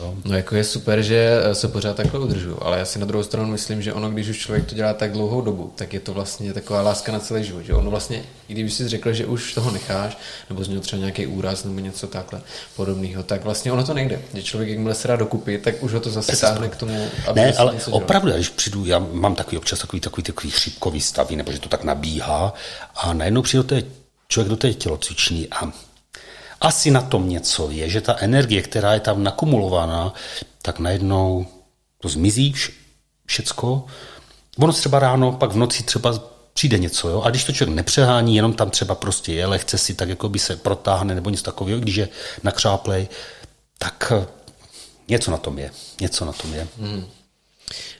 No. 0.00 0.14
no 0.24 0.36
jako 0.36 0.56
je 0.56 0.64
super, 0.64 1.02
že 1.02 1.40
se 1.52 1.68
pořád 1.68 1.96
takhle 1.96 2.20
udržují, 2.20 2.56
ale 2.60 2.78
já 2.78 2.84
si 2.84 2.98
na 2.98 3.06
druhou 3.06 3.24
stranu 3.24 3.48
myslím, 3.48 3.82
že 3.82 3.92
ono, 3.92 4.10
když 4.10 4.28
už 4.28 4.38
člověk 4.38 4.66
to 4.66 4.74
dělá 4.74 4.94
tak 4.94 5.12
dlouhou 5.12 5.40
dobu, 5.40 5.72
tak 5.74 5.92
je 5.92 6.00
to 6.00 6.14
vlastně 6.14 6.52
taková 6.52 6.82
láska 6.82 7.12
na 7.12 7.20
celý 7.20 7.44
život. 7.44 7.62
Že 7.62 7.74
ono 7.74 7.90
vlastně, 7.90 8.22
i 8.48 8.52
kdyby 8.52 8.70
si 8.70 8.88
řekl, 8.88 9.12
že 9.12 9.26
už 9.26 9.54
toho 9.54 9.70
necháš, 9.70 10.18
nebo 10.50 10.64
z 10.64 10.68
něho 10.68 10.80
třeba 10.80 11.00
nějaký 11.00 11.26
úraz 11.26 11.64
nebo 11.64 11.80
něco 11.80 12.06
takhle 12.06 12.40
podobného, 12.76 13.22
tak 13.22 13.44
vlastně 13.44 13.72
ono 13.72 13.84
to 13.84 13.94
nejde. 13.94 14.20
Že 14.34 14.42
člověk, 14.42 14.70
jakmile 14.70 14.94
se 14.94 15.08
dá 15.08 15.16
dokupy, 15.16 15.58
tak 15.58 15.82
už 15.82 15.92
ho 15.92 16.00
to 16.00 16.10
zase 16.10 16.36
táhne 16.36 16.68
k 16.68 16.76
tomu, 16.76 17.08
aby 17.26 17.40
Ne, 17.40 17.52
ale 17.52 17.74
opravdu, 17.90 18.32
když 18.32 18.48
přijdu, 18.48 18.86
já 18.86 18.98
mám 18.98 19.34
takový 19.34 19.56
občas 19.56 19.78
takový, 19.78 20.00
takový, 20.00 20.22
takový 20.22 20.50
chřipkový 20.50 21.00
stavy, 21.00 21.36
nebo 21.36 21.52
že 21.52 21.60
to 21.60 21.68
tak 21.68 21.84
nabíhá 21.84 22.54
a 22.96 23.12
najednou 23.12 23.42
přijde 23.42 23.82
člověk 24.28 24.50
do 24.50 24.56
té 24.56 24.74
tělocvičny 24.74 25.48
a 25.50 25.72
asi 26.60 26.90
na 26.90 27.00
tom 27.02 27.28
něco 27.28 27.70
je, 27.70 27.88
že 27.88 28.00
ta 28.00 28.16
energie, 28.18 28.62
která 28.62 28.94
je 28.94 29.00
tam 29.00 29.22
nakumulovaná, 29.22 30.14
tak 30.62 30.78
najednou 30.78 31.46
to 31.98 32.08
zmizí 32.08 32.54
všecko. 33.26 33.84
Ono 34.58 34.72
třeba 34.72 34.98
ráno, 34.98 35.32
pak 35.32 35.52
v 35.52 35.56
noci 35.56 35.82
třeba 35.82 36.30
přijde 36.52 36.78
něco, 36.78 37.08
jo? 37.08 37.22
a 37.22 37.30
když 37.30 37.44
to 37.44 37.52
člověk 37.52 37.76
nepřehání, 37.76 38.36
jenom 38.36 38.52
tam 38.52 38.70
třeba 38.70 38.94
prostě 38.94 39.32
je, 39.32 39.46
lehce 39.46 39.78
si 39.78 39.94
tak 39.94 40.08
jako 40.08 40.28
by 40.28 40.38
se 40.38 40.56
protáhne 40.56 41.14
nebo 41.14 41.30
něco 41.30 41.44
takového, 41.44 41.80
když 41.80 41.94
je 41.94 42.08
nakřáplej, 42.42 43.08
tak 43.78 44.12
eh, 44.16 44.26
něco 45.08 45.30
na 45.30 45.36
tom 45.36 45.58
je, 45.58 45.70
něco 46.00 46.24
na 46.24 46.32
tom 46.32 46.54
je. 46.54 46.68
Hmm. 46.80 47.06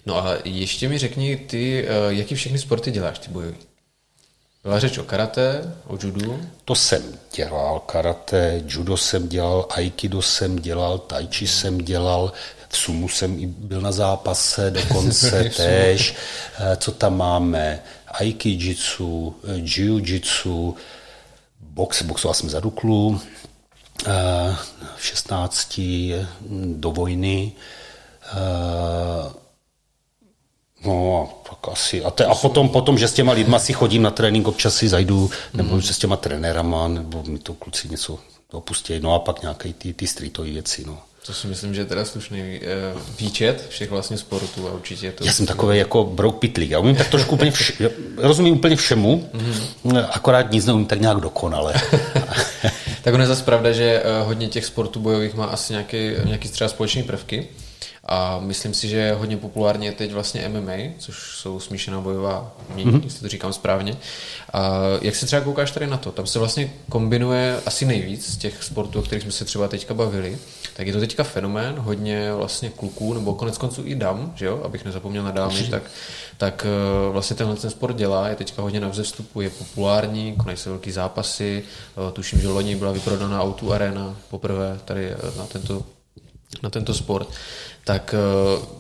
No 0.07 0.27
a 0.27 0.37
ještě 0.45 0.89
mi 0.89 0.99
řekni, 0.99 1.37
ty, 1.37 1.87
eh, 1.89 1.91
jaký 2.09 2.35
všechny 2.35 2.59
sporty 2.59 2.91
děláš, 2.91 3.19
ty 3.19 3.31
bojový? 3.31 3.57
Byla 4.63 4.79
řeč 4.79 4.99
o 4.99 5.05
karate, 5.05 5.75
o 5.87 5.99
judu? 6.03 6.41
To 6.65 6.75
jsem 6.75 7.03
dělal, 7.37 7.79
karate, 7.79 8.63
judo 8.67 8.97
jsem 8.97 9.29
dělal, 9.29 9.67
aikido 9.71 10.23
jsem 10.23 10.57
dělal, 10.57 10.99
tai 10.99 11.27
chi 11.27 11.47
jsem 11.47 11.79
dělal, 11.79 12.33
v 12.69 12.77
sumu 12.77 13.09
jsem 13.09 13.39
i 13.39 13.47
byl 13.47 13.81
na 13.81 13.93
zápase 13.93 14.71
dokonce 14.71 15.51
též. 15.57 16.15
Eh, 16.59 16.77
co 16.77 16.93
tam 16.93 17.17
máme? 17.17 17.83
Aikijitsu, 18.09 19.37
eh, 19.45 19.53
jiu-jitsu, 19.55 20.75
box, 21.61 22.03
boxoval 22.03 22.35
jsem 22.35 22.51
za 22.51 22.61
Duklu, 22.61 23.21
eh, 24.07 24.57
v 24.97 25.07
16 25.07 26.27
do 26.65 26.91
vojny, 26.91 27.53
No, 30.85 31.29
tak 31.49 31.73
asi. 31.73 32.05
A, 32.05 32.11
te, 32.11 32.25
a 32.25 32.35
potom, 32.35 32.69
potom, 32.69 32.99
že 32.99 33.09
s 33.09 33.13
těma 33.13 33.33
lidma 33.33 33.59
si 33.59 33.73
chodím 33.73 34.03
na 34.03 34.11
trénink, 34.11 34.49
občas 34.49 34.75
si 34.75 34.89
zajdu, 34.89 35.31
nebo 35.55 35.75
mm. 35.75 35.81
že 35.81 35.95
s 35.95 35.99
těma 35.99 36.17
trenérama, 36.17 36.89
nebo 36.89 37.23
mi 37.27 37.39
to 37.39 37.55
kluci 37.55 37.89
něco 37.89 38.19
opustí. 38.53 39.01
No 39.01 39.15
a 39.15 39.19
pak 39.19 39.43
nějaké 39.43 39.73
ty, 39.73 39.93
ty 39.93 40.07
streetové 40.07 40.51
věci. 40.51 40.85
No. 40.87 40.99
To 41.27 41.33
si 41.33 41.47
myslím, 41.47 41.75
že 41.75 41.81
je 41.81 41.85
teda 41.85 42.05
slušný 42.05 42.41
uh, 42.41 43.01
výčet 43.19 43.67
všech 43.69 43.91
vlastně 43.91 44.19
sportů 44.19 44.69
a 44.69 44.73
určitě 44.73 45.13
to... 45.13 45.25
Já 45.25 45.33
jsem 45.33 45.47
takový 45.47 45.79
jako 45.79 46.05
brouk 46.05 46.39
pitlík. 46.39 46.71
Já 46.71 46.79
umím 46.79 46.97
tak 46.97 47.09
trošku 47.09 47.35
úplně 47.35 47.51
vše, 47.51 47.91
rozumím 48.17 48.55
úplně 48.55 48.77
všemu, 48.77 49.31
mm-hmm. 49.35 50.07
akorát 50.11 50.53
nic 50.53 50.67
neumím 50.67 50.87
tak 50.87 51.01
nějak 51.01 51.21
dokonale. 51.21 51.75
tak 53.03 53.15
ono 53.15 53.23
je 53.23 53.27
zase 53.27 53.45
pravda, 53.45 53.73
že 53.73 54.03
uh, 54.03 54.27
hodně 54.27 54.49
těch 54.49 54.65
sportů 54.65 55.01
bojových 55.01 55.35
má 55.35 55.45
asi 55.45 55.73
nějaký, 55.73 55.97
nějaký 56.25 56.49
třeba 56.49 56.69
společný 56.69 57.03
prvky. 57.03 57.49
A 58.05 58.41
myslím 58.41 58.75
si, 58.75 58.89
že 58.89 59.15
hodně 59.19 59.37
populárně 59.37 59.89
je 59.89 59.93
teď 59.93 60.13
vlastně 60.13 60.49
MMA, 60.49 60.93
což 60.99 61.37
jsou 61.37 61.61
smíšená 61.61 62.01
bojová 62.01 62.53
umění, 62.71 62.93
mm-hmm. 62.93 63.05
jestli 63.05 63.21
to 63.21 63.29
říkám 63.29 63.53
správně. 63.53 63.97
A 64.53 64.73
jak 65.03 65.17
se 65.17 65.27
třeba 65.27 65.43
koukáš 65.43 65.71
tady 65.71 65.87
na 65.87 65.97
to? 65.97 66.13
Tam 66.13 66.27
se 66.27 66.39
vlastně 66.39 66.71
kombinuje 66.89 67.61
asi 67.67 67.87
nejvíc 67.87 68.33
z 68.33 68.37
těch 68.37 68.65
sportů, 68.65 68.99
o 68.99 69.03
kterých 69.03 69.23
jsme 69.23 69.33
se 69.33 69.45
třeba 69.45 69.69
teďka 69.69 69.95
bavili. 69.95 70.39
Tak 70.77 70.87
je 70.87 70.93
to 70.93 71.01
teďka 71.01 71.25
fenomén, 71.25 71.75
hodně 71.79 72.33
vlastně 72.33 72.71
kluků, 72.71 73.15
nebo 73.15 73.35
konec 73.35 73.59
konců 73.59 73.83
i 73.85 73.95
dam, 73.95 74.33
že 74.37 74.47
jo, 74.47 74.61
abych 74.65 74.85
nezapomněl 74.85 75.23
na 75.23 75.31
dámy, 75.31 75.63
tak, 75.71 75.83
tak 76.37 76.67
eh, 76.67 77.13
vlastně 77.13 77.37
tenhle 77.37 77.57
ten 77.57 77.71
sport 77.71 77.97
dělá, 77.97 78.29
je 78.29 78.37
teďka 78.37 78.63
hodně 78.63 78.81
na 78.81 78.89
vzestupu, 78.89 79.41
je 79.41 79.51
populární, 79.51 80.35
konají 80.37 80.59
se 80.59 80.71
velký 80.71 80.91
zápasy, 80.91 81.63
eh, 82.09 82.13
tuším, 82.13 82.41
že 82.41 82.49
loni 82.49 82.77
byla 82.77 82.93
vyprodaná 82.93 83.43
Auto 83.43 83.73
Arena 83.73 84.17
poprvé 84.31 84.79
tady 84.85 85.11
eh, 85.11 85.17
na 85.39 85.47
tento, 85.47 85.83
na 86.63 86.71
tento 86.71 86.95
sport. 86.95 87.29
Tak 87.85 88.15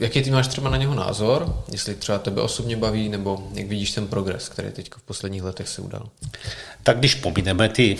jaký 0.01 0.22
ty 0.22 0.31
máš 0.31 0.48
třeba 0.48 0.70
na 0.70 0.77
něho 0.77 0.94
názor, 0.94 1.62
jestli 1.72 1.94
třeba 1.94 2.18
tebe 2.18 2.43
osobně 2.43 2.77
baví, 2.77 3.09
nebo 3.09 3.48
jak 3.55 3.66
vidíš 3.66 3.93
ten 3.93 4.06
progres, 4.06 4.48
který 4.48 4.70
teď 4.70 4.90
v 4.97 5.02
posledních 5.02 5.43
letech 5.43 5.68
se 5.68 5.82
udal? 5.82 6.09
Tak 6.82 6.98
když 6.98 7.14
pomineme 7.14 7.68
ty 7.68 7.98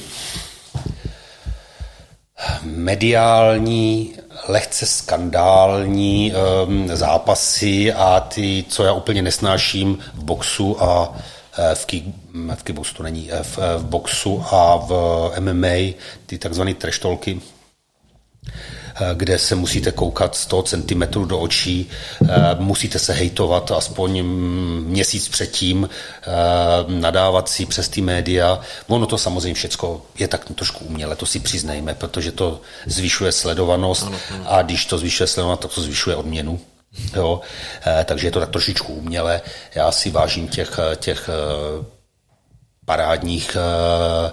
mediální, 2.63 4.15
lehce 4.49 4.87
skandální 4.87 6.33
um, 6.67 6.89
zápasy 6.89 7.93
a 7.93 8.21
ty, 8.21 8.65
co 8.69 8.85
já 8.85 8.93
úplně 8.93 9.23
nesnáším 9.23 9.99
v 10.15 10.25
boxu 10.25 10.83
a 10.83 11.19
eh, 11.59 11.75
v, 11.75 11.87
kick, 11.87 12.07
v 12.55 12.63
kickboxu 12.63 12.95
to 12.95 13.03
není, 13.03 13.33
eh, 13.33 13.43
v, 13.43 13.59
eh, 13.59 13.79
v 13.79 13.85
boxu 13.85 14.45
a 14.51 14.77
v 14.77 14.93
MMA, 15.41 15.95
ty 16.27 16.39
takzvané 16.39 16.75
treštolky, 16.75 17.41
Eh, 18.47 18.80
kde 19.15 19.39
se 19.39 19.55
musíte 19.55 19.93
koukat 19.93 20.37
100 20.37 20.63
cm 20.63 21.03
do 21.27 21.39
očí, 21.39 21.91
eh, 22.25 22.29
musíte 22.59 22.99
se 22.99 23.13
hejtovat 23.13 23.71
aspoň 23.71 24.23
měsíc 24.85 25.29
předtím, 25.29 25.89
eh, 25.89 26.27
nadávat 26.89 27.49
si 27.49 27.67
přes 27.67 27.89
ty 27.89 28.01
média. 28.01 28.61
Ono 28.89 29.07
to 29.07 29.19
samozřejmě 29.19 29.55
všechno 29.55 30.03
je 30.19 30.29
tak 30.29 30.45
trošku 30.55 30.85
uměle, 30.85 31.17
to 31.17 31.27
si 31.27 31.41
přiznejme, 31.41 31.95
protože 31.95 32.33
to 32.33 32.61
zvyšuje 32.87 33.33
sledovanost 33.33 34.07
a 34.47 34.63
když 34.63 34.87
to 34.87 34.99
zvyšuje 34.99 35.27
sledovanost, 35.27 35.63
tak 35.63 35.75
to 35.75 35.83
zvyšuje 35.83 36.17
odměnu. 36.17 36.61
Jo? 37.17 37.41
Takže 38.05 38.27
je 38.27 38.31
to 38.31 38.41
tak 38.41 38.51
trošičku 38.51 38.93
uměle. 38.93 39.41
Já 39.75 39.93
si 39.93 40.11
vážím 40.11 40.49
těch, 40.49 40.81
těch 40.97 41.31
parádních 42.91 43.57
Eh, 43.57 44.33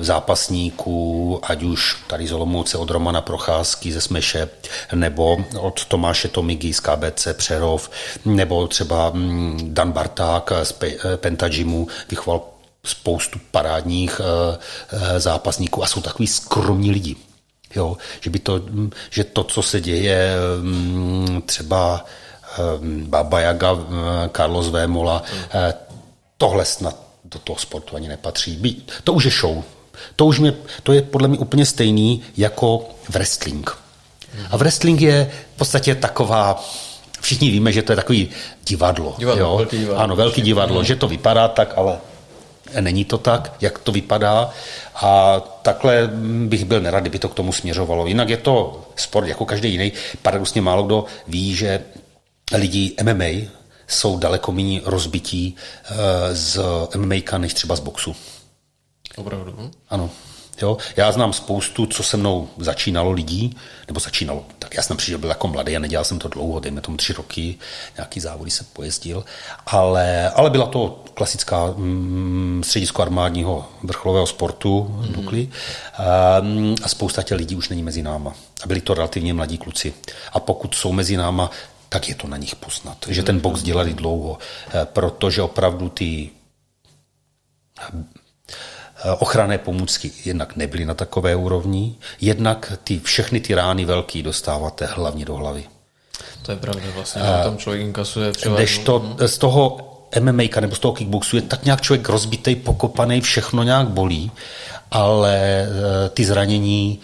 zápasníků, 0.00 1.40
ať 1.42 1.62
už 1.62 1.96
tady 2.06 2.26
z 2.26 2.32
Olomouce 2.32 2.78
od 2.78 2.90
Romana 2.90 3.20
Procházky 3.20 3.92
ze 3.92 4.00
Smeše, 4.00 4.48
nebo 4.94 5.36
od 5.60 5.84
Tomáše 5.84 6.28
Tomigy 6.28 6.72
z 6.72 6.80
KBC 6.80 7.28
Přerov, 7.32 7.90
nebo 8.24 8.66
třeba 8.66 9.10
mm, 9.10 9.58
Dan 9.62 9.92
Barták 9.92 10.52
z 10.62 10.74
eh, 10.82 11.16
Pentagymu 11.16 11.88
vychoval 12.10 12.40
spoustu 12.84 13.38
parádních 13.50 14.20
eh, 14.20 15.20
zápasníků 15.20 15.82
a 15.82 15.86
jsou 15.86 16.00
takový 16.00 16.26
skromní 16.26 16.90
lidi. 16.90 17.16
Jo, 17.74 17.96
že, 18.20 18.30
by 18.30 18.38
to, 18.38 18.56
mm, 18.56 18.90
že 19.10 19.24
to, 19.24 19.44
co 19.44 19.62
se 19.62 19.80
děje 19.80 20.36
mm, 20.60 21.42
třeba 21.46 22.04
Baba 23.02 23.40
Jaga, 23.40 23.76
Carlos 24.36 24.68
Vémola, 24.68 25.22
tohle 26.38 26.64
snad 26.64 27.07
do 27.32 27.38
toho 27.38 27.58
sportu 27.58 27.96
ani 27.96 28.08
nepatří. 28.08 28.84
To 29.04 29.12
už 29.12 29.24
je 29.24 29.30
show. 29.30 29.64
To 30.16 30.26
už 30.26 30.38
mě, 30.38 30.54
to 30.82 30.92
je 30.92 31.02
podle 31.02 31.28
mě 31.28 31.38
úplně 31.38 31.66
stejný 31.66 32.22
jako 32.36 32.88
wrestling. 33.08 33.70
A 34.50 34.56
wrestling 34.56 35.00
je 35.00 35.30
v 35.54 35.58
podstatě 35.58 35.94
taková, 35.94 36.64
všichni 37.20 37.50
víme, 37.50 37.72
že 37.72 37.82
to 37.82 37.92
je 37.92 37.96
takový 37.96 38.28
divadlo. 38.66 39.14
divadlo, 39.18 39.44
jo? 39.44 39.56
Velký 39.56 39.78
divadlo. 39.78 40.02
Ano, 40.02 40.16
velký 40.16 40.42
divadlo, 40.42 40.84
že 40.84 40.96
to 40.96 41.08
vypadá 41.08 41.48
tak, 41.48 41.72
ale 41.76 41.98
není 42.80 43.04
to 43.04 43.18
tak, 43.18 43.52
jak 43.60 43.78
to 43.78 43.92
vypadá. 43.92 44.50
A 44.94 45.40
takhle 45.62 46.10
bych 46.46 46.64
byl 46.64 46.80
nerad, 46.80 47.00
kdyby 47.00 47.18
to 47.18 47.28
k 47.28 47.34
tomu 47.34 47.52
směřovalo. 47.52 48.06
Jinak 48.06 48.28
je 48.28 48.36
to 48.36 48.84
sport 48.96 49.26
jako 49.26 49.44
každý 49.44 49.72
jiný. 49.72 49.92
Paradoxně 50.22 50.60
málo 50.60 50.82
kdo 50.82 51.04
ví, 51.28 51.54
že 51.54 51.80
lidi 52.52 52.94
MMA, 53.02 53.48
jsou 53.88 54.18
daleko 54.18 54.52
méně 54.52 54.80
rozbití 54.84 55.56
eh, 55.84 55.94
z 56.34 56.58
MMA 56.96 57.38
než 57.38 57.54
třeba 57.54 57.76
z 57.76 57.80
boxu. 57.80 58.16
Opravdu? 59.16 59.70
Ano. 59.88 60.10
Jo, 60.62 60.76
já 60.96 61.12
znám 61.12 61.32
spoustu, 61.32 61.86
co 61.86 62.02
se 62.02 62.16
mnou 62.16 62.48
začínalo 62.58 63.10
lidí, 63.10 63.56
nebo 63.88 64.00
začínalo, 64.00 64.44
tak 64.58 64.74
já 64.74 64.82
jsem 64.82 64.96
přišel, 64.96 65.18
byl 65.18 65.28
jako 65.28 65.48
mladý 65.48 65.76
a 65.76 65.78
nedělal 65.78 66.04
jsem 66.04 66.18
to 66.18 66.28
dlouho, 66.28 66.60
dejme 66.60 66.80
tomu 66.80 66.96
tři 66.96 67.12
roky, 67.12 67.58
nějaký 67.96 68.20
závody 68.20 68.50
se 68.50 68.64
pojezdil, 68.64 69.24
ale, 69.66 70.30
ale 70.30 70.50
byla 70.50 70.66
to 70.66 71.04
klasická 71.14 71.66
mm, 71.76 72.62
středisko 72.64 73.02
armádního 73.02 73.68
vrcholového 73.82 74.26
sportu, 74.26 74.90
mm-hmm. 74.90 75.12
Dukly, 75.12 75.48
um, 76.40 76.74
a 76.82 76.88
spousta 76.88 77.22
těch 77.22 77.38
lidí 77.38 77.56
už 77.56 77.68
není 77.68 77.82
mezi 77.82 78.02
náma. 78.02 78.34
A 78.62 78.66
byli 78.66 78.80
to 78.80 78.94
relativně 78.94 79.34
mladí 79.34 79.58
kluci. 79.58 79.94
A 80.32 80.40
pokud 80.40 80.74
jsou 80.74 80.92
mezi 80.92 81.16
náma, 81.16 81.50
tak 81.88 82.08
je 82.08 82.14
to 82.14 82.28
na 82.28 82.36
nich 82.36 82.56
poznat, 82.56 82.96
že 83.08 83.22
ten 83.22 83.40
box 83.40 83.62
dělali 83.62 83.94
dlouho, 83.94 84.38
eh, 84.74 84.86
protože 84.92 85.42
opravdu 85.42 85.88
ty 85.88 86.30
eh, 87.80 89.10
ochranné 89.18 89.58
pomůcky 89.58 90.10
jednak 90.24 90.56
nebyly 90.56 90.84
na 90.84 90.94
takové 90.94 91.36
úrovni, 91.36 91.96
jednak 92.20 92.72
ty 92.84 92.98
všechny 92.98 93.40
ty 93.40 93.54
rány 93.54 93.84
velký 93.84 94.22
dostáváte 94.22 94.86
hlavně 94.86 95.24
do 95.24 95.34
hlavy. 95.34 95.64
To 96.42 96.52
je 96.52 96.58
pravda, 96.58 96.82
vlastně 96.94 97.22
a 97.22 97.44
tam 97.44 97.56
člověk 97.56 97.82
inkasuje 97.82 98.32
převážnou. 98.32 98.56
Když 98.56 98.78
to 98.78 98.98
mhm. 98.98 99.28
z 99.28 99.38
toho 99.38 99.88
MMA 100.20 100.42
nebo 100.60 100.74
z 100.74 100.78
toho 100.78 100.94
kickboxu 100.94 101.36
je 101.36 101.42
tak 101.42 101.64
nějak 101.64 101.80
člověk 101.80 102.08
rozbitej, 102.08 102.56
pokopaný, 102.56 103.20
všechno 103.20 103.62
nějak 103.62 103.88
bolí, 103.88 104.30
ale 104.90 105.38
eh, 105.38 106.08
ty 106.08 106.24
zranění, 106.24 107.00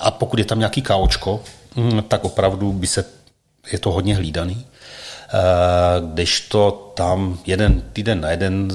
a 0.00 0.10
pokud 0.10 0.38
je 0.38 0.44
tam 0.44 0.58
nějaký 0.58 0.82
káočko, 0.82 1.40
hm, 1.76 2.02
tak 2.08 2.24
opravdu 2.24 2.72
by 2.72 2.86
se 2.86 3.04
je 3.72 3.78
to 3.78 3.92
hodně 3.92 4.16
hlídaný. 4.16 4.66
Eh, 5.34 6.00
když 6.12 6.40
to 6.40 6.92
tam 6.96 7.38
jeden 7.46 7.82
týden 7.92 8.20
na 8.20 8.30
jeden 8.30 8.68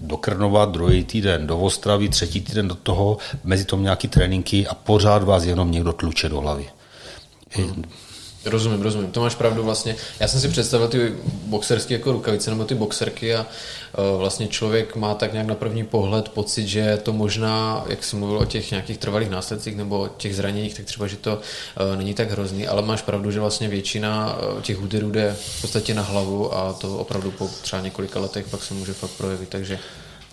do 0.00 0.16
Krnova, 0.16 0.64
druhý 0.64 1.04
týden 1.04 1.46
do 1.46 1.58
Ostravy, 1.58 2.08
třetí 2.08 2.40
týden 2.40 2.68
do 2.68 2.74
toho, 2.74 3.18
mezi 3.44 3.64
tom 3.64 3.82
nějaký 3.82 4.08
tréninky 4.08 4.66
a 4.66 4.74
pořád 4.74 5.22
vás 5.22 5.44
jenom 5.44 5.70
někdo 5.70 5.92
tluče 5.92 6.28
do 6.28 6.40
hlavy. 6.40 6.66
Hmm. 7.50 7.84
Rozumím, 8.44 8.82
rozumím. 8.82 9.10
To 9.10 9.20
máš 9.20 9.34
pravdu 9.34 9.62
vlastně. 9.62 9.96
Já 10.20 10.28
jsem 10.28 10.40
si 10.40 10.48
představil 10.48 10.88
ty 10.88 11.12
boxerské 11.46 11.94
jako 11.94 12.12
rukavice 12.12 12.50
nebo 12.50 12.64
ty 12.64 12.74
boxerky 12.74 13.34
a 13.34 13.46
uh, 13.98 14.18
vlastně 14.18 14.48
člověk 14.48 14.96
má 14.96 15.14
tak 15.14 15.32
nějak 15.32 15.46
na 15.46 15.54
první 15.54 15.84
pohled 15.84 16.28
pocit, 16.28 16.66
že 16.66 16.98
to 17.02 17.12
možná, 17.12 17.84
jak 17.88 18.04
jsi 18.04 18.16
mluvil 18.16 18.38
o 18.38 18.44
těch 18.44 18.70
nějakých 18.70 18.98
trvalých 18.98 19.30
následcích 19.30 19.76
nebo 19.76 20.08
těch 20.16 20.36
zraněních, 20.36 20.74
tak 20.74 20.84
třeba, 20.84 21.06
že 21.06 21.16
to 21.16 21.32
uh, 21.34 21.96
není 21.96 22.14
tak 22.14 22.30
hrozný, 22.30 22.66
ale 22.66 22.82
máš 22.82 23.02
pravdu, 23.02 23.30
že 23.30 23.40
vlastně 23.40 23.68
většina 23.68 24.36
uh, 24.36 24.60
těch 24.60 24.82
úderů 24.82 25.10
jde 25.10 25.36
v 25.38 25.60
podstatě 25.60 25.94
na 25.94 26.02
hlavu 26.02 26.54
a 26.54 26.72
to 26.72 26.98
opravdu 26.98 27.30
po 27.30 27.50
třeba 27.62 27.82
několika 27.82 28.20
letech 28.20 28.48
pak 28.48 28.62
se 28.62 28.74
může 28.74 28.92
fakt 28.92 29.10
projevit, 29.10 29.48
takže 29.48 29.78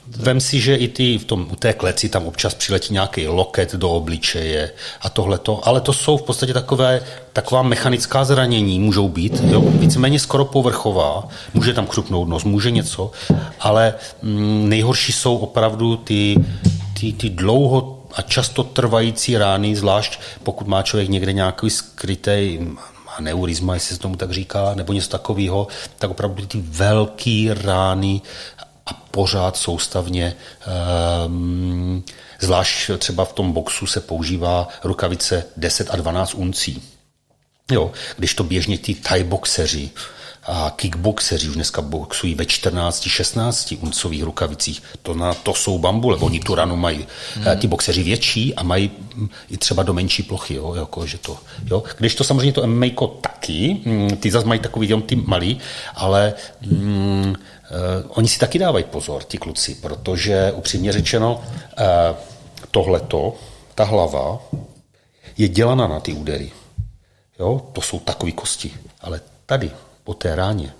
Vem 0.08 0.40
si, 0.40 0.60
že 0.60 0.76
i 0.76 0.88
ty 0.88 1.18
v 1.18 1.26
tom, 1.26 1.48
u 1.52 1.56
té 1.56 1.74
kleci 1.74 2.10
tam 2.10 2.28
občas 2.28 2.54
přiletí 2.54 2.94
nějaký 2.94 3.28
loket 3.28 3.76
do 3.76 3.90
obličeje 3.90 4.72
a 5.02 5.10
tohleto, 5.10 5.68
ale 5.68 5.82
to 5.82 5.94
jsou 5.94 6.18
v 6.18 6.22
podstatě 6.22 6.54
takové, 6.54 7.02
taková 7.34 7.62
mechanická 7.62 8.26
zranění, 8.26 8.80
můžou 8.80 9.10
být, 9.10 9.42
jo, 9.44 9.62
víceméně 9.62 10.20
skoro 10.20 10.46
povrchová, 10.46 11.28
může 11.54 11.74
tam 11.74 11.88
křupnout 11.88 12.28
nos, 12.28 12.44
může 12.44 12.72
něco, 12.72 13.12
ale 13.60 13.94
mm, 14.22 14.70
nejhorší 14.70 15.12
jsou 15.12 15.38
opravdu 15.38 15.98
ty, 15.98 16.36
ty, 17.00 17.14
ty 17.14 17.30
dlouho 17.30 18.04
a 18.14 18.22
často 18.22 18.64
trvající 18.64 19.38
rány, 19.38 19.76
zvlášť 19.76 20.20
pokud 20.44 20.68
má 20.68 20.82
člověk 20.82 21.10
někde 21.10 21.34
nějaký 21.34 21.70
skrytý 21.70 22.60
aneurizma, 23.18 23.74
jestli 23.74 23.96
se 23.96 24.02
tomu 24.02 24.16
tak 24.16 24.32
říká, 24.32 24.74
nebo 24.76 24.94
něco 24.94 25.10
takového, 25.10 25.68
tak 25.98 26.10
opravdu 26.10 26.46
ty 26.46 26.62
velké 26.62 27.48
rány 27.62 28.22
a 28.86 28.94
pořád 28.94 29.58
soustavně, 29.58 30.36
um, 31.26 32.04
zvlášť 32.40 32.92
třeba 32.98 33.26
v 33.26 33.34
tom 33.34 33.52
boxu 33.52 33.88
se 33.88 34.00
používá 34.00 34.68
rukavice 34.84 35.44
10 35.58 35.88
a 35.92 35.96
12 35.96 36.34
uncí. 36.34 36.84
Jo, 37.72 37.92
když 38.18 38.36
to 38.36 38.44
běžně 38.44 38.78
ty 38.78 38.96
thai 38.96 39.24
boxeři 39.24 39.90
a 40.44 40.74
kickboxeři 40.76 41.50
už 41.50 41.56
dneska 41.56 41.82
boxují 41.82 42.36
ve 42.36 42.46
14, 42.46 43.02
16 43.08 43.74
uncových 43.80 44.24
rukavicích. 44.24 44.84
To, 45.02 45.14
na, 45.14 45.34
to 45.34 45.54
jsou 45.54 45.80
bambule, 45.80 46.18
oni 46.18 46.40
tu 46.40 46.56
ranu 46.56 46.76
mají. 46.76 47.08
Hmm. 47.36 47.60
Ti 47.60 47.68
boxeři 47.68 48.04
větší 48.04 48.56
a 48.56 48.64
mají 48.64 48.92
mm, 49.16 49.30
i 49.50 49.58
třeba 49.58 49.84
do 49.84 49.94
menší 49.94 50.24
plochy, 50.24 50.54
jo, 50.54 50.74
jako, 50.76 51.06
že 51.06 51.18
to, 51.18 51.38
jo. 51.66 51.84
Když 51.98 52.16
to 52.16 52.24
samozřejmě 52.24 52.54
to 52.54 52.68
MMA 52.68 52.88
taky, 53.22 53.82
mm, 53.86 54.18
ty 54.18 54.32
zase 54.32 54.48
mají 54.48 54.60
takový 54.60 54.88
jenom 54.88 55.02
ty 55.02 55.16
malý, 55.16 55.60
ale 55.96 56.34
mm, 56.62 57.30
uh, 57.30 57.36
oni 58.08 58.28
si 58.28 58.40
taky 58.40 58.60
dávají 58.60 58.86
pozor, 58.86 59.24
ti 59.24 59.38
kluci, 59.38 59.76
protože 59.76 60.52
upřímně 60.52 60.92
řečeno, 60.92 61.44
uh, 61.44 62.18
tohleto, 62.72 63.36
ta 63.76 63.84
hlava, 63.84 64.40
je 65.38 65.48
dělaná 65.48 65.88
na 65.88 66.00
ty 66.00 66.14
údery. 66.14 66.52
Jo, 67.40 67.62
to 67.74 67.82
jsou 67.82 68.00
takové 68.00 68.32
kosti. 68.32 68.74
Ale 69.02 69.22
tady 69.46 69.72
po 70.04 70.14
té 70.14 70.36
ráně. 70.36 70.74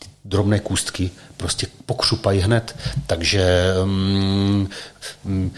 Ty 0.00 0.06
drobné 0.24 0.60
kůstky 0.60 1.10
prostě 1.36 1.66
pokřupají 1.86 2.40
hned. 2.40 2.76
Takže 3.06 3.74
um, 3.82 4.68
um, 5.24 5.52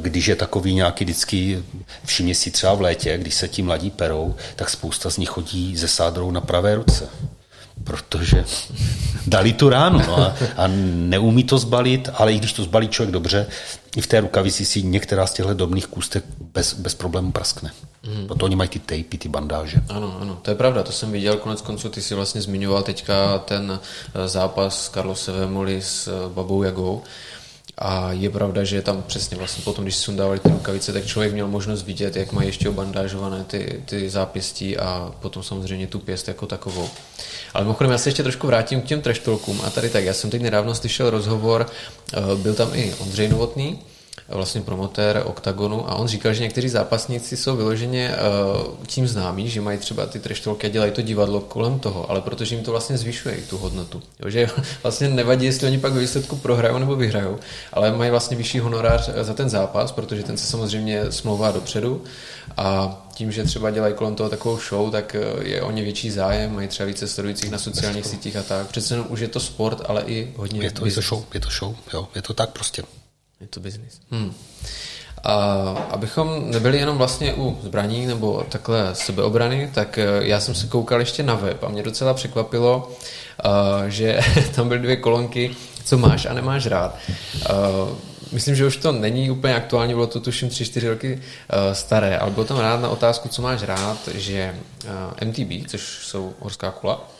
když 0.00 0.26
je 0.26 0.36
takový 0.36 0.74
nějaký 0.74 1.04
vždycky, 1.04 1.62
všimně 2.04 2.34
si 2.34 2.50
třeba 2.50 2.74
v 2.74 2.80
létě, 2.80 3.18
když 3.18 3.34
se 3.34 3.48
ti 3.48 3.62
mladí 3.62 3.90
perou, 3.90 4.34
tak 4.56 4.70
spousta 4.70 5.10
z 5.10 5.16
nich 5.16 5.28
chodí 5.28 5.76
ze 5.76 5.88
sádrou 5.88 6.30
na 6.30 6.40
pravé 6.40 6.74
ruce 6.74 7.08
protože 7.84 8.44
dali 9.26 9.52
tu 9.52 9.68
ránu 9.68 9.98
no 10.06 10.18
a, 10.18 10.36
a 10.56 10.66
neumí 10.94 11.44
to 11.44 11.58
zbalit, 11.58 12.08
ale 12.14 12.32
i 12.32 12.38
když 12.38 12.52
to 12.52 12.64
zbalí 12.64 12.88
člověk 12.88 13.12
dobře, 13.12 13.46
i 13.96 14.00
v 14.00 14.06
té 14.06 14.20
rukavici 14.20 14.64
si 14.64 14.82
některá 14.82 15.26
z 15.26 15.32
těchto 15.32 15.54
drobných 15.54 15.86
kůstek 15.86 16.24
bez, 16.54 16.74
bez 16.74 16.94
problémů 16.94 17.32
praskne. 17.32 17.70
Hmm. 18.02 18.26
Proto 18.26 18.44
oni 18.44 18.56
mají 18.56 18.68
ty 18.68 18.78
tejpy, 18.78 19.18
ty 19.18 19.28
bandáže. 19.28 19.80
Ano, 19.88 20.16
ano, 20.20 20.38
to 20.42 20.50
je 20.50 20.54
pravda, 20.54 20.82
to 20.82 20.92
jsem 20.92 21.12
viděl, 21.12 21.36
konec 21.36 21.60
konců 21.60 21.88
ty 21.88 22.02
si 22.02 22.14
vlastně 22.14 22.42
zmiňoval 22.42 22.82
teďka 22.82 23.38
ten 23.38 23.80
eh, 24.14 24.28
zápas 24.28 24.90
Carlose 24.94 25.32
Vemoli 25.32 25.82
s 25.82 26.08
eh, 26.08 26.34
Babou 26.34 26.62
Jagou, 26.62 27.02
a 27.78 28.12
je 28.12 28.30
pravda, 28.30 28.64
že 28.64 28.82
tam 28.82 29.02
přesně 29.02 29.36
vlastně 29.36 29.64
potom, 29.64 29.84
když 29.84 29.96
sundávali 29.96 30.38
ty 30.38 30.48
rukavice, 30.48 30.92
tak 30.92 31.06
člověk 31.06 31.32
měl 31.32 31.48
možnost 31.48 31.82
vidět, 31.82 32.16
jak 32.16 32.32
mají 32.32 32.48
ještě 32.48 32.68
obandážované 32.68 33.44
ty, 33.44 33.82
ty 33.84 34.10
zápěstí 34.10 34.76
a 34.76 35.14
potom 35.20 35.42
samozřejmě 35.42 35.86
tu 35.86 35.98
pěst 35.98 36.28
jako 36.28 36.46
takovou. 36.46 36.88
Ale 37.54 37.64
mimochodem, 37.64 37.92
já 37.92 37.98
se 37.98 38.08
ještě 38.08 38.22
trošku 38.22 38.46
vrátím 38.46 38.80
k 38.80 38.84
těm 38.84 39.00
treštolkům 39.00 39.60
a 39.64 39.70
tady 39.70 39.90
tak, 39.90 40.04
já 40.04 40.14
jsem 40.14 40.30
teď 40.30 40.42
nedávno 40.42 40.74
slyšel 40.74 41.10
rozhovor, 41.10 41.66
eh, 42.12 42.20
byl 42.36 42.54
tam 42.54 42.70
i 42.74 42.94
Ondřej 42.98 43.28
Novotný, 43.28 43.78
vlastně 44.28 44.60
promotér 44.60 45.22
OKTAGONu 45.24 45.90
a 45.90 45.94
on 45.94 46.08
říkal, 46.08 46.34
že 46.34 46.42
někteří 46.42 46.68
zápasníci 46.68 47.36
jsou 47.36 47.56
vyloženě 47.56 48.16
uh, 48.16 48.86
tím 48.86 49.08
známí, 49.08 49.50
že 49.50 49.60
mají 49.60 49.78
třeba 49.78 50.06
ty 50.06 50.18
treštolky 50.18 50.66
a 50.66 50.70
dělají 50.70 50.92
to 50.92 51.02
divadlo 51.02 51.40
kolem 51.40 51.78
toho, 51.78 52.10
ale 52.10 52.20
protože 52.20 52.54
jim 52.54 52.64
to 52.64 52.70
vlastně 52.70 52.98
zvyšuje 52.98 53.36
tu 53.50 53.58
hodnotu. 53.58 54.02
Jo, 54.20 54.30
že 54.30 54.46
vlastně 54.82 55.08
nevadí, 55.08 55.46
jestli 55.46 55.66
oni 55.66 55.78
pak 55.78 55.92
ve 55.92 56.00
výsledku 56.00 56.36
prohrajou 56.36 56.78
nebo 56.78 56.96
vyhrajou, 56.96 57.38
ale 57.72 57.92
mají 57.92 58.10
vlastně 58.10 58.36
vyšší 58.36 58.58
honorář 58.58 59.10
za 59.20 59.34
ten 59.34 59.48
zápas, 59.50 59.92
protože 59.92 60.22
ten 60.22 60.36
se 60.36 60.46
samozřejmě 60.46 61.12
smlouvá 61.12 61.50
dopředu 61.50 62.02
a 62.56 63.00
tím, 63.14 63.32
že 63.32 63.44
třeba 63.44 63.70
dělají 63.70 63.94
kolem 63.94 64.14
toho 64.14 64.30
takovou 64.30 64.58
show, 64.68 64.90
tak 64.90 65.14
eh, 65.14 65.48
je 65.48 65.62
o 65.62 65.70
ně 65.70 65.82
větší 65.82 66.10
zájem, 66.10 66.54
mají 66.54 66.68
třeba 66.68 66.86
více 66.86 67.08
sledujících 67.08 67.50
na 67.50 67.58
sociálních 67.58 68.06
sítích 68.06 68.36
a 68.36 68.42
tak. 68.42 68.66
Přece 68.66 68.94
jenom 68.94 69.06
už 69.10 69.20
je 69.20 69.28
to 69.28 69.40
sport, 69.40 69.82
ale 69.86 70.02
i 70.06 70.34
hodně... 70.36 70.62
Je 70.62 70.70
to, 70.70 70.86
je 70.86 70.92
to 70.92 71.00
show, 71.00 71.24
je 71.34 71.40
to 71.40 71.48
show, 71.58 71.76
jo, 71.94 72.08
je 72.14 72.22
to 72.22 72.34
tak 72.34 72.50
prostě. 72.50 72.82
Je 73.44 73.48
to 73.48 73.60
business. 73.60 74.00
Hmm. 74.10 74.34
A 75.24 75.34
abychom 75.90 76.50
nebyli 76.50 76.78
jenom 76.78 76.98
vlastně 76.98 77.34
u 77.34 77.58
zbraní 77.62 78.06
nebo 78.06 78.46
takhle 78.48 78.94
sebeobrany, 78.94 79.70
tak 79.74 79.98
eh, 79.98 80.06
já 80.20 80.40
jsem 80.40 80.54
se 80.54 80.66
koukal 80.66 81.00
ještě 81.00 81.22
na 81.22 81.34
web 81.34 81.64
a 81.64 81.68
mě 81.68 81.82
docela 81.82 82.14
překvapilo, 82.14 82.92
eh, 83.44 83.90
že 83.90 84.20
tam 84.54 84.68
byly 84.68 84.80
dvě 84.80 84.96
kolonky, 84.96 85.56
co 85.84 85.98
máš 85.98 86.26
a 86.26 86.34
nemáš 86.34 86.66
rád. 86.66 86.96
Eh, 87.08 87.50
myslím, 88.32 88.54
že 88.54 88.66
už 88.66 88.76
to 88.76 88.92
není 88.92 89.30
úplně 89.30 89.54
aktuální, 89.54 89.94
bylo 89.94 90.06
to 90.06 90.20
tuším 90.20 90.48
3-4 90.48 90.88
roky 90.88 91.22
staré, 91.72 92.18
ale 92.18 92.30
byl 92.30 92.44
tam 92.44 92.58
rád 92.58 92.80
na 92.80 92.88
otázku, 92.88 93.28
co 93.28 93.42
máš 93.42 93.62
rád, 93.62 94.08
že 94.14 94.54
MTB, 95.24 95.68
což 95.68 95.82
jsou 95.82 96.34
horská 96.40 96.70
kula, 96.70 97.10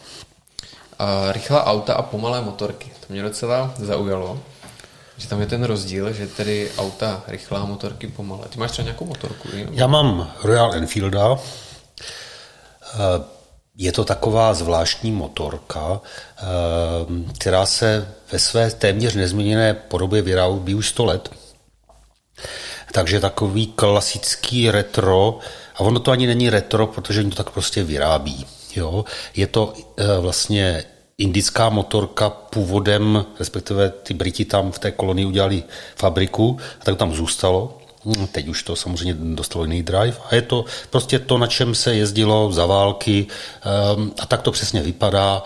rychlá 1.31 1.67
auta 1.67 1.95
a 1.95 2.03
pomalé 2.03 2.41
motorky. 2.41 2.91
To 3.07 3.13
mě 3.13 3.23
docela 3.23 3.75
zaujalo. 3.79 4.41
Že 5.17 5.29
tam 5.29 5.41
je 5.41 5.47
ten 5.47 5.65
rozdíl, 5.65 6.13
že 6.13 6.27
tedy 6.27 6.71
auta 6.79 7.23
rychlá, 7.29 7.65
motorky 7.65 8.07
pomalé. 8.07 8.49
Ty 8.49 8.59
máš 8.59 8.71
třeba 8.71 8.85
nějakou 8.85 9.05
motorku? 9.05 9.49
Já 9.71 9.87
mám 9.87 10.33
Royal 10.43 10.75
Enfielda. 10.75 11.39
Eh, 12.95 13.25
je 13.77 13.93
to 13.93 14.05
taková 14.05 14.55
zvláštní 14.55 15.13
motorka, 15.13 16.01
eh, 16.01 16.43
která 17.39 17.67
se 17.67 18.09
ve 18.33 18.39
své 18.39 18.71
téměř 18.71 19.15
nezměněné 19.15 19.75
podobě 19.75 20.23
vyrábí 20.23 20.75
už 20.75 20.89
100 20.89 21.05
let. 21.05 21.31
Takže 22.93 23.21
takový 23.21 23.67
klasický 23.67 24.71
retro, 24.71 25.39
a 25.75 25.81
ono 25.81 26.01
to 26.01 26.11
ani 26.11 26.27
není 26.27 26.51
retro, 26.51 26.87
protože 26.87 27.21
oni 27.21 27.31
to 27.31 27.37
tak 27.37 27.51
prostě 27.51 27.85
vyrábí. 27.85 28.47
Jo? 28.77 29.05
Je 29.35 29.47
to 29.47 29.73
eh, 29.97 30.19
vlastně 30.21 30.85
indická 31.19 31.69
motorka 31.69 32.31
původem, 32.31 33.25
respektive 33.39 33.91
ty 33.91 34.15
Briti 34.15 34.45
tam 34.45 34.73
v 34.73 34.79
té 34.79 34.91
kolonii 34.91 35.27
udělali 35.27 35.63
fabriku 35.97 36.59
a 36.81 36.85
tak 36.85 36.97
tam 36.97 37.15
zůstalo. 37.15 37.79
Hm, 38.07 38.27
teď 38.27 38.49
už 38.49 38.63
to 38.63 38.77
samozřejmě 38.77 39.15
dostalo 39.15 39.65
jiný 39.65 39.83
drive 39.83 40.17
a 40.31 40.35
je 40.35 40.43
to 40.43 40.65
prostě 40.91 41.19
to, 41.19 41.39
na 41.39 41.47
čem 41.47 41.75
se 41.75 41.95
jezdilo 41.95 42.53
za 42.53 42.67
války 42.67 43.27
ehm, 43.63 44.13
a 44.19 44.27
tak 44.27 44.43
to 44.43 44.53
přesně 44.53 44.83
vypadá. 44.83 45.43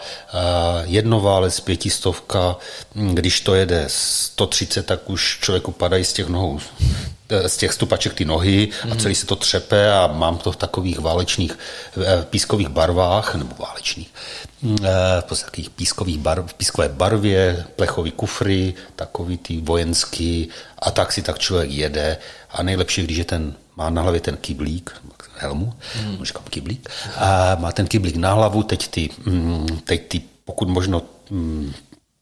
Jednoválec, 0.84 1.60
pětistovka, 1.60 2.56
hm, 2.94 3.14
když 3.14 3.40
to 3.40 3.54
jede 3.54 3.84
130, 3.86 4.86
tak 4.86 5.10
už 5.10 5.38
člověku 5.42 5.72
padají 5.72 6.04
z 6.04 6.12
těch 6.12 6.28
nohou 6.28 6.60
z 7.46 7.56
těch 7.56 7.72
stupaček 7.72 8.14
ty 8.14 8.24
nohy 8.24 8.68
a 8.90 8.94
celý 8.94 9.14
se 9.14 9.26
to 9.26 9.36
třepe 9.36 9.92
a 9.92 10.06
mám 10.06 10.38
to 10.38 10.52
v 10.52 10.56
takových 10.56 10.98
válečných 10.98 11.58
eh, 12.02 12.26
pískových 12.30 12.68
barvách, 12.68 13.34
nebo 13.34 13.54
válečných, 13.58 14.14
eh, 14.14 14.47
v 14.62 15.44
takových 15.44 15.70
pískových 15.70 16.18
barv, 16.18 16.54
pískové 16.54 16.88
barvě, 16.88 17.64
plechový 17.76 18.10
kufry, 18.10 18.74
takový 18.96 19.38
ty 19.38 19.60
vojenský 19.60 20.48
a 20.78 20.90
tak 20.90 21.12
si 21.12 21.22
tak 21.22 21.38
člověk 21.38 21.70
jede 21.70 22.16
a 22.50 22.62
nejlepší, 22.62 23.02
když 23.02 23.16
je 23.16 23.24
ten, 23.24 23.54
má 23.76 23.90
na 23.90 24.02
hlavě 24.02 24.20
ten 24.20 24.36
kyblík, 24.36 25.02
helmu, 25.36 25.72
hmm. 25.94 26.24
říkám 26.24 26.42
kyblík, 26.50 26.88
a 27.16 27.54
má 27.54 27.72
ten 27.72 27.86
kyblík 27.86 28.16
na 28.16 28.32
hlavu, 28.32 28.62
teď 28.62 28.88
ty, 28.88 29.10
mm, 29.26 29.80
teď 29.84 30.08
ty 30.08 30.22
pokud 30.44 30.68
možno 30.68 31.02
mm, 31.30 31.72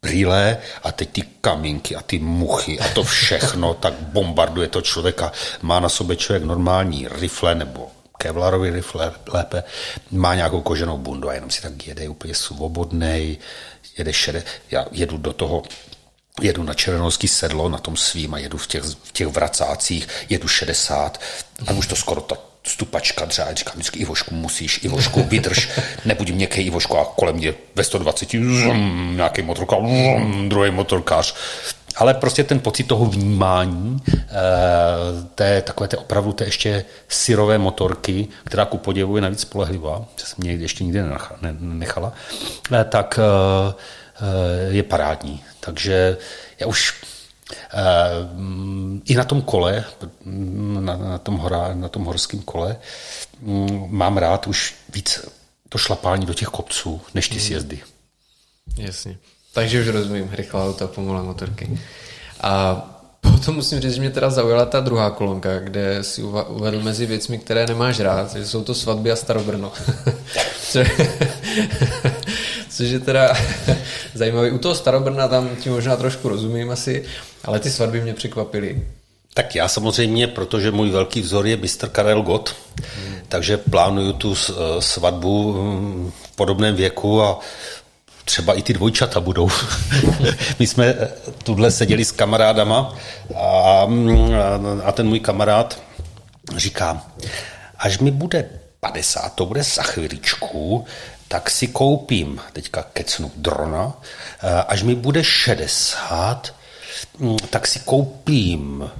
brýle 0.02 0.58
a 0.82 0.92
teď 0.92 1.08
ty 1.10 1.22
kamínky 1.40 1.96
a 1.96 2.02
ty 2.02 2.18
muchy 2.18 2.80
a 2.80 2.88
to 2.88 3.02
všechno, 3.02 3.74
tak 3.74 3.94
bombarduje 3.94 4.68
to 4.68 4.82
člověka. 4.82 5.32
Má 5.62 5.80
na 5.80 5.88
sobě 5.88 6.16
člověk 6.16 6.44
normální 6.44 7.08
rifle 7.10 7.54
nebo 7.54 7.90
kevlarový 8.18 8.70
rifle 8.70 9.12
lépe, 9.32 9.64
má 10.10 10.34
nějakou 10.34 10.60
koženou 10.60 10.98
bundu 10.98 11.28
a 11.28 11.34
jenom 11.34 11.50
si 11.50 11.62
tak 11.62 11.86
jede 11.86 12.08
úplně 12.08 12.34
svobodný, 12.34 13.38
jede 13.98 14.12
šede. 14.12 14.42
Já 14.70 14.86
jedu 14.92 15.16
do 15.16 15.32
toho 15.32 15.62
jedu 16.42 16.62
na 16.62 16.74
černovský 16.74 17.28
sedlo 17.28 17.68
na 17.68 17.78
tom 17.78 17.96
svým 17.96 18.34
a 18.34 18.38
jedu 18.38 18.58
v 18.58 18.66
těch, 18.66 18.82
v 18.82 19.12
těch 19.12 19.26
vracácích, 19.26 20.08
jedu 20.28 20.48
60 20.48 21.20
a 21.66 21.72
už 21.72 21.86
to 21.86 21.96
skoro 21.96 22.20
ta 22.20 22.36
stupačka 22.66 23.24
dřá, 23.24 23.54
říkám 23.54 23.74
vždycky 23.74 23.98
Ivošku 23.98 24.34
musíš, 24.34 24.80
Ivošku 24.84 25.22
vydrž, 25.22 25.68
nebuď 26.04 26.30
měkký 26.30 26.60
Ivošku 26.60 26.98
a 26.98 27.04
kolem 27.04 27.36
mě 27.36 27.54
ve 27.74 27.84
120 27.84 28.30
zum, 28.30 29.12
nějaký 29.16 29.42
motorkář, 29.42 29.80
druhý 30.48 30.70
motorkář. 30.70 31.34
Ale 31.96 32.14
prostě 32.14 32.44
ten 32.44 32.60
pocit 32.60 32.84
toho 32.84 33.06
vnímání, 33.06 34.02
eh, 34.08 34.32
té, 35.34 35.62
takové 35.62 35.88
té 35.88 35.96
opravdu 35.96 36.32
té 36.32 36.44
ještě 36.44 36.84
syrové 37.08 37.58
motorky, 37.58 38.28
která 38.44 38.64
ku 38.64 38.78
podivu 38.78 39.16
je 39.16 39.22
navíc 39.22 39.40
spolehlivá, 39.40 40.04
co 40.16 40.26
jsem 40.26 40.36
mě 40.38 40.52
ještě 40.52 40.84
nikdy 40.84 41.02
nenechala, 41.40 42.12
eh, 42.72 42.84
tak 42.84 43.18
eh, 43.18 43.74
je 44.68 44.82
parádní. 44.82 45.44
Takže 45.60 46.16
já 46.60 46.66
už 46.66 46.94
i 49.04 49.14
na 49.14 49.24
tom 49.24 49.42
kole, 49.42 49.84
na, 50.24 50.96
na, 50.96 51.18
tom, 51.18 51.36
hora, 51.36 51.74
na 51.74 51.88
tom 51.88 52.04
horském 52.04 52.40
kole, 52.42 52.76
mm, 53.40 53.86
mám 53.90 54.16
rád 54.16 54.46
už 54.46 54.74
víc 54.94 55.20
to 55.68 55.78
šlapání 55.78 56.26
do 56.26 56.34
těch 56.34 56.48
kopců, 56.48 57.00
než 57.14 57.28
ty 57.28 57.34
hmm. 57.34 57.46
sjezdy. 57.46 57.82
Jasně. 58.78 59.18
Takže 59.56 59.80
už 59.80 59.88
rozumím, 59.88 60.28
rychlá 60.32 60.64
auta, 60.64 60.86
pomalé 60.86 61.22
motorky. 61.22 61.78
A 62.40 62.82
potom 63.20 63.54
musím 63.54 63.80
říct, 63.80 63.94
že 63.94 64.00
mě 64.00 64.10
teda 64.10 64.30
zaujala 64.30 64.64
ta 64.64 64.80
druhá 64.80 65.10
kolonka, 65.10 65.58
kde 65.58 65.98
si 66.02 66.22
uvedl 66.22 66.82
mezi 66.82 67.06
věcmi, 67.06 67.38
které 67.38 67.66
nemáš 67.66 68.00
rád, 68.00 68.34
že 68.34 68.46
jsou 68.46 68.64
to 68.64 68.74
svatby 68.74 69.12
a 69.12 69.16
Starobrno. 69.16 69.72
Což 72.70 72.88
je 72.88 73.00
teda 73.00 73.34
zajímavý. 74.14 74.50
U 74.50 74.58
toho 74.58 74.74
Starobrna 74.74 75.28
tam 75.28 75.48
ti 75.56 75.70
možná 75.70 75.96
trošku 75.96 76.28
rozumím 76.28 76.70
asi, 76.70 77.04
ale 77.44 77.60
ty 77.60 77.70
svatby 77.70 78.00
mě 78.00 78.14
překvapily. 78.14 78.82
Tak 79.34 79.54
já 79.54 79.68
samozřejmě, 79.68 80.26
protože 80.26 80.70
můj 80.70 80.90
velký 80.90 81.20
vzor 81.20 81.46
je 81.46 81.56
mistr 81.56 81.88
Karel 81.88 82.22
Gott, 82.22 82.56
hmm. 82.96 83.16
takže 83.28 83.56
plánuju 83.56 84.12
tu 84.12 84.34
svatbu 84.78 85.52
hm, 85.52 86.12
v 86.22 86.36
podobném 86.36 86.74
věku 86.74 87.22
a 87.22 87.40
třeba 88.26 88.54
i 88.54 88.62
ty 88.62 88.72
dvojčata 88.72 89.20
budou. 89.20 89.50
My 90.58 90.66
jsme 90.66 90.94
tuhle 91.42 91.70
seděli 91.70 92.04
s 92.04 92.12
kamarádama 92.12 92.94
a, 93.36 93.86
a 94.84 94.92
ten 94.92 95.08
můj 95.08 95.20
kamarád 95.20 95.80
říká, 96.56 97.06
až 97.78 97.98
mi 97.98 98.10
bude 98.10 98.50
50, 98.80 99.34
to 99.34 99.46
bude 99.46 99.62
za 99.62 99.82
chviličku, 99.82 100.84
tak 101.28 101.50
si 101.50 101.66
koupím, 101.66 102.40
teďka 102.52 102.82
kecnu 102.82 103.32
drona, 103.36 103.92
až 104.68 104.82
mi 104.82 104.94
bude 104.94 105.24
60, 105.24 106.54
mm, 107.18 107.36
tak 107.50 107.66
si 107.66 107.78
koupím 107.78 108.90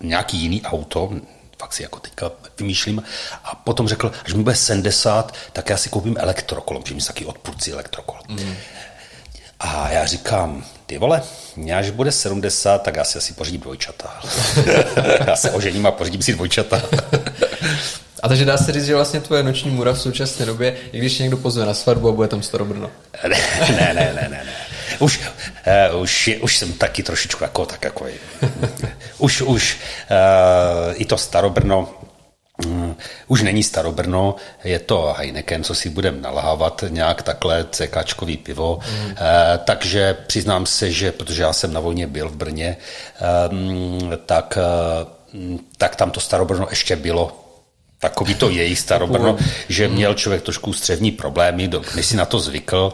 nějaký 0.00 0.36
jiný 0.36 0.62
auto, 0.62 1.10
fakt 1.62 1.72
si 1.72 1.82
jako 1.82 2.00
teďka 2.00 2.30
vymýšlím, 2.58 3.02
a 3.44 3.54
potom 3.54 3.88
řekl, 3.88 4.12
až 4.24 4.34
mi 4.34 4.42
bude 4.42 4.54
70, 4.54 5.34
tak 5.52 5.70
já 5.70 5.76
si 5.76 5.88
koupím 5.88 6.16
elektrokolo, 6.18 6.80
protože 6.80 6.94
mi 6.94 7.00
taky 7.00 7.24
odpůrci 7.24 7.72
elektrokol. 7.72 8.18
Mm. 8.28 8.54
A 9.60 9.90
já 9.90 10.06
říkám, 10.06 10.64
ty 10.86 10.98
vole, 10.98 11.22
mě 11.56 11.76
až 11.76 11.90
bude 11.90 12.12
70, 12.12 12.82
tak 12.82 12.96
já 12.96 13.04
si 13.04 13.18
asi 13.18 13.32
pořídím 13.32 13.60
dvojčata. 13.60 14.20
já 15.26 15.36
se 15.36 15.50
ožením 15.50 15.86
a 15.86 15.90
pořídím 15.90 16.22
si 16.22 16.32
dvojčata. 16.32 16.82
A 18.22 18.28
takže 18.28 18.44
dá 18.44 18.56
se 18.56 18.72
říct, 18.72 18.86
že 18.86 18.94
vlastně 18.94 19.20
tvoje 19.20 19.42
noční 19.42 19.70
mura 19.70 19.92
v 19.92 20.00
současné 20.00 20.46
době, 20.46 20.76
i 20.92 20.98
když 20.98 21.18
někdo 21.18 21.36
pozve 21.36 21.66
na 21.66 21.74
svatbu 21.74 22.08
a 22.08 22.12
bude 22.12 22.28
tam 22.28 22.42
starobrno. 22.42 22.90
ne, 23.28 23.94
ne, 23.94 23.94
ne, 23.94 24.28
ne, 24.30 24.44
ne. 24.44 24.71
Už, 25.02 25.20
uh, 25.92 26.00
už, 26.00 26.30
už 26.42 26.58
jsem 26.58 26.72
taky 26.72 27.02
trošičku 27.02 27.44
jako 27.44 27.66
tak 27.66 27.84
jako 27.84 28.06
už, 29.18 29.42
už 29.42 29.78
uh, 30.10 30.94
i 30.94 31.04
to 31.04 31.18
starobrno 31.18 31.88
Um, 32.66 32.96
už 33.28 33.42
není 33.42 33.62
Starobrno, 33.62 34.36
je 34.64 34.78
to 34.78 35.14
Heineken, 35.18 35.64
co 35.64 35.74
si 35.74 35.88
budeme 35.88 36.20
nalhávat, 36.20 36.84
nějak 36.88 37.22
takhle 37.22 37.64
cekáčkový 37.70 38.36
pivo. 38.36 38.78
Mm. 38.90 39.06
Uh, 39.06 39.14
takže 39.64 40.16
přiznám 40.26 40.66
se, 40.66 40.90
že 40.90 41.12
protože 41.12 41.42
já 41.42 41.52
jsem 41.52 41.72
na 41.72 41.80
vojně 41.80 42.06
byl 42.06 42.28
v 42.28 42.36
Brně, 42.36 42.76
um, 43.50 44.12
tak, 44.26 44.58
uh, 45.34 45.58
tak 45.78 45.96
tam 45.96 46.10
to 46.10 46.20
Starobrno 46.20 46.66
ještě 46.70 46.96
bylo 46.96 47.41
takový 48.02 48.34
to 48.34 48.50
jejich 48.50 48.78
starobrno, 48.78 49.38
že 49.68 49.88
měl 49.88 50.14
člověk 50.14 50.42
trošku 50.42 50.72
střevní 50.72 51.10
problémy, 51.10 51.70
než 51.94 52.06
si 52.06 52.16
na 52.16 52.24
to 52.24 52.40
zvykl. 52.40 52.92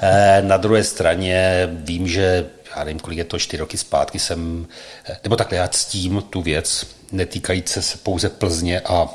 Eh, 0.00 0.42
na 0.42 0.56
druhé 0.56 0.84
straně 0.84 1.68
vím, 1.72 2.08
že 2.08 2.46
já 2.76 2.84
nevím, 2.84 3.00
kolik 3.00 3.18
je 3.18 3.24
to, 3.24 3.38
čtyři 3.38 3.60
roky 3.60 3.78
zpátky 3.78 4.18
jsem, 4.18 4.66
eh, 5.04 5.16
nebo 5.24 5.36
takhle 5.36 5.58
já 5.58 5.68
ctím 5.68 6.24
tu 6.30 6.42
věc, 6.42 6.86
netýkající 7.12 7.82
se 7.82 7.98
pouze 7.98 8.28
Plzně 8.28 8.80
a 8.80 9.08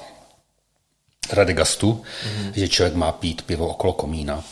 Radegastu, 1.31 1.93
mm-hmm. 2.01 2.51
že 2.55 2.67
člověk 2.67 2.95
má 2.95 3.11
pít 3.11 3.41
pivo 3.41 3.67
okolo 3.67 3.93
komína. 3.93 4.43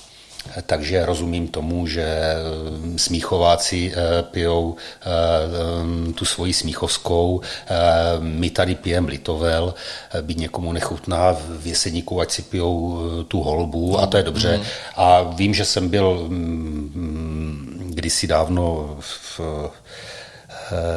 Takže 0.65 1.05
rozumím 1.05 1.47
tomu, 1.47 1.87
že 1.87 2.33
mm, 2.81 2.99
smíchováci 2.99 3.91
eh, 3.93 4.23
pijou 4.23 4.75
eh, 4.75 5.83
mm, 5.83 6.13
tu 6.13 6.25
svoji 6.25 6.53
smíchovskou, 6.53 7.41
eh, 7.41 7.75
my 8.19 8.49
tady 8.49 8.75
pijeme 8.75 9.09
litovel, 9.09 9.73
byť 10.21 10.37
někomu 10.37 10.71
nechutná 10.71 11.33
v 11.33 11.67
jeseníku, 11.67 12.21
ať 12.21 12.31
si 12.31 12.41
pijou 12.41 12.99
tu 13.27 13.41
holbu 13.41 13.99
a 13.99 14.07
to 14.07 14.17
je 14.17 14.23
dobře. 14.23 14.57
Mm. 14.57 14.63
A 14.95 15.21
vím, 15.21 15.53
že 15.53 15.65
jsem 15.65 15.89
byl 15.89 16.25
mm, 16.27 17.91
kdysi 17.93 18.27
dávno 18.27 18.97
v, 18.99 19.41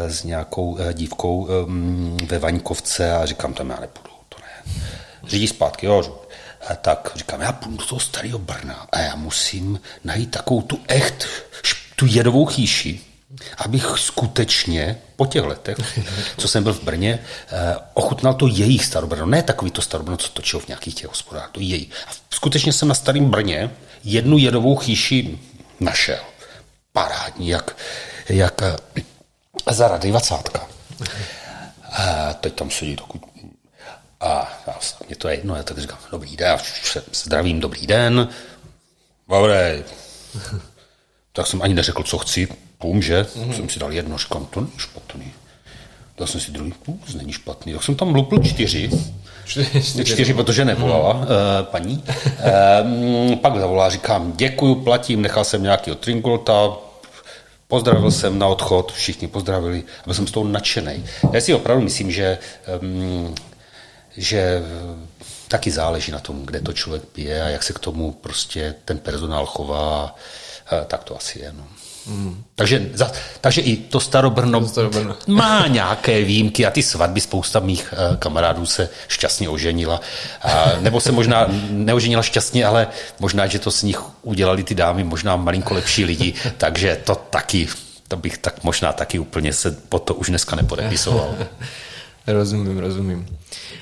s 0.08 0.24
nějakou 0.24 0.78
dívkou 0.92 1.48
ve 2.26 2.38
Vaňkovce 2.38 3.12
a 3.12 3.26
říkám, 3.26 3.54
tam 3.54 3.70
já 3.70 3.80
nepůjdu, 3.80 4.14
to 4.28 4.36
ne. 4.38 4.72
Řídí 5.28 5.48
zpátky, 5.48 5.86
jo, 5.86 6.22
a 6.68 6.74
tak 6.74 7.12
říkám, 7.16 7.40
já 7.40 7.52
půjdu 7.52 7.76
do 7.76 7.86
toho 7.86 8.01
starého 8.01 8.39
Brna 8.39 8.86
a 8.93 8.98
já 8.98 9.14
musím 9.14 9.80
najít 10.05 10.30
takovou 10.30 10.62
tu 10.62 10.80
echt, 10.89 11.26
tu 11.97 12.06
jedovou 12.09 12.47
chýši, 12.47 13.01
abych 13.59 13.86
skutečně 13.97 14.98
po 15.16 15.26
těch 15.26 15.43
letech, 15.43 15.76
co 16.39 16.48
jsem 16.48 16.62
byl 16.62 16.74
v 16.74 16.82
Brně, 16.82 17.18
eh, 17.48 17.76
ochutnal 17.94 18.34
to 18.34 18.47
jejich 18.47 18.84
starobrno. 18.84 19.26
Ne 19.26 19.43
takový 19.43 19.70
to 19.70 19.82
starobrno, 19.82 20.16
co 20.16 20.28
točil 20.28 20.60
v 20.60 20.68
nějakých 20.68 20.94
těch 20.94 21.09
hospodách, 21.09 21.51
to 21.52 21.60
její. 21.60 21.90
A 22.06 22.10
skutečně 22.30 22.72
jsem 22.72 22.89
na 22.89 22.94
starém 22.94 23.30
Brně 23.30 23.70
jednu 24.05 24.39
jedovou 24.39 24.76
chýši 24.76 25.39
našel. 25.80 26.20
Parádní, 26.93 27.48
jak, 27.48 27.76
jak 28.28 28.62
eh, 28.62 28.76
za 29.70 29.89
rady 29.89 30.09
dvacátka. 30.09 30.68
A 31.93 32.34
teď 32.34 32.55
tam 32.55 32.70
sedí 32.70 32.97
takový 32.97 33.31
a 34.23 34.53
já, 34.66 34.74
mě 35.07 35.16
to 35.16 35.28
je 35.28 35.35
jedno, 35.35 35.57
já 35.57 35.62
tak 35.62 35.78
říkám, 35.78 35.99
dobrý 36.11 36.36
den, 36.36 36.49
já 36.49 36.59
se 36.85 37.03
zdravím, 37.12 37.61
dobrý 37.61 37.86
den. 37.86 38.28
Dobré. 39.28 39.82
tak 41.32 41.47
jsem 41.47 41.62
ani 41.62 41.74
neřekl, 41.74 42.03
co 42.03 42.19
chci, 42.19 42.49
pům, 42.78 43.03
že? 43.03 43.23
Mm-hmm. 43.23 43.53
Jsem 43.53 43.69
si 43.69 43.78
dal 43.78 43.93
jedno, 43.93 44.19
říkám, 44.19 44.47
to 44.47 44.61
není 44.61 44.73
špatný. 44.78 45.32
Dal 46.19 46.27
jsem 46.27 46.40
si 46.40 46.51
druhý, 46.51 46.73
to 46.86 47.19
není 47.19 47.32
špatný. 47.32 47.73
Tak 47.73 47.82
jsem 47.82 47.94
tam 47.94 48.15
lupl 48.15 48.39
čtyři. 48.39 48.90
Čtyři, 49.44 50.05
čtyři 50.05 50.35
protože 50.35 50.65
nevolala 50.65 51.12
mm. 51.12 51.20
uh, 51.20 51.27
paní. 51.62 52.05
Uh, 53.28 53.36
pak 53.36 53.61
zavolá, 53.61 53.90
říkám, 53.90 54.32
děkuju, 54.36 54.74
platím, 54.74 55.23
nechal 55.23 55.44
jsem 55.44 55.62
nějaký 55.62 55.94
Tringolta, 55.94 56.77
Pozdravil 57.73 58.11
jsem 58.11 58.39
na 58.39 58.47
odchod, 58.47 58.93
všichni 58.93 59.28
pozdravili 59.28 59.82
a 60.01 60.03
byl 60.05 60.15
jsem 60.15 60.27
z 60.27 60.31
toho 60.31 60.49
nadšený. 60.49 61.05
Já 61.32 61.40
si 61.40 61.55
opravdu 61.55 61.85
myslím, 61.85 62.11
že 62.11 62.39
um, 62.82 63.35
že 64.16 64.62
taky 65.48 65.70
záleží 65.70 66.12
na 66.12 66.18
tom, 66.18 66.47
kde 66.47 66.60
to 66.60 66.72
člověk 66.72 67.05
pije 67.05 67.43
a 67.43 67.48
jak 67.48 67.62
se 67.62 67.72
k 67.72 67.78
tomu 67.78 68.12
prostě 68.12 68.74
ten 68.84 68.98
personál 68.98 69.47
chová, 69.47 70.16
tak 70.86 71.05
to 71.05 71.16
asi 71.16 71.39
je. 71.39 71.52
No. 71.52 71.64
Mm. 72.06 72.44
Takže, 72.55 72.90
za, 72.94 73.12
takže 73.40 73.60
i 73.60 73.76
to 73.76 74.01
Starobrno, 74.01 74.60
to 74.60 74.68
Starobrno 74.68 75.16
má 75.26 75.66
nějaké 75.66 76.24
výjimky 76.24 76.66
a 76.66 76.70
ty 76.70 76.82
svatby 76.82 77.20
spousta 77.20 77.60
mých 77.60 77.93
uh, 77.93 78.16
kamarádů 78.16 78.66
se 78.66 78.89
šťastně 79.09 79.48
oženila. 79.48 80.01
Uh, 80.44 80.82
nebo 80.82 81.01
se 81.01 81.12
možná 81.12 81.47
neoženila 81.70 82.22
šťastně, 82.22 82.66
ale 82.66 82.86
možná, 83.20 83.47
že 83.47 83.59
to 83.59 83.70
z 83.70 83.82
nich 83.82 84.01
udělali 84.22 84.64
ty 84.64 84.74
dámy 84.74 85.05
možná 85.05 85.36
malinko 85.36 85.74
lepší 85.74 86.05
lidi, 86.05 86.34
takže 86.56 87.01
to 87.05 87.14
taky, 87.14 87.68
to 88.09 88.16
bych 88.16 88.39
tak 88.39 88.64
možná 88.64 88.93
taky 88.93 89.18
úplně 89.18 89.52
se 89.52 89.70
po 89.70 89.98
to 89.98 90.14
už 90.14 90.28
dneska 90.28 90.56
nepodepisoval. 90.56 91.34
rozumím, 92.27 92.78
rozumím. 92.78 93.39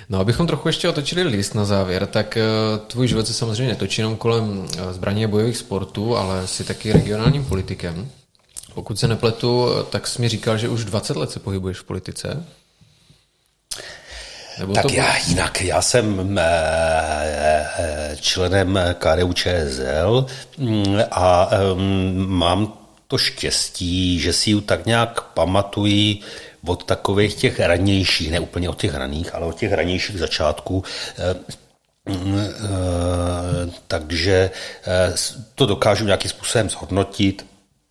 No, 0.08 0.20
abychom 0.20 0.46
trochu 0.46 0.68
ještě 0.68 0.88
otočili 0.88 1.22
list 1.22 1.54
na 1.54 1.64
závěr, 1.64 2.06
tak 2.06 2.36
eh, 2.36 2.42
tvůj 2.86 3.08
život 3.08 3.26
se 3.26 3.34
samozřejmě 3.34 3.68
netočí 3.68 4.00
jenom 4.00 4.16
kolem 4.16 4.66
eh, 4.78 4.92
zbraní 4.92 5.24
a 5.24 5.28
bojových 5.28 5.56
sportů, 5.56 6.16
ale 6.16 6.46
jsi 6.46 6.64
taky 6.64 6.92
regionálním 6.92 7.44
politikem. 7.44 8.10
Pokud 8.74 8.98
se 8.98 9.08
nepletu, 9.08 9.68
tak 9.90 10.06
jsi 10.06 10.20
mi 10.20 10.28
říkal, 10.28 10.58
že 10.58 10.68
už 10.68 10.84
20 10.84 11.16
let 11.16 11.30
se 11.30 11.40
pohybuješ 11.40 11.78
v 11.78 11.84
politice. 11.84 12.46
Nebo 14.58 14.74
tak 14.74 14.82
to... 14.82 14.92
já 14.92 15.16
jinak, 15.26 15.60
já 15.60 15.82
jsem 15.82 16.38
eh, 16.38 18.16
členem 18.20 18.78
KDU 18.98 19.32
ČSL 19.32 20.26
mm, 20.58 20.98
a 21.10 21.50
mám 22.14 22.72
to 23.08 23.18
štěstí, 23.18 24.20
že 24.20 24.32
si 24.32 24.50
ji 24.50 24.60
tak 24.60 24.86
nějak 24.86 25.20
pamatuji 25.22 26.20
od 26.66 26.84
takových 26.84 27.34
těch 27.34 27.60
ranějších, 27.60 28.30
ne 28.30 28.40
úplně 28.40 28.68
od 28.68 28.80
těch 28.80 28.94
raných, 28.94 29.34
ale 29.34 29.46
od 29.46 29.58
těch 29.58 29.72
ranějších 29.72 30.18
začátků, 30.18 30.84
eh, 31.18 31.34
mm, 32.12 32.38
eh, 32.38 33.70
takže 33.88 34.50
eh, 34.86 35.14
to 35.54 35.66
dokážu 35.66 36.04
nějakým 36.04 36.30
způsobem 36.30 36.70
zhodnotit. 36.70 37.46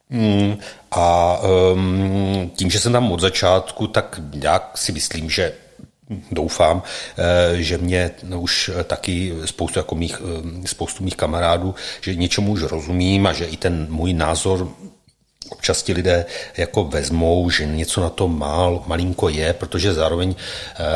Mm, 0.10 0.58
a 0.92 1.40
ehm, 1.44 2.52
tím, 2.56 2.70
že 2.70 2.80
jsem 2.80 2.94
tam 2.94 3.12
od 3.12 3.20
začátku, 3.20 3.88
tak 3.88 4.22
já 4.34 4.72
si 4.76 4.92
myslím, 4.92 5.30
že 5.30 5.54
doufám, 6.32 6.84
že 7.54 7.78
mě 7.78 8.12
už 8.36 8.72
taky 8.84 9.34
spoustu, 9.46 9.80
jako 9.80 9.96
mých, 9.96 10.22
spoustu 10.66 11.04
mých 11.04 11.16
kamarádů, 11.16 11.76
že 12.02 12.16
něčemu 12.16 12.52
už 12.52 12.62
rozumím 12.64 13.28
a 13.28 13.34
že 13.34 13.46
i 13.46 13.58
ten 13.58 13.88
můj 13.90 14.14
názor 14.14 14.70
občas 15.50 15.84
ti 15.84 15.94
lidé 15.94 16.26
jako 16.58 16.84
vezmou, 16.84 17.50
že 17.50 17.66
něco 17.66 18.02
na 18.02 18.10
to 18.10 18.28
mal, 18.28 18.84
malinko 18.88 19.30
je, 19.30 19.54
protože 19.54 19.94
zároveň 19.94 20.36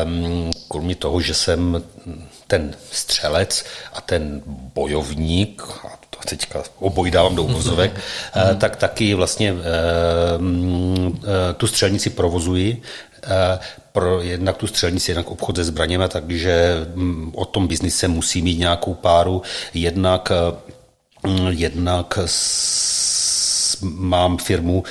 um, 0.04 0.50
kromě 0.68 0.94
toho, 0.94 1.20
že 1.20 1.34
jsem 1.34 1.82
ten 2.46 2.76
střelec 2.92 3.64
a 3.92 4.00
ten 4.00 4.42
bojovník, 4.46 5.62
a 5.62 5.98
to 6.10 6.18
teďka 6.28 6.62
oboj 6.78 7.10
dávám 7.10 7.36
do 7.36 7.42
uvozovek, 7.42 7.92
mm. 7.94 8.56
tak 8.58 8.76
taky 8.76 9.14
vlastně 9.14 9.54
um, 10.38 11.20
tu 11.56 11.66
střelnici 11.66 12.10
provozuji, 12.10 12.82
pro 13.92 14.22
jednak 14.22 14.56
tu 14.56 14.66
střelnici, 14.66 15.10
jednak 15.10 15.30
obchod 15.30 15.56
se 15.56 15.64
zbraněmi, 15.64 16.04
takže 16.08 16.86
mm, 16.94 17.32
o 17.34 17.44
tom 17.44 17.66
biznise 17.66 18.08
musí 18.08 18.42
mít 18.42 18.58
nějakou 18.58 18.94
páru, 18.94 19.42
jednak, 19.74 20.32
jednak 21.50 22.18
s 22.26 23.03
mám 23.82 24.38
firmu, 24.38 24.84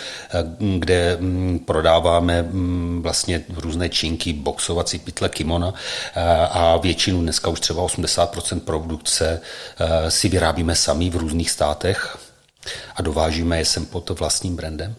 kde 0.77 1.17
mm, 1.19 1.59
prodáváme 1.59 2.41
mm, 2.41 2.99
vlastně 3.01 3.43
různé 3.55 3.89
činky, 3.89 4.33
boxovací 4.33 4.99
pytle, 4.99 5.29
kimona 5.29 5.73
a 6.51 6.77
většinu, 6.77 7.21
dneska 7.21 7.49
už 7.49 7.59
třeba 7.59 7.83
80% 7.83 8.59
produkce 8.59 9.41
si 10.09 10.29
vyrábíme 10.29 10.75
sami 10.75 11.09
v 11.09 11.15
různých 11.15 11.51
státech 11.51 12.17
a 12.95 13.01
dovážíme 13.01 13.57
je 13.57 13.65
sem 13.65 13.85
pod 13.85 14.09
vlastním 14.09 14.55
brandem. 14.55 14.95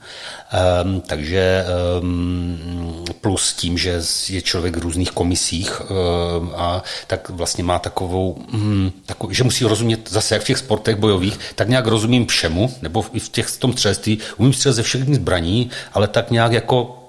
Um, 0.85 1.01
takže 1.01 1.65
um, 2.01 3.05
plus 3.21 3.53
tím, 3.53 3.79
že 3.79 4.03
je 4.29 4.43
člověk 4.43 4.77
v 4.77 4.83
různých 4.83 5.11
komisích 5.11 5.81
um, 5.81 6.53
a 6.57 6.83
tak 7.07 7.31
vlastně 7.31 7.65
má 7.65 7.79
takovou, 7.79 8.33
um, 8.53 8.93
takovou, 9.07 9.33
že 9.33 9.45
musí 9.45 9.65
rozumět 9.65 10.11
zase 10.11 10.35
jak 10.35 10.43
v 10.43 10.47
těch 10.47 10.59
sportech 10.59 10.97
bojových, 10.97 11.39
tak 11.55 11.69
nějak 11.69 11.87
rozumím 11.87 12.27
všemu, 12.27 12.75
nebo 12.83 13.05
i 13.13 13.21
v 13.21 13.29
těch 13.29 13.47
v 13.47 13.59
tom 13.59 13.73
střelství, 13.73 14.19
umím 14.37 14.53
střelit 14.53 14.77
ze 14.77 14.83
všech 14.83 15.15
zbraní, 15.15 15.71
ale 15.93 16.09
tak 16.09 16.31
nějak 16.31 16.53
jako 16.53 17.01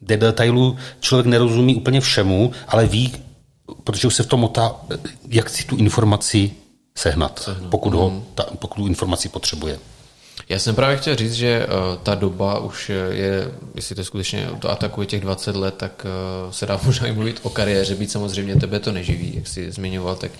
de 0.00 0.16
detailu 0.16 0.76
člověk 1.00 1.26
nerozumí 1.26 1.76
úplně 1.76 2.00
všemu, 2.00 2.52
ale 2.68 2.86
ví, 2.86 3.12
protože 3.84 4.08
už 4.08 4.14
se 4.14 4.22
v 4.22 4.26
tom 4.26 4.44
otá, 4.44 4.76
jak 5.28 5.50
si 5.50 5.64
tu 5.64 5.76
informaci 5.76 6.50
sehnat, 6.98 7.38
sehnat. 7.38 7.70
Pokud, 7.70 7.94
ho, 7.94 8.10
mhm. 8.10 8.24
ta, 8.34 8.46
pokud 8.58 8.74
tu 8.74 8.86
informaci 8.86 9.28
potřebuje. 9.28 9.78
Já 10.48 10.58
jsem 10.58 10.74
právě 10.74 10.96
chtěl 10.96 11.16
říct, 11.16 11.32
že 11.32 11.66
uh, 11.66 11.98
ta 12.02 12.14
doba 12.14 12.58
už 12.58 12.88
je, 13.10 13.50
jestli 13.74 13.94
to 13.94 14.04
skutečně 14.04 14.48
to 14.58 14.70
atakuje 14.70 15.06
těch 15.06 15.20
20 15.20 15.56
let, 15.56 15.74
tak 15.76 16.06
uh, 16.46 16.52
se 16.52 16.66
dá 16.66 16.80
možná 16.84 17.06
i 17.06 17.12
mluvit 17.12 17.40
o 17.42 17.50
kariéře, 17.50 17.94
být 17.94 18.10
samozřejmě 18.10 18.56
tebe 18.56 18.80
to 18.80 18.92
neživí, 18.92 19.32
jak 19.34 19.48
jsi 19.48 19.72
zmiňoval, 19.72 20.16
tak 20.16 20.30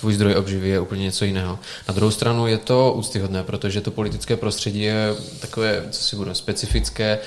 tvůj 0.00 0.14
zdroj 0.14 0.34
obživy 0.34 0.68
je 0.68 0.80
úplně 0.80 1.02
něco 1.02 1.24
jiného. 1.24 1.58
Na 1.88 1.94
druhou 1.94 2.10
stranu 2.10 2.46
je 2.46 2.58
to 2.58 2.92
úctyhodné, 2.92 3.42
protože 3.42 3.80
to 3.80 3.90
politické 3.90 4.36
prostředí 4.36 4.80
je 4.80 5.14
takové, 5.40 5.84
co 5.90 6.02
si 6.02 6.16
budeme, 6.16 6.34
specifické. 6.34 7.18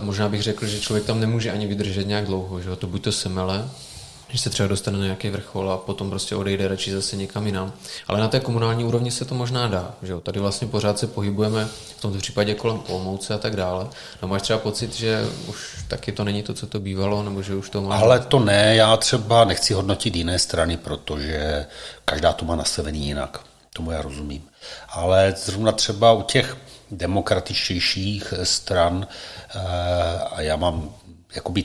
Možná 0.00 0.28
bych 0.28 0.42
řekl, 0.42 0.66
že 0.66 0.80
člověk 0.80 1.04
tam 1.06 1.20
nemůže 1.20 1.52
ani 1.52 1.66
vydržet 1.66 2.06
nějak 2.06 2.26
dlouho, 2.26 2.60
že 2.60 2.76
to 2.76 2.86
buď 2.86 3.02
to 3.02 3.12
semele, 3.12 3.70
že 4.28 4.38
se 4.38 4.50
třeba 4.50 4.66
dostane 4.66 4.98
na 4.98 5.04
nějaký 5.04 5.30
vrchol 5.30 5.70
a 5.70 5.76
potom 5.76 6.10
prostě 6.10 6.36
odejde 6.36 6.68
radši 6.68 6.92
zase 6.92 7.16
někam 7.16 7.46
jinam. 7.46 7.72
Ale 8.08 8.20
na 8.20 8.28
té 8.28 8.40
komunální 8.40 8.84
úrovni 8.84 9.10
se 9.10 9.24
to 9.24 9.34
možná 9.34 9.68
dá. 9.68 9.94
Že 10.02 10.12
jo? 10.12 10.20
Tady 10.20 10.40
vlastně 10.40 10.66
pořád 10.66 10.98
se 10.98 11.06
pohybujeme 11.06 11.68
v 11.96 12.00
tomto 12.00 12.18
případě 12.18 12.54
kolem 12.54 12.82
Olmouce 12.88 13.34
a 13.34 13.38
tak 13.38 13.56
dále. 13.56 13.86
No 14.22 14.28
máš 14.28 14.42
třeba 14.42 14.58
pocit, 14.58 14.94
že 14.94 15.26
už 15.48 15.84
taky 15.88 16.12
to 16.12 16.24
není 16.24 16.42
to, 16.42 16.54
co 16.54 16.66
to 16.66 16.80
bývalo, 16.80 17.22
nebo 17.22 17.42
že 17.42 17.54
už 17.54 17.70
to 17.70 17.82
má... 17.82 17.96
Ale 17.96 18.20
to 18.20 18.38
ne, 18.38 18.76
já 18.76 18.96
třeba 18.96 19.44
nechci 19.44 19.74
hodnotit 19.74 20.16
jiné 20.16 20.38
strany, 20.38 20.76
protože 20.76 21.66
každá 22.04 22.32
to 22.32 22.44
má 22.44 22.56
nastavený 22.56 23.06
jinak. 23.06 23.40
Tomu 23.72 23.90
já 23.90 24.02
rozumím. 24.02 24.42
Ale 24.88 25.34
zrovna 25.36 25.72
třeba 25.72 26.12
u 26.12 26.22
těch 26.22 26.56
demokratičtějších 26.90 28.34
stran, 28.42 29.06
eh, 29.54 29.60
a 30.32 30.40
já 30.40 30.56
mám 30.56 30.94
jakoby 31.34 31.64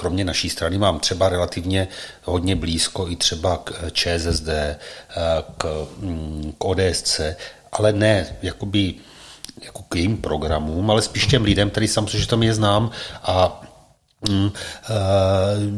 kromě 0.00 0.24
naší 0.24 0.50
strany 0.50 0.78
mám 0.78 1.00
třeba 1.00 1.28
relativně 1.28 1.88
hodně 2.24 2.56
blízko 2.56 3.08
i 3.08 3.16
třeba 3.16 3.56
k 3.56 3.90
ČSSD, 3.92 4.48
eh, 4.48 4.76
k, 5.58 5.88
mm, 5.98 6.54
k 6.58 6.64
ODSC, 6.64 7.20
ale 7.72 7.92
ne 7.92 8.36
jakoby 8.42 8.94
jako 9.64 9.82
k 9.82 9.96
jejím 9.96 10.16
programům, 10.16 10.90
ale 10.90 11.02
spíš 11.02 11.26
těm 11.26 11.44
lidem, 11.44 11.70
který 11.70 11.88
sám 11.88 12.06
že 12.08 12.26
tam 12.26 12.42
je 12.42 12.54
znám 12.54 12.90
a 13.22 13.62
Mm, 14.28 14.50
eh, 14.50 14.90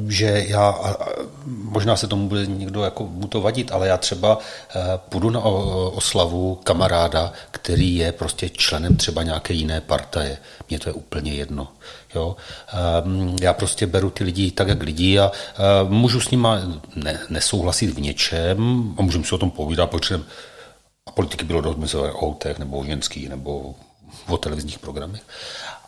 že 0.08 0.44
já, 0.48 0.96
možná 1.46 1.96
se 1.96 2.06
tomu 2.06 2.28
bude 2.28 2.46
někdo 2.46 2.84
jako 2.84 3.06
mu 3.06 3.28
to 3.28 3.40
vadit, 3.40 3.72
ale 3.72 3.88
já 3.88 3.96
třeba 3.96 4.38
eh, 4.76 4.80
půjdu 5.08 5.30
na 5.30 5.40
oslavu 5.40 6.54
kamaráda, 6.64 7.32
který 7.50 7.96
je 7.96 8.12
prostě 8.12 8.48
členem 8.48 8.96
třeba 8.96 9.22
nějaké 9.22 9.54
jiné 9.54 9.80
partaje. 9.80 10.38
Mně 10.68 10.78
to 10.78 10.88
je 10.88 10.92
úplně 10.92 11.32
jedno. 11.32 11.68
Jo? 12.14 12.36
Ehm, 12.72 13.36
já 13.40 13.52
prostě 13.52 13.86
beru 13.86 14.10
ty 14.10 14.24
lidi 14.24 14.50
tak, 14.50 14.68
jak 14.68 14.82
lidi 14.82 15.18
a 15.18 15.32
eh, 15.34 15.60
můžu 15.88 16.20
s 16.20 16.30
nimi 16.30 16.48
ne, 16.96 17.20
nesouhlasit 17.28 17.90
v 17.90 18.00
něčem 18.00 18.84
a 18.98 19.02
můžeme 19.02 19.24
si 19.24 19.34
o 19.34 19.38
tom 19.38 19.50
povídat, 19.50 19.90
protože 19.90 20.20
a 21.06 21.10
politiky 21.10 21.44
bylo 21.44 21.60
dost 21.60 21.94
o 21.94 22.20
autech 22.20 22.58
nebo 22.58 22.78
o 22.78 22.84
ženských 22.84 23.28
nebo 23.28 23.74
o 24.28 24.36
televizních 24.36 24.78
programech 24.78 25.22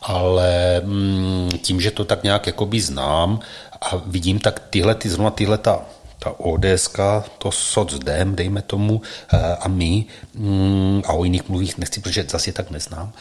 ale 0.03 0.81
mm, 0.85 1.51
tím, 1.63 1.81
že 1.81 1.91
to 1.91 2.05
tak 2.05 2.23
nějak 2.23 2.47
jakoby 2.47 2.81
znám 2.81 3.41
a 3.81 3.97
vidím, 4.07 4.39
tak 4.39 4.63
tyhle, 4.71 4.95
ty, 4.95 5.11
zrovna 5.11 5.31
tyhle 5.31 5.59
ta, 5.59 5.83
ta 6.19 6.41
ODS, 6.41 6.91
to 7.39 7.53
socdem, 7.53 8.37
dejme 8.37 8.63
tomu, 8.63 9.03
eh, 9.33 9.57
a 9.61 9.69
my, 9.69 10.05
mm, 10.35 11.03
a 11.07 11.13
o 11.13 11.25
jiných 11.25 11.49
mluvích 11.49 11.79
nechci, 11.79 12.01
protože 12.01 12.27
zase 12.29 12.53
tak 12.53 12.71
neznám, 12.71 13.13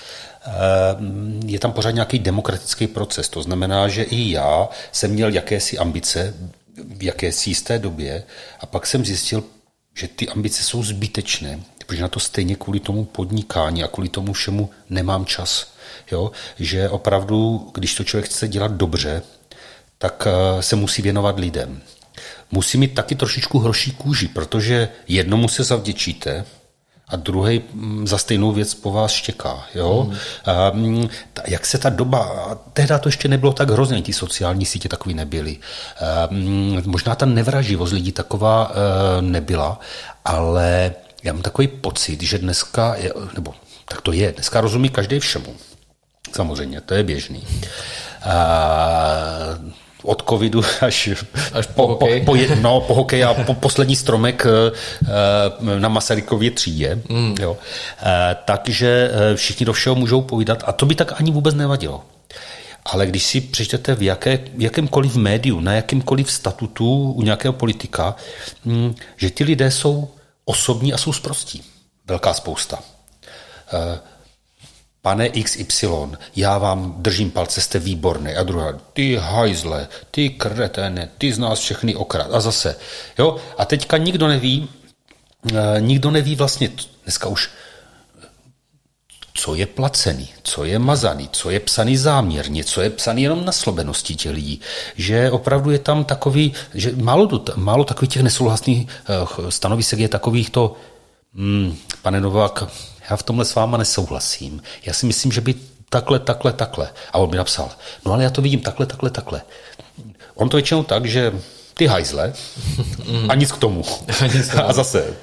je 1.46 1.60
tam 1.60 1.72
pořád 1.72 1.92
nějaký 1.92 2.20
demokratický 2.20 2.88
proces. 2.88 3.30
To 3.30 3.44
znamená, 3.44 3.88
že 3.88 4.04
i 4.04 4.32
já 4.32 4.70
jsem 4.92 5.12
měl 5.12 5.30
jakési 5.34 5.78
ambice 5.78 6.34
v 6.98 7.04
jakési 7.04 7.50
jisté 7.50 7.80
době 7.80 8.24
a 8.60 8.66
pak 8.66 8.88
jsem 8.88 9.06
zjistil, 9.06 9.44
že 9.98 10.08
ty 10.08 10.30
ambice 10.30 10.64
jsou 10.64 10.84
zbytečné, 10.84 11.60
protože 11.78 12.02
na 12.02 12.08
to 12.08 12.20
stejně 12.20 12.56
kvůli 12.56 12.80
tomu 12.80 13.06
podnikání 13.06 13.84
a 13.84 13.88
kvůli 13.88 14.10
tomu 14.10 14.34
všemu 14.34 14.70
nemám 14.90 15.26
čas. 15.26 15.74
Jo? 16.12 16.32
Že 16.60 16.90
opravdu, 16.90 17.70
když 17.74 17.96
to 17.96 18.04
člověk 18.04 18.26
chce 18.26 18.48
dělat 18.48 18.72
dobře, 18.72 19.22
tak 19.98 20.28
eh, 20.28 20.62
se 20.62 20.76
musí 20.76 21.02
věnovat 21.02 21.40
lidem. 21.40 21.82
Musí 22.52 22.78
mít 22.78 22.94
taky 22.96 23.16
trošičku 23.16 23.60
hroší 23.60 23.92
kůži, 23.92 24.28
protože 24.28 24.90
jednomu 25.08 25.48
se 25.48 25.64
zavděčíte, 25.64 26.46
a 27.12 27.16
druhý 27.16 27.62
mm, 27.74 28.08
za 28.08 28.18
stejnou 28.18 28.52
věc 28.52 28.74
po 28.74 28.92
vás 28.92 29.12
štěká. 29.12 29.66
Jo? 29.76 30.08
Mm. 30.10 30.18
A, 30.46 30.70
mm, 30.70 31.10
jak 31.48 31.66
se 31.66 31.78
ta 31.78 31.90
doba, 31.90 32.58
tehdy 32.74 32.94
to 33.00 33.08
ještě 33.08 33.28
nebylo 33.28 33.54
tak 33.54 33.70
hrozně, 33.70 34.02
ti 34.02 34.14
sociální 34.14 34.66
sítě 34.66 34.90
takový 34.90 35.16
nebyly. 35.16 35.58
A, 36.02 36.28
mm, 36.32 36.82
možná 36.86 37.16
ta 37.16 37.26
nevraživost 37.26 37.94
lidí 37.94 38.12
taková 38.12 38.72
e, 38.72 39.22
nebyla, 39.22 39.80
ale 40.26 40.94
já 41.24 41.34
mám 41.34 41.42
takový 41.42 41.68
pocit, 41.68 42.22
že 42.22 42.38
dneska, 42.38 42.96
je, 42.96 43.14
nebo 43.34 43.54
tak 43.88 44.02
to 44.02 44.12
je, 44.12 44.32
dneska 44.32 44.62
rozumí 44.62 44.90
každý 44.90 45.20
všemu. 45.20 45.56
Samozřejmě, 46.32 46.82
to 46.82 46.94
je 46.94 47.04
běžný. 47.04 47.44
A 48.24 48.36
od 50.04 50.24
covidu 50.30 50.62
až, 50.82 51.10
až 51.54 51.68
po, 51.68 51.88
po, 51.88 51.96
po, 51.96 52.08
po, 52.26 52.36
no, 52.62 52.82
po 52.82 52.94
hokej 52.94 53.24
a 53.24 53.34
po 53.34 53.54
poslední 53.54 53.96
stromek 53.96 54.46
eh, 54.46 55.80
na 55.80 55.90
Masarykově 55.90 56.52
třídě. 56.52 57.00
Mm. 57.10 57.36
Jo. 57.42 57.58
Eh, 58.04 58.36
takže 58.46 59.12
eh, 59.14 59.36
všichni 59.36 59.66
do 59.66 59.74
všeho 59.74 59.96
můžou 59.96 60.22
povídat 60.22 60.64
a 60.66 60.72
to 60.72 60.86
by 60.86 60.96
tak 60.96 61.20
ani 61.20 61.32
vůbec 61.32 61.56
nevadilo. 61.56 62.02
Ale 62.86 63.06
když 63.06 63.24
si 63.24 63.42
přečtete 63.42 63.96
v 63.96 64.02
jaké, 64.02 64.40
jakémkoliv 64.58 65.16
médiu, 65.16 65.60
na 65.60 65.74
jakýmkoliv 65.74 66.32
statutu 66.32 67.12
u 67.12 67.22
nějakého 67.22 67.54
politika, 67.54 68.16
hm, 68.66 68.96
že 69.18 69.30
ty 69.30 69.44
lidé 69.44 69.72
jsou 69.72 70.10
osobní 70.46 70.94
a 70.94 70.98
jsou 70.98 71.14
zprostí. 71.14 71.64
Velká 72.08 72.34
spousta 72.34 72.80
pane 75.02 75.30
XY, 75.30 75.88
já 76.36 76.58
vám 76.58 76.96
držím 76.98 77.32
palce, 77.32 77.62
jste 77.62 77.80
výborný. 77.80 78.36
A 78.36 78.44
druhá, 78.44 78.74
ty 78.94 79.16
hajzle, 79.16 79.88
ty 80.12 80.30
kretene, 80.30 81.10
ty 81.18 81.34
z 81.34 81.40
nás 81.40 81.60
všechny 81.60 81.96
okrad. 81.96 82.28
A 82.32 82.40
zase, 82.40 82.76
jo. 83.20 83.38
A 83.58 83.66
teďka 83.66 83.98
nikdo 83.98 84.28
neví, 84.28 84.70
eh, 85.54 85.82
nikdo 85.82 86.12
neví 86.12 86.36
vlastně, 86.36 86.70
dneska 87.04 87.28
už, 87.28 87.50
co 89.34 89.56
je 89.56 89.66
placený, 89.66 90.30
co 90.44 90.66
je 90.66 90.80
mazaný, 90.80 91.30
co 91.32 91.50
je 91.50 91.60
psaný 91.60 91.98
záměrně, 91.98 92.64
co 92.64 92.82
je 92.82 92.90
psaný 92.90 93.24
jenom 93.24 93.46
na 93.46 93.52
slobenosti 93.52 94.16
těch 94.16 94.32
lidí. 94.32 94.62
Že 94.96 95.32
opravdu 95.32 95.72
je 95.72 95.80
tam 95.80 96.06
takový, 96.06 96.54
že 96.74 96.92
málo, 96.96 97.44
málo 97.56 97.84
takových 97.84 98.14
těch 98.14 98.24
nesouhlasných 98.24 98.88
eh, 98.88 99.52
stanovisek 99.52 100.00
je 100.00 100.10
takových 100.10 100.50
to, 100.50 100.76
hmm, 101.36 101.78
pane 102.02 102.22
Novák, 102.22 102.64
já 103.10 103.16
v 103.16 103.24
tomhle 103.24 103.46
s 103.46 103.56
váma 103.56 103.78
nesouhlasím. 103.78 104.62
Já 104.86 104.94
si 104.94 105.06
myslím, 105.06 105.32
že 105.32 105.42
by 105.42 105.56
takhle, 105.90 106.20
takhle, 106.20 106.54
takhle. 106.54 106.90
A 107.14 107.18
on 107.18 107.30
mi 107.30 107.38
napsal, 107.38 107.70
no 108.06 108.14
ale 108.14 108.24
já 108.24 108.30
to 108.30 108.42
vidím 108.42 108.60
takhle, 108.60 108.86
takhle, 108.86 109.10
takhle. 109.10 109.42
On 110.36 110.50
to 110.50 110.58
většinou 110.58 110.84
tak, 110.84 111.06
že 111.06 111.34
ty 111.74 111.86
hajzle 111.86 112.34
a 113.30 113.36
nic 113.36 113.52
k 113.52 113.58
tomu. 113.58 113.84
a 114.66 114.74
zase 114.74 115.14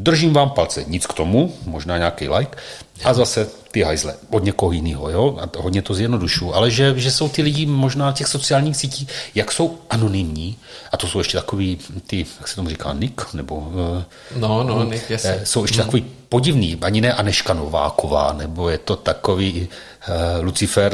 držím 0.00 0.32
vám 0.32 0.50
palce, 0.50 0.84
nic 0.86 1.06
k 1.06 1.12
tomu, 1.12 1.54
možná 1.66 1.98
nějaký 1.98 2.28
like, 2.28 2.56
a 3.04 3.14
zase 3.14 3.48
ty 3.70 3.82
hajzle 3.82 4.14
od 4.30 4.44
někoho 4.44 4.72
jiného, 4.72 5.10
jo? 5.10 5.38
A 5.40 5.62
hodně 5.62 5.82
to 5.82 5.94
zjednodušu, 5.94 6.54
ale 6.54 6.70
že, 6.70 6.92
že 6.96 7.10
jsou 7.10 7.28
ty 7.28 7.42
lidi 7.42 7.66
možná 7.66 8.06
na 8.06 8.12
těch 8.12 8.26
sociálních 8.26 8.76
sítích, 8.76 9.08
jak 9.34 9.52
jsou 9.52 9.78
anonymní, 9.90 10.56
a 10.92 10.96
to 10.96 11.06
jsou 11.08 11.18
ještě 11.18 11.38
takový, 11.38 11.78
ty, 12.06 12.26
jak 12.38 12.48
se 12.48 12.56
tomu 12.56 12.68
říká, 12.68 12.92
Nick, 12.92 13.34
nebo... 13.34 13.68
No, 14.36 14.64
no, 14.64 14.84
Nick, 14.84 15.10
jasně. 15.10 15.30
Eh, 15.30 15.46
jsou 15.46 15.62
ještě 15.62 15.78
mm. 15.78 15.84
takový 15.84 16.04
podivný, 16.28 16.78
ani 16.82 17.00
ne 17.00 17.12
Aneška 17.12 17.54
Nováková, 17.54 18.32
nebo 18.32 18.68
je 18.68 18.78
to 18.78 18.96
takový 18.96 19.68
uh, 20.08 20.44
Lucifer 20.44 20.92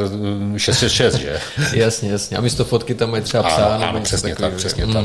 666, 0.56 1.14
že? 1.14 1.40
jasně, 1.72 2.10
jasně. 2.10 2.36
A 2.36 2.40
místo 2.40 2.64
fotky 2.64 2.94
tam 2.94 3.14
je 3.14 3.20
třeba 3.20 3.42
psa. 3.42 3.66
Ano, 3.66 3.88
ano 3.88 4.00
přesně 4.00 4.30
takový, 4.30 4.48
tak, 4.48 4.58
přesně 4.58 4.86
mm. 4.86 4.92
tak. 4.92 5.04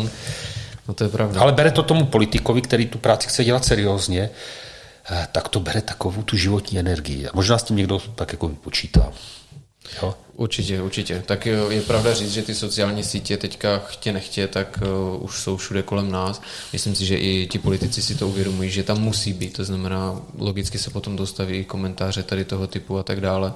No 0.88 0.94
to 0.94 1.04
je 1.04 1.10
pravda. 1.10 1.42
Ale 1.42 1.52
bere 1.52 1.72
to 1.72 1.84
tomu 1.84 2.06
politikovi, 2.06 2.62
který 2.62 2.86
tu 2.86 2.98
práci 2.98 3.28
chce 3.28 3.44
dělat 3.44 3.66
seriózně, 3.66 4.30
eh, 5.12 5.28
tak 5.32 5.50
to 5.50 5.60
bere 5.60 5.82
takovou 5.82 6.24
tu 6.24 6.38
životní 6.38 6.80
energii. 6.80 7.28
A 7.28 7.32
možná 7.34 7.58
s 7.58 7.64
tím 7.64 7.76
někdo 7.76 8.00
tak 8.16 8.32
jako 8.32 8.48
vypočítá. 8.48 9.14
Jo? 10.02 10.16
Určitě, 10.36 10.82
určitě. 10.82 11.24
Tak 11.26 11.46
je 11.46 11.82
pravda 11.82 12.14
říct, 12.14 12.34
že 12.34 12.42
ty 12.42 12.56
sociální 12.56 13.04
sítě 13.04 13.38
teďka 13.38 13.78
chtě 13.78 14.14
nechtě, 14.14 14.48
tak 14.48 14.80
uh, 14.82 15.24
už 15.24 15.40
jsou 15.40 15.58
všude 15.58 15.82
kolem 15.84 16.12
nás. 16.12 16.42
Myslím 16.74 16.96
si, 16.96 17.06
že 17.06 17.18
i 17.18 17.48
ti 17.52 17.60
politici 17.60 18.02
si 18.02 18.16
to 18.16 18.28
uvědomují, 18.28 18.70
že 18.70 18.84
tam 18.84 19.02
musí 19.02 19.34
být. 19.34 19.54
To 19.54 19.64
znamená, 19.64 20.22
logicky 20.38 20.80
se 20.80 20.90
potom 20.90 21.16
dostaví 21.16 21.66
komentáře 21.66 22.24
tady 22.24 22.46
toho 22.46 22.68
typu 22.68 22.98
a 22.98 23.04
tak 23.04 23.22
dále. 23.22 23.54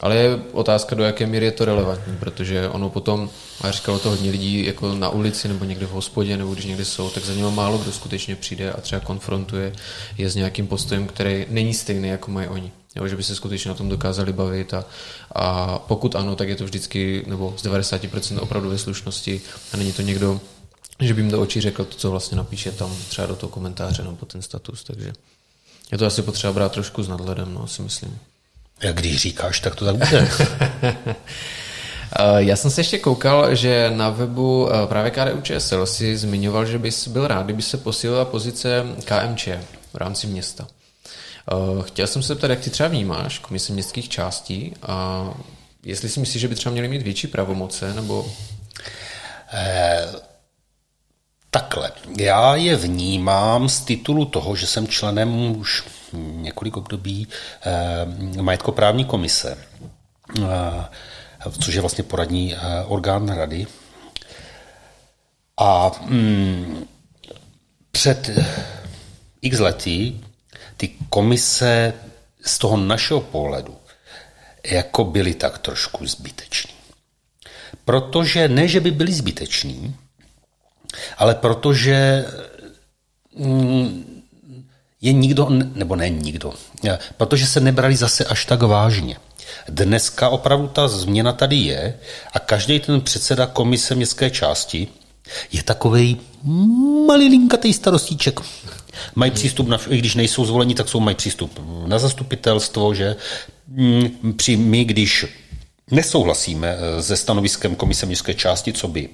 Ale 0.00 0.16
je 0.16 0.42
otázka, 0.52 0.96
do 0.96 1.04
jaké 1.04 1.26
míry 1.26 1.44
je 1.44 1.52
to 1.52 1.64
relevantní, 1.64 2.16
protože 2.16 2.68
ono 2.68 2.90
potom, 2.90 3.30
a 3.60 3.70
říkalo 3.70 3.98
to 3.98 4.10
hodně 4.10 4.30
lidí 4.30 4.66
jako 4.66 4.94
na 4.94 5.08
ulici 5.08 5.48
nebo 5.48 5.64
někde 5.64 5.86
v 5.86 5.90
hospodě 5.90 6.36
nebo 6.36 6.52
když 6.52 6.64
někde 6.64 6.84
jsou, 6.84 7.10
tak 7.10 7.24
za 7.24 7.34
něma 7.34 7.50
málo 7.50 7.78
kdo 7.78 7.92
skutečně 7.92 8.36
přijde 8.36 8.72
a 8.72 8.80
třeba 8.80 9.00
konfrontuje 9.00 9.72
je 10.18 10.30
s 10.30 10.34
nějakým 10.34 10.66
postojem, 10.66 11.06
který 11.06 11.46
není 11.48 11.74
stejný, 11.74 12.08
jako 12.08 12.30
mají 12.30 12.48
oni. 12.48 12.72
Jo, 12.96 13.08
že 13.08 13.16
by 13.16 13.22
se 13.22 13.34
skutečně 13.34 13.68
na 13.68 13.74
tom 13.74 13.88
dokázali 13.88 14.32
bavit 14.32 14.74
a, 14.74 14.84
a 15.34 15.78
pokud 15.78 16.16
ano, 16.16 16.36
tak 16.36 16.48
je 16.48 16.56
to 16.56 16.64
vždycky, 16.64 17.24
nebo 17.26 17.54
z 17.56 17.64
90% 17.64 18.38
opravdu 18.42 18.70
ve 18.70 18.78
slušnosti 18.78 19.40
a 19.72 19.76
není 19.76 19.92
to 19.92 20.02
někdo, 20.02 20.40
že 21.00 21.14
by 21.14 21.20
jim 21.20 21.30
do 21.30 21.40
očí 21.40 21.60
řekl 21.60 21.84
to, 21.84 21.96
co 21.96 22.10
vlastně 22.10 22.36
napíše 22.36 22.72
tam 22.72 22.96
třeba 23.08 23.26
do 23.26 23.36
toho 23.36 23.50
komentáře 23.50 24.02
nebo 24.02 24.26
ten 24.26 24.42
status, 24.42 24.84
takže 24.84 25.12
je 25.92 25.98
to 25.98 26.06
asi 26.06 26.22
potřeba 26.22 26.52
brát 26.52 26.72
trošku 26.72 27.02
s 27.02 27.08
nadhledem, 27.08 27.54
no, 27.54 27.66
si 27.66 27.82
myslím. 27.82 28.18
Jak 28.82 28.96
když 28.96 29.16
říkáš, 29.16 29.60
tak 29.60 29.74
to 29.74 29.84
tak 29.84 29.96
bude. 29.96 30.28
Eh, 32.18 32.42
já 32.42 32.56
jsem 32.56 32.70
se 32.70 32.80
ještě 32.80 32.98
koukal, 32.98 33.54
že 33.54 33.90
na 33.94 34.10
webu 34.10 34.68
eh, 34.72 34.86
právě 34.86 35.10
KDU 35.10 35.40
ČSL 35.40 35.86
si 35.86 36.16
zmiňoval, 36.16 36.66
že 36.66 36.78
bys 36.78 37.08
byl 37.08 37.26
rád, 37.26 37.44
kdyby 37.44 37.62
se 37.62 37.76
posílila 37.76 38.24
pozice 38.24 38.84
KMČ 39.04 39.48
v 39.92 39.94
rámci 39.94 40.26
města. 40.26 40.66
Eh, 41.52 41.82
chtěl 41.82 42.06
jsem 42.06 42.22
se 42.22 42.28
zeptat, 42.28 42.50
jak 42.50 42.60
ty 42.60 42.70
třeba 42.70 42.88
vnímáš 42.88 43.38
komise 43.38 43.72
městských 43.72 44.08
částí 44.08 44.74
a 44.82 45.28
jestli 45.84 46.08
si 46.08 46.20
myslíš, 46.20 46.40
že 46.40 46.48
by 46.48 46.54
třeba 46.54 46.72
měly 46.72 46.88
mít 46.88 47.02
větší 47.02 47.26
pravomoce, 47.26 47.94
nebo... 47.94 48.26
Eh, 49.52 50.12
takhle. 51.50 51.92
Já 52.18 52.54
je 52.54 52.76
vnímám 52.76 53.68
z 53.68 53.80
titulu 53.80 54.24
toho, 54.24 54.56
že 54.56 54.66
jsem 54.66 54.88
členem 54.88 55.56
už 55.56 55.84
několik 56.16 56.76
období 56.76 57.28
eh, 57.62 58.42
majetkoprávní 58.42 59.04
komise, 59.04 59.58
eh, 60.42 60.84
což 61.60 61.74
je 61.74 61.80
vlastně 61.80 62.04
poradní 62.04 62.54
eh, 62.54 62.58
orgán 62.84 63.28
rady. 63.28 63.66
A 65.56 65.90
mm, 66.00 66.84
před 67.90 68.30
x 69.42 69.58
lety 69.58 70.20
ty 70.76 70.90
komise 71.08 71.94
z 72.44 72.58
toho 72.58 72.76
našeho 72.76 73.20
pohledu 73.20 73.76
jako 74.64 75.04
byly 75.04 75.34
tak 75.34 75.58
trošku 75.58 76.06
zbyteční. 76.06 76.74
Protože 77.84 78.48
ne, 78.48 78.68
že 78.68 78.80
by 78.80 78.90
byly 78.90 79.12
zbyteční, 79.12 79.96
ale 81.18 81.34
protože 81.34 82.24
mm, 83.36 84.13
je 85.04 85.12
nikdo, 85.12 85.48
nebo 85.74 85.96
ne 85.96 86.08
nikdo, 86.08 86.52
protože 87.16 87.46
se 87.46 87.60
nebrali 87.60 87.96
zase 87.96 88.24
až 88.24 88.44
tak 88.44 88.62
vážně. 88.62 89.16
Dneska 89.68 90.28
opravdu 90.28 90.68
ta 90.68 90.88
změna 90.88 91.32
tady 91.32 91.56
je 91.56 91.94
a 92.32 92.38
každý 92.38 92.80
ten 92.80 93.00
předseda 93.00 93.46
komise 93.46 93.94
městské 93.94 94.30
části 94.30 94.88
je 95.52 95.62
takový 95.62 96.20
malilinkatý 97.06 97.72
starostíček. 97.72 98.40
Mají 99.14 99.30
přístup, 99.30 99.68
na, 99.68 99.78
i 99.88 99.98
když 99.98 100.14
nejsou 100.14 100.44
zvoleni, 100.44 100.74
tak 100.74 100.88
jsou 100.88 101.00
mají 101.00 101.16
přístup 101.16 101.60
na 101.86 101.98
zastupitelstvo, 101.98 102.94
že 102.94 103.16
mm, 103.68 104.34
při 104.36 104.56
my, 104.56 104.84
když 104.84 105.26
nesouhlasíme 105.90 106.76
eh, 106.78 107.02
se 107.02 107.16
stanoviskem 107.16 107.74
komise 107.74 108.06
městské 108.06 108.34
části, 108.34 108.72
co 108.72 108.88
by 108.88 109.08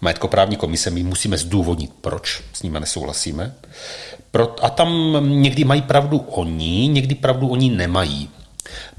majetkoprávní 0.00 0.56
komise, 0.56 0.90
my 0.90 1.02
musíme 1.02 1.38
zdůvodnit, 1.38 1.92
proč 2.00 2.42
s 2.52 2.62
nimi 2.62 2.80
nesouhlasíme. 2.80 3.54
A 4.62 4.70
tam 4.70 5.20
někdy 5.42 5.64
mají 5.64 5.82
pravdu 5.82 6.18
oni, 6.18 6.88
někdy 6.88 7.14
pravdu 7.14 7.48
oni 7.48 7.70
nemají, 7.70 8.28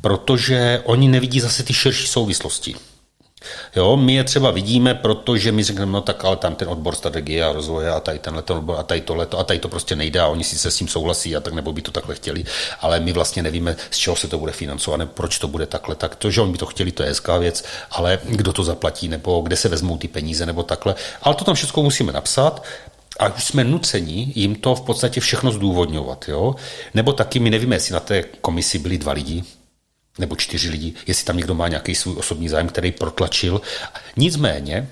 protože 0.01 0.81
oni 0.85 1.07
nevidí 1.07 1.39
zase 1.39 1.63
ty 1.63 1.73
širší 1.73 2.07
souvislosti. 2.07 2.75
Jo, 3.75 3.97
my 3.97 4.13
je 4.13 4.23
třeba 4.23 4.51
vidíme, 4.51 4.93
protože 4.93 5.51
my 5.51 5.63
řekneme, 5.63 5.91
no 5.91 6.01
tak 6.01 6.25
ale 6.25 6.35
tam 6.35 6.55
ten 6.55 6.69
odbor 6.69 6.95
strategie 6.95 7.45
a 7.45 7.53
rozvoje 7.53 7.91
a 7.91 7.99
tady 7.99 8.19
tenhle 8.19 8.43
odbor 8.43 8.79
a 8.79 8.83
tady 8.83 9.01
tohle 9.01 9.27
a 9.37 9.43
tady 9.43 9.59
to 9.59 9.69
prostě 9.69 9.95
nejde 9.95 10.19
a 10.19 10.27
oni 10.27 10.43
si 10.43 10.57
se 10.57 10.71
s 10.71 10.75
tím 10.75 10.87
souhlasí 10.87 11.35
a 11.35 11.39
tak 11.39 11.53
nebo 11.53 11.73
by 11.73 11.81
to 11.81 11.91
takhle 11.91 12.15
chtěli, 12.15 12.43
ale 12.81 12.99
my 12.99 13.13
vlastně 13.13 13.43
nevíme, 13.43 13.75
z 13.91 13.97
čeho 13.97 14.15
se 14.15 14.27
to 14.27 14.37
bude 14.37 14.51
financovat, 14.51 14.97
nebo 14.97 15.11
proč 15.13 15.39
to 15.39 15.47
bude 15.47 15.65
takhle. 15.65 15.95
Tak 15.95 16.15
to, 16.15 16.31
že 16.31 16.41
oni 16.41 16.51
by 16.51 16.57
to 16.57 16.65
chtěli, 16.65 16.91
to 16.91 17.03
je 17.03 17.09
hezká 17.09 17.37
věc, 17.37 17.63
ale 17.91 18.19
kdo 18.23 18.53
to 18.53 18.63
zaplatí, 18.63 19.07
nebo 19.07 19.41
kde 19.41 19.55
se 19.55 19.69
vezmou 19.69 19.97
ty 19.97 20.07
peníze, 20.07 20.45
nebo 20.45 20.63
takhle. 20.63 20.95
Ale 21.21 21.35
to 21.35 21.43
tam 21.43 21.55
všechno 21.55 21.83
musíme 21.83 22.11
napsat 22.13 22.63
a 23.19 23.35
už 23.35 23.43
jsme 23.43 23.63
nuceni 23.63 24.31
jim 24.35 24.55
to 24.55 24.75
v 24.75 24.81
podstatě 24.81 25.21
všechno 25.21 25.51
zdůvodňovat. 25.51 26.25
Jo? 26.27 26.55
Nebo 26.93 27.13
taky 27.13 27.39
my 27.39 27.49
nevíme, 27.49 27.75
jestli 27.75 27.93
na 27.93 27.99
té 27.99 28.23
komisi 28.23 28.79
byli 28.79 28.97
dva 28.97 29.11
lidi, 29.13 29.43
nebo 30.17 30.35
čtyři 30.35 30.69
lidi, 30.69 30.93
jestli 31.07 31.25
tam 31.25 31.37
někdo 31.37 31.55
má 31.55 31.67
nějaký 31.67 31.95
svůj 31.95 32.15
osobní 32.17 32.49
zájem, 32.49 32.67
který 32.67 32.91
protlačil. 32.91 33.61
Nicméně, 34.17 34.87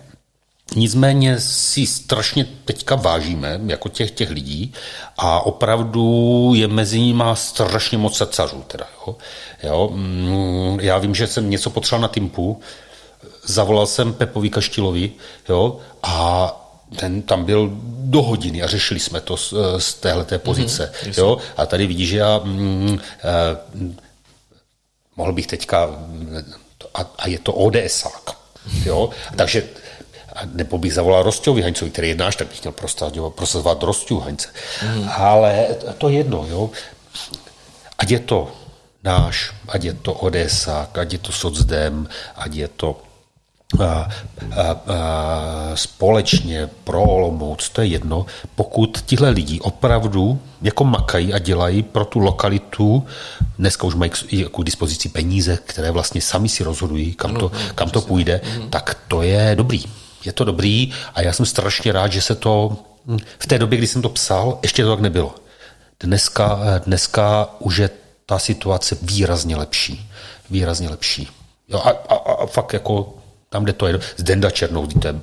Nicméně 0.75 1.39
si 1.39 1.85
strašně 1.85 2.47
teďka 2.65 2.95
vážíme 2.95 3.59
jako 3.65 3.89
těch, 3.89 4.11
těch 4.11 4.29
lidí 4.29 4.73
a 5.17 5.45
opravdu 5.45 6.51
je 6.55 6.67
mezi 6.67 6.99
nimi 6.99 7.23
strašně 7.33 7.97
moc 7.97 8.17
srdcařů. 8.17 8.63
Teda, 8.67 8.87
jo. 9.07 9.15
Jo, 9.63 9.89
mm, 9.93 10.79
já 10.81 10.97
vím, 10.97 11.15
že 11.15 11.27
jsem 11.27 11.49
něco 11.49 11.69
potřeboval 11.69 12.01
na 12.01 12.07
Timpu, 12.13 12.59
zavolal 13.45 13.85
jsem 13.85 14.13
Pepovi 14.13 14.49
Kaštilovi 14.49 15.11
jo, 15.49 15.79
a 16.03 16.51
ten 16.95 17.21
tam 17.21 17.45
byl 17.45 17.69
do 17.85 18.21
hodiny 18.21 18.63
a 18.63 18.67
řešili 18.67 18.99
jsme 18.99 19.21
to 19.21 19.37
z, 19.37 19.53
z 19.77 19.93
téhleté 19.93 20.39
pozice. 20.39 20.91
Mm-hmm, 20.93 21.13
jo? 21.17 21.37
A 21.57 21.65
tady 21.65 21.87
vidíš, 21.87 22.09
že 22.09 22.17
já 22.17 22.41
mm, 22.43 22.99
eh, 23.23 23.95
mohl 25.17 25.33
bych 25.33 25.47
teďka, 25.47 25.89
a, 26.93 27.01
a 27.17 27.27
je 27.27 27.39
to 27.39 27.53
ODSák, 27.53 28.37
jo, 28.85 29.09
takže 29.35 29.63
nebo 30.45 30.77
bych 30.77 30.93
zavolal 30.93 31.23
Rostějovi 31.23 31.61
Haňcovi, 31.61 31.91
který 31.91 32.09
je 32.09 32.15
náš, 32.15 32.35
tak 32.35 32.47
bych 32.47 32.63
měl 32.63 32.73
prosazovat 33.29 33.83
Rostěju 33.83 34.19
Haňce. 34.19 34.47
Mm. 34.83 35.09
Ale 35.15 35.67
to 35.97 36.09
je 36.09 36.17
jedno, 36.17 36.45
jo. 36.49 36.69
Ať 37.97 38.11
je 38.11 38.19
to 38.19 38.51
náš, 39.03 39.53
ať 39.67 39.83
je 39.83 39.93
to 39.93 40.13
ODSák, 40.13 40.97
ať 40.97 41.13
je 41.13 41.19
to 41.19 41.31
Socdem, 41.31 42.09
ať 42.35 42.51
je 42.55 42.67
to 42.67 42.99
společně 45.75 46.69
pro 46.83 47.03
Olomouc, 47.03 47.69
to 47.69 47.81
je 47.81 47.87
jedno, 47.87 48.25
pokud 48.55 49.03
tihle 49.05 49.29
lidi 49.29 49.59
opravdu 49.59 50.39
jako 50.61 50.83
makají 50.83 51.33
a 51.33 51.39
dělají 51.39 51.83
pro 51.83 52.05
tu 52.05 52.19
lokalitu, 52.19 53.05
dneska 53.59 53.87
už 53.87 53.95
mají 53.95 54.11
jako 54.31 54.61
k 54.61 54.65
dispozici 54.65 55.09
peníze, 55.09 55.59
které 55.65 55.91
vlastně 55.91 56.21
sami 56.21 56.49
si 56.49 56.63
rozhodují, 56.63 57.13
kam 57.13 57.35
to, 57.35 57.51
kam 57.75 57.89
to 57.89 58.01
půjde, 58.01 58.41
mhm. 58.43 58.69
tak 58.69 58.97
to 59.07 59.21
je 59.21 59.55
dobrý. 59.55 59.83
Je 60.25 60.31
to 60.31 60.43
dobrý 60.43 60.93
a 61.15 61.21
já 61.21 61.33
jsem 61.33 61.45
strašně 61.45 61.91
rád, 61.91 62.11
že 62.11 62.21
se 62.21 62.35
to 62.35 62.77
v 63.39 63.47
té 63.47 63.59
době, 63.59 63.77
kdy 63.77 63.87
jsem 63.87 64.01
to 64.01 64.09
psal, 64.09 64.59
ještě 64.61 64.83
to 64.83 64.89
tak 64.89 64.99
nebylo. 64.99 65.35
Dneska, 65.99 66.59
dneska 66.85 67.49
už 67.59 67.77
je 67.77 67.89
ta 68.25 68.39
situace 68.39 68.97
výrazně 69.01 69.55
lepší. 69.55 70.09
Výrazně 70.49 70.89
lepší. 70.89 71.27
Jo, 71.69 71.79
a, 71.79 71.89
a, 71.89 72.15
a 72.15 72.45
fakt 72.45 72.73
jako 72.73 73.13
tam, 73.55 73.63
kde 73.63 73.73
to 73.73 73.87
je, 73.87 73.99
Zdenda 74.17 74.51
Černou, 74.51 74.87
ten, 74.87 75.21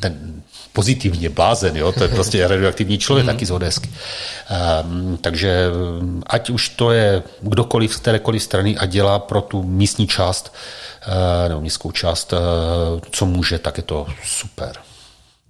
ten 0.00 0.42
pozitivně 0.72 1.30
blázen, 1.30 1.76
jo? 1.76 1.92
to 1.92 2.02
je 2.02 2.08
prostě 2.08 2.48
radioaktivní 2.48 2.98
člověk, 2.98 3.26
taky 3.26 3.46
z 3.46 3.50
Odesky. 3.50 3.90
Um, 3.90 5.18
takže 5.20 5.70
ať 6.26 6.50
už 6.50 6.68
to 6.68 6.90
je 6.90 7.22
kdokoliv 7.40 7.94
z 7.94 7.96
kterékoliv 7.96 8.42
strany 8.42 8.76
a 8.76 8.86
dělá 8.86 9.18
pro 9.18 9.40
tu 9.40 9.62
místní 9.62 10.06
část, 10.06 10.54
uh, 11.06 11.48
nebo 11.48 11.60
městskou 11.60 11.92
část, 11.92 12.32
uh, 12.32 12.38
co 13.10 13.26
může, 13.26 13.58
tak 13.58 13.76
je 13.76 13.82
to 13.82 14.06
super. 14.24 14.74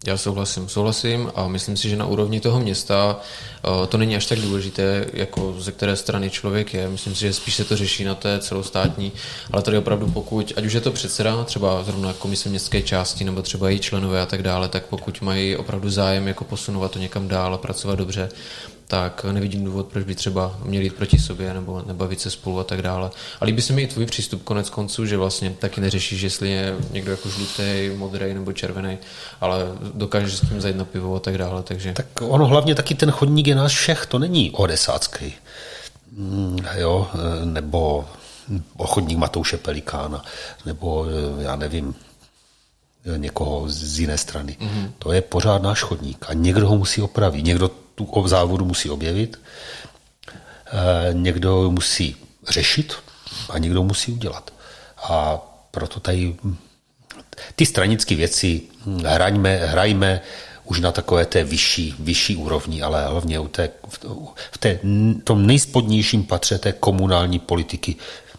Já 0.07 0.17
souhlasím, 0.17 0.69
souhlasím 0.69 1.31
a 1.35 1.49
myslím 1.49 1.77
si, 1.77 1.89
že 1.89 1.97
na 1.97 2.07
úrovni 2.07 2.41
toho 2.41 2.61
města 2.61 3.21
eh, 3.65 3.87
to 3.87 3.99
není 3.99 4.17
až 4.17 4.27
tak 4.27 4.39
důležité, 4.39 5.07
jako 5.13 5.55
ze 5.59 5.73
které 5.73 5.97
strany 5.97 6.31
člověk 6.31 6.75
je. 6.75 6.89
Myslím 6.89 7.15
si, 7.15 7.21
že 7.21 7.33
spíš 7.33 7.55
se 7.55 7.65
to 7.65 7.77
řeší 7.77 8.05
na 8.05 8.15
té 8.15 8.39
celostátní, 8.39 9.13
ale 9.51 9.63
tady 9.63 9.79
opravdu 9.79 10.07
pokud, 10.07 10.53
ať 10.57 10.65
už 10.65 10.73
je 10.73 10.81
to 10.81 10.93
předseda, 10.93 11.45
třeba 11.45 11.83
zrovna 11.83 12.13
komise 12.13 12.49
městské 12.49 12.83
části 12.83 13.25
nebo 13.25 13.43
třeba 13.43 13.71
její 13.71 13.79
členové 13.79 14.23
a 14.23 14.27
tak 14.27 14.43
dále, 14.43 14.69
tak 14.69 14.87
pokud 14.87 15.21
mají 15.21 15.57
opravdu 15.57 15.91
zájem 15.91 16.29
jako 16.29 16.45
posunovat 16.45 16.91
to 16.91 16.99
někam 16.99 17.29
dál 17.29 17.55
a 17.55 17.59
pracovat 17.59 17.95
dobře, 17.99 18.29
tak 18.95 19.25
nevidím 19.25 19.65
důvod, 19.65 19.87
proč 19.87 20.05
by 20.05 20.15
třeba 20.15 20.59
měli 20.65 20.85
jít 20.85 20.95
proti 20.95 21.19
sobě 21.19 21.55
nebo 21.55 21.83
nebavit 21.87 22.21
se 22.21 22.31
spolu 22.31 22.59
a 22.59 22.65
tak 22.65 22.83
dále. 22.83 23.11
A 23.41 23.45
líbí 23.45 23.63
se 23.63 23.73
mi 23.73 23.83
i 23.83 23.87
tvůj 23.87 24.07
přístup 24.07 24.43
konec 24.43 24.71
konců, 24.71 25.07
že 25.07 25.17
vlastně 25.17 25.51
taky 25.51 25.81
neřešíš, 25.81 26.23
jestli 26.23 26.51
je 26.51 26.75
někdo 26.91 27.11
jako 27.11 27.29
žlutý, 27.29 27.91
modrý 27.97 28.35
nebo 28.35 28.53
červený, 28.53 28.99
ale 29.41 29.59
dokážeš 29.95 30.35
s 30.35 30.41
tím 30.41 30.61
zajít 30.61 30.77
na 30.77 30.85
pivo 30.85 31.17
a 31.17 31.21
tak 31.21 31.39
dále. 31.39 31.63
Takže... 31.63 31.93
Tak 31.93 32.07
ono 32.21 32.47
hlavně 32.47 32.75
taky 32.75 32.95
ten 32.95 33.11
chodník 33.11 33.47
je 33.47 33.55
náš 33.55 33.77
všech, 33.77 34.07
to 34.07 34.19
není 34.19 34.51
odesácký. 34.51 35.35
Mm, 36.13 36.59
jo, 36.77 37.09
nebo 37.45 38.05
chodník 38.79 39.19
Matouše 39.19 39.57
Pelikána, 39.57 40.25
nebo 40.67 41.07
já 41.39 41.57
nevím, 41.57 41.95
někoho 43.17 43.65
z 43.69 43.99
jiné 44.01 44.19
strany. 44.19 44.57
Mm-hmm. 44.61 44.91
To 44.99 45.13
je 45.13 45.23
pořád 45.23 45.63
náš 45.63 45.83
chodník 45.83 46.25
a 46.29 46.33
někdo 46.33 46.69
ho 46.69 46.77
musí 46.77 47.03
opravit. 47.03 47.45
Někdo 47.45 47.84
tu 47.95 48.09
závodu 48.27 48.65
musí 48.65 48.91
objevit, 48.91 49.41
eh, 50.27 50.71
někdo 51.13 51.71
musí 51.71 52.17
řešit 52.49 52.95
a 53.49 53.59
někdo 53.59 53.83
musí 53.83 54.13
udělat. 54.13 54.53
A 54.97 55.41
proto 55.71 56.01
tady 56.01 56.37
ty 57.57 57.67
stranické 57.67 58.15
věci 58.15 58.63
hrajme, 59.05 59.57
hrajme 59.57 60.21
už 60.65 60.81
na 60.81 60.93
takové 60.93 61.27
té 61.27 61.45
vyšší, 61.45 61.95
vyšší 61.99 62.37
úrovni, 62.37 62.83
ale 62.83 63.07
hlavně 63.07 63.39
u 63.39 63.49
té, 63.49 63.71
v 64.51 64.59
té, 64.59 64.79
tom 65.25 65.47
nejspodnějším 65.47 66.25
patře 66.25 66.59
té 66.59 66.73
komunální 66.73 67.39
politiky 67.39 67.97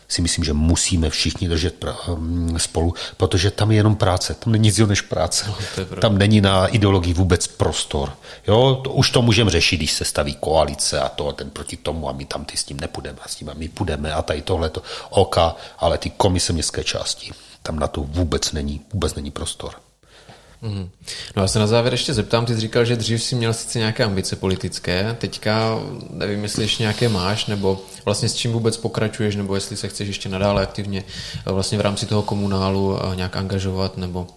si 0.07 0.21
myslím, 0.21 0.45
že 0.45 0.53
musíme 0.53 1.09
všichni 1.09 1.47
držet 1.47 1.85
mm, 2.15 2.59
spolu, 2.59 2.93
protože 3.17 3.51
tam 3.51 3.71
je 3.71 3.77
jenom 3.77 3.95
práce, 3.95 4.33
tam 4.33 4.51
není 4.51 4.63
nic 4.63 4.77
než 4.77 5.01
práce. 5.01 5.45
No, 5.47 5.55
tam 6.01 6.17
není 6.17 6.41
na 6.41 6.67
ideologii 6.67 7.13
vůbec 7.13 7.47
prostor. 7.47 8.13
Jo, 8.47 8.81
to, 8.83 8.91
už 8.91 9.09
to 9.09 9.21
můžeme 9.21 9.51
řešit, 9.51 9.77
když 9.77 9.93
se 9.93 10.05
staví 10.05 10.33
koalice 10.33 10.99
a 10.99 11.09
to 11.09 11.27
a 11.27 11.33
ten 11.33 11.49
proti 11.49 11.77
tomu 11.77 12.09
a 12.09 12.11
my 12.11 12.25
tam 12.25 12.45
ty 12.45 12.57
s 12.57 12.63
tím 12.63 12.79
nepůjdeme 12.79 13.17
a 13.21 13.27
s 13.27 13.35
tím 13.35 13.49
a 13.49 13.53
my 13.53 13.69
půjdeme 13.69 14.13
a 14.13 14.21
tady 14.21 14.41
tohle 14.41 14.69
to 14.69 14.83
oka, 15.09 15.55
ale 15.79 15.97
ty 15.97 16.09
komise 16.09 16.53
městské 16.53 16.83
části, 16.83 17.31
tam 17.63 17.79
na 17.79 17.87
to 17.87 18.03
vůbec 18.03 18.51
není, 18.51 18.81
vůbec 18.93 19.15
není 19.15 19.31
prostor. 19.31 19.71
Mm. 20.65 20.89
No 21.35 21.43
a 21.43 21.47
se 21.47 21.59
na 21.59 21.67
závěr 21.67 21.93
ještě 21.93 22.13
zeptám, 22.13 22.45
ty 22.45 22.53
jsi 22.53 22.59
říkal, 22.59 22.85
že 22.85 22.95
dřív 22.95 23.23
si 23.23 23.35
měl 23.35 23.53
sice 23.53 23.79
nějaké 23.79 24.03
ambice 24.03 24.35
politické, 24.35 25.15
teďka 25.19 25.79
nevím, 26.09 26.43
jestli 26.43 26.63
ještě 26.63 26.83
nějaké 26.83 27.09
máš, 27.09 27.45
nebo 27.45 27.81
vlastně 28.05 28.29
s 28.29 28.35
čím 28.35 28.51
vůbec 28.51 28.77
pokračuješ, 28.77 29.35
nebo 29.35 29.55
jestli 29.55 29.77
se 29.77 29.87
chceš 29.87 30.07
ještě 30.07 30.29
nadále 30.29 30.63
aktivně 30.63 31.03
eh, 31.47 31.51
vlastně 31.51 31.77
v 31.77 31.81
rámci 31.81 32.05
toho 32.05 32.21
komunálu 32.21 32.99
eh, 32.99 33.15
nějak 33.15 33.35
angažovat, 33.35 33.97
nebo... 33.97 34.27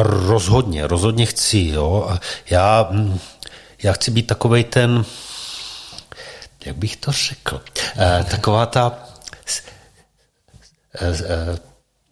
Rozhodně, 0.00 0.86
rozhodně 0.86 1.26
chci, 1.26 1.58
jo. 1.58 2.18
Já, 2.50 2.88
hm, 2.90 3.18
já 3.82 3.92
chci 3.92 4.10
být 4.10 4.26
takovej 4.26 4.64
ten, 4.64 5.04
jak 6.64 6.76
bych 6.76 6.96
to 6.96 7.12
řekl, 7.12 7.60
eh, 7.98 8.24
taková 8.30 8.66
ta 8.66 9.08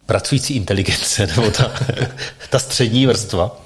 pracující 0.06 0.56
inteligence, 0.56 1.26
nebo 1.36 1.50
ta, 1.50 1.72
ta 2.50 2.58
střední 2.58 3.06
vrstva, 3.06 3.60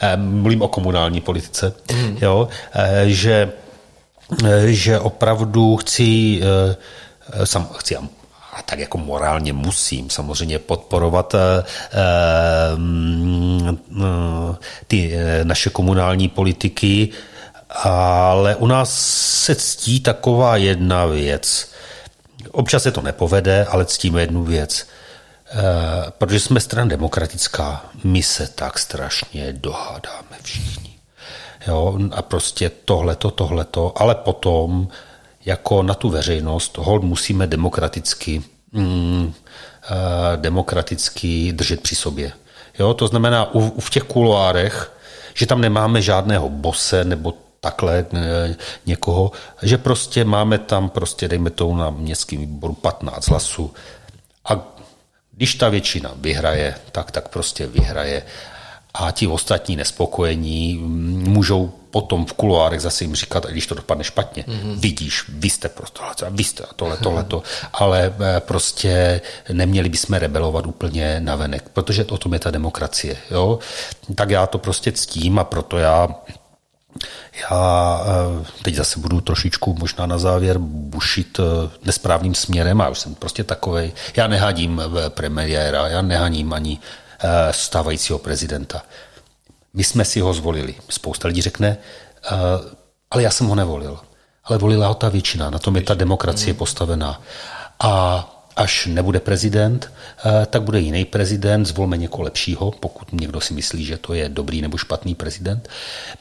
eh, 0.00 0.16
mluvím 0.16 0.62
o 0.62 0.68
komunální 0.68 1.20
politice, 1.20 1.72
mm. 1.92 2.18
jo, 2.20 2.48
eh, 2.74 3.04
že, 3.06 3.52
eh, 4.44 4.72
že 4.72 4.98
opravdu 4.98 5.76
chci, 5.76 6.40
sam, 7.44 7.68
chci 7.76 7.96
a 7.96 8.62
tak 8.64 8.78
jako 8.78 8.98
morálně 8.98 9.52
musím 9.52 10.10
samozřejmě 10.10 10.58
podporovat 10.58 11.34
ty 14.86 15.18
naše 15.42 15.70
komunální 15.70 16.28
politiky, 16.28 17.08
ale 17.84 18.56
u 18.56 18.66
nás 18.66 18.90
se 19.44 19.54
ctí 19.54 20.00
taková 20.00 20.56
jedna 20.56 21.06
věc. 21.06 21.70
Občas 22.50 22.82
se 22.82 22.92
to 22.92 23.00
nepovede, 23.00 23.64
ale 23.64 23.84
ctíme 23.84 24.20
jednu 24.20 24.44
věc. 24.44 24.86
Eh, 25.50 26.10
protože 26.18 26.40
jsme 26.40 26.60
strana 26.60 26.88
demokratická, 26.88 27.84
my 28.04 28.22
se 28.22 28.46
tak 28.54 28.78
strašně 28.78 29.52
dohádáme 29.52 30.36
všichni. 30.42 30.94
Jo, 31.66 31.98
a 32.12 32.22
prostě 32.22 32.70
tohleto, 32.84 33.30
tohleto, 33.30 33.92
ale 33.96 34.14
potom 34.14 34.88
jako 35.44 35.82
na 35.82 35.94
tu 35.94 36.08
veřejnost 36.08 36.78
hold 36.78 37.02
musíme 37.02 37.46
demokraticky, 37.46 38.42
mm, 38.72 39.32
eh, 39.84 40.36
demokraticky 40.36 41.52
držet 41.52 41.80
při 41.80 41.94
sobě. 41.94 42.32
Jo, 42.78 42.94
to 42.94 43.06
znamená 43.06 43.54
u, 43.54 43.58
u 43.58 43.80
v 43.80 43.90
těch 43.90 44.02
kuloárech, 44.02 44.92
že 45.34 45.46
tam 45.46 45.60
nemáme 45.60 46.02
žádného 46.02 46.48
bose 46.48 47.04
nebo 47.04 47.34
takhle 47.60 48.06
eh, 48.14 48.56
někoho, 48.86 49.32
že 49.62 49.78
prostě 49.78 50.24
máme 50.24 50.58
tam 50.58 50.88
prostě, 50.88 51.28
dejme 51.28 51.50
tomu 51.50 51.76
na 51.76 51.90
městském 51.90 52.38
výboru 52.38 52.74
15 52.74 53.28
hlasů 53.28 53.74
když 55.36 55.54
ta 55.54 55.68
většina 55.68 56.10
vyhraje, 56.16 56.74
tak 56.92 57.10
tak 57.10 57.28
prostě 57.28 57.66
vyhraje. 57.66 58.22
A 58.94 59.10
ti 59.10 59.26
ostatní 59.26 59.76
nespokojení 59.76 60.78
můžou 61.28 61.72
potom 61.90 62.26
v 62.26 62.32
kuloárech 62.32 62.80
zase 62.80 63.04
jim 63.04 63.14
říkat, 63.14 63.46
když 63.46 63.66
to 63.66 63.74
dopadne 63.74 64.04
špatně, 64.04 64.42
mm-hmm. 64.42 64.74
vidíš, 64.76 65.24
vy 65.28 65.50
jste 65.50 65.68
prostě, 65.68 66.02
vy 66.30 66.44
jste 66.44 66.64
tohle, 66.76 66.96
tohle, 66.96 67.24
to, 67.24 67.42
ale 67.72 68.14
eh, 68.20 68.40
prostě 68.40 69.20
neměli 69.52 69.88
bychom 69.88 70.16
rebelovat 70.16 70.66
úplně 70.66 71.20
navenek, 71.20 71.68
protože 71.72 72.04
o 72.04 72.18
tom 72.18 72.32
je 72.32 72.38
ta 72.38 72.50
demokracie. 72.50 73.16
Jo? 73.30 73.58
Tak 74.14 74.30
já 74.30 74.46
to 74.46 74.58
prostě 74.58 74.92
ctím 74.92 75.38
a 75.38 75.44
proto 75.44 75.78
já 75.78 76.08
já 77.40 78.00
eh, 78.06 78.44
teď 78.62 78.74
zase 78.74 79.00
budu 79.00 79.20
trošičku 79.20 79.76
možná 79.78 80.06
na 80.06 80.18
závěr 80.18 80.58
bušit 80.58 81.40
eh, 81.40 81.70
nesprávným 81.84 82.34
směrem 82.34 82.80
a 82.80 82.88
už 82.88 82.98
jsem 82.98 83.14
prostě 83.14 83.44
takovej. 83.44 83.92
Já 84.16 84.26
nehadím 84.26 84.82
eh, 84.82 85.10
premiéra, 85.10 85.88
já 85.88 86.02
nehaním 86.02 86.52
ani 86.52 86.78
stávajícího 87.50 88.18
prezidenta. 88.18 88.82
My 89.74 89.84
jsme 89.84 90.04
si 90.04 90.20
ho 90.20 90.34
zvolili. 90.34 90.74
Spousta 90.88 91.28
lidí 91.28 91.42
řekne, 91.42 91.76
ale 93.10 93.22
já 93.22 93.30
jsem 93.30 93.46
ho 93.46 93.54
nevolil. 93.54 93.98
Ale 94.44 94.58
volila 94.58 94.86
ho 94.86 94.94
ta 94.94 95.08
většina, 95.08 95.50
na 95.50 95.58
tom 95.58 95.76
je 95.76 95.82
ta 95.82 95.94
demokracie 95.94 96.54
postavená. 96.54 97.20
A 97.80 98.24
až 98.56 98.86
nebude 98.86 99.20
prezident, 99.20 99.92
eh, 100.24 100.46
tak 100.46 100.62
bude 100.62 100.80
jiný 100.80 101.04
prezident, 101.04 101.64
zvolme 101.64 101.96
někoho 101.96 102.22
lepšího, 102.22 102.70
pokud 102.70 103.12
někdo 103.12 103.40
si 103.40 103.54
myslí, 103.54 103.84
že 103.84 103.98
to 103.98 104.14
je 104.14 104.28
dobrý 104.28 104.62
nebo 104.62 104.76
špatný 104.76 105.14
prezident. 105.14 105.68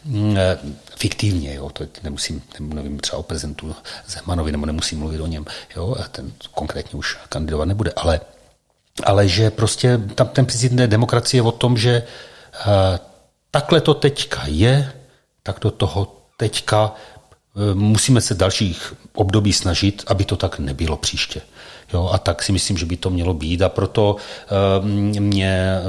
Mm, 0.06 0.38
eh, 0.38 0.58
fiktivně, 0.98 1.54
jo, 1.54 1.70
to 1.70 1.88
nemusím, 2.04 2.42
nevím 2.60 3.00
třeba 3.00 3.20
o 3.20 3.24
prezidentu 3.24 3.76
Zemanovi, 4.08 4.52
nebo 4.52 4.66
nemusím 4.66 5.00
mluvit 5.00 5.20
o 5.20 5.28
něm, 5.28 5.46
jo, 5.76 5.96
ten 6.12 6.32
konkrétně 6.52 7.00
už 7.00 7.18
kandidovat 7.30 7.66
nebude, 7.66 7.92
ale, 7.96 8.22
ale 9.04 9.28
že 9.28 9.52
prostě 9.52 9.98
tam 10.16 10.28
ten 10.28 10.46
prezident 10.46 10.90
demokracie 10.90 11.38
je 11.38 11.42
o 11.42 11.52
tom, 11.52 11.78
že 11.78 12.04
eh, 12.04 13.00
takhle 13.52 13.82
to 13.82 13.94
teďka 13.94 14.44
je, 14.46 14.94
tak 15.44 15.60
do 15.62 15.72
toho 15.72 16.22
teďka 16.38 16.96
musíme 17.74 18.22
se 18.22 18.36
dalších 18.36 18.94
období 19.14 19.54
snažit, 19.54 20.04
aby 20.08 20.26
to 20.26 20.36
tak 20.36 20.60
nebylo 20.60 20.98
příště. 20.98 21.42
Jo, 21.94 22.10
a 22.14 22.18
tak 22.18 22.44
si 22.44 22.52
myslím, 22.52 22.78
že 22.78 22.86
by 22.86 22.98
to 22.98 23.10
mělo 23.10 23.34
být 23.34 23.62
a 23.62 23.70
proto 23.70 24.16
uh, 24.16 24.86
mě 25.20 25.80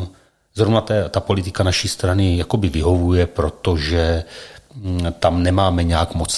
uh, 0.00 0.06
zrovna 0.54 0.80
ta, 0.80 1.08
ta 1.08 1.20
politika 1.20 1.64
naší 1.64 1.88
strany 1.88 2.36
jakoby 2.36 2.68
vyhovuje, 2.68 3.26
protože 3.26 4.24
hm, 4.74 5.06
tam 5.18 5.42
nemáme 5.42 5.84
nějak 5.84 6.14
moc, 6.14 6.32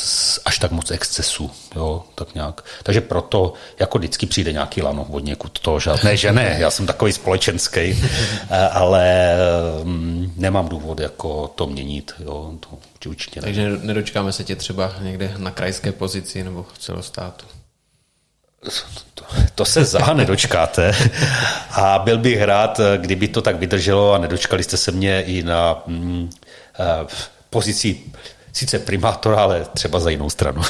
až 0.45 0.59
tak 0.59 0.71
moc 0.71 0.91
excesů, 0.91 1.51
jo, 1.77 2.03
tak 2.15 2.35
nějak. 2.35 2.65
Takže 2.83 3.01
proto 3.01 3.53
jako 3.81 3.99
vždycky 3.99 4.27
přijde 4.27 4.53
nějaký 4.53 4.83
lano 4.83 5.07
od 5.11 5.25
někud 5.25 5.59
to, 5.59 5.81
že 5.81 5.91
ne, 6.05 6.17
že 6.17 6.33
ne, 6.33 6.57
já 6.59 6.71
jsem 6.71 6.87
takový 6.87 7.13
společenský, 7.13 7.81
eh, 8.51 8.69
ale 8.69 9.37
hm, 9.85 10.33
nemám 10.37 10.69
důvod 10.69 11.01
jako 11.01 11.49
to 11.49 11.67
měnit, 11.67 12.13
jo, 12.19 12.53
to 13.01 13.09
určitě 13.09 13.41
ne. 13.41 13.45
Takže 13.45 13.71
nedočkáme 13.83 14.33
se 14.33 14.45
tě 14.45 14.57
třeba 14.57 14.93
někde 15.01 15.35
na 15.37 15.51
krajské 15.51 15.93
pozici 15.93 16.45
nebo 16.45 16.67
celostátu. 16.79 17.47
To, 19.15 19.25
to 19.55 19.65
se 19.65 19.85
za 19.85 20.15
nedočkáte. 20.15 20.95
A 21.71 21.99
byl 21.99 22.19
bych 22.19 22.43
rád, 22.43 22.81
kdyby 22.97 23.29
to 23.29 23.43
tak 23.43 23.57
vydrželo 23.57 24.13
a 24.13 24.19
nedočkali 24.19 24.63
jste 24.63 24.77
se 24.77 24.93
mě 24.93 25.23
i 25.23 25.43
na 25.43 25.83
mm, 25.87 26.31
uh, 26.79 27.09
pozici 27.51 28.01
sice 28.53 28.79
primátora, 28.79 29.37
ale 29.37 29.67
třeba 29.75 30.01
za 30.01 30.11
jinou 30.11 30.31
stranu. 30.31 30.63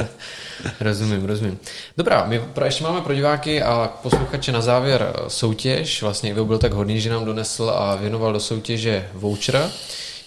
rozumím, 0.80 1.24
rozumím. 1.24 1.58
Dobrá, 1.96 2.24
my 2.26 2.42
ještě 2.64 2.84
máme 2.84 3.00
pro 3.00 3.14
diváky 3.14 3.62
a 3.62 3.92
posluchače 4.02 4.52
na 4.52 4.60
závěr 4.60 5.12
soutěž. 5.28 6.02
Vlastně 6.02 6.30
Ivo 6.30 6.44
byl 6.44 6.58
tak 6.58 6.72
hodný, 6.72 7.00
že 7.00 7.10
nám 7.10 7.24
donesl 7.24 7.70
a 7.70 7.96
věnoval 7.96 8.32
do 8.32 8.40
soutěže 8.40 9.08
voucher. 9.14 9.70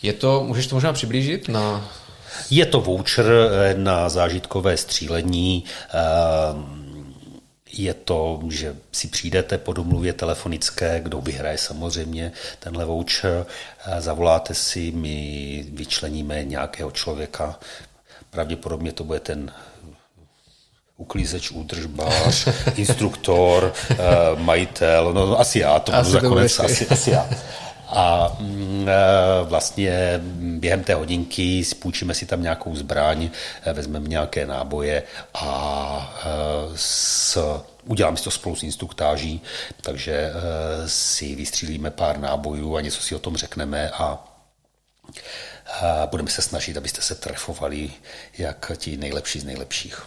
Je 0.01 0.13
to, 0.13 0.43
můžeš 0.43 0.67
to 0.67 0.75
možná 0.75 0.93
přiblížit 0.93 1.49
na... 1.49 1.89
Je 2.49 2.65
to 2.65 2.81
voucher 2.81 3.25
na 3.77 4.09
zážitkové 4.09 4.77
střílení. 4.77 5.63
Je 7.79 7.93
to, 7.93 8.39
že 8.49 8.75
si 8.91 9.07
přijdete 9.07 9.57
po 9.57 9.73
domluvě 9.73 10.13
telefonické, 10.13 10.99
kdo 11.03 11.21
vyhraje 11.21 11.57
samozřejmě 11.57 12.31
tenhle 12.59 12.85
voucher, 12.85 13.45
zavoláte 13.99 14.53
si, 14.53 14.91
my 14.91 15.65
vyčleníme 15.69 16.43
nějakého 16.43 16.91
člověka, 16.91 17.59
pravděpodobně 18.29 18.91
to 18.91 19.03
bude 19.03 19.19
ten 19.19 19.51
uklízeč, 20.97 21.51
údržbář, 21.51 22.47
instruktor, 22.75 23.73
eh, 23.91 23.95
majitel, 24.35 25.13
no 25.13 25.39
asi 25.39 25.59
já, 25.59 25.79
to 25.79 25.91
budu 26.03 26.13
nakonec, 26.13 26.59
asi, 26.59 26.87
asi 26.87 27.11
já. 27.11 27.29
A 27.87 28.35
mm, 28.39 28.87
eh, 28.89 28.93
vlastně 29.43 30.21
během 30.59 30.83
té 30.83 30.93
hodinky 30.93 31.63
spůjčíme 31.63 32.13
si 32.13 32.25
tam 32.25 32.41
nějakou 32.41 32.75
zbraň, 32.75 33.29
eh, 33.63 33.73
vezmeme 33.73 34.07
nějaké 34.07 34.45
náboje 34.45 35.03
a 35.33 36.21
s, 36.75 37.37
uděláme 37.83 38.17
si 38.17 38.23
to 38.23 38.31
spolu 38.31 38.55
s 38.55 38.63
instruktáží, 38.63 39.41
takže 39.81 40.31
si 40.85 41.35
vystřílíme 41.35 41.91
pár 41.91 42.19
nábojů 42.19 42.75
a 42.75 42.81
něco 42.81 43.01
si 43.01 43.15
o 43.15 43.19
tom 43.19 43.37
řekneme 43.37 43.89
a 43.89 44.35
a 45.81 46.07
budeme 46.11 46.29
se 46.29 46.41
snažit, 46.41 46.77
abyste 46.77 47.01
se 47.01 47.15
trefovali 47.15 47.91
jak 48.37 48.71
ti 48.77 48.97
nejlepší 48.97 49.39
z 49.39 49.43
nejlepších. 49.43 50.01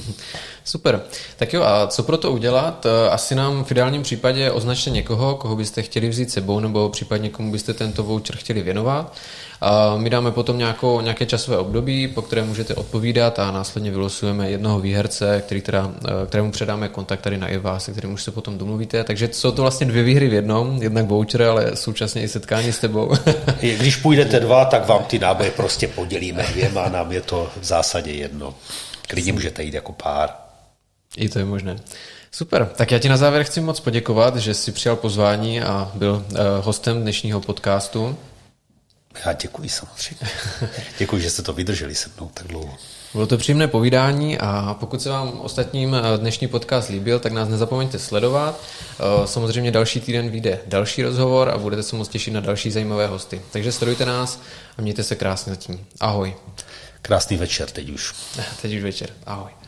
Super. 0.64 1.02
Tak 1.36 1.52
jo, 1.52 1.62
a 1.62 1.86
co 1.86 2.02
pro 2.02 2.16
to 2.16 2.32
udělat? 2.32 2.86
Asi 3.10 3.34
nám 3.34 3.64
v 3.64 3.70
ideálním 3.70 4.02
případě 4.02 4.50
označte 4.50 4.90
někoho, 4.90 5.36
koho 5.36 5.56
byste 5.56 5.82
chtěli 5.82 6.08
vzít 6.08 6.30
sebou, 6.30 6.60
nebo 6.60 6.88
případně 6.88 7.30
komu 7.30 7.52
byste 7.52 7.74
tento 7.74 8.02
voucher 8.02 8.36
chtěli 8.36 8.62
věnovat. 8.62 9.16
A 9.64 9.96
my 9.96 10.10
dáme 10.10 10.30
potom 10.30 10.58
nějakou, 10.58 11.00
nějaké 11.00 11.26
časové 11.26 11.58
období, 11.58 12.08
po 12.08 12.22
které 12.22 12.42
můžete 12.42 12.74
odpovídat 12.74 13.38
a 13.38 13.50
následně 13.50 13.90
vylosujeme 13.90 14.50
jednoho 14.50 14.80
výherce, 14.80 15.42
který 15.46 15.60
teda, 15.60 15.92
eh, 16.04 16.26
kterému 16.26 16.50
předáme 16.50 16.88
kontakt 16.88 17.20
tady 17.20 17.38
na 17.38 17.48
IVA, 17.48 17.78
se 17.78 17.92
kterým 17.92 18.12
už 18.12 18.22
se 18.22 18.30
potom 18.30 18.58
domluvíte. 18.58 19.04
Takže 19.04 19.28
jsou 19.32 19.52
to 19.52 19.62
vlastně 19.62 19.86
dvě 19.86 20.02
výhry 20.02 20.28
v 20.28 20.32
jednom, 20.32 20.82
jednak 20.82 21.06
voucher, 21.06 21.42
ale 21.42 21.76
současně 21.76 22.22
i 22.22 22.28
setkání 22.28 22.72
s 22.72 22.78
tebou. 22.78 23.12
Když 23.60 23.96
půjdete 23.96 24.40
dva, 24.40 24.64
tak 24.64 24.88
vám 24.88 25.04
ty 25.04 25.18
náboje 25.18 25.50
prostě 25.50 25.88
podělíme 25.88 26.42
dvěma, 26.42 26.88
nám 26.88 27.12
je 27.12 27.20
to 27.20 27.50
v 27.60 27.64
zásadě 27.64 28.12
jedno. 28.12 28.54
Klidně 29.08 29.32
můžete 29.32 29.62
jít 29.62 29.74
jako 29.74 29.92
pár. 29.92 30.30
I 31.16 31.28
to 31.28 31.38
je 31.38 31.44
možné. 31.44 31.76
Super, 32.32 32.68
tak 32.76 32.90
já 32.90 32.98
ti 32.98 33.08
na 33.08 33.16
závěr 33.16 33.44
chci 33.44 33.60
moc 33.60 33.80
poděkovat, 33.80 34.36
že 34.36 34.54
jsi 34.54 34.72
přijal 34.72 34.96
pozvání 34.96 35.60
a 35.60 35.90
byl 35.94 36.24
uh, 36.30 36.38
hostem 36.60 37.02
dnešního 37.02 37.40
podcastu. 37.40 38.16
Já 39.26 39.32
děkuji 39.32 39.68
samozřejmě. 39.68 40.26
děkuji, 40.98 41.22
že 41.22 41.30
jste 41.30 41.42
to 41.42 41.52
vydrželi 41.52 41.94
se 41.94 42.10
mnou 42.16 42.30
tak 42.34 42.46
dlouho. 42.46 42.76
Bylo 43.14 43.26
to 43.26 43.36
příjemné 43.36 43.68
povídání 43.68 44.38
a 44.38 44.76
pokud 44.80 45.02
se 45.02 45.10
vám 45.10 45.40
ostatním 45.40 45.94
eh, 45.94 46.18
dnešní 46.18 46.48
podcast 46.48 46.88
líbil, 46.88 47.18
tak 47.18 47.32
nás 47.32 47.48
nezapomeňte 47.48 47.98
sledovat. 47.98 48.60
Eh, 49.00 49.26
samozřejmě 49.26 49.70
další 49.70 50.00
týden 50.00 50.30
vyjde 50.30 50.60
další 50.66 51.02
rozhovor 51.02 51.48
a 51.48 51.58
budete 51.58 51.82
se 51.82 51.96
moc 51.96 52.08
těšit 52.08 52.34
na 52.34 52.40
další 52.40 52.70
zajímavé 52.70 53.06
hosty. 53.06 53.42
Takže 53.50 53.72
sledujte 53.72 54.06
nás 54.06 54.40
a 54.78 54.82
mějte 54.82 55.02
se 55.02 55.14
krásně 55.14 55.50
zatím. 55.50 55.86
Ahoj. 56.00 56.34
Krásný 57.02 57.36
večer 57.36 57.70
teď 57.70 57.90
už. 57.90 58.14
teď 58.62 58.74
už 58.74 58.82
večer. 58.82 59.10
Ahoj. 59.26 59.63